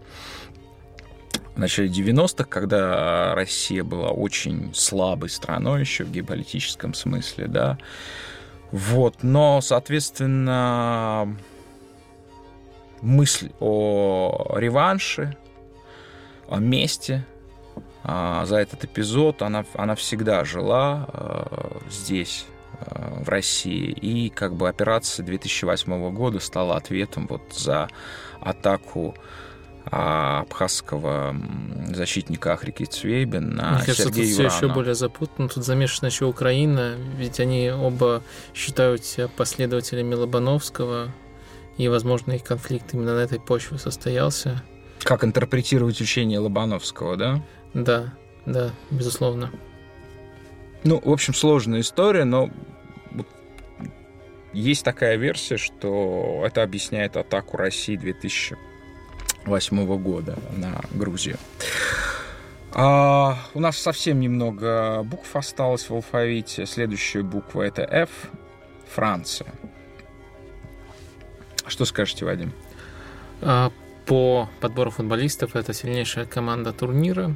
в 1.53 1.59
начале 1.59 1.89
90-х, 1.89 2.45
когда 2.45 3.35
Россия 3.35 3.83
была 3.83 4.09
очень 4.11 4.73
слабой 4.73 5.29
страной 5.29 5.81
еще 5.81 6.05
в 6.05 6.11
геополитическом 6.11 6.93
смысле, 6.93 7.47
да. 7.47 7.77
Вот, 8.71 9.17
но, 9.21 9.59
соответственно, 9.61 11.35
мысль 13.01 13.51
о 13.59 14.55
реванше, 14.55 15.35
о 16.47 16.57
месте 16.57 17.25
а, 18.03 18.45
за 18.45 18.57
этот 18.57 18.83
эпизод. 18.85 19.41
Она, 19.41 19.65
она 19.73 19.95
всегда 19.95 20.43
жила 20.45 21.05
а, 21.07 21.77
здесь, 21.89 22.45
а, 22.79 23.21
в 23.23 23.29
России. 23.29 23.91
И 23.91 24.29
как 24.29 24.55
бы 24.55 24.69
операция 24.69 25.25
2008 25.25 26.11
года 26.13 26.39
стала 26.39 26.77
ответом 26.77 27.27
вот 27.27 27.41
за 27.51 27.89
атаку 28.39 29.15
абхазского 29.85 31.35
защитника 31.93 32.53
Ахрики 32.53 32.83
Цвейбен 32.83 33.55
на 33.55 33.71
Мне 33.71 33.79
кажется, 33.79 34.03
Сергея 34.03 34.25
тут 34.25 34.33
Юрана. 34.33 34.49
все 34.49 34.65
еще 34.65 34.73
более 34.73 34.95
запутано. 34.95 35.49
Тут 35.49 35.63
замешана 35.65 36.07
еще 36.07 36.25
Украина, 36.25 36.95
ведь 37.17 37.39
они 37.39 37.71
оба 37.71 38.21
считают 38.53 39.03
себя 39.03 39.27
последователями 39.27 40.15
Лобановского, 40.15 41.11
и, 41.77 41.87
возможно, 41.87 42.33
их 42.33 42.43
конфликт 42.43 42.93
именно 42.93 43.15
на 43.15 43.19
этой 43.19 43.39
почве 43.39 43.77
состоялся. 43.77 44.63
Как 44.99 45.23
интерпретировать 45.23 45.99
учение 45.99 46.39
Лобановского, 46.39 47.17
да? 47.17 47.43
Да, 47.73 48.13
да, 48.45 48.71
безусловно. 48.91 49.51
Ну, 50.83 51.01
в 51.03 51.11
общем, 51.11 51.33
сложная 51.33 51.81
история, 51.81 52.23
но 52.23 52.49
есть 54.53 54.83
такая 54.83 55.15
версия, 55.15 55.57
что 55.57 56.43
это 56.45 56.63
объясняет 56.63 57.17
атаку 57.17 57.57
России 57.57 57.95
2008 59.45 59.97
года 59.97 60.37
на 60.57 60.81
Грузию. 60.91 61.37
А, 62.73 63.37
у 63.53 63.59
нас 63.59 63.77
совсем 63.77 64.19
немного 64.19 65.03
букв 65.03 65.35
осталось 65.35 65.89
в 65.89 65.93
алфавите. 65.93 66.65
Следующая 66.65 67.23
буква 67.23 67.63
это 67.63 67.81
F. 67.83 68.09
Франция. 68.93 69.53
Что 71.67 71.85
скажете, 71.85 72.25
Вадим? 72.25 72.53
А, 73.41 73.71
по 74.05 74.49
подбору 74.59 74.91
футболистов 74.91 75.55
это 75.55 75.73
сильнейшая 75.73 76.25
команда 76.25 76.73
турнира. 76.73 77.35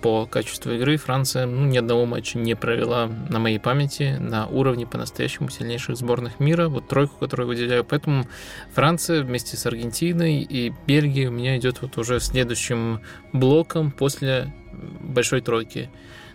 По 0.00 0.26
качеству 0.26 0.72
игры 0.72 0.96
Франция 0.96 1.46
ну, 1.46 1.66
ни 1.66 1.76
одного 1.76 2.06
матча 2.06 2.38
не 2.38 2.54
провела 2.54 3.08
на 3.28 3.38
моей 3.38 3.58
памяти 3.58 4.16
на 4.20 4.46
уровне 4.46 4.86
по-настоящему 4.86 5.48
сильнейших 5.48 5.96
сборных 5.96 6.40
мира. 6.40 6.68
Вот 6.68 6.88
тройку, 6.88 7.16
которую 7.18 7.48
выделяю. 7.48 7.84
Поэтому 7.84 8.26
Франция 8.74 9.22
вместе 9.22 9.56
с 9.56 9.66
Аргентиной 9.66 10.42
и 10.42 10.72
Бельгией 10.86 11.26
у 11.26 11.32
меня 11.32 11.56
идет 11.56 11.82
вот 11.82 11.98
уже 11.98 12.20
следующим 12.20 13.00
блоком 13.32 13.90
после 13.90 14.52
большой 15.00 15.40
тройки. 15.40 15.90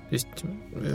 То 0.09 0.13
есть 0.13 0.27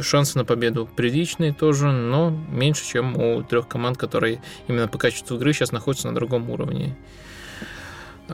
шансы 0.03 0.39
на 0.39 0.45
победу 0.45 0.89
приличные 0.97 1.53
тоже, 1.53 1.93
но 1.93 2.31
меньше, 2.31 2.85
чем 2.87 3.17
у 3.17 3.43
трех 3.43 3.69
команд, 3.69 3.99
которые 3.99 4.41
именно 4.69 4.89
по 4.89 4.99
качеству 4.99 5.37
игры 5.37 5.53
сейчас 5.53 5.71
находятся 5.71 6.09
на 6.09 6.15
другом 6.15 6.49
уровне. 6.51 6.97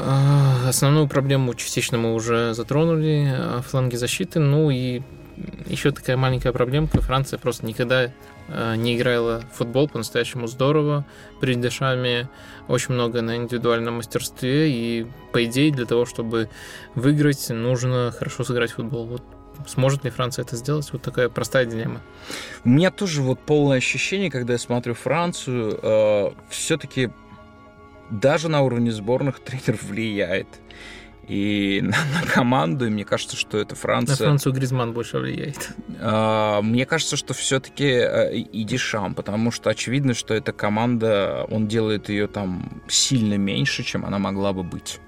А, 0.00 0.68
основную 0.68 1.08
проблему 1.08 1.54
частично 1.54 1.98
мы 1.98 2.14
уже 2.14 2.54
затронули, 2.54 3.34
а, 3.34 3.62
фланги 3.62 3.96
защиты, 3.96 4.38
ну 4.38 4.70
и 4.70 5.02
еще 5.66 5.90
такая 5.90 6.16
маленькая 6.16 6.52
проблемка. 6.52 7.00
Франция 7.00 7.38
просто 7.38 7.66
никогда 7.66 8.12
а, 8.48 8.76
не 8.76 8.96
играла 8.96 9.42
в 9.52 9.56
футбол 9.56 9.88
по-настоящему 9.88 10.46
здорово. 10.46 11.04
При 11.40 11.54
Дешами 11.54 12.28
очень 12.68 12.94
много 12.94 13.22
на 13.22 13.36
индивидуальном 13.36 13.96
мастерстве. 13.96 14.70
И, 14.70 15.06
по 15.32 15.44
идее, 15.44 15.72
для 15.72 15.84
того, 15.84 16.06
чтобы 16.06 16.48
выиграть, 16.94 17.50
нужно 17.50 18.14
хорошо 18.16 18.44
сыграть 18.44 18.70
в 18.70 18.76
футбол. 18.76 19.06
Вот 19.06 19.22
сможет 19.66 20.04
ли 20.04 20.10
Франция 20.10 20.44
это 20.44 20.54
сделать? 20.54 20.88
Вот 20.92 21.02
такая 21.02 21.28
простая 21.28 21.66
дилемма. 21.66 22.00
У 22.64 22.68
меня 22.68 22.92
тоже 22.92 23.22
вот 23.22 23.40
полное 23.40 23.78
ощущение, 23.78 24.30
когда 24.30 24.52
я 24.52 24.58
смотрю 24.60 24.94
Францию, 24.94 25.78
э, 25.82 26.30
все-таки 26.50 27.10
даже 28.10 28.48
на 28.48 28.62
уровне 28.62 28.90
сборных 28.90 29.40
тренер 29.44 29.78
влияет. 29.82 30.48
И 31.28 31.80
на, 31.82 31.98
на 32.14 32.26
команду, 32.26 32.86
и 32.86 32.90
мне 32.90 33.04
кажется, 33.04 33.36
что 33.36 33.58
это 33.58 33.74
Франция... 33.74 34.14
На 34.14 34.16
Францию 34.16 34.54
Гризман 34.54 34.94
больше 34.94 35.18
влияет. 35.18 35.72
А, 36.00 36.62
мне 36.62 36.86
кажется, 36.86 37.16
что 37.18 37.34
все-таки 37.34 37.84
э, 37.84 38.34
и 38.34 38.64
Дешам, 38.64 39.14
потому 39.14 39.50
что 39.50 39.68
очевидно, 39.68 40.14
что 40.14 40.32
эта 40.32 40.52
команда, 40.52 41.46
он 41.50 41.68
делает 41.68 42.08
ее 42.08 42.28
там 42.28 42.80
сильно 42.88 43.34
меньше, 43.34 43.82
чем 43.82 44.06
она 44.06 44.18
могла 44.18 44.54
бы 44.54 44.62
быть. 44.62 45.00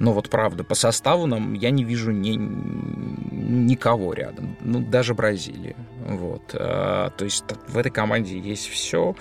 Но 0.00 0.12
вот 0.12 0.30
правда, 0.30 0.64
по 0.64 0.74
составу 0.74 1.26
нам 1.26 1.54
я 1.54 1.70
не 1.70 1.84
вижу 1.84 2.10
ни, 2.10 2.30
никого 2.36 4.12
рядом. 4.14 4.56
Ну, 4.60 4.80
даже 4.80 5.14
Бразилии. 5.14 5.76
Вот. 6.06 6.54
А, 6.54 7.10
то 7.10 7.24
есть 7.24 7.44
в 7.68 7.78
этой 7.78 7.90
команде 7.90 8.38
есть 8.38 8.68
все. 8.68 9.14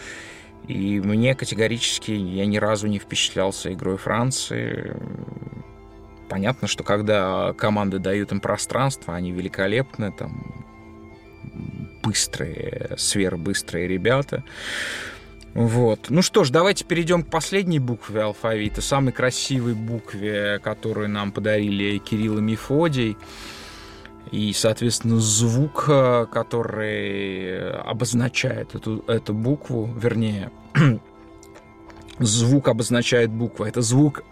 И 0.67 0.99
мне 0.99 1.33
категорически 1.33 2.11
я 2.11 2.45
ни 2.45 2.57
разу 2.57 2.87
не 2.87 2.99
впечатлялся 2.99 3.71
игрой 3.73 3.97
Франции. 3.97 4.95
Понятно, 6.29 6.67
что 6.67 6.83
когда 6.83 7.53
команды 7.53 7.99
дают 7.99 8.31
им 8.33 8.41
пространство, 8.41 9.15
они 9.15 9.31
великолепны, 9.31 10.11
там 10.11 10.65
быстрые, 12.03 12.95
сверхбыстрые 12.97 13.87
ребята. 13.87 14.43
Вот. 15.53 16.09
Ну 16.09 16.21
что 16.21 16.43
ж, 16.43 16.49
давайте 16.49 16.85
перейдем 16.85 17.23
к 17.23 17.29
последней 17.29 17.79
букве 17.79 18.21
алфавита, 18.21 18.81
самой 18.81 19.13
красивой 19.13 19.73
букве, 19.73 20.59
которую 20.59 21.09
нам 21.09 21.31
подарили 21.31 21.97
Кирилл 21.97 22.37
и 22.39 22.41
Мефодий. 22.41 23.17
И, 24.31 24.53
соответственно, 24.53 25.19
звук, 25.19 25.85
э, 25.87 26.25
который 26.31 27.71
обозначает 27.71 28.75
эту, 28.75 29.03
эту 29.07 29.33
букву, 29.33 29.89
вернее, 29.95 30.51
звук 32.19 32.67
обозначает 32.67 33.31
букву. 33.31 33.65
Это 33.65 33.81
звук 33.81 34.23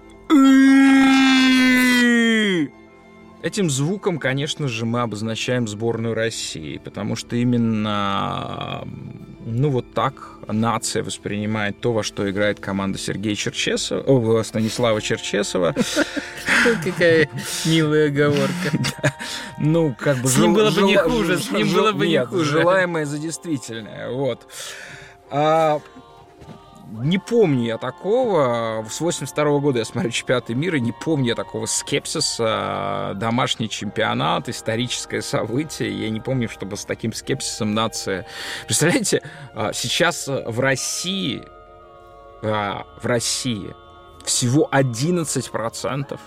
Этим 3.46 3.70
звуком, 3.70 4.18
конечно 4.18 4.68
же, 4.68 4.88
мы 4.88 5.02
обозначаем 5.02 5.68
сборную 5.68 6.16
России, 6.16 6.82
потому 6.84 7.16
что 7.16 7.36
именно, 7.36 8.88
ну 9.46 9.70
вот 9.70 9.94
так 9.94 10.40
нация 10.48 11.04
воспринимает 11.04 11.80
то, 11.80 11.94
во 11.94 12.02
что 12.02 12.28
играет 12.28 12.60
команда 12.60 12.98
Сергея 12.98 13.36
Черчесова, 13.36 14.02
о, 14.02 14.42
Станислава 14.44 15.00
Черчесова. 15.00 15.76
Какая 16.84 17.30
милая 17.66 18.08
оговорка. 18.08 19.14
Ну, 19.60 19.96
как 19.98 20.18
бы... 20.18 20.28
С 20.28 20.38
ним 20.38 20.56
было 20.56 20.72
бы 20.72 20.82
не 20.82 20.98
хуже, 20.98 21.38
с 21.38 21.52
ним 21.52 21.72
было 21.72 21.92
бы 21.92 22.08
не 22.08 22.26
хуже. 22.26 22.46
Желаемое 22.46 23.06
за 23.06 23.20
действительное, 23.20 24.10
вот. 24.10 24.48
Не 27.04 27.18
помню 27.18 27.66
я 27.66 27.78
такого. 27.78 28.86
С 28.90 29.02
82 29.02 29.60
года 29.60 29.80
я 29.80 29.86
смотрю 29.86 30.12
чемпионаты 30.12 30.56
мира, 30.56 30.78
не 30.78 30.92
помню 30.92 31.30
я 31.30 31.36
такого 31.36 31.66
скепсиса. 31.66 33.14
Домашний 33.16 33.70
чемпионат, 33.70 34.50
историческое 34.50 35.22
событие. 35.22 35.92
Я 35.92 36.10
не 36.10 36.22
помню, 36.22 36.48
чтобы 36.48 36.78
с 36.78 36.86
таким 36.86 37.14
скепсисом 37.14 37.74
нация... 37.74 38.26
Представляете, 38.66 39.22
а, 39.54 39.74
сейчас 39.74 40.28
в 40.28 40.60
России, 40.60 41.44
а, 42.42 42.86
в 43.02 43.06
России 43.06 43.76
всего 44.24 44.68
11% 44.72 46.20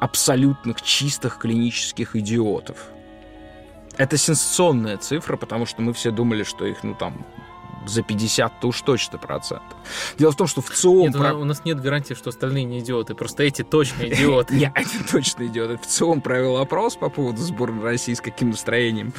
абсолютных 0.00 0.82
чистых 0.82 1.38
клинических 1.38 2.16
идиотов. 2.16 2.76
Это 3.96 4.16
сенсационная 4.16 4.96
цифра, 4.96 5.36
потому 5.36 5.66
что 5.66 5.82
мы 5.82 5.92
все 5.92 6.10
думали, 6.10 6.42
что 6.42 6.64
их, 6.64 6.82
ну, 6.82 6.94
там, 6.94 7.26
за 7.86 8.02
50-то 8.02 8.68
уж 8.68 8.80
точно 8.82 9.18
процентов. 9.18 9.76
Дело 10.18 10.32
в 10.32 10.36
том, 10.36 10.46
что 10.46 10.60
в 10.60 10.70
ЦИОМ... 10.70 11.10
Нет, 11.10 11.16
у 11.16 11.44
нас 11.44 11.64
нет 11.64 11.80
гарантии, 11.80 12.14
что 12.14 12.30
остальные 12.30 12.64
не 12.64 12.80
идиоты, 12.80 13.14
просто 13.14 13.42
эти 13.42 13.62
точно 13.62 14.02
идиоты. 14.08 14.54
Нет, 14.54 14.72
эти 14.74 15.02
точно 15.10 15.46
идиоты. 15.46 15.78
В 15.78 15.86
ЦИОМ 15.86 16.20
провел 16.20 16.58
опрос 16.58 16.96
по 16.96 17.08
поводу 17.08 17.42
сборной 17.42 17.82
России, 17.82 18.14
с 18.14 18.20
каким 18.20 18.50
настроением 18.50 19.12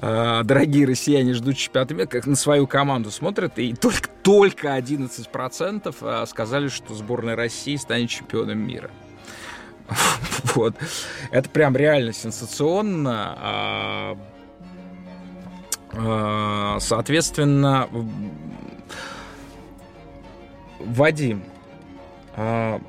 а, 0.00 0.44
дорогие 0.44 0.86
россияне 0.86 1.34
ждут 1.34 1.56
чемпионата 1.56 1.94
мира, 1.94 2.06
как 2.06 2.26
на 2.26 2.36
свою 2.36 2.66
команду 2.66 3.10
смотрят, 3.10 3.58
и 3.58 3.74
только, 3.74 4.08
только 4.22 4.78
11% 4.78 5.94
а, 6.00 6.26
сказали, 6.26 6.68
что 6.68 6.94
сборная 6.94 7.36
России 7.36 7.76
станет 7.76 8.10
чемпионом 8.10 8.58
мира. 8.58 8.90
Вот. 10.54 10.74
Это 11.30 11.48
прям 11.50 11.76
реально 11.76 12.12
сенсационно. 12.12 14.16
А, 15.94 16.78
соответственно, 16.80 17.88
Вадим, 20.78 21.42
а, 22.36 22.80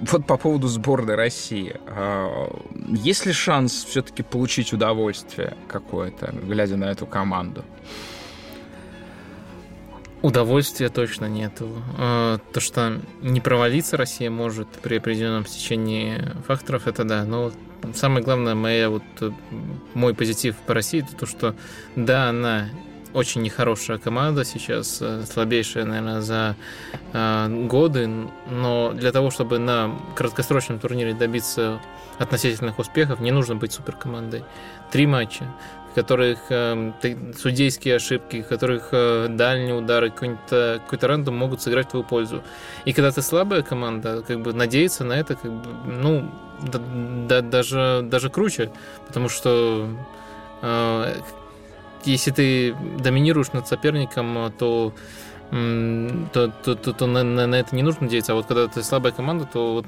вот 0.00 0.26
по 0.26 0.36
поводу 0.36 0.68
сборной 0.68 1.14
России. 1.14 1.74
А, 1.86 2.48
есть 2.88 3.26
ли 3.26 3.32
шанс 3.32 3.84
все-таки 3.84 4.22
получить 4.22 4.72
удовольствие 4.72 5.56
какое-то, 5.68 6.32
глядя 6.32 6.76
на 6.76 6.84
эту 6.84 7.06
команду? 7.06 7.64
Удовольствия 10.22 10.88
точно 10.88 11.26
нету. 11.26 11.68
То, 11.96 12.58
что 12.58 13.00
не 13.20 13.40
провалиться 13.40 13.96
Россия 13.96 14.30
может 14.30 14.66
при 14.68 14.96
определенном 14.96 15.46
стечении 15.46 16.20
факторов, 16.48 16.88
это 16.88 17.04
да. 17.04 17.24
Но 17.24 17.52
самое 17.94 18.24
главное, 18.24 18.54
моя 18.54 18.90
вот, 18.90 19.02
э, 19.20 19.30
мой 19.94 20.14
позитив 20.14 20.56
по 20.66 20.74
России, 20.74 21.02
это 21.02 21.16
то, 21.16 21.26
что 21.26 21.54
да, 21.94 22.28
она 22.28 22.68
очень 23.12 23.42
нехорошая 23.42 23.98
команда 23.98 24.44
сейчас, 24.44 24.98
э, 25.00 25.24
слабейшая, 25.24 25.84
наверное, 25.84 26.20
за 26.20 26.54
э, 27.12 27.66
годы, 27.66 28.08
но 28.50 28.92
для 28.92 29.12
того, 29.12 29.30
чтобы 29.30 29.58
на 29.58 29.98
краткосрочном 30.14 30.78
турнире 30.78 31.14
добиться 31.14 31.80
относительных 32.18 32.78
успехов, 32.78 33.20
не 33.20 33.30
нужно 33.30 33.56
быть 33.56 33.72
суперкомандой. 33.72 34.44
Три 34.90 35.06
матча, 35.06 35.44
которых 35.96 36.38
э, 36.50 36.92
судейские 37.38 37.96
ошибки, 37.96 38.42
которых 38.42 38.88
э, 38.92 39.28
дальние 39.30 39.74
удары, 39.74 40.10
какой-то 40.10 40.82
какой 40.86 41.08
рандом 41.08 41.36
могут 41.36 41.62
сыграть 41.62 41.86
в 41.86 41.90
твою 41.90 42.04
пользу. 42.04 42.42
И 42.84 42.92
когда 42.92 43.10
ты 43.10 43.22
слабая 43.22 43.62
команда, 43.62 44.22
как 44.28 44.42
бы 44.42 44.52
надеяться 44.52 45.04
на 45.04 45.14
это, 45.14 45.36
как 45.36 45.50
бы, 45.50 45.68
ну, 45.86 46.30
да, 46.60 46.80
да, 47.28 47.40
даже, 47.40 48.02
даже 48.04 48.28
круче, 48.28 48.70
потому 49.06 49.30
что 49.30 49.88
э, 50.60 51.14
если 52.04 52.30
ты 52.30 52.76
доминируешь 53.00 53.52
над 53.54 53.66
соперником, 53.66 54.52
то 54.58 54.92
то, 55.50 56.52
то, 56.64 56.74
то, 56.74 56.92
то 56.92 57.06
на, 57.06 57.22
на, 57.22 57.46
на 57.46 57.54
это 57.54 57.74
не 57.76 57.82
нужно 57.82 58.02
надеяться. 58.02 58.32
А 58.32 58.34
вот 58.34 58.46
когда 58.46 58.66
ты 58.66 58.82
слабая 58.82 59.12
команда, 59.12 59.46
то 59.46 59.74
вот 59.74 59.86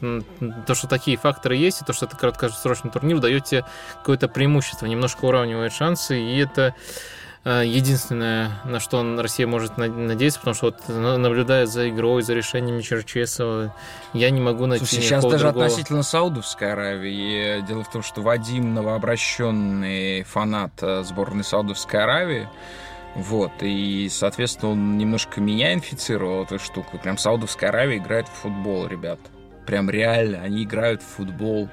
то, 0.66 0.74
что 0.74 0.86
такие 0.86 1.16
факторы 1.16 1.56
есть, 1.56 1.82
и 1.82 1.84
то, 1.84 1.92
что 1.92 2.06
это 2.06 2.16
краткосрочный 2.16 2.90
турнир, 2.90 3.18
дает 3.18 3.44
тебе 3.44 3.64
какое-то 3.98 4.28
преимущество, 4.28 4.86
немножко 4.86 5.24
уравнивает 5.24 5.72
шансы, 5.72 6.20
и 6.20 6.38
это 6.38 6.74
э, 7.44 7.62
единственное, 7.66 8.52
на 8.64 8.78
что 8.78 9.02
Россия 9.20 9.48
может 9.48 9.76
надеяться, 9.78 10.38
потому 10.38 10.54
что 10.54 10.66
вот 10.66 10.88
наблюдая 10.88 11.66
за 11.66 11.88
игрой, 11.88 12.22
за 12.22 12.34
решениями 12.34 12.80
Черчесова, 12.80 13.74
я 14.12 14.30
не 14.30 14.40
могу 14.40 14.66
найти 14.66 14.86
Слушай, 14.86 15.02
сейчас 15.02 15.24
даже 15.24 15.44
другого... 15.44 15.66
относительно 15.66 16.04
Саудовской 16.04 16.72
Аравии. 16.72 17.62
Дело 17.62 17.82
в 17.82 17.90
том, 17.90 18.04
что 18.04 18.22
Вадим, 18.22 18.74
новообращенный 18.74 20.22
фанат 20.22 20.72
э, 20.82 21.02
сборной 21.02 21.42
Саудовской 21.42 22.02
Аравии, 22.02 22.48
вот, 23.18 23.50
и, 23.62 24.08
соответственно, 24.08 24.72
он 24.72 24.96
немножко 24.96 25.40
меня 25.40 25.74
инфицировал 25.74 26.44
эту 26.44 26.60
штуку. 26.60 26.98
Прям 26.98 27.18
Саудовская 27.18 27.70
Аравия 27.70 27.98
играет 27.98 28.28
в 28.28 28.32
футбол, 28.32 28.86
ребят. 28.86 29.18
Прям 29.66 29.90
реально, 29.90 30.40
они 30.42 30.62
играют 30.62 31.02
в 31.02 31.16
футбол 31.16 31.68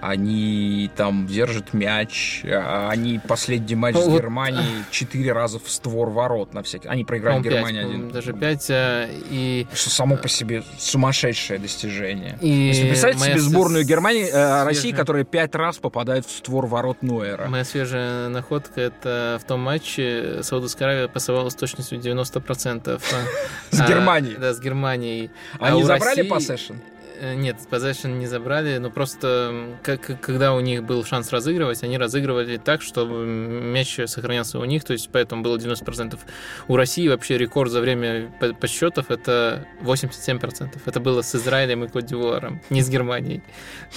они 0.00 0.90
там 0.96 1.26
держат 1.26 1.72
мяч, 1.72 2.42
а 2.44 2.88
они 2.90 3.20
последний 3.26 3.74
матч 3.74 3.94
ну, 3.94 4.02
с 4.02 4.08
Германией 4.08 4.84
четыре 4.90 5.32
раза 5.32 5.58
в 5.58 5.68
створ 5.68 6.10
ворот 6.10 6.54
на 6.54 6.62
всякий. 6.62 6.88
Они 6.88 7.04
проиграли 7.04 7.42
Германии 7.42 7.80
один. 7.80 8.10
Даже 8.10 8.32
пять 8.32 8.68
э, 8.70 9.08
и... 9.30 9.66
Что 9.72 9.90
само 9.90 10.16
по 10.16 10.28
себе 10.28 10.62
сумасшедшее 10.78 11.58
достижение. 11.58 12.38
И 12.40 12.48
Если 12.48 12.88
представьте 12.88 13.20
себе 13.20 13.38
сборную 13.40 13.84
Германии, 13.84 14.24
э, 14.24 14.28
свежая... 14.28 14.64
России, 14.64 14.92
которая 14.92 15.24
пять 15.24 15.54
раз 15.54 15.78
попадает 15.78 16.26
в 16.26 16.30
створ 16.30 16.66
ворот 16.66 17.02
Нойера. 17.02 17.48
Моя 17.48 17.64
свежая 17.64 18.28
находка 18.28 18.80
это 18.80 19.38
в 19.42 19.46
том 19.46 19.60
матче 19.60 20.40
Саудовская 20.42 20.88
Аравия 20.88 21.08
пасовала 21.08 21.48
с 21.48 21.54
точностью 21.54 21.98
90%. 21.98 23.00
С 23.70 23.80
Германией? 23.88 24.36
Да, 24.36 24.52
с 24.52 24.60
Германией. 24.60 25.30
Они 25.58 25.82
а 25.82 25.84
забрали 25.84 26.22
поссешн? 26.22 26.74
Э, 27.18 27.34
нет, 27.34 27.56
possession 27.70 28.18
не 28.18 28.26
забрали, 28.26 28.78
но 28.78 28.90
просто 28.90 29.78
как, 29.82 30.20
когда 30.20 30.54
у 30.54 30.60
них 30.60 30.84
был 30.84 31.04
шанс 31.04 31.32
разыгрывать, 31.32 31.82
они 31.82 31.98
разыгрывали 31.98 32.56
так, 32.56 32.82
чтобы 32.82 33.24
мяч 33.24 33.98
сохранялся 34.06 34.58
у 34.58 34.64
них, 34.64 34.84
то 34.84 34.92
есть 34.92 35.08
поэтому 35.12 35.42
было 35.42 35.56
90%. 35.56 36.18
У 36.68 36.76
России 36.76 37.08
вообще 37.08 37.38
рекорд 37.38 37.70
за 37.70 37.80
время 37.80 38.32
подсчетов 38.60 39.10
это 39.10 39.66
87%. 39.82 40.78
Это 40.84 41.00
было 41.00 41.22
с 41.22 41.34
Израилем 41.34 41.84
и 41.84 41.88
Кодивуаром, 41.88 42.60
не 42.70 42.82
с 42.82 42.88
Германией. 42.88 43.42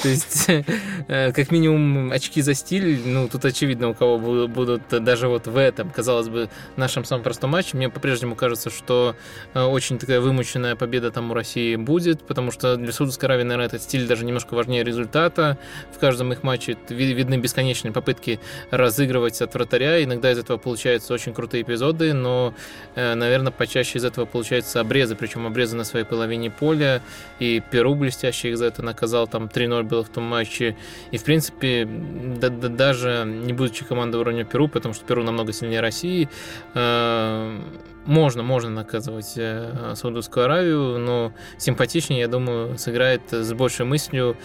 То 0.01 0.09
есть 0.09 0.45
э, 1.07 1.31
как 1.31 1.51
минимум 1.51 2.11
очки 2.11 2.41
за 2.41 2.53
стиль, 2.53 3.01
ну 3.05 3.27
тут 3.27 3.45
очевидно, 3.45 3.89
у 3.89 3.93
кого 3.93 4.47
будут 4.47 4.87
даже 4.89 5.27
вот 5.27 5.47
в 5.47 5.57
этом, 5.57 5.89
казалось 5.89 6.29
бы, 6.29 6.49
нашем 6.75 7.03
самом 7.03 7.23
простом 7.23 7.51
матче. 7.51 7.75
Мне 7.75 7.89
по-прежнему 7.89 8.35
кажется, 8.35 8.69
что 8.69 9.15
э, 9.53 9.61
очень 9.61 9.99
такая 9.99 10.21
вымученная 10.21 10.75
победа 10.75 11.11
там 11.11 11.31
у 11.31 11.33
России 11.33 11.75
будет, 11.75 12.25
потому 12.25 12.51
что 12.51 12.77
для 12.77 12.91
суд 12.91 13.09
Саудовской 13.10 13.27
Аравии, 13.27 13.44
наверное, 13.44 13.65
этот 13.65 13.81
стиль 13.81 14.07
даже 14.07 14.23
немножко 14.23 14.53
важнее 14.53 14.84
результата. 14.84 15.57
В 15.91 15.99
каждом 15.99 16.31
их 16.31 16.44
матче 16.44 16.77
видны 16.90 17.38
бесконечные 17.38 17.91
попытки 17.91 18.40
разыгрывать 18.69 19.41
от 19.41 19.53
вратаря. 19.53 20.03
Иногда 20.03 20.31
из 20.31 20.38
этого 20.38 20.57
получаются 20.57 21.14
очень 21.14 21.34
крутые 21.34 21.64
эпизоды, 21.64 22.14
но, 22.14 22.53
э, 22.95 23.15
наверное, 23.15 23.52
почаще 23.52 23.98
из 23.98 24.06
этого 24.06 24.26
получаются 24.26 24.80
обрезы, 24.80 25.15
причем 25.15 25.48
обрезы 25.48 25.76
на 25.76 25.84
своей 25.84 26.06
половине 26.06 26.52
поля. 26.52 27.02
И 27.40 27.61
Перу 27.72 27.95
блестяще 27.95 28.49
их 28.49 28.57
за 28.57 28.65
это 28.65 28.84
наказал, 28.84 29.27
там 29.27 29.48
3-0 29.48 29.84
было 29.84 30.03
в 30.03 30.10
том 30.10 30.23
матче. 30.23 30.77
И, 31.11 31.18
в 31.18 31.23
принципе, 31.23 31.88
да, 31.88 32.49
да, 32.49 32.68
даже 32.68 33.23
не 33.26 33.53
будучи 33.53 33.86
командой 33.86 34.18
уровня 34.18 34.45
Перу, 34.45 34.68
потому 34.68 34.94
что 34.94 35.03
Перу 35.06 35.23
намного 35.23 35.52
сильнее 35.52 35.81
России, 35.81 36.30
э, 36.76 37.60
можно, 38.10 38.41
можно 38.41 38.72
наказывать 38.72 39.34
э, 39.36 39.94
Саудовскую 39.95 40.45
Аравию, 40.45 40.98
но 40.98 41.31
симпатичнее, 41.60 42.22
я 42.22 42.27
думаю, 42.27 42.76
сыграет 42.77 43.22
с 43.31 43.53
большей 43.53 43.86
мыслью, 43.86 44.36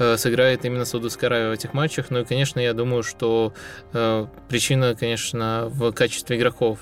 э, 0.00 0.16
сыграет 0.16 0.64
именно 0.64 0.84
Саудовская 0.84 1.30
Аравия 1.30 1.50
в 1.50 1.52
этих 1.52 1.74
матчах. 1.74 2.10
Ну 2.10 2.20
и, 2.20 2.24
конечно, 2.24 2.58
я 2.58 2.74
думаю, 2.74 3.04
что 3.04 3.54
э, 3.92 4.26
причина, 4.48 4.96
конечно, 4.96 5.68
в 5.70 5.92
качестве 5.92 6.36
игроков. 6.36 6.80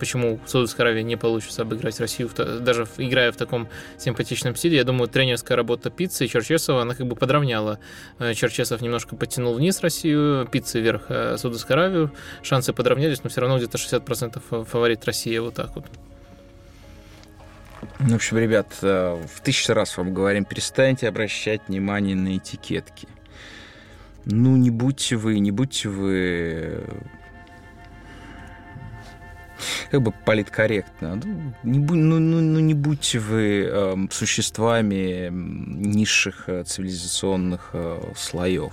Почему 0.00 0.40
Саудовская 0.46 0.86
Аравия 0.86 1.02
не 1.02 1.16
получится 1.16 1.62
обыграть 1.62 2.00
Россию, 2.00 2.30
даже 2.34 2.86
играя 2.96 3.30
в 3.30 3.36
таком 3.36 3.68
симпатичном 3.98 4.56
стиле. 4.56 4.78
Я 4.78 4.84
думаю, 4.84 5.08
тренерская 5.08 5.54
работа 5.54 5.90
Пиццы 5.90 6.24
и 6.24 6.28
Черчесова, 6.28 6.80
она 6.80 6.94
как 6.94 7.06
бы 7.06 7.14
подровняла. 7.14 7.78
Черчесов 8.18 8.80
немножко 8.80 9.16
подтянул 9.16 9.52
вниз 9.52 9.82
Россию, 9.82 10.48
Пиццы 10.50 10.80
вверх 10.80 11.08
Саудовскую 11.08 11.74
Аравию. 11.74 12.12
Шансы 12.42 12.72
подравнялись, 12.72 13.22
но 13.22 13.28
все 13.28 13.42
равно 13.42 13.58
где-то 13.58 13.76
60% 13.76 14.64
фаворит 14.64 15.04
Россия 15.04 15.42
вот 15.42 15.52
так 15.52 15.73
вот. 15.74 15.84
Ну, 18.00 18.10
в 18.10 18.14
общем, 18.14 18.38
ребят, 18.38 18.68
э, 18.82 19.22
в 19.26 19.40
тысячу 19.40 19.74
раз 19.74 19.96
вам 19.96 20.14
говорим, 20.14 20.44
перестаньте 20.44 21.08
обращать 21.08 21.62
внимание 21.68 22.16
на 22.16 22.36
этикетки. 22.36 23.08
Ну, 24.24 24.56
не 24.56 24.70
будьте 24.70 25.16
вы, 25.16 25.38
не 25.38 25.50
будьте 25.50 25.88
вы 25.88 26.84
как 29.90 30.02
бы 30.02 30.12
политкорректно. 30.24 31.16
Ну, 31.16 31.54
не, 31.62 31.78
ну, 31.78 32.18
ну, 32.18 32.40
ну, 32.40 32.60
не 32.60 32.74
будьте 32.74 33.18
вы 33.18 33.68
э, 33.70 33.96
существами 34.10 35.28
низших 35.30 36.48
э, 36.48 36.64
цивилизационных 36.64 37.70
э, 37.72 38.12
слоев. 38.16 38.72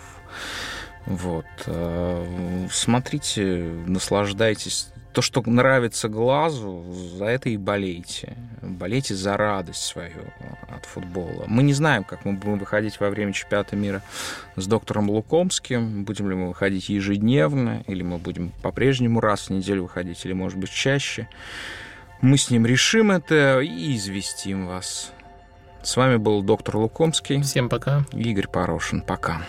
Вот. 1.06 1.46
Э, 1.66 2.68
смотрите, 2.72 3.72
наслаждайтесь 3.88 4.92
то, 5.14 5.22
что 5.22 5.42
нравится 5.46 6.10
глазу, 6.10 6.84
за 7.18 7.26
это 7.26 7.50
и 7.50 7.58
болейте. 7.58 8.36
Болейте 8.62 9.16
за 9.16 9.38
радость 9.38 9.84
свою 9.84 10.22
от 10.70 10.86
футбола. 10.86 11.46
Мы 11.48 11.64
не 11.64 11.74
знаем, 11.74 12.04
как 12.04 12.26
мы 12.26 12.34
будем 12.34 12.60
выходить 12.60 13.00
во 13.00 13.10
время 13.10 13.34
чемпионата 13.34 13.76
мира 13.76 14.02
с 14.56 14.68
доктором 14.68 15.10
Лукомским. 15.10 16.04
Будем 16.04 16.30
ли 16.30 16.36
мы 16.36 16.48
выходить 16.50 16.90
ежедневно, 16.90 17.84
или 17.88 18.04
мы 18.04 18.18
будем 18.18 18.52
по-прежнему 18.62 19.20
раз 19.20 19.48
в 19.48 19.50
неделю 19.52 19.84
выходить, 19.84 20.26
или, 20.26 20.34
может 20.34 20.58
быть, 20.58 20.72
чаще. 20.72 21.28
Мы 22.22 22.38
с 22.38 22.50
ним 22.50 22.66
решим 22.66 23.12
это 23.12 23.60
и 23.60 23.96
известим 23.96 24.68
вас. 24.68 25.12
С 25.84 25.98
вами 25.98 26.18
был 26.18 26.44
доктор 26.44 26.78
Лукомский. 26.78 27.42
Всем 27.42 27.68
пока. 27.68 28.06
Игорь 28.14 28.48
Порошин. 28.48 29.02
Пока. 29.02 29.42